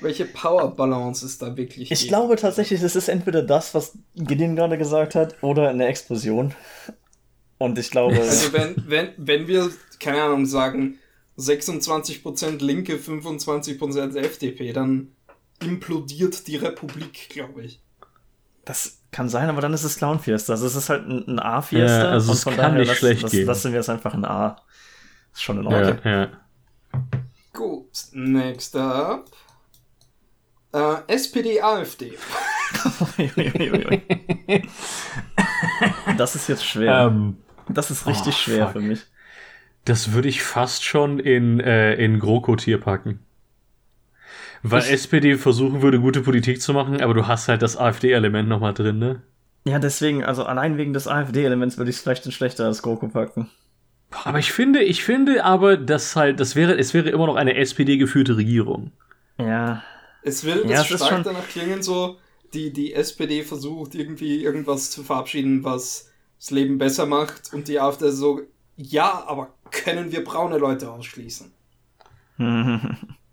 welche 0.00 0.26
Power 0.26 0.76
Balance 0.76 1.24
ist 1.24 1.40
da 1.40 1.56
wirklich? 1.56 1.90
Ich 1.90 2.00
gibt. 2.00 2.08
glaube 2.10 2.36
tatsächlich, 2.36 2.82
es 2.82 2.96
ist 2.96 3.08
entweder 3.08 3.42
das, 3.42 3.74
was 3.74 3.96
Gideon 4.14 4.56
gerade 4.56 4.76
gesagt 4.76 5.14
hat, 5.14 5.36
oder 5.42 5.70
eine 5.70 5.86
Explosion. 5.86 6.54
Und 7.58 7.78
ich 7.78 7.90
glaube. 7.90 8.18
Also 8.18 8.52
wenn, 8.52 8.74
wenn, 8.86 9.08
wenn 9.16 9.48
wir, 9.48 9.70
keine 9.98 10.22
Ahnung, 10.22 10.44
sagen 10.44 10.98
26% 11.38 12.62
Linke, 12.62 12.96
25% 12.96 14.16
FDP, 14.16 14.72
dann 14.74 15.12
implodiert 15.62 16.46
die 16.46 16.56
Republik, 16.56 17.30
glaube 17.30 17.64
ich. 17.64 17.80
Das 18.66 18.98
kann 19.12 19.28
sein, 19.30 19.48
aber 19.48 19.62
dann 19.62 19.72
ist 19.72 19.84
es 19.84 19.96
Clown 19.96 20.18
Fiesta. 20.18 20.52
Also 20.54 20.66
es 20.66 20.74
ist 20.74 20.90
halt 20.90 21.06
ein, 21.08 21.24
ein 21.26 21.38
A-Fiesta. 21.38 22.04
Ja, 22.04 22.10
also 22.10 22.32
es 22.32 22.44
kann 22.44 22.56
daher, 22.56 22.72
nicht 22.72 22.96
schlecht 22.96 23.22
das, 23.22 23.30
gehen. 23.30 23.46
Lassen 23.46 23.72
wir 23.72 23.78
es 23.80 23.88
einfach 23.88 24.12
ein 24.12 24.24
A. 24.24 24.60
Ist 25.32 25.44
schon 25.44 25.60
in 25.60 25.66
Ordnung. 25.66 25.98
Ja, 26.04 26.10
ja. 26.22 26.28
Gut, 27.52 27.92
next 28.12 28.74
up. 28.74 29.30
Äh, 30.72 30.96
SPD, 31.06 31.62
AfD. 31.62 32.18
das 36.18 36.34
ist 36.34 36.48
jetzt 36.48 36.66
schwer. 36.66 37.06
Um, 37.06 37.14
ähm, 37.14 37.36
das 37.68 37.92
ist 37.92 38.06
richtig 38.06 38.34
oh, 38.34 38.38
schwer 38.38 38.64
fuck. 38.64 38.72
für 38.72 38.80
mich. 38.80 39.06
Das 39.84 40.12
würde 40.12 40.28
ich 40.28 40.42
fast 40.42 40.84
schon 40.84 41.20
in, 41.20 41.60
äh, 41.60 41.94
in 41.94 42.18
GroKo-Tier 42.18 42.80
packen. 42.80 43.25
Weil 44.62 44.82
ich, 44.82 44.90
SPD 44.90 45.36
versuchen 45.36 45.82
würde, 45.82 46.00
gute 46.00 46.20
Politik 46.20 46.60
zu 46.60 46.72
machen, 46.72 47.00
aber 47.00 47.14
du 47.14 47.26
hast 47.26 47.48
halt 47.48 47.62
das 47.62 47.76
AfD-Element 47.76 48.48
nochmal 48.48 48.74
drin, 48.74 48.98
ne? 48.98 49.22
Ja, 49.64 49.78
deswegen, 49.78 50.24
also 50.24 50.44
allein 50.44 50.78
wegen 50.78 50.92
des 50.92 51.08
AfD-Elements 51.08 51.76
würde 51.76 51.90
ich 51.90 51.96
es 51.96 52.02
vielleicht 52.02 52.32
schlechter 52.32 52.66
als 52.66 52.82
GroKo 52.82 53.08
packen. 53.08 53.50
Aber 54.24 54.38
ich 54.38 54.52
finde, 54.52 54.82
ich 54.82 55.02
finde 55.04 55.44
aber, 55.44 55.76
dass 55.76 56.14
halt, 56.14 56.38
das 56.38 56.54
wäre, 56.54 56.78
es 56.78 56.94
wäre 56.94 57.10
immer 57.10 57.26
noch 57.26 57.36
eine 57.36 57.56
SPD-geführte 57.56 58.36
Regierung. 58.36 58.92
Ja. 59.38 59.82
Es 60.22 60.44
will 60.44 60.64
ja, 60.68 60.84
stark 60.84 61.10
schon... 61.10 61.22
danach 61.24 61.48
klingen, 61.48 61.82
so, 61.82 62.16
die, 62.54 62.72
die 62.72 62.94
SPD 62.94 63.42
versucht 63.42 63.94
irgendwie 63.94 64.42
irgendwas 64.42 64.90
zu 64.90 65.02
verabschieden, 65.02 65.64
was 65.64 66.10
das 66.38 66.50
Leben 66.50 66.78
besser 66.78 67.06
macht 67.06 67.52
und 67.52 67.68
die 67.68 67.80
AfD 67.80 68.10
so, 68.10 68.42
ja, 68.76 69.24
aber 69.26 69.54
können 69.70 70.12
wir 70.12 70.22
braune 70.22 70.58
Leute 70.58 70.90
ausschließen? 70.90 71.52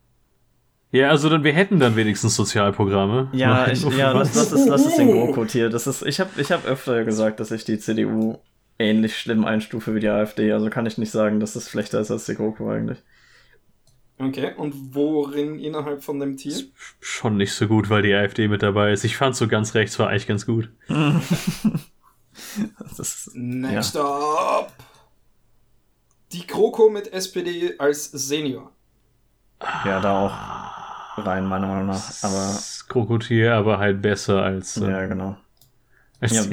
Ja, 0.94 1.10
also 1.10 1.28
dann 1.28 1.44
wir 1.44 1.52
hätten 1.54 1.80
dann 1.80 1.96
wenigstens 1.96 2.36
Sozialprogramme. 2.36 3.30
Ja, 3.34 3.68
ich, 3.68 3.82
ja 3.98 4.12
lass, 4.12 4.36
lass, 4.36 4.52
es, 4.52 4.68
lass 4.68 4.86
es 4.86 4.96
den 4.96 5.12
GroKo 5.12 5.44
hier. 5.46 5.72
Das 5.72 5.88
ist, 5.88 6.04
ich 6.04 6.20
habe 6.20 6.40
ich 6.40 6.52
hab 6.52 6.68
öfter 6.68 7.04
gesagt, 7.04 7.40
dass 7.40 7.50
ich 7.50 7.66
die 7.66 7.80
CDU 7.80 8.38
ähnlich 8.78 9.18
schlimm 9.18 9.44
einstufe 9.44 9.96
wie 9.96 10.02
die 10.02 10.10
AfD. 10.10 10.52
Also 10.52 10.70
kann 10.70 10.86
ich 10.86 11.00
nicht 11.00 11.10
sagen, 11.10 11.40
dass 11.40 11.56
es 11.56 11.72
schlechter 11.72 12.00
ist 12.00 12.12
als 12.12 12.28
die 12.28 12.36
GroKo 12.36 12.70
eigentlich. 12.70 13.00
Okay, 14.20 14.52
und 14.56 14.94
worin 14.94 15.58
innerhalb 15.58 16.04
von 16.04 16.20
dem 16.20 16.38
Tier? 16.38 16.58
Schon 17.00 17.38
nicht 17.38 17.54
so 17.54 17.68
gut, 17.68 17.90
weil 17.90 18.04
die 18.04 18.14
AfD 18.14 18.48
mit 18.48 18.62
dabei 18.62 18.92
ist. 18.92 19.04
Ich 19.04 19.18
fand 19.18 19.36
so 19.36 19.48
ganz 19.48 19.74
rechts 19.74 19.98
war 19.98 20.10
eigentlich 20.10 20.28
ganz 20.28 20.46
gut. 20.46 20.70
ist, 23.00 23.32
Next 23.34 23.96
ja. 23.96 24.60
up! 24.60 24.72
Die 26.34 26.46
GroKo 26.46 26.92
mit 26.92 27.12
SPD 27.12 27.74
als 27.80 28.12
Senior. 28.12 28.72
Ja, 29.86 30.00
da 30.00 30.20
auch 30.20 30.83
rein, 31.18 31.46
meiner 31.46 31.68
Meinung 31.68 31.88
nach. 31.88 32.24
Aber 32.24 32.60
Krokodil, 32.88 33.50
aber 33.50 33.80
halt 33.80 34.02
besser 34.02 34.42
als. 34.44 34.78
Äh, 34.78 34.90
ja, 34.90 35.06
genau. 35.06 35.38
Ja, 36.22 36.44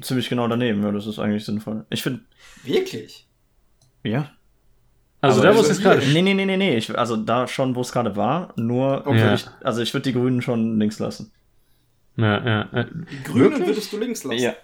ziemlich 0.00 0.28
genau 0.28 0.48
daneben, 0.48 0.82
ja, 0.82 0.90
das 0.90 1.06
ist 1.06 1.20
eigentlich 1.20 1.44
sinnvoll. 1.44 1.86
Ich 1.90 2.02
finde. 2.02 2.20
Wirklich? 2.64 3.28
Ja. 4.02 4.30
Also 5.20 5.40
aber 5.40 5.50
da, 5.50 5.56
wo 5.56 5.60
es 5.60 5.68
jetzt 5.68 5.82
gerade. 5.82 6.04
Nee, 6.06 6.22
nee, 6.22 6.34
nee, 6.34 6.44
nee, 6.44 6.56
nee. 6.56 6.76
Ich, 6.76 6.96
also 6.96 7.16
da 7.16 7.46
schon, 7.46 7.74
wo 7.74 7.80
es 7.80 7.92
gerade 7.92 8.16
war, 8.16 8.52
nur. 8.56 9.06
Okay. 9.06 9.34
Ich, 9.34 9.46
also 9.62 9.80
ich 9.80 9.92
würde 9.94 10.10
die 10.10 10.12
Grünen 10.12 10.42
schon 10.42 10.78
links 10.78 10.98
lassen. 10.98 11.32
Ja, 12.16 12.44
ja. 12.44 12.60
Äh, 12.72 12.86
die 12.86 13.22
Grünen 13.22 13.50
wirklich? 13.50 13.68
würdest 13.68 13.92
du 13.92 13.98
links 13.98 14.24
lassen? 14.24 14.42
Ja. 14.42 14.54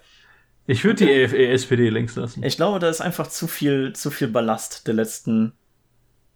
Ich 0.66 0.84
würde 0.84 1.04
okay. 1.04 1.26
die 1.28 1.44
SPD 1.46 1.90
links 1.90 2.16
lassen. 2.16 2.42
Ich 2.44 2.56
glaube, 2.56 2.78
da 2.78 2.88
ist 2.88 3.00
einfach 3.00 3.26
zu 3.26 3.46
viel, 3.46 3.92
zu 3.94 4.10
viel 4.10 4.28
Ballast 4.28 4.86
der 4.86 4.94
letzten 4.94 5.52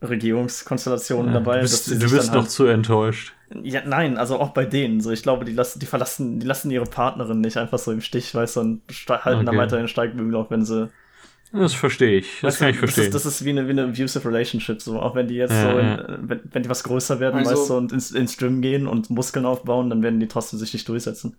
Regierungskonstellationen 0.03 1.33
ja, 1.33 1.41
dabei. 1.41 1.57
Du 1.57 1.63
bist, 1.63 1.91
du 1.91 1.99
bist 1.99 2.33
noch 2.33 2.43
halt, 2.43 2.51
zu 2.51 2.67
enttäuscht. 2.67 3.33
Ja, 3.63 3.83
nein, 3.87 4.19
also 4.19 4.39
auch 4.39 4.51
bei 4.51 4.65
denen. 4.65 5.01
So, 5.01 5.11
ich 5.11 5.23
glaube, 5.23 5.45
die 5.45 5.53
lassen, 5.53 5.79
die 5.79 5.87
verlassen, 5.87 6.41
die 6.41 6.47
lassen 6.47 6.71
ihre 6.71 6.85
Partnerin 6.85 7.41
nicht 7.41 7.57
einfach 7.57 7.79
so 7.79 7.93
im 7.93 8.01
Stich, 8.01 8.35
weißt 8.35 8.57
du, 8.57 8.61
und 8.61 8.83
halten 9.09 9.39
okay. 9.39 9.45
dann 9.47 9.57
weiterhin 9.57 9.89
Steigbügel, 9.89 10.35
auch 10.37 10.51
wenn 10.51 10.65
sie. 10.65 10.91
Das 11.53 11.75
verstehe 11.75 12.19
ich. 12.19 12.41
Das 12.43 12.55
weißt 12.55 12.59
kann 12.59 12.67
du, 12.69 12.73
ich 12.73 12.79
verstehen. 12.79 13.13
Das 13.13 13.25
ist, 13.25 13.27
das 13.27 13.35
ist, 13.35 13.45
wie, 13.45 13.51
eine, 13.51 13.67
wie 13.67 13.71
eine 13.71 13.85
abusive 13.85 14.29
Relationship, 14.29 14.83
so. 14.83 15.01
Auch 15.01 15.15
wenn 15.15 15.29
die 15.29 15.37
jetzt 15.37 15.53
ja, 15.53 15.73
so, 15.73 15.79
in, 15.79 16.29
wenn, 16.29 16.41
wenn 16.53 16.63
die 16.65 16.69
was 16.69 16.83
größer 16.83 17.21
werden, 17.21 17.39
also, 17.39 17.53
weißt 17.53 17.71
du, 17.71 17.77
und 17.77 17.93
ins, 17.93 18.11
ins 18.11 18.37
Gym 18.37 18.61
gehen 18.61 18.87
und 18.87 19.11
Muskeln 19.11 19.47
aufbauen, 19.47 19.89
dann 19.89 20.03
werden 20.03 20.21
die 20.21 20.29
trotzdem 20.29 20.59
sich 20.59 20.73
nicht 20.73 20.89
durchsetzen. 20.89 21.37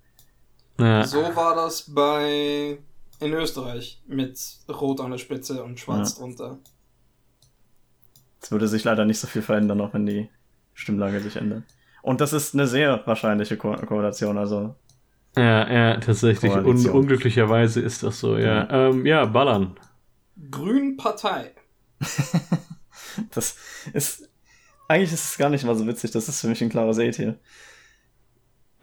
Ja. 0.80 1.04
So 1.04 1.20
war 1.36 1.56
das 1.56 1.94
bei 1.94 2.78
in 3.20 3.34
Österreich 3.34 4.02
mit 4.08 4.40
Rot 4.70 5.02
an 5.02 5.12
der 5.12 5.18
Spitze 5.18 5.64
und 5.64 5.80
Schwarz 5.80 6.14
ja. 6.14 6.20
drunter. 6.20 6.60
Es 8.42 8.52
würde 8.52 8.68
sich 8.68 8.84
leider 8.84 9.06
nicht 9.06 9.20
so 9.20 9.28
viel 9.28 9.42
verändern, 9.42 9.82
auch 9.82 9.94
wenn 9.94 10.06
die 10.06 10.30
Stimmlage 10.74 11.20
sich 11.20 11.36
ändert. 11.36 11.64
Und 12.02 12.22
das 12.22 12.34
ist 12.34 12.54
eine 12.54 12.68
sehr 12.68 13.02
wahrscheinliche 13.06 13.58
Ko 13.58 13.74
Koalition, 13.74 14.38
also. 14.38 14.76
Ja, 15.36 15.72
ja, 15.72 15.98
tatsächlich. 15.98 16.52
Un 16.52 16.90
unglücklicherweise 16.90 17.82
ist 17.82 18.04
das 18.04 18.20
so, 18.20 18.38
ja. 18.38 18.64
Mhm. 18.64 19.00
Ähm, 19.00 19.06
ja, 19.06 19.26
ballern. 19.26 19.76
Grün 20.50 20.98
Partei. 20.98 21.52
das 23.32 23.58
ist. 23.94 24.30
Eigentlich 24.88 25.12
ist 25.12 25.32
es 25.32 25.38
gar 25.38 25.50
nicht 25.50 25.66
mal 25.66 25.76
so 25.76 25.86
witzig, 25.86 26.12
das 26.12 26.30
ist 26.30 26.40
für 26.40 26.48
mich 26.48 26.62
ein 26.62 26.70
klarer 26.70 26.94
Seetier. 26.94 27.38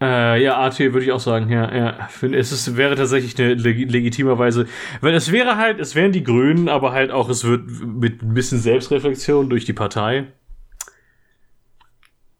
Äh, 0.01 0.43
ja, 0.43 0.59
AT 0.59 0.77
würde 0.79 1.03
ich 1.03 1.11
auch 1.13 1.21
sagen, 1.21 1.49
ja, 1.49 1.73
ja. 1.73 2.09
Es 2.21 2.51
ist, 2.51 2.75
wäre 2.75 2.95
tatsächlich 2.95 3.39
eine 3.39 3.53
leg 3.53 3.89
legitimerweise, 3.89 4.67
weil 4.99 5.13
es 5.13 5.31
wäre 5.31 5.55
halt, 5.55 5.79
es 5.79 5.95
wären 5.95 6.11
die 6.11 6.23
Grünen, 6.23 6.67
aber 6.67 6.91
halt 6.91 7.11
auch, 7.11 7.29
es 7.29 7.45
wird 7.45 7.67
mit 7.69 8.21
ein 8.21 8.33
bisschen 8.33 8.59
Selbstreflexion 8.59 9.49
durch 9.49 9.63
die 9.63 9.73
Partei. 9.73 10.27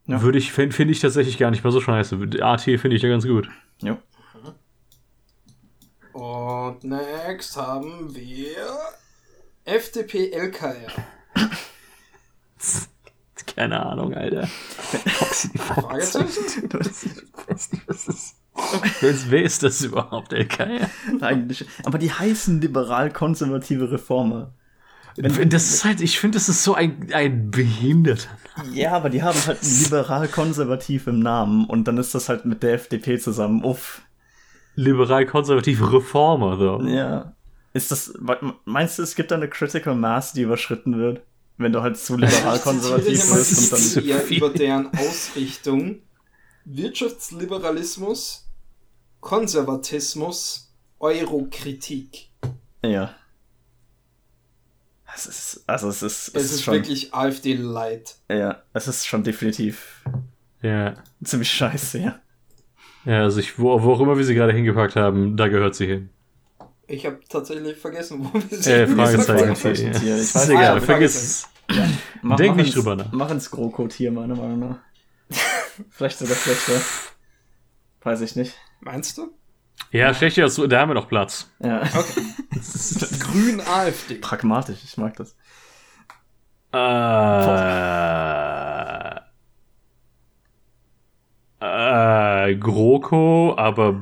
Ja. 0.08 0.22
Würde 0.22 0.38
ich, 0.38 0.52
finde 0.52 0.76
find 0.76 0.92
ich 0.92 1.00
tatsächlich 1.00 1.38
gar 1.38 1.50
nicht 1.50 1.64
mal 1.64 1.72
so 1.72 1.82
scheiße. 1.82 2.20
AT 2.42 2.62
finde 2.62 2.96
ich 2.96 3.02
ja 3.02 3.10
ganz 3.10 3.26
gut. 3.26 3.50
Ja. 3.82 3.98
Und 6.12 6.84
next 6.84 7.58
haben 7.58 8.14
wir 8.14 8.56
FDP 9.64 10.32
LKR. 10.32 10.92
Keine 13.56 13.86
Ahnung, 13.86 14.14
Alter. 14.14 14.48
Fragezeichen? 15.58 16.70
Wer 19.30 19.44
ist 19.44 19.64
das 19.64 19.82
überhaupt, 19.82 20.32
LKR? 20.32 20.90
Eigentlich. 21.22 21.66
Aber 21.84 21.98
die 21.98 22.12
heißen 22.12 22.62
liberal-konservative 22.62 23.92
Reformer. 23.92 24.54
Wenn, 25.18 25.50
das 25.50 25.70
ist 25.70 25.86
halt, 25.86 26.02
ich 26.02 26.20
finde, 26.20 26.38
das 26.38 26.50
ist 26.50 26.64
so 26.64 26.76
ein, 26.76 27.08
ein 27.14 27.50
Behinderter. 27.50 28.30
Ja, 28.74 28.94
aber 28.94 29.10
die 29.10 29.24
haben 29.24 29.38
halt 29.46 29.60
liberal-konservativ 29.62 31.08
im 31.08 31.20
Namen 31.20 31.66
und 31.66 31.88
dann 31.88 31.98
ist 31.98 32.16
das 32.16 32.28
halt 32.28 32.46
mit 32.46 32.64
der 32.64 32.74
FDP 32.74 33.18
zusammen. 33.18 33.64
Uff. 33.64 34.02
Liberal-konservative 34.76 35.94
Reformer, 35.94 36.58
so. 36.58 36.82
Ja. 36.82 37.34
Ist 37.74 37.92
das, 37.92 38.14
meinst 38.66 39.00
du, 39.00 39.04
es 39.04 39.16
gibt 39.16 39.32
da 39.32 39.36
eine 39.36 39.50
Critical 39.50 39.96
Mass, 39.96 40.34
die 40.34 40.42
überschritten 40.42 40.98
wird? 40.98 41.22
Wenn 41.58 41.72
du 41.72 41.82
halt 41.82 41.98
zu 41.98 42.18
liberal-konservativ 42.18 43.34
bist. 43.34 43.74
Und 43.74 43.98
dann 43.98 44.06
eher 44.06 44.28
über 44.28 44.50
deren 44.50 44.88
Ausrichtung 44.98 46.02
Wirtschaftsliberalismus, 46.66 48.48
Konservatismus, 49.22 50.74
Eurokritik. 51.00 52.30
Ja. 52.84 53.16
Es 55.16 55.28
ist, 55.28 55.64
also 55.68 55.88
es 55.88 56.02
ist, 56.02 56.28
es, 56.30 56.46
es 56.46 56.52
ist, 56.54 56.64
schon, 56.64 56.74
wirklich 56.74 57.14
AfD 57.14 57.54
Light. 57.54 58.16
Ja, 58.30 58.64
es 58.74 58.88
ist 58.88 59.06
schon 59.06 59.24
definitiv. 59.24 60.04
Ja. 60.62 60.96
Ziemlich 61.24 61.52
scheiße, 61.52 62.00
ja. 62.00 62.20
Ja, 63.06 63.22
also 63.22 63.40
ich, 63.40 63.58
wo, 63.60 63.82
wo 63.82 63.94
auch 63.94 64.02
immer 64.02 64.18
wir 64.18 64.26
sie 64.26 64.36
gerade 64.36 64.52
hingepackt 64.52 64.96
haben, 64.96 65.38
da 65.38 65.48
gehört 65.48 65.76
sie 65.76 65.86
hin. 65.86 66.10
Ich 66.88 67.06
habe 67.06 67.20
tatsächlich 67.28 67.78
vergessen, 67.78 68.20
wo 68.24 68.34
wir 68.34 68.58
sind. 68.58 68.68
Äh, 68.68 68.88
Fragezeichen. 68.88 69.56
Fragezeichen. 69.56 70.08
Ja. 70.08 70.18
Ich 70.18 70.36
weiß, 70.36 70.50
egal, 70.50 70.78
ah, 70.78 70.82
vergiss 70.82 71.16
es. 71.16 71.50
Ja. 71.72 71.88
Mach, 72.22 72.38
Denk 72.38 72.56
nicht 72.58 72.76
drüber 72.76 72.96
nach. 72.96 73.12
Mach 73.12 73.32
ins 73.32 73.50
GroKo-Tier, 73.50 74.12
meiner 74.12 74.36
Meinung 74.36 74.60
nach. 74.60 74.78
Vielleicht 75.90 76.20
sogar 76.20 76.36
schlechter. 76.36 76.80
Weiß 78.04 78.22
ich 78.22 78.36
nicht. 78.36 78.56
Meinst 78.82 79.18
du? 79.18 79.32
Ja, 79.92 80.14
schlechter 80.14 80.48
da 80.68 80.80
haben 80.80 80.90
wir 80.90 80.94
noch 80.94 81.08
Platz. 81.08 81.50
Ja. 81.60 81.82
Okay. 81.82 82.22
Grün 83.20 83.62
AfD. 83.62 84.16
Pragmatisch, 84.16 84.80
ich 84.84 84.98
mag 84.98 85.16
das. 85.16 85.36
Äh, 86.72 86.78
äh, 91.62 92.56
GroKo, 92.58 93.56
aber 93.58 94.02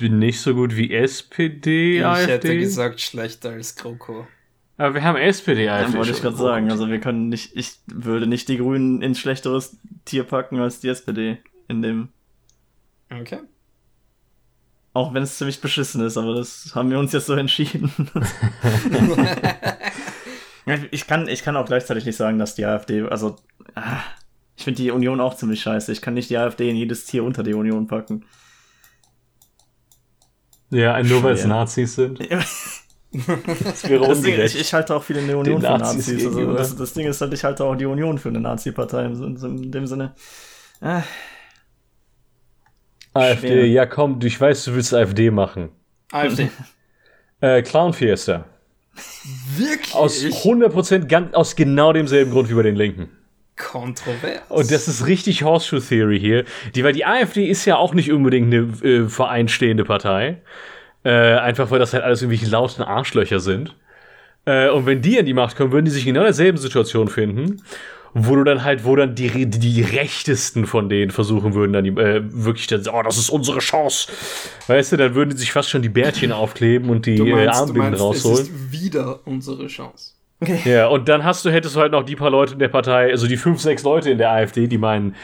nicht 0.00 0.40
so 0.40 0.54
gut 0.54 0.76
wie 0.76 0.92
SPD, 0.92 1.98
ich 1.98 2.04
AfD. 2.04 2.22
Ich 2.22 2.30
hätte 2.30 2.58
gesagt, 2.58 3.00
schlechter 3.00 3.50
als 3.50 3.76
GroKo. 3.76 4.26
Aber 4.76 4.94
wir 4.94 5.04
haben 5.04 5.16
SPD, 5.16 5.68
AfD. 5.68 5.92
Ja, 5.92 5.98
wollte 5.98 6.10
ich 6.10 6.20
gerade 6.20 6.36
sagen. 6.36 6.70
Also 6.70 6.88
wir 6.88 7.00
können 7.00 7.28
nicht, 7.28 7.54
ich 7.54 7.78
würde 7.86 8.26
nicht 8.26 8.48
die 8.48 8.58
Grünen 8.58 9.02
ins 9.02 9.20
schlechteres 9.20 9.78
Tier 10.04 10.24
packen 10.24 10.58
als 10.58 10.80
die 10.80 10.88
SPD 10.88 11.38
in 11.68 11.82
dem. 11.82 12.08
Okay. 13.10 13.38
Auch 14.92 15.14
wenn 15.14 15.22
es 15.22 15.38
ziemlich 15.38 15.60
beschissen 15.60 16.04
ist, 16.04 16.16
aber 16.16 16.34
das 16.34 16.72
haben 16.74 16.90
wir 16.90 16.98
uns 16.98 17.12
jetzt 17.12 17.26
so 17.26 17.34
entschieden. 17.34 17.92
ich, 20.90 21.06
kann, 21.06 21.28
ich 21.28 21.42
kann 21.42 21.56
auch 21.56 21.66
gleichzeitig 21.66 22.04
nicht 22.04 22.16
sagen, 22.16 22.38
dass 22.38 22.54
die 22.54 22.64
AfD, 22.64 23.02
also 23.02 23.36
ah, 23.74 24.02
ich 24.56 24.64
finde 24.64 24.82
die 24.82 24.92
Union 24.92 25.20
auch 25.20 25.34
ziemlich 25.34 25.62
scheiße. 25.62 25.90
Ich 25.90 26.00
kann 26.00 26.14
nicht 26.14 26.30
die 26.30 26.38
AfD 26.38 26.70
in 26.70 26.76
jedes 26.76 27.06
Tier 27.06 27.24
unter 27.24 27.42
die 27.42 27.54
Union 27.54 27.86
packen. 27.86 28.24
Ja, 30.74 31.00
nur 31.02 31.22
weil 31.22 31.34
es 31.34 31.44
Nazis 31.44 31.94
sind. 31.94 32.18
das 32.20 33.88
wäre 33.88 34.02
ungerecht. 34.02 34.54
Ich, 34.56 34.60
ich, 34.60 34.74
halte 34.74 34.94
auch 34.96 35.04
viele 35.04 35.20
in 35.20 35.28
der 35.28 35.38
Union 35.38 35.60
für 35.60 35.68
Nazis. 35.68 36.08
Nazis 36.08 36.26
also 36.26 36.54
das, 36.54 36.76
das, 36.76 36.92
Ding 36.94 37.06
ist 37.06 37.20
halt, 37.20 37.32
ich 37.32 37.44
halte 37.44 37.64
auch 37.64 37.76
die 37.76 37.86
Union 37.86 38.18
für 38.18 38.28
eine 38.28 38.40
Nazi-Partei 38.40 39.04
in, 39.04 39.36
in, 39.36 39.70
dem 39.70 39.86
Sinne. 39.86 40.14
Äh, 40.80 41.02
AfD, 43.12 43.48
schwer. 43.48 43.68
ja 43.68 43.86
komm, 43.86 44.18
ich 44.24 44.40
weiß, 44.40 44.64
du 44.64 44.74
willst 44.74 44.92
AfD 44.92 45.30
machen. 45.30 45.70
AfD. 46.10 46.50
äh, 47.40 47.62
Clown 47.62 47.92
Fiesta. 47.92 48.46
Wirklich? 49.56 49.94
Aus 49.94 50.24
100% 50.24 51.06
ganz, 51.06 51.34
aus 51.34 51.54
genau 51.54 51.92
demselben 51.92 52.32
Grund 52.32 52.50
wie 52.50 52.54
bei 52.54 52.62
den 52.62 52.76
Linken. 52.76 53.13
Kontrovers. 53.56 54.42
Und 54.48 54.70
das 54.70 54.88
ist 54.88 55.06
richtig 55.06 55.42
Horseshoe 55.42 55.80
Theory 55.80 56.18
hier. 56.18 56.44
Die, 56.74 56.82
weil 56.84 56.92
die 56.92 57.04
AfD 57.06 57.46
ist 57.46 57.64
ja 57.64 57.76
auch 57.76 57.94
nicht 57.94 58.10
unbedingt 58.12 58.52
eine 58.52 58.72
äh, 58.82 59.08
vereinstehende 59.08 59.84
Partei. 59.84 60.42
Äh, 61.04 61.10
einfach 61.10 61.70
weil 61.70 61.78
das 61.78 61.92
halt 61.92 62.02
alles 62.02 62.22
irgendwie 62.22 62.44
lauten 62.46 62.82
Arschlöcher 62.82 63.38
sind. 63.40 63.74
Äh, 64.46 64.70
und 64.70 64.86
wenn 64.86 65.02
die 65.02 65.18
an 65.18 65.26
die 65.26 65.34
Macht 65.34 65.56
kommen, 65.56 65.72
würden 65.72 65.84
die 65.84 65.90
sich 65.90 66.06
in 66.06 66.14
genau 66.14 66.24
derselben 66.24 66.58
Situation 66.58 67.08
finden. 67.08 67.62
wo 68.14 68.36
du 68.36 68.44
dann 68.44 68.62
halt, 68.62 68.84
wo 68.84 68.94
dann 68.94 69.16
die, 69.16 69.28
die, 69.28 69.58
die 69.58 69.82
Rechtesten 69.82 70.66
von 70.66 70.88
denen 70.88 71.10
versuchen 71.10 71.54
würden, 71.54 71.72
dann 71.72 71.84
die, 71.84 71.90
äh, 71.90 72.22
wirklich 72.24 72.68
dann, 72.68 72.86
oh, 72.88 73.02
das 73.02 73.18
ist 73.18 73.28
unsere 73.28 73.58
Chance. 73.58 74.08
Weißt 74.68 74.92
du, 74.92 74.96
dann 74.96 75.14
würden 75.16 75.30
die 75.30 75.36
sich 75.36 75.50
fast 75.50 75.68
schon 75.68 75.82
die 75.82 75.88
Bärtchen 75.88 76.30
aufkleben 76.30 76.90
und 76.90 77.06
die 77.06 77.16
äh, 77.16 77.32
meinst, 77.32 77.58
äh, 77.58 77.62
Armbinden 77.62 77.94
rausholen. 77.94 78.42
Es 78.42 78.48
ist 78.48 78.72
wieder 78.72 79.18
unsere 79.26 79.66
Chance. 79.66 80.13
Ja, 80.64 80.88
und 80.88 81.08
dann 81.08 81.24
hast 81.24 81.44
du, 81.44 81.50
hättest 81.50 81.76
du 81.76 81.80
halt 81.80 81.92
noch 81.92 82.04
die 82.04 82.16
paar 82.16 82.30
Leute 82.30 82.54
in 82.54 82.58
der 82.58 82.68
Partei, 82.68 83.10
also 83.10 83.26
die 83.26 83.36
fünf, 83.36 83.60
sechs 83.60 83.82
Leute 83.82 84.10
in 84.10 84.18
der 84.18 84.30
AfD, 84.30 84.66
die 84.66 84.78
meinen, 84.78 85.14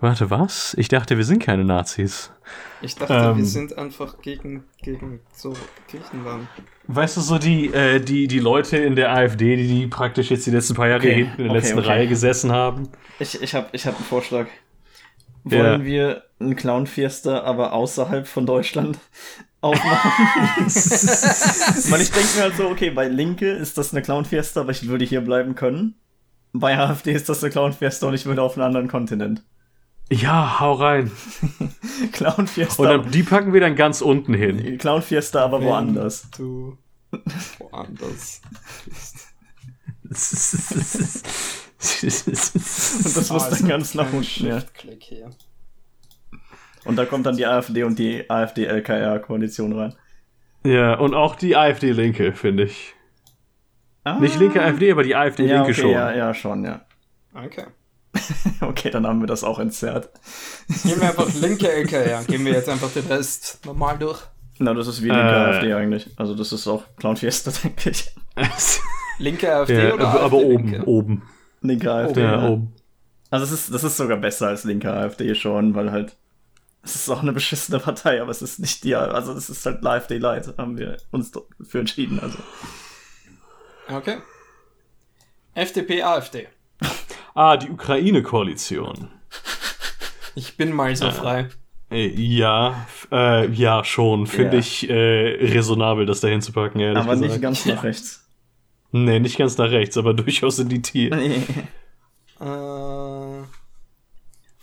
warte, 0.00 0.30
was? 0.30 0.74
Ich 0.78 0.88
dachte, 0.88 1.16
wir 1.16 1.24
sind 1.24 1.42
keine 1.42 1.64
Nazis. 1.64 2.32
Ich 2.82 2.94
dachte, 2.94 3.12
ähm, 3.12 3.36
wir 3.38 3.44
sind 3.44 3.76
einfach 3.76 4.20
gegen, 4.22 4.64
gegen 4.82 5.20
so 5.32 5.54
Griechenland. 5.90 6.48
Weißt 6.86 7.16
du, 7.16 7.20
so 7.20 7.38
die, 7.38 7.66
äh, 7.66 8.00
die, 8.00 8.26
die 8.26 8.38
Leute 8.38 8.78
in 8.78 8.96
der 8.96 9.12
AfD, 9.12 9.56
die, 9.56 9.68
die 9.68 9.86
praktisch 9.86 10.30
jetzt 10.30 10.46
die 10.46 10.50
letzten 10.50 10.74
paar 10.74 10.88
Jahre 10.88 11.00
okay, 11.00 11.14
hinten 11.14 11.42
in 11.42 11.48
der 11.48 11.50
okay, 11.50 11.58
letzten 11.58 11.78
okay. 11.78 11.88
Reihe 11.88 12.08
gesessen 12.08 12.52
haben? 12.52 12.88
Ich, 13.18 13.40
ich 13.40 13.54
habe 13.54 13.68
ich 13.72 13.86
hab 13.86 13.96
einen 13.96 14.04
Vorschlag. 14.04 14.46
Wollen 15.44 15.80
ja. 15.80 15.84
wir 15.84 16.22
einen 16.38 16.56
Clown-Fiesta, 16.56 17.42
aber 17.42 17.72
außerhalb 17.72 18.26
von 18.26 18.44
Deutschland 18.44 18.98
aufmachen? 19.60 20.66
Weil 21.90 22.00
ich 22.00 22.10
denke 22.10 22.36
mir 22.36 22.42
halt 22.42 22.56
so, 22.56 22.68
okay, 22.68 22.90
bei 22.90 23.08
Linke 23.08 23.50
ist 23.50 23.78
das 23.78 23.92
eine 23.92 24.02
Clown-Fiesta, 24.02 24.62
aber 24.62 24.70
ich 24.70 24.88
würde 24.88 25.04
hier 25.04 25.20
bleiben 25.20 25.54
können. 25.54 25.94
Bei 26.52 26.78
AfD 26.78 27.12
ist 27.12 27.28
das 27.28 27.42
eine 27.42 27.52
Clown-Fiesta 27.52 28.08
und 28.08 28.14
ich 28.14 28.26
würde 28.26 28.42
auf 28.42 28.56
einen 28.56 28.66
anderen 28.66 28.88
Kontinent. 28.88 29.44
Ja, 30.12 30.58
hau 30.58 30.72
rein. 30.72 31.12
Clown 32.12 32.48
Fiesta. 32.48 32.82
Und 32.82 32.88
dann, 32.88 33.10
die 33.12 33.22
packen 33.22 33.52
wir 33.52 33.60
dann 33.60 33.76
ganz 33.76 34.00
unten 34.00 34.34
hin. 34.34 34.78
Clown 34.78 35.02
Fiesta, 35.02 35.44
aber 35.44 35.60
Wenn 35.60 35.68
woanders. 35.68 36.28
Du 36.36 36.76
woanders 37.58 38.40
bist. 38.84 39.30
und 42.02 43.16
das 43.16 43.30
muss 43.30 43.48
dann 43.48 43.68
ganz 43.68 43.94
nach 43.94 44.12
unten, 44.12 44.46
ja. 44.46 44.62
Und 46.84 46.96
da 46.96 47.04
kommt 47.04 47.26
dann 47.26 47.36
die 47.36 47.46
AfD 47.46 47.84
und 47.84 47.98
die 47.98 48.28
AfD-LKR-Koalition 48.28 49.72
rein. 49.78 49.94
Ja, 50.64 50.94
und 50.94 51.14
auch 51.14 51.36
die 51.36 51.56
AfD-Linke, 51.56 52.32
finde 52.32 52.64
ich. 52.64 52.94
Ah. 54.04 54.18
Nicht 54.18 54.38
linke 54.38 54.62
AfD, 54.62 54.92
aber 54.92 55.02
die 55.02 55.14
AfD-Linke 55.14 55.54
ja, 55.54 55.62
okay, 55.62 55.74
schon. 55.74 55.90
Ja, 55.90 56.12
ja, 56.12 56.34
schon, 56.34 56.64
ja. 56.64 56.80
Okay. 57.34 57.64
okay, 58.60 58.90
dann 58.90 59.06
haben 59.06 59.20
wir 59.20 59.26
das 59.26 59.44
auch 59.44 59.58
entzerrt. 59.58 60.10
Gehen 60.84 61.00
wir 61.00 61.08
einfach 61.08 61.32
linke 61.40 61.70
LKR. 61.70 62.24
Gehen 62.24 62.44
wir 62.44 62.52
jetzt 62.52 62.68
einfach 62.68 62.90
den 62.90 63.06
Rest 63.06 63.60
normal 63.64 63.98
durch. 63.98 64.20
Na, 64.58 64.74
das 64.74 64.88
ist 64.88 65.02
wie 65.02 65.08
linke 65.08 65.22
äh, 65.22 65.54
AfD 65.54 65.72
eigentlich. 65.74 66.10
Also 66.16 66.34
das 66.34 66.52
ist 66.52 66.66
auch 66.66 66.84
Clown 66.96 67.16
Fiesta, 67.16 67.50
denke 67.62 67.90
ich. 67.90 68.10
linke 69.18 69.54
AfD 69.54 69.88
ja, 69.88 69.94
oder 69.94 70.08
Aber, 70.08 70.20
aber 70.22 70.36
oben, 70.38 70.70
linke? 70.70 70.86
oben. 70.86 71.22
Linke 71.62 71.92
AfD, 71.92 72.22
ja, 72.22 72.42
ja. 72.42 72.48
oben. 72.48 72.72
Also 73.30 73.44
das 73.44 73.52
ist, 73.52 73.72
das 73.74 73.84
ist 73.84 73.96
sogar 73.96 74.16
besser 74.16 74.48
als 74.48 74.64
linke 74.64 74.92
AfD 74.92 75.34
schon, 75.34 75.74
weil 75.74 75.92
halt 75.92 76.16
es 76.82 76.96
ist 76.96 77.08
auch 77.10 77.22
eine 77.22 77.32
beschissene 77.32 77.78
Partei, 77.78 78.22
aber 78.22 78.30
es 78.30 78.42
ist 78.42 78.58
nicht 78.58 78.84
die, 78.84 78.94
also 78.94 79.32
es 79.32 79.50
ist 79.50 79.66
halt 79.66 79.84
AfD 79.84 80.18
Light, 80.18 80.52
haben 80.56 80.78
wir 80.78 80.96
uns 81.10 81.30
dafür 81.30 81.80
entschieden, 81.80 82.20
also. 82.20 82.38
Okay. 83.88 84.18
FDP, 85.54 86.02
AfD. 86.02 86.48
Ah, 87.34 87.56
die 87.56 87.70
Ukraine-Koalition. 87.70 89.08
Ich 90.34 90.56
bin 90.56 90.72
mal 90.72 90.94
so 90.96 91.06
äh, 91.06 91.12
frei. 91.12 91.48
Äh, 91.90 92.08
ja, 92.08 92.86
äh, 93.10 93.50
ja, 93.50 93.84
schon. 93.84 94.26
Finde 94.26 94.54
ja. 94.54 94.58
ich 94.60 94.88
äh, 94.88 94.94
resonabel, 94.94 96.06
das 96.06 96.20
dahin 96.20 96.40
zu 96.40 96.52
packen. 96.52 96.80
Aber 96.96 97.12
gesagt. 97.14 97.20
nicht 97.20 97.42
ganz 97.42 97.66
nach 97.66 97.82
rechts. 97.82 98.26
Nee, 98.92 99.20
nicht 99.20 99.38
ganz 99.38 99.58
nach 99.58 99.70
rechts, 99.70 99.96
aber 99.96 100.14
durchaus 100.14 100.58
in 100.58 100.68
die 100.68 100.82
Tier. 100.82 101.14
Nee. 101.14 101.42
äh. 102.40 103.19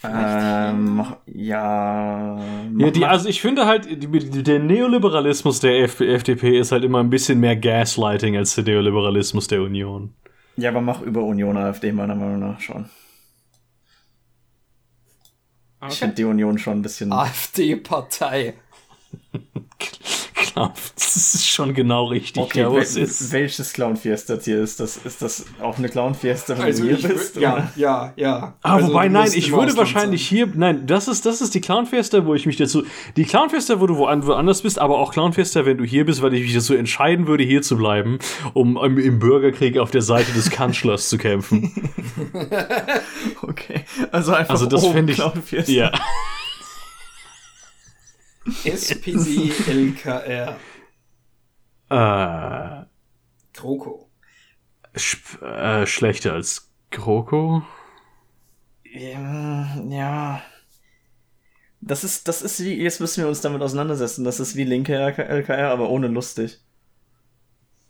Ähm, 0.03 1.05
ja. 1.25 2.39
Ja, 2.77 2.91
die, 2.91 3.05
also 3.05 3.27
ich 3.27 3.41
finde 3.41 3.65
halt, 3.65 3.87
die, 3.89 4.43
der 4.43 4.59
Neoliberalismus 4.59 5.59
der 5.59 5.83
FDP 5.83 6.59
ist 6.59 6.71
halt 6.71 6.83
immer 6.83 6.99
ein 6.99 7.09
bisschen 7.09 7.39
mehr 7.39 7.55
Gaslighting 7.55 8.37
als 8.37 8.53
der 8.55 8.63
Neoliberalismus 8.63 9.47
der 9.47 9.61
Union. 9.63 10.13
Ja, 10.55 10.69
aber 10.69 10.81
mach 10.81 11.01
über 11.01 11.23
Union 11.23 11.57
AfD 11.57 11.91
meiner 11.91 12.15
Meinung 12.15 12.39
nach 12.39 12.59
schon. 12.59 12.85
Okay. 15.79 15.91
Ich 15.91 15.99
finde 15.99 16.15
die 16.15 16.23
Union 16.23 16.57
schon 16.57 16.79
ein 16.79 16.81
bisschen. 16.81 17.11
AfD-Partei. 17.13 18.55
Clown. 20.57 20.71
Das 20.95 21.15
ist 21.15 21.47
schon 21.47 21.73
genau 21.73 22.05
richtig. 22.05 22.43
Okay, 22.43 22.61
ja, 22.61 22.71
wel 22.71 22.81
ist. 22.81 23.31
welches 23.31 23.73
Clown 23.73 23.95
Fiesta 23.95 24.37
hier 24.43 24.61
ist 24.61 24.79
das? 24.79 24.97
Ist 24.97 25.21
das 25.21 25.45
auch 25.61 25.77
eine 25.77 25.89
Clown 25.89 26.15
Fiesta, 26.15 26.57
wenn 26.57 26.65
also 26.65 26.83
du 26.83 26.95
hier 26.95 27.09
bist? 27.09 27.35
Ja, 27.37 27.71
ja, 27.75 28.13
ja. 28.15 28.55
Ah, 28.61 28.75
also 28.75 28.89
wobei, 28.89 29.07
nein, 29.07 29.29
ich 29.33 29.51
würde 29.51 29.75
wahrscheinlich 29.77 30.27
sein. 30.27 30.37
hier. 30.37 30.49
Nein, 30.53 30.87
das 30.87 31.07
ist, 31.07 31.25
das 31.25 31.41
ist 31.41 31.53
die 31.55 31.61
Clown 31.61 31.85
Fiesta, 31.85 32.25
wo 32.25 32.33
ich 32.33 32.45
mich 32.45 32.57
dazu. 32.57 32.83
Die 33.15 33.25
Clown 33.25 33.49
Fiesta, 33.49 33.79
wo 33.79 33.87
du 33.87 33.97
woanders 33.97 34.61
bist, 34.61 34.79
aber 34.79 34.99
auch 34.99 35.11
Clown 35.11 35.33
Fiesta, 35.33 35.65
wenn 35.65 35.77
du 35.77 35.83
hier 35.83 36.05
bist, 36.05 36.21
weil 36.21 36.33
ich 36.33 36.43
mich 36.43 36.53
dazu 36.53 36.75
entscheiden 36.75 37.27
würde, 37.27 37.43
hier 37.43 37.61
zu 37.61 37.77
bleiben, 37.77 38.19
um 38.53 38.77
im, 38.77 38.97
im 38.97 39.19
Bürgerkrieg 39.19 39.77
auf 39.77 39.91
der 39.91 40.01
Seite 40.01 40.31
des 40.33 40.49
Kanzlers 40.49 41.09
zu 41.09 41.17
kämpfen. 41.17 41.71
okay. 43.41 43.85
Also 44.11 44.33
einfach 44.33 44.51
also 44.51 44.65
das 44.65 44.85
finde 44.87 45.13
ich. 45.13 45.19
Clown 45.19 45.41
Fiesta. 45.41 45.71
Ja. 45.71 45.91
SPD 48.63 49.51
LKR. 49.67 50.57
Äh. 51.89 52.85
Kroko. 53.53 54.09
Sch 54.95 55.41
äh, 55.41 55.85
schlechter 55.85 56.33
als 56.33 56.71
Kroko? 56.91 57.63
Ja, 58.83 59.77
ja. 59.89 60.41
Das 61.81 62.03
ist, 62.03 62.27
das 62.27 62.41
ist 62.41 62.63
wie, 62.63 62.73
jetzt 62.73 62.99
müssen 62.99 63.21
wir 63.21 63.29
uns 63.29 63.41
damit 63.41 63.61
auseinandersetzen. 63.61 64.23
Das 64.23 64.39
ist 64.39 64.55
wie 64.55 64.63
linke 64.63 64.95
LKR, 64.95 65.71
aber 65.71 65.89
ohne 65.89 66.07
lustig. 66.07 66.59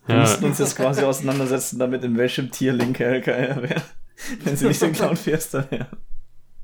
Wir 0.05 0.15
ja. 0.15 0.21
müssten 0.21 0.45
uns 0.45 0.59
jetzt 0.59 0.75
quasi 0.75 1.03
auseinandersetzen 1.03 1.79
damit, 1.79 2.03
in 2.03 2.17
welchem 2.17 2.51
Tier 2.51 2.73
linke 2.73 3.05
LKR 3.05 3.61
wäre. 3.61 3.81
Wenn 4.43 4.57
sie 4.57 4.67
nicht 4.67 4.81
den 4.81 4.93
Clown 4.93 5.15
Fiesta 5.15 5.69
wäre. 5.69 5.89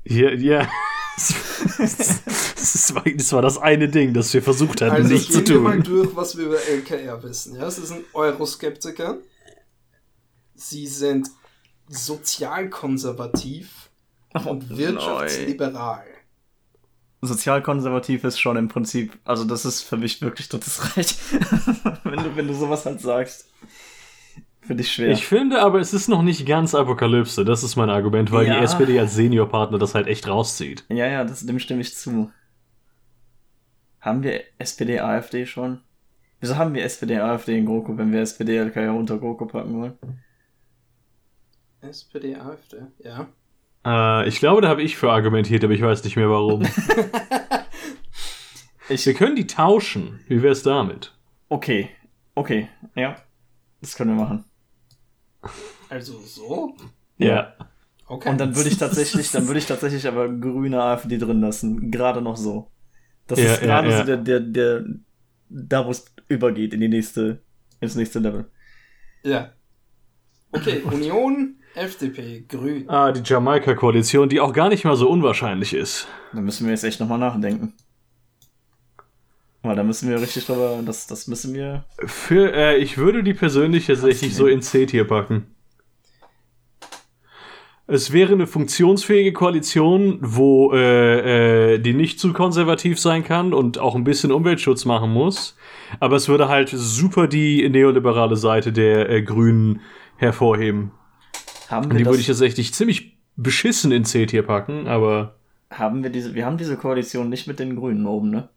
Ja, 0.04 0.30
ja. 0.30 0.68
das, 2.72 2.94
war, 2.94 3.02
das 3.04 3.32
war 3.32 3.42
das 3.42 3.58
eine 3.58 3.88
Ding, 3.88 4.14
das 4.14 4.32
wir 4.32 4.42
versucht 4.42 4.80
hatten, 4.80 4.92
also 4.92 5.12
nicht 5.12 5.32
zu 5.32 5.44
tun. 5.44 5.56
Wir 5.56 5.60
mal 5.60 5.80
durch, 5.80 6.16
was 6.16 6.36
wir 6.36 6.46
über 6.46 6.60
LKR 6.60 7.22
wissen. 7.22 7.56
Ja, 7.56 7.70
sie 7.70 7.84
sind 7.84 8.04
Euroskeptiker. 8.12 9.18
Sie 10.54 10.86
sind 10.86 11.28
sozialkonservativ 11.88 13.90
oh, 14.34 14.50
und 14.50 14.76
wirtschaftsliberal. 14.76 16.04
Sozialkonservativ 17.20 18.24
ist 18.24 18.38
schon 18.38 18.56
im 18.56 18.68
Prinzip, 18.68 19.18
also 19.24 19.44
das 19.44 19.64
ist 19.64 19.82
für 19.82 19.96
mich 19.96 20.20
wirklich 20.20 20.48
drittes 20.48 20.96
Reich, 20.96 21.16
wenn, 22.04 22.22
du, 22.22 22.36
wenn 22.36 22.46
du 22.46 22.54
sowas 22.54 22.84
halt 22.84 23.00
sagst. 23.00 23.48
Finde 24.66 24.82
ich 24.82 24.92
schwer. 24.92 25.10
Ich 25.10 25.26
finde 25.26 25.60
aber, 25.60 25.80
es 25.80 25.92
ist 25.92 26.08
noch 26.08 26.22
nicht 26.22 26.46
ganz 26.46 26.74
Apokalypse. 26.74 27.44
Das 27.44 27.62
ist 27.62 27.76
mein 27.76 27.90
Argument, 27.90 28.32
weil 28.32 28.46
ja. 28.46 28.58
die 28.58 28.64
SPD 28.64 28.98
als 28.98 29.14
Seniorpartner 29.14 29.78
das 29.78 29.94
halt 29.94 30.06
echt 30.06 30.26
rauszieht. 30.26 30.84
Ja, 30.88 31.06
ja, 31.06 31.24
das, 31.24 31.44
dem 31.44 31.58
stimme 31.58 31.82
ich 31.82 31.94
zu. 31.94 32.30
Haben 34.04 34.22
wir 34.22 34.42
SPD, 34.58 35.00
AfD 35.00 35.46
schon? 35.46 35.80
Wieso 36.38 36.58
haben 36.58 36.74
wir 36.74 36.84
SPD, 36.84 37.20
AfD 37.20 37.56
in 37.56 37.64
GroKo, 37.64 37.96
wenn 37.96 38.12
wir 38.12 38.20
SPD, 38.20 38.58
LKR 38.58 38.94
unter 38.94 39.16
GroKo 39.16 39.46
packen 39.46 39.80
wollen? 39.80 39.98
SPD, 41.80 42.36
AfD, 42.36 42.82
ja. 42.98 43.28
Äh, 43.86 44.28
ich 44.28 44.40
glaube, 44.40 44.60
da 44.60 44.68
habe 44.68 44.82
ich 44.82 44.98
für 44.98 45.10
argumentiert, 45.10 45.64
aber 45.64 45.72
ich 45.72 45.80
weiß 45.80 46.04
nicht 46.04 46.16
mehr 46.16 46.28
warum. 46.28 46.64
ich, 48.90 49.06
wir 49.06 49.14
können 49.14 49.36
die 49.36 49.46
tauschen. 49.46 50.20
Wie 50.28 50.42
wäre 50.42 50.52
es 50.52 50.62
damit? 50.62 51.14
Okay, 51.48 51.88
okay, 52.34 52.68
ja. 52.94 53.16
Das 53.80 53.96
können 53.96 54.18
wir 54.18 54.22
machen. 54.22 54.44
Also 55.88 56.20
so? 56.20 56.76
Ja. 57.16 57.54
Okay. 58.06 58.28
Und 58.28 58.38
dann 58.38 58.54
würde 58.54 58.68
ich 58.68 58.76
tatsächlich, 58.76 59.30
dann 59.30 59.46
würde 59.46 59.60
ich 59.60 59.66
tatsächlich 59.66 60.06
aber 60.06 60.28
grüne 60.28 60.82
AfD 60.82 61.16
drin 61.16 61.40
lassen. 61.40 61.90
Gerade 61.90 62.20
noch 62.20 62.36
so. 62.36 62.70
Das 63.26 63.38
ja, 63.38 63.52
ist 63.52 63.62
gerade 63.62 63.88
ja, 63.88 63.94
ja. 63.94 64.00
so 64.00 64.06
der, 64.06 64.16
der, 64.18 64.40
der, 64.40 64.84
da 65.48 65.86
wo 65.86 65.90
es 65.90 66.04
übergeht 66.28 66.74
in 66.74 66.80
die 66.80 66.88
nächste, 66.88 67.42
ins 67.80 67.94
nächste 67.94 68.18
Level. 68.18 68.46
Ja. 69.22 69.52
Okay, 70.52 70.82
Union, 70.82 71.56
FDP, 71.74 72.44
Grün. 72.48 72.88
Ah, 72.88 73.10
die 73.10 73.22
Jamaika-Koalition, 73.24 74.28
die 74.28 74.40
auch 74.40 74.52
gar 74.52 74.68
nicht 74.68 74.84
mal 74.84 74.96
so 74.96 75.08
unwahrscheinlich 75.08 75.74
ist. 75.74 76.06
Da 76.32 76.40
müssen 76.40 76.66
wir 76.66 76.72
jetzt 76.72 76.84
echt 76.84 77.00
nochmal 77.00 77.18
nachdenken. 77.18 77.74
Weil 79.62 79.76
da 79.76 79.82
müssen 79.82 80.10
wir 80.10 80.20
richtig 80.20 80.44
drüber, 80.44 80.80
das, 80.84 81.06
das 81.06 81.26
müssen 81.26 81.54
wir. 81.54 81.86
Für, 82.04 82.52
äh, 82.52 82.76
ich 82.76 82.98
würde 82.98 83.22
die 83.22 83.32
persönlich 83.32 83.86
tatsächlich 83.86 84.34
so 84.34 84.46
in 84.46 84.60
C-Tier 84.60 85.04
packen. 85.06 85.53
Es 87.86 88.12
wäre 88.12 88.32
eine 88.32 88.46
funktionsfähige 88.46 89.34
Koalition, 89.34 90.18
wo 90.22 90.72
äh, 90.72 91.74
äh, 91.74 91.78
die 91.78 91.92
nicht 91.92 92.18
zu 92.18 92.32
konservativ 92.32 92.98
sein 92.98 93.24
kann 93.24 93.52
und 93.52 93.78
auch 93.78 93.94
ein 93.94 94.04
bisschen 94.04 94.32
Umweltschutz 94.32 94.86
machen 94.86 95.12
muss. 95.12 95.56
Aber 96.00 96.16
es 96.16 96.28
würde 96.28 96.48
halt 96.48 96.70
super 96.70 97.28
die 97.28 97.68
neoliberale 97.68 98.36
Seite 98.36 98.72
der 98.72 99.10
äh, 99.10 99.22
Grünen 99.22 99.82
hervorheben. 100.16 100.92
Haben 101.68 101.86
wir 101.86 101.90
und 101.90 101.98
die 101.98 102.06
würde 102.06 102.20
ich 102.20 102.26
tatsächlich 102.26 102.72
ziemlich 102.72 103.18
beschissen 103.36 103.92
in 103.92 104.04
C-Tier 104.04 104.44
packen, 104.44 104.86
aber. 104.86 105.36
Haben 105.70 106.02
wir 106.02 106.10
diese, 106.10 106.34
wir 106.34 106.46
haben 106.46 106.56
diese 106.56 106.78
Koalition 106.78 107.28
nicht 107.28 107.46
mit 107.46 107.58
den 107.58 107.76
Grünen 107.76 108.06
oben, 108.06 108.30
ne? 108.30 108.48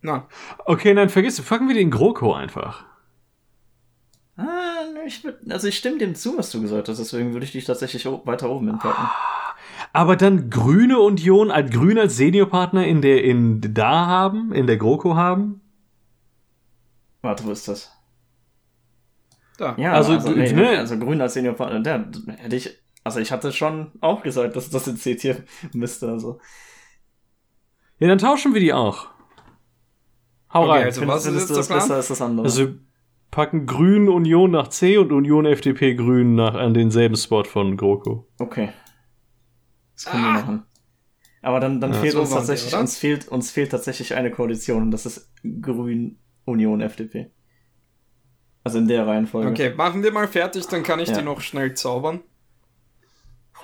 Na. 0.00 0.26
Okay, 0.64 0.94
nein, 0.94 1.10
vergiss, 1.10 1.40
packen 1.40 1.68
wir 1.68 1.74
den 1.74 1.90
GroKo 1.90 2.34
einfach. 2.34 2.84
Ah, 4.36 4.73
ich 5.06 5.24
würd, 5.24 5.38
also 5.50 5.68
ich 5.68 5.76
stimme 5.76 5.98
dem 5.98 6.14
zu, 6.14 6.36
was 6.38 6.50
du 6.50 6.60
gesagt 6.60 6.88
hast, 6.88 6.98
deswegen 6.98 7.32
würde 7.32 7.44
ich 7.44 7.52
dich 7.52 7.64
tatsächlich 7.64 8.06
weiter 8.06 8.50
oben 8.50 8.68
hinpacken. 8.68 9.08
Aber 9.92 10.16
dann 10.16 10.50
Grüne 10.50 10.98
Union 10.98 11.50
als 11.50 11.70
Grün 11.70 11.98
als 11.98 12.16
Seniorpartner 12.16 12.86
in 12.86 13.00
der 13.02 13.24
in 13.24 13.60
da 13.60 14.06
haben, 14.06 14.52
in 14.52 14.66
der 14.66 14.76
GroKo 14.76 15.14
haben? 15.14 15.60
Warte, 17.22 17.44
wo 17.44 17.50
ist 17.50 17.68
das? 17.68 17.90
Da. 19.56 19.76
Ja, 19.78 19.92
also, 19.92 20.14
also, 20.14 20.30
nee, 20.30 20.52
ne? 20.52 20.78
also 20.78 20.98
Grün 20.98 21.20
als 21.20 21.34
Seniorpartner, 21.34 21.80
der 21.80 22.06
hätte 22.38 22.56
ich, 22.56 22.76
also 23.04 23.20
ich 23.20 23.30
hatte 23.30 23.52
schon 23.52 23.92
auch 24.00 24.22
gesagt, 24.22 24.56
dass 24.56 24.68
das 24.68 24.88
in 24.88 24.96
C-Tier 24.96 25.44
müsste, 25.72 26.08
also. 26.08 26.40
Ja, 28.00 28.08
dann 28.08 28.18
tauschen 28.18 28.52
wir 28.52 28.60
die 28.60 28.72
auch. 28.72 29.08
Hau 30.52 30.64
okay, 30.64 30.70
rein. 30.70 30.84
Also 30.84 31.06
was 31.06 31.26
ist 31.26 31.50
das 31.50 31.68
besser 31.68 31.94
als 31.94 32.08
das 32.08 32.20
andere? 32.20 32.46
Also 32.46 32.74
packen 33.34 33.66
Grün 33.66 34.08
Union 34.08 34.52
nach 34.52 34.68
C 34.68 34.96
und 34.96 35.10
Union 35.10 35.44
FDP 35.44 35.96
Grün 35.96 36.36
nach 36.36 36.54
an 36.54 36.72
denselben 36.72 37.16
Spot 37.16 37.42
von 37.42 37.76
GroKo. 37.76 38.28
Okay. 38.38 38.68
Das 39.96 40.04
können 40.04 40.24
ah. 40.24 40.28
wir 40.28 40.34
machen. 40.34 40.62
Aber 41.42 41.58
dann, 41.58 41.80
dann 41.80 41.94
ja, 41.94 41.98
fehlt 41.98 42.14
uns 42.14 42.30
tatsächlich, 42.30 42.70
wir, 42.72 42.78
uns 42.78 42.96
fehlt, 42.96 43.26
uns 43.26 43.50
fehlt 43.50 43.72
tatsächlich 43.72 44.14
eine 44.14 44.30
Koalition 44.30 44.84
und 44.84 44.92
das 44.92 45.04
ist 45.04 45.32
Grün 45.60 46.20
Union 46.44 46.80
FDP. 46.80 47.32
Also 48.62 48.78
in 48.78 48.86
der 48.86 49.04
Reihenfolge. 49.04 49.50
Okay, 49.50 49.74
machen 49.74 50.04
wir 50.04 50.12
mal 50.12 50.28
fertig, 50.28 50.68
dann 50.68 50.84
kann 50.84 51.00
ich 51.00 51.08
ja. 51.08 51.18
die 51.18 51.24
noch 51.24 51.40
schnell 51.40 51.74
zaubern. 51.74 52.20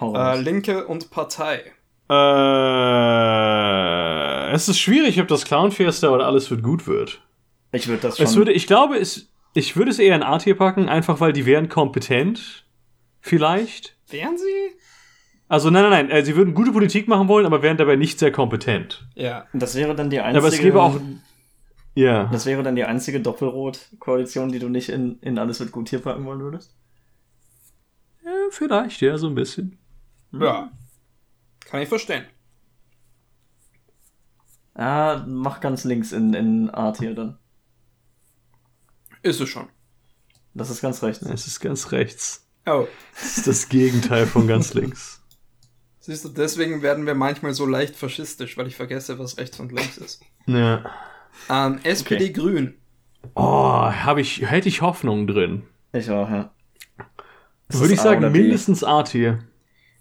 Äh, 0.01 0.41
Linke 0.41 0.89
und 0.89 1.11
Partei. 1.13 1.63
Äh, 2.11 2.17
es 4.53 4.69
ist 4.69 4.81
schwierig, 4.81 5.21
ob 5.21 5.29
das 5.29 5.45
Clownfiesta 5.45 6.11
oder 6.11 6.27
alles 6.27 6.51
wird 6.51 6.65
gut 6.65 6.89
wird. 6.89 7.23
Ich 7.71 7.87
würde 7.87 8.03
das 8.03 8.17
schon. 8.17 8.27
Es 8.27 8.35
würde, 8.35 8.53
ich 8.53 8.67
glaube, 8.67 8.97
es, 8.99 9.31
ich 9.55 9.77
würde 9.77 9.91
es 9.91 9.99
eher 9.99 10.17
in 10.17 10.23
A-Tier 10.23 10.57
packen, 10.57 10.89
einfach 10.89 11.21
weil 11.21 11.33
die 11.33 11.47
wären 11.47 11.69
kompetent. 11.69 12.67
Vielleicht. 13.21 13.97
Wären 14.09 14.39
sie? 14.39 14.77
Also 15.49 15.71
nein, 15.71 15.83
nein, 15.83 16.07
nein, 16.07 16.11
äh, 16.11 16.25
sie 16.25 16.37
würden 16.37 16.55
gute 16.55 16.71
Politik 16.71 17.09
machen 17.09 17.27
wollen, 17.27 17.45
aber 17.45 17.63
wären 17.63 17.77
dabei 17.77 17.97
nicht 17.97 18.19
sehr 18.21 18.31
kompetent. 18.31 19.09
Ja. 19.15 19.47
Das 19.53 19.75
wäre 19.75 19.97
dann 19.97 20.09
die 20.09 20.21
einzige. 20.21 20.39
Aber 20.39 20.55
es 20.55 20.61
gäbe 20.61 20.81
auch. 20.81 21.01
Ja. 21.95 22.27
Das 22.27 22.47
wäre 22.47 22.63
dann 22.63 22.77
die 22.77 22.85
einzige 22.85 23.21
Doppelrot-Koalition, 23.21 24.53
die 24.53 24.61
du 24.61 24.69
nicht 24.69 24.91
in, 24.91 25.19
in 25.21 25.39
alles 25.39 25.59
wird 25.59 25.73
gut 25.73 25.89
hier 25.89 25.99
packen 25.99 26.25
wollen 26.25 26.41
würdest? 26.41 26.77
Ja, 28.25 28.31
vielleicht, 28.51 29.01
ja, 29.01 29.19
so 29.19 29.27
ein 29.27 29.35
bisschen. 29.35 29.79
Ja. 30.33 30.71
Kann 31.65 31.83
ich 31.83 31.89
verstehen. 31.89 32.25
Ah, 34.75 35.25
mach 35.27 35.61
ganz 35.61 35.85
links 35.85 36.13
in, 36.13 36.33
in 36.33 36.71
A 36.71 36.93
Tier 36.93 37.15
dann. 37.15 37.39
Ist 39.23 39.41
es 39.41 39.49
schon. 39.49 39.69
Das 40.55 40.71
ist 40.71 40.81
ganz 40.81 41.03
rechts. 41.03 41.23
Es 41.23 41.47
ist 41.47 41.61
ganz 41.61 41.93
rechts. 41.93 42.47
Oh. 42.67 42.87
Das 43.15 43.39
ist 43.39 43.47
das 43.47 43.69
Gegenteil 43.69 44.27
von 44.27 44.47
ganz 44.47 44.75
links. 44.75 45.23
Siehst 46.01 46.25
du, 46.25 46.29
deswegen 46.31 46.83
werden 46.83 47.07
wir 47.07 47.15
manchmal 47.15 47.53
so 47.53 47.67
leicht 47.67 47.95
faschistisch, 47.95 48.57
weil 48.57 48.67
ich 48.67 48.77
vergesse, 48.77 49.19
was 49.19 49.39
rechts 49.39 49.61
und 49.61 49.71
links 49.73 49.99
ist. 49.99 50.23
Ja. 50.47 50.85
Ähm, 51.49 51.79
SPD 51.85 52.25
okay. 52.25 52.33
Grün. 52.33 52.75
Oh, 53.35 53.43
habe 53.43 54.21
ich, 54.21 54.43
hätte 54.43 54.69
ich 54.69 54.81
Hoffnung 54.81 55.27
drin. 55.27 55.63
Ich 55.93 56.11
auch, 56.11 56.29
ja. 56.29 56.53
Würde 57.69 57.95
ich 57.95 58.01
sagen, 58.01 58.33
mindestens 58.33 58.83
A-Tier. 58.83 59.45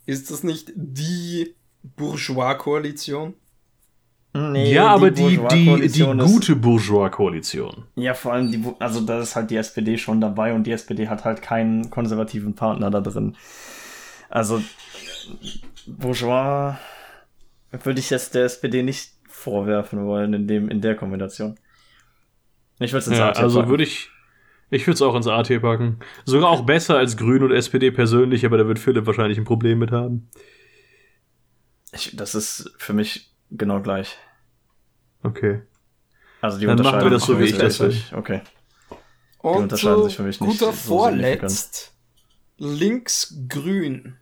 Ist 0.06 0.32
das 0.32 0.44
nicht 0.44 0.72
die 0.76 1.56
Bourgeois-Koalition? 1.84 3.36
Nee, 4.32 4.74
ja, 4.74 4.88
aber 4.88 5.10
die, 5.10 5.40
die, 5.52 5.88
die, 5.88 6.04
gute 6.04 6.56
Bourgeois-Koalition. 6.56 7.86
Ja, 7.96 8.14
vor 8.14 8.34
allem, 8.34 8.52
die, 8.52 8.64
also 8.78 9.02
da 9.02 9.22
ist 9.22 9.36
halt 9.36 9.50
die 9.50 9.56
SPD 9.56 9.98
schon 9.98 10.22
dabei 10.22 10.54
und 10.54 10.66
die 10.66 10.72
SPD 10.72 11.08
hat 11.08 11.26
halt 11.26 11.42
keinen 11.42 11.90
konservativen 11.90 12.54
Partner 12.54 12.92
da 12.92 13.02
drin. 13.02 13.36
Also, 14.30 14.62
Bourgeois 15.88 16.78
würde 17.72 18.00
ich 18.00 18.12
jetzt 18.12 18.36
der 18.36 18.46
SPD 18.46 18.84
nicht 18.84 19.14
vorwerfen 19.28 20.06
wollen 20.06 20.34
in, 20.34 20.48
dem, 20.48 20.70
in 20.70 20.82
der 20.82 20.96
Kombination. 20.96 21.58
Ich 22.80 22.92
würde 22.92 23.00
es 23.00 23.08
ins 23.08 23.18
ja, 23.18 23.30
AT 23.30 23.38
Also 23.38 23.68
würde 23.68 23.84
ich, 23.84 24.12
ich 24.70 24.86
würde 24.86 24.94
es 24.96 25.02
auch 25.02 25.16
ins 25.16 25.28
AT 25.28 25.50
packen. 25.62 26.00
Sogar 26.26 26.50
auch 26.50 26.62
besser 26.62 26.98
als 26.98 27.18
Grün 27.18 27.42
und 27.42 27.52
SPD 27.52 27.90
persönlich, 27.90 28.46
aber 28.46 28.60
da 28.60 28.68
wird 28.68 28.78
Philipp 28.78 29.08
wahrscheinlich 29.08 29.40
ein 29.40 29.46
Problem 29.46 29.80
mit 29.80 29.92
haben. 29.92 30.30
Ich, 31.92 32.16
das 32.16 32.36
ist 32.36 32.72
für 32.78 32.94
mich 32.94 33.32
genau 33.52 33.82
gleich. 33.82 34.18
Okay. 35.24 35.62
Also 36.42 36.60
die 36.60 36.66
Dann 36.66 36.82
machen 36.82 37.02
wir 37.02 37.10
das 37.10 37.24
so, 37.24 37.40
wie 37.40 37.46
ich 37.46 37.58
das 37.58 37.80
will. 37.80 37.96
Okay. 38.14 38.42
Die 38.92 39.48
und 39.48 39.64
unterscheiden 39.64 40.04
sich 40.04 40.16
für 40.16 40.24
mich 40.24 40.40
nicht. 40.40 40.60
Guter 40.60 40.72
so 40.72 40.96
Vorletzt. 40.96 41.94
Links 42.58 43.38
grün. 43.48 44.16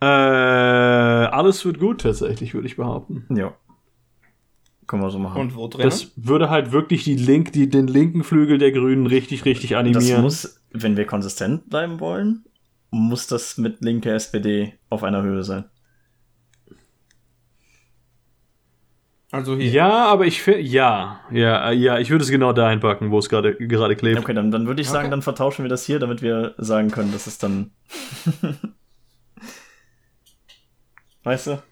Äh, 0.00 0.04
alles 0.04 1.64
wird 1.64 1.78
gut 1.78 2.00
tatsächlich, 2.00 2.54
würde 2.54 2.66
ich 2.66 2.76
behaupten. 2.76 3.26
Ja. 3.34 3.54
Können 4.86 5.02
wir 5.02 5.10
so 5.10 5.18
machen. 5.18 5.40
Und 5.40 5.54
wo 5.54 5.68
drin? 5.68 5.84
Das 5.84 6.10
würde 6.16 6.50
halt 6.50 6.72
wirklich 6.72 7.04
die 7.04 7.16
Link, 7.16 7.52
die, 7.52 7.68
den 7.68 7.86
linken 7.86 8.24
Flügel 8.24 8.58
der 8.58 8.72
Grünen 8.72 9.06
richtig, 9.06 9.44
richtig 9.44 9.76
animieren. 9.76 10.22
Das 10.22 10.22
muss, 10.22 10.60
wenn 10.72 10.96
wir 10.96 11.06
konsistent 11.06 11.70
bleiben 11.70 12.00
wollen, 12.00 12.44
muss 12.90 13.26
das 13.26 13.58
mit 13.58 13.80
linker 13.80 14.14
SPD 14.14 14.74
auf 14.90 15.04
einer 15.04 15.22
Höhe 15.22 15.44
sein. 15.44 15.64
Also 19.32 19.56
hier. 19.56 19.70
Ja, 19.70 20.06
aber 20.06 20.26
ich 20.26 20.42
finde, 20.42 20.60
ja, 20.60 21.22
ja, 21.30 21.70
ja, 21.70 21.98
ich 21.98 22.10
würde 22.10 22.22
es 22.22 22.30
genau 22.30 22.52
dahin 22.52 22.80
packen, 22.80 23.10
wo 23.10 23.18
es 23.18 23.30
gerade 23.30 23.56
gerade 23.56 23.96
klebt. 23.96 24.20
Okay, 24.20 24.34
dann, 24.34 24.50
dann 24.50 24.66
würde 24.66 24.82
ich 24.82 24.88
sagen, 24.88 25.06
okay. 25.06 25.10
dann 25.10 25.22
vertauschen 25.22 25.64
wir 25.64 25.70
das 25.70 25.86
hier, 25.86 25.98
damit 25.98 26.20
wir 26.20 26.54
sagen 26.58 26.90
können, 26.90 27.12
dass 27.12 27.26
es 27.26 27.38
dann. 27.38 27.70
weißt 31.22 31.46
du? 31.46 31.62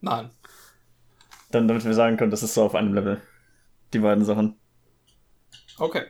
Nein. 0.00 0.30
Dann, 1.52 1.68
damit 1.68 1.84
wir 1.84 1.94
sagen 1.94 2.16
können, 2.16 2.32
das 2.32 2.42
ist 2.42 2.54
so 2.54 2.64
auf 2.64 2.74
einem 2.74 2.92
Level. 2.92 3.22
Die 3.92 4.00
beiden 4.00 4.24
Sachen. 4.24 4.56
Okay. 5.78 6.02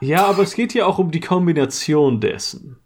Ja, 0.00 0.24
aber 0.24 0.42
es 0.42 0.54
geht 0.54 0.72
ja 0.72 0.86
auch 0.86 0.98
um 0.98 1.10
die 1.10 1.20
Kombination 1.20 2.18
dessen. 2.18 2.79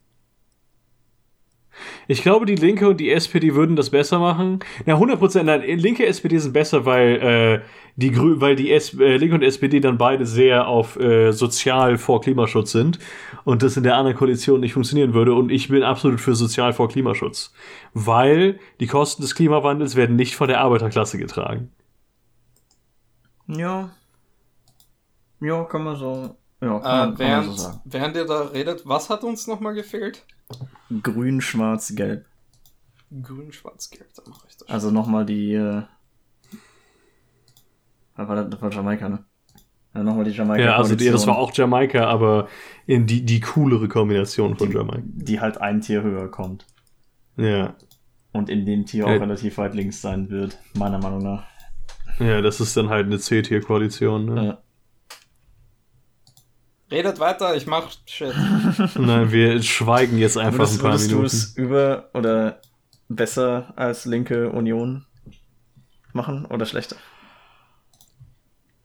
Ich 2.09 2.23
glaube, 2.23 2.47
die 2.47 2.55
Linke 2.55 2.89
und 2.89 2.99
die 2.99 3.11
SPD 3.11 3.55
würden 3.55 3.77
das 3.77 3.91
besser 3.91 4.19
machen. 4.19 4.61
Ja, 4.87 4.97
100%. 4.97 5.43
Nein, 5.43 5.63
Linke 5.79 6.07
SPD 6.07 6.39
sind 6.39 6.53
besser, 6.53 6.85
weil 6.85 7.63
äh, 7.63 7.69
die 7.97 8.11
Grü 8.11 8.41
weil 8.41 8.57
die 8.57 8.73
S 8.73 8.95
äh, 8.99 9.17
Linke 9.17 9.37
und 9.37 9.43
SPD 9.43 9.81
dann 9.81 9.99
beide 9.99 10.27
sehr 10.27 10.67
auf 10.67 10.99
äh, 10.99 11.33
sozial 11.33 11.97
vor 11.97 12.21
Klimaschutz 12.21 12.73
sind 12.73 12.99
und 13.45 13.63
das 13.63 13.77
in 13.77 13.85
der 13.85 13.97
anderen 13.97 14.17
Koalition 14.17 14.61
nicht 14.61 14.73
funktionieren 14.73 15.15
würde. 15.15 15.35
Und 15.35 15.51
ich 15.51 15.69
bin 15.69 15.83
absolut 15.83 16.21
für 16.21 16.35
sozial 16.35 16.73
vor 16.73 16.89
Klimaschutz, 16.89 17.53
weil 17.93 18.59
die 18.81 18.87
Kosten 18.87 19.23
des 19.23 19.35
Klimawandels 19.35 19.97
werden 19.97 20.17
nicht 20.17 20.35
von 20.37 20.49
der 20.49 20.61
Arbeiterklasse 20.61 21.19
getragen. 21.19 21.71
Ja. 23.47 23.91
Ja, 25.41 25.65
kann 25.65 25.85
man 25.85 25.97
so. 25.97 26.37
Ja, 26.61 26.79
kann, 26.81 27.15
äh, 27.15 27.19
während, 27.19 27.47
man 27.47 27.57
so 27.57 27.63
sagen. 27.63 27.81
während 27.85 28.17
ihr 28.17 28.25
da 28.25 28.41
redet, 28.43 28.83
was 28.87 29.11
hat 29.11 29.23
uns 29.23 29.47
nochmal 29.47 29.75
gefehlt? 29.75 30.25
Grün, 31.03 31.41
Schwarz, 31.41 31.95
Gelb. 31.95 32.27
Grün, 33.23 33.53
Schwarz, 33.53 33.91
Gelb, 33.91 34.13
dann 34.15 34.31
mache 34.31 34.47
ich 34.49 34.57
das. 34.57 34.69
Also 34.69 34.91
nochmal 34.91 35.25
die. 35.25 35.55
Äh, 35.55 35.83
das 38.17 38.29
war, 38.29 38.45
das 38.45 38.63
war 38.63 38.73
Jamaika, 38.73 39.09
ne? 39.09 39.25
Ja, 39.95 40.03
nochmal 40.03 40.25
die 40.25 40.33
Jamaika. 40.33 40.63
Ja, 40.63 40.77
also 40.77 40.97
die, 40.97 41.09
das 41.09 41.27
war 41.27 41.39
auch 41.39 41.53
Jamaika, 41.53 42.07
aber 42.07 42.49
in 42.87 43.07
die, 43.07 43.25
die 43.25 43.41
coolere 43.41 43.89
Kombination 43.89 44.57
von 44.57 44.71
die, 44.71 44.77
Jamaika. 44.77 45.03
Die 45.05 45.41
halt 45.41 45.59
ein 45.59 45.81
Tier 45.81 46.03
höher 46.03 46.31
kommt. 46.31 46.67
Ja. 47.37 47.75
Und 48.33 48.51
in 48.51 48.67
dem 48.67 48.87
Tier 48.87 49.07
ja. 49.07 49.15
auch 49.15 49.21
relativ 49.21 49.59
weit 49.59 49.75
links 49.75 50.01
sein 50.01 50.31
wird, 50.31 50.59
meiner 50.75 50.99
Meinung 50.99 51.23
nach. 51.23 51.45
Ja, 52.19 52.41
das 52.41 52.61
ist 52.61 52.77
dann 52.77 52.89
halt 52.89 53.07
eine 53.07 53.19
C-Tier-Koalition, 53.19 54.25
ne? 54.25 54.47
Ja. 54.47 54.64
Redet 56.91 57.19
weiter, 57.19 57.57
ich 57.57 57.67
mach 57.67 57.91
Shit. 58.07 58.35
Nein, 58.97 59.33
wir 59.33 59.63
schweigen 59.63 60.19
jetzt 60.19 60.37
einfach 60.37 60.59
würdest, 60.59 60.75
ein 60.75 60.81
paar 60.83 60.91
würdest 60.93 61.09
Minuten. 61.09 61.23
Würdest 61.23 61.57
du 61.57 61.63
es 61.63 61.67
über 61.67 62.11
oder 62.15 62.61
besser 63.09 63.73
als 63.77 64.05
linke 64.05 64.51
Union 64.51 65.07
machen 66.13 66.45
oder 66.47 66.67
schlechter? 66.67 66.97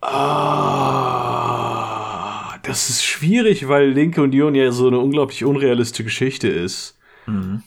Ah, 0.01 1.09
das 2.63 2.89
ist 2.89 3.03
schwierig, 3.03 3.67
weil 3.67 3.89
linke 3.89 4.21
Union 4.21 4.55
ja 4.55 4.71
so 4.71 4.87
eine 4.87 4.99
unglaublich 4.99 5.43
unrealistische 5.43 6.05
Geschichte 6.05 6.47
ist. 6.47 6.97
Mhm. 7.25 7.63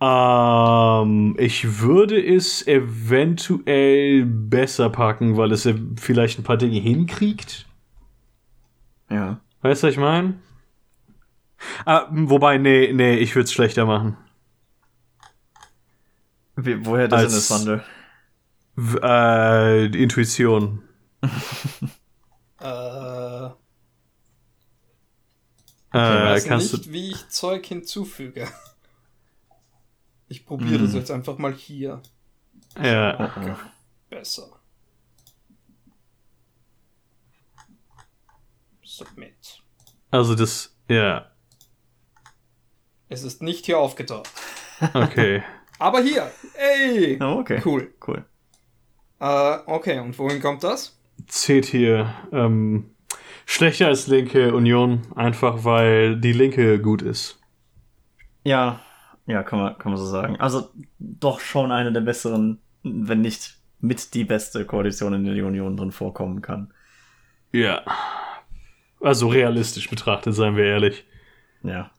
Ähm, 0.00 1.36
ich 1.38 1.80
würde 1.80 2.24
es 2.24 2.64
eventuell 2.66 4.24
besser 4.24 4.90
packen, 4.90 5.36
weil 5.36 5.50
es 5.50 5.68
vielleicht 5.96 6.38
ein 6.38 6.44
paar 6.44 6.56
Dinge 6.56 6.78
hinkriegt. 6.78 7.66
Ja. 9.10 9.40
Weißt 9.62 9.82
du, 9.82 9.86
was 9.86 9.92
ich 9.92 9.98
meine? 9.98 10.38
Ah, 11.84 12.06
wobei, 12.10 12.58
nee, 12.58 12.92
nee, 12.92 13.16
ich 13.16 13.34
würde 13.34 13.44
es 13.44 13.52
schlechter 13.52 13.84
machen. 13.86 14.16
Wie, 16.56 16.84
woher 16.84 17.08
der 17.08 17.28
Sinneswandel? 17.28 17.84
Äh, 19.02 19.86
Intuition. 19.86 20.82
äh. 22.60 23.46
Ich 25.90 25.94
weiß 25.94 26.44
kannst 26.44 26.72
nicht, 26.74 26.92
wie 26.92 27.10
ich 27.10 27.28
Zeug 27.28 27.64
hinzufüge. 27.66 28.46
Ich 30.28 30.44
probiere 30.44 30.84
es 30.84 30.92
hm. 30.92 30.98
jetzt 30.98 31.10
einfach 31.10 31.38
mal 31.38 31.54
hier. 31.54 32.02
Ja. 32.80 33.18
Okay. 33.18 33.54
Besser. 34.10 34.57
Submit. 38.98 39.62
Also 40.10 40.34
das, 40.34 40.76
ja. 40.88 41.30
Es 43.08 43.22
ist 43.22 43.42
nicht 43.42 43.66
hier 43.66 43.78
aufgetaucht. 43.78 44.28
Okay. 44.92 45.44
Aber 45.78 46.00
hier. 46.00 46.28
Ey! 46.56 47.16
Oh, 47.22 47.38
okay. 47.38 47.62
Cool. 47.64 47.94
Cool. 48.04 48.24
Uh, 49.20 49.58
okay, 49.66 50.00
und 50.00 50.18
wohin 50.18 50.40
kommt 50.40 50.64
das? 50.64 51.00
Zählt 51.28 51.66
hier. 51.66 52.12
Ähm, 52.32 52.90
schlechter 53.46 53.86
als 53.86 54.08
linke 54.08 54.52
Union, 54.52 55.02
einfach 55.14 55.64
weil 55.64 56.16
die 56.20 56.32
linke 56.32 56.80
gut 56.80 57.02
ist. 57.02 57.40
Ja, 58.42 58.80
ja, 59.26 59.44
kann 59.44 59.60
man, 59.60 59.78
kann 59.78 59.92
man 59.92 60.00
so 60.00 60.06
sagen. 60.06 60.40
Also 60.40 60.70
doch 60.98 61.38
schon 61.38 61.70
eine 61.70 61.92
der 61.92 62.00
besseren, 62.00 62.60
wenn 62.82 63.20
nicht 63.20 63.58
mit 63.78 64.14
die 64.14 64.24
beste 64.24 64.64
Koalition 64.64 65.12
in 65.12 65.24
der 65.24 65.46
Union 65.46 65.76
drin 65.76 65.92
vorkommen 65.92 66.42
kann. 66.42 66.74
Ja. 67.52 67.82
Also 69.00 69.28
realistisch 69.28 69.88
betrachtet, 69.88 70.34
seien 70.34 70.56
wir 70.56 70.64
ehrlich. 70.64 71.04
Ja. 71.62 71.90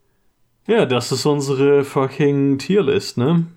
Ja, 0.67 0.85
das 0.85 1.11
ist 1.11 1.25
unsere 1.25 1.83
fucking 1.83 2.59
Tierlist, 2.59 3.17
ne? 3.17 3.47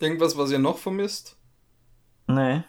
Irgendwas, 0.00 0.36
was 0.36 0.50
ihr 0.50 0.58
noch 0.58 0.78
vermisst? 0.78 1.36
Nee. 2.26 2.62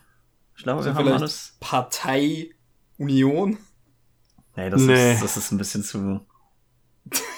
Ich 0.55 0.63
glaube, 0.63 0.79
also 0.79 0.89
wir 0.91 0.95
haben 0.95 1.07
alles. 1.07 1.57
Partei 1.59 2.49
Union? 2.97 3.57
Nee, 4.55 4.69
das, 4.69 4.81
nee. 4.81 5.13
Ist, 5.13 5.23
das 5.23 5.37
ist 5.37 5.51
ein 5.51 5.57
bisschen 5.57 5.83
zu. 5.83 6.21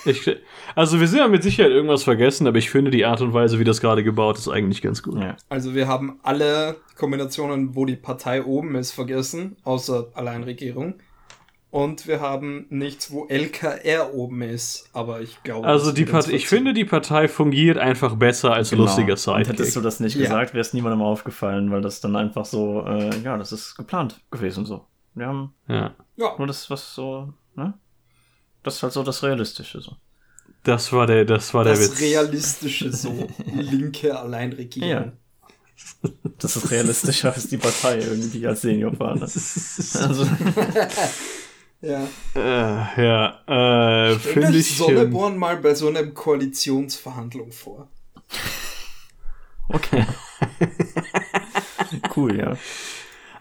Ich, 0.06 0.30
also 0.76 1.00
wir 1.00 1.08
sind 1.08 1.20
ja 1.20 1.28
mit 1.28 1.44
Sicherheit 1.44 1.72
irgendwas 1.72 2.04
vergessen, 2.04 2.48
aber 2.48 2.58
ich 2.58 2.70
finde 2.70 2.92
die 2.92 3.06
Art 3.06 3.22
und 3.22 3.34
Weise, 3.34 3.60
wie 3.60 3.64
das 3.64 3.80
gerade 3.80 4.04
gebaut 4.04 4.38
ist, 4.38 4.48
eigentlich 4.48 4.82
ganz 4.82 5.04
gut. 5.04 5.20
Ja. 5.20 5.38
Also 5.50 5.76
wir 5.76 5.88
haben 5.88 6.20
alle 6.24 6.78
Kombinationen, 6.96 7.76
wo 7.76 7.86
die 7.86 7.96
Partei 7.96 8.44
oben 8.44 8.76
ist, 8.76 8.92
vergessen, 8.92 9.58
außer 9.64 10.10
Alleinregierung. 10.14 10.96
Und 11.72 12.06
wir 12.06 12.20
haben 12.20 12.66
nichts, 12.70 13.12
wo 13.12 13.28
LKR 13.28 14.14
oben 14.14 14.42
ist, 14.42 14.90
aber 14.92 15.22
ich 15.22 15.42
glaube. 15.42 15.66
Also 15.66 15.94
die 15.94 16.04
Partei, 16.04 16.34
ich 16.34 16.50
finde, 16.50 16.74
die 16.74 16.84
Partei 16.84 17.30
fungiert 17.30 17.78
einfach 17.78 18.16
besser 18.16 18.54
als 18.54 18.72
genau. 18.72 18.84
lustiger 18.84 19.16
Sidekick. 19.16 19.48
Und 19.48 19.54
hättest 19.54 19.76
du 19.78 19.82
das 19.82 20.02
nicht 20.02 20.18
ja. 20.18 20.24
gesagt, 20.24 20.54
wäre 20.54 20.60
es 20.60 20.74
niemandem 20.74 21.02
aufgefallen, 21.02 21.72
weil 21.72 21.82
das 21.82 22.02
dann 22.02 22.18
einfach 22.18 22.44
so, 22.44 22.86
äh, 22.86 23.18
ja, 23.24 23.38
das 23.38 23.54
ist 23.54 23.78
geplant 23.78 24.20
gewesen 24.32 24.66
so. 24.66 24.86
Wir 25.16 25.28
haben 25.28 25.54
ja. 25.70 25.96
nur 26.18 26.46
das, 26.46 26.70
was 26.70 26.94
so, 26.94 27.34
ne? 27.56 27.74
Das 28.64 28.76
ist 28.76 28.84
halt 28.84 28.92
so 28.92 29.04
das 29.04 29.24
Realistische 29.24 29.80
so. 29.80 29.96
Das 30.64 30.92
war 30.92 31.08
der, 31.08 31.24
das 31.24 31.54
war 31.54 31.64
das 31.64 31.80
der 31.80 31.88
Witz. 31.88 31.94
Das 31.94 32.02
Realistische 32.02 32.92
so. 32.92 33.28
Linke 33.46 34.20
Alleinregierung. 34.20 34.90
Ja. 34.90 35.12
Das 36.38 36.58
ist 36.58 36.70
realistischer 36.70 37.34
als 37.34 37.48
die 37.48 37.58
Partei 37.58 38.00
irgendwie 38.00 38.46
als 38.46 38.62
Seniorpartner. 38.62 39.22
also. 39.24 40.28
Ja. 41.82 42.08
Äh, 42.36 43.04
ja, 43.04 44.12
äh, 44.12 44.16
finde 44.16 44.58
ich. 44.58 44.78
Sonneborn 44.78 45.38
mal 45.38 45.58
bei 45.58 45.74
so 45.74 45.88
einer 45.88 46.06
Koalitionsverhandlung 46.06 47.52
vor. 47.52 47.88
Okay. 49.70 50.06
cool, 52.16 52.38
ja. 52.38 52.58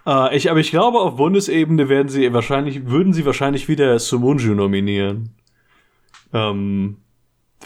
Äh, 0.07 0.37
ich, 0.37 0.51
aber 0.51 0.61
ich 0.61 0.71
glaube, 0.71 1.01
auf 1.01 1.17
Bundesebene 1.17 1.89
werden 1.89 2.09
sie 2.09 2.33
wahrscheinlich, 2.33 2.87
würden 2.87 3.13
sie 3.13 3.27
wahrscheinlich 3.27 3.69
wieder 3.69 3.99
Sumunju 3.99 4.55
nominieren. 4.55 5.35
Ähm, 6.33 6.97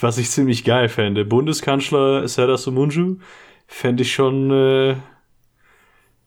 was 0.00 0.18
ich 0.18 0.30
ziemlich 0.30 0.64
geil 0.64 0.88
fände. 0.88 1.24
Bundeskanzler 1.24 2.26
Serdar 2.26 2.58
Sumunju 2.58 3.18
fände 3.66 4.02
ich 4.02 4.12
schon, 4.12 4.50
äh, 4.50 4.90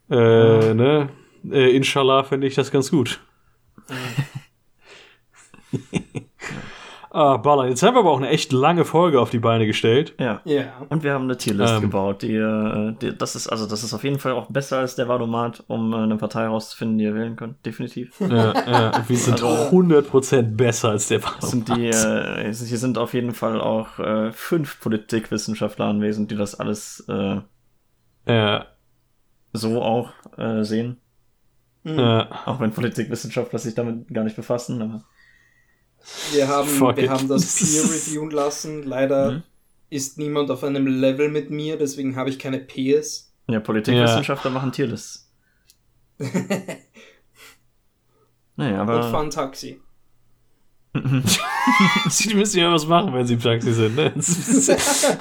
äh, 0.09 0.73
ne? 0.73 1.09
Äh, 1.51 1.75
inshallah 1.75 2.23
fände 2.23 2.47
ich 2.47 2.55
das 2.55 2.71
ganz 2.71 2.91
gut. 2.91 3.19
ah, 7.11 7.37
Ballern. 7.37 7.69
Jetzt 7.69 7.83
haben 7.83 7.95
wir 7.95 7.99
aber 7.99 8.11
auch 8.11 8.17
eine 8.17 8.29
echt 8.29 8.51
lange 8.51 8.85
Folge 8.85 9.19
auf 9.19 9.29
die 9.29 9.39
Beine 9.39 9.65
gestellt. 9.65 10.13
Ja. 10.19 10.41
ja. 10.45 10.65
Und 10.89 11.03
wir 11.03 11.13
haben 11.13 11.25
eine 11.25 11.37
Tierlist 11.37 11.75
ähm. 11.75 11.81
gebaut. 11.81 12.21
Die, 12.21 12.35
äh, 12.35 12.93
die, 13.01 13.17
das 13.17 13.35
ist 13.35 13.47
also 13.47 13.65
das 13.67 13.83
ist 13.83 13.93
auf 13.93 14.03
jeden 14.03 14.19
Fall 14.19 14.33
auch 14.33 14.49
besser 14.49 14.79
als 14.79 14.95
der 14.95 15.07
Wadomat, 15.07 15.63
um 15.67 15.93
äh, 15.93 15.97
eine 15.97 16.17
Partei 16.17 16.47
rauszufinden, 16.47 16.97
die 16.97 17.05
ihr 17.05 17.15
wählen 17.15 17.35
könnt. 17.35 17.65
Definitiv. 17.65 18.19
Ja, 18.19 18.53
ja. 18.53 19.03
Wir 19.07 19.17
sind 19.17 19.43
also, 19.43 19.75
100% 19.75 20.41
besser 20.55 20.89
als 20.89 21.07
der 21.07 21.23
Wadomat. 21.23 21.43
Sind 21.43 21.75
die, 21.75 21.87
äh, 21.87 22.53
hier 22.53 22.77
sind 22.77 22.97
auf 22.97 23.13
jeden 23.13 23.33
Fall 23.33 23.61
auch 23.61 23.99
äh, 23.99 24.31
fünf 24.31 24.79
Politikwissenschaftler 24.79 25.85
anwesend, 25.85 26.31
die 26.31 26.35
das 26.35 26.59
alles 26.59 27.05
äh, 27.09 27.41
ja. 28.27 28.65
so 29.53 29.81
auch 29.81 30.11
äh, 30.37 30.63
sehen. 30.63 30.97
Mhm. 31.87 31.99
Ja. 31.99 32.27
Auch 32.45 32.59
wenn 32.59 32.71
Politikwissenschaftler 32.71 33.59
sich 33.59 33.73
damit 33.73 34.13
gar 34.13 34.23
nicht 34.23 34.35
befassen. 34.35 34.81
Aber 34.81 35.03
wir 36.31 36.47
haben, 36.47 36.69
wir 36.95 37.09
haben 37.09 37.27
das 37.27 37.55
Peer 37.55 37.83
reviewen 37.83 38.31
lassen. 38.31 38.83
Leider 38.83 39.31
mhm. 39.31 39.43
ist 39.89 40.17
niemand 40.17 40.51
auf 40.51 40.63
einem 40.63 40.87
Level 40.87 41.29
mit 41.29 41.49
mir, 41.49 41.77
deswegen 41.77 42.15
habe 42.15 42.29
ich 42.29 42.39
keine 42.39 42.59
Peers. 42.59 43.33
Ja, 43.49 43.59
Politikwissenschaftler 43.59 44.51
ja. 44.51 44.55
machen 44.55 44.71
Tierlists. 44.71 45.31
naja, 48.55 48.81
aber. 48.81 49.05
Und 49.05 49.11
fahren 49.11 49.29
Taxi. 49.29 49.79
Sie 52.09 52.33
müssen 52.33 52.59
ja 52.59 52.73
was 52.73 52.87
machen, 52.87 53.13
wenn 53.13 53.25
sie 53.25 53.35
im 53.35 53.39
Taxi 53.39 53.71
sind, 53.71 53.95
ne? 53.95 54.13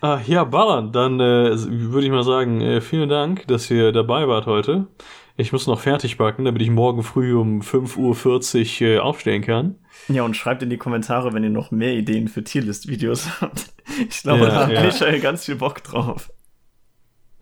ah, 0.00 0.20
ja, 0.26 0.44
ballern. 0.44 0.92
Dann 0.92 1.20
äh, 1.20 1.52
würde 1.54 2.06
ich 2.06 2.12
mal 2.12 2.24
sagen, 2.24 2.60
äh, 2.60 2.80
vielen 2.80 3.08
Dank, 3.08 3.46
dass 3.46 3.70
ihr 3.70 3.92
dabei 3.92 4.26
wart 4.26 4.46
heute. 4.46 4.88
Ich 5.38 5.52
muss 5.52 5.66
noch 5.66 5.80
fertig 5.80 6.16
backen, 6.16 6.46
damit 6.46 6.62
ich 6.62 6.70
morgen 6.70 7.02
früh 7.02 7.34
um 7.34 7.60
5.40 7.60 8.82
Uhr 8.82 8.88
äh, 8.88 8.98
aufstehen 8.98 9.42
kann. 9.42 9.78
Ja, 10.08 10.22
und 10.22 10.34
schreibt 10.34 10.62
in 10.62 10.70
die 10.70 10.78
Kommentare, 10.78 11.34
wenn 11.34 11.44
ihr 11.44 11.50
noch 11.50 11.70
mehr 11.70 11.92
Ideen 11.92 12.28
für 12.28 12.42
Tierlist-Videos 12.42 13.28
habt. 13.40 13.66
Ich 14.08 14.22
glaube, 14.22 14.44
ja, 14.44 14.48
da 14.48 14.66
hat 14.66 14.72
ja. 14.72 14.82
Michael 14.82 15.20
ganz 15.20 15.44
viel 15.44 15.56
Bock 15.56 15.82
drauf. 15.84 16.30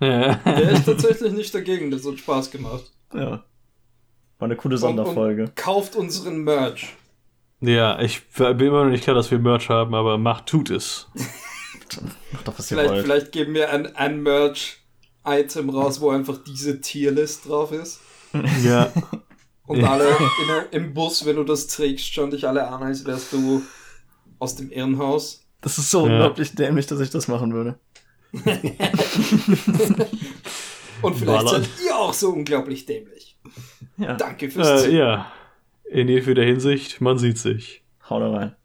Ja. 0.00 0.34
Der 0.34 0.70
ist 0.72 0.86
tatsächlich 0.86 1.32
nicht 1.32 1.54
dagegen, 1.54 1.92
das 1.92 2.04
hat 2.04 2.18
Spaß 2.18 2.50
gemacht. 2.50 2.92
Ja. 3.12 3.44
War 4.38 4.46
eine 4.46 4.56
coole 4.56 4.76
Sonderfolge. 4.76 5.42
Und, 5.42 5.48
und 5.50 5.56
kauft 5.56 5.94
unseren 5.94 6.42
Merch. 6.42 6.94
Ja, 7.60 8.00
ich 8.00 8.22
bin 8.28 8.58
immer 8.58 8.84
noch 8.84 8.90
nicht 8.90 9.04
klar, 9.04 9.14
dass 9.14 9.30
wir 9.30 9.38
Merch 9.38 9.68
haben, 9.68 9.94
aber 9.94 10.18
macht, 10.18 10.46
tut 10.46 10.70
es. 10.70 11.08
Macht 12.32 12.48
doch, 12.48 12.58
was 12.58 12.66
vielleicht, 12.66 12.88
ihr 12.88 12.94
wollt. 12.94 13.04
Vielleicht 13.04 13.32
geben 13.32 13.54
wir 13.54 13.70
ein, 13.70 13.94
ein 13.94 14.22
Merch 14.22 14.83
Item 15.24 15.70
raus, 15.70 16.00
wo 16.00 16.10
einfach 16.10 16.38
diese 16.44 16.80
Tierlist 16.80 17.48
drauf 17.48 17.72
ist. 17.72 18.00
Ja. 18.62 18.92
Und 19.66 19.82
alle 19.82 20.08
in, 20.08 20.82
im 20.82 20.94
Bus, 20.94 21.24
wenn 21.24 21.36
du 21.36 21.44
das 21.44 21.68
trägst, 21.68 22.12
schauen 22.12 22.30
dich 22.30 22.46
alle 22.46 22.68
an, 22.68 22.82
als 22.82 23.06
wärst 23.06 23.32
du 23.32 23.62
aus 24.38 24.56
dem 24.56 24.70
Irrenhaus. 24.70 25.46
Das 25.62 25.78
ist 25.78 25.90
so 25.90 26.06
ja. 26.06 26.12
unglaublich 26.12 26.54
dämlich, 26.54 26.86
dass 26.86 27.00
ich 27.00 27.08
das 27.08 27.28
machen 27.28 27.54
würde. 27.54 27.78
Und 31.02 31.14
vielleicht 31.14 31.26
Ballern. 31.26 31.62
seid 31.62 31.70
ihr 31.86 31.96
auch 31.96 32.12
so 32.12 32.30
unglaublich 32.30 32.84
dämlich. 32.84 33.38
Ja. 33.96 34.14
Danke 34.14 34.50
fürs 34.50 34.84
äh, 34.84 34.96
Ja. 34.96 35.32
In 35.88 36.08
jeder 36.08 36.42
Hinsicht, 36.42 37.00
man 37.00 37.16
sieht 37.18 37.38
sich. 37.38 37.82
Hau 38.08 38.18
da 38.20 38.30
rein. 38.30 38.56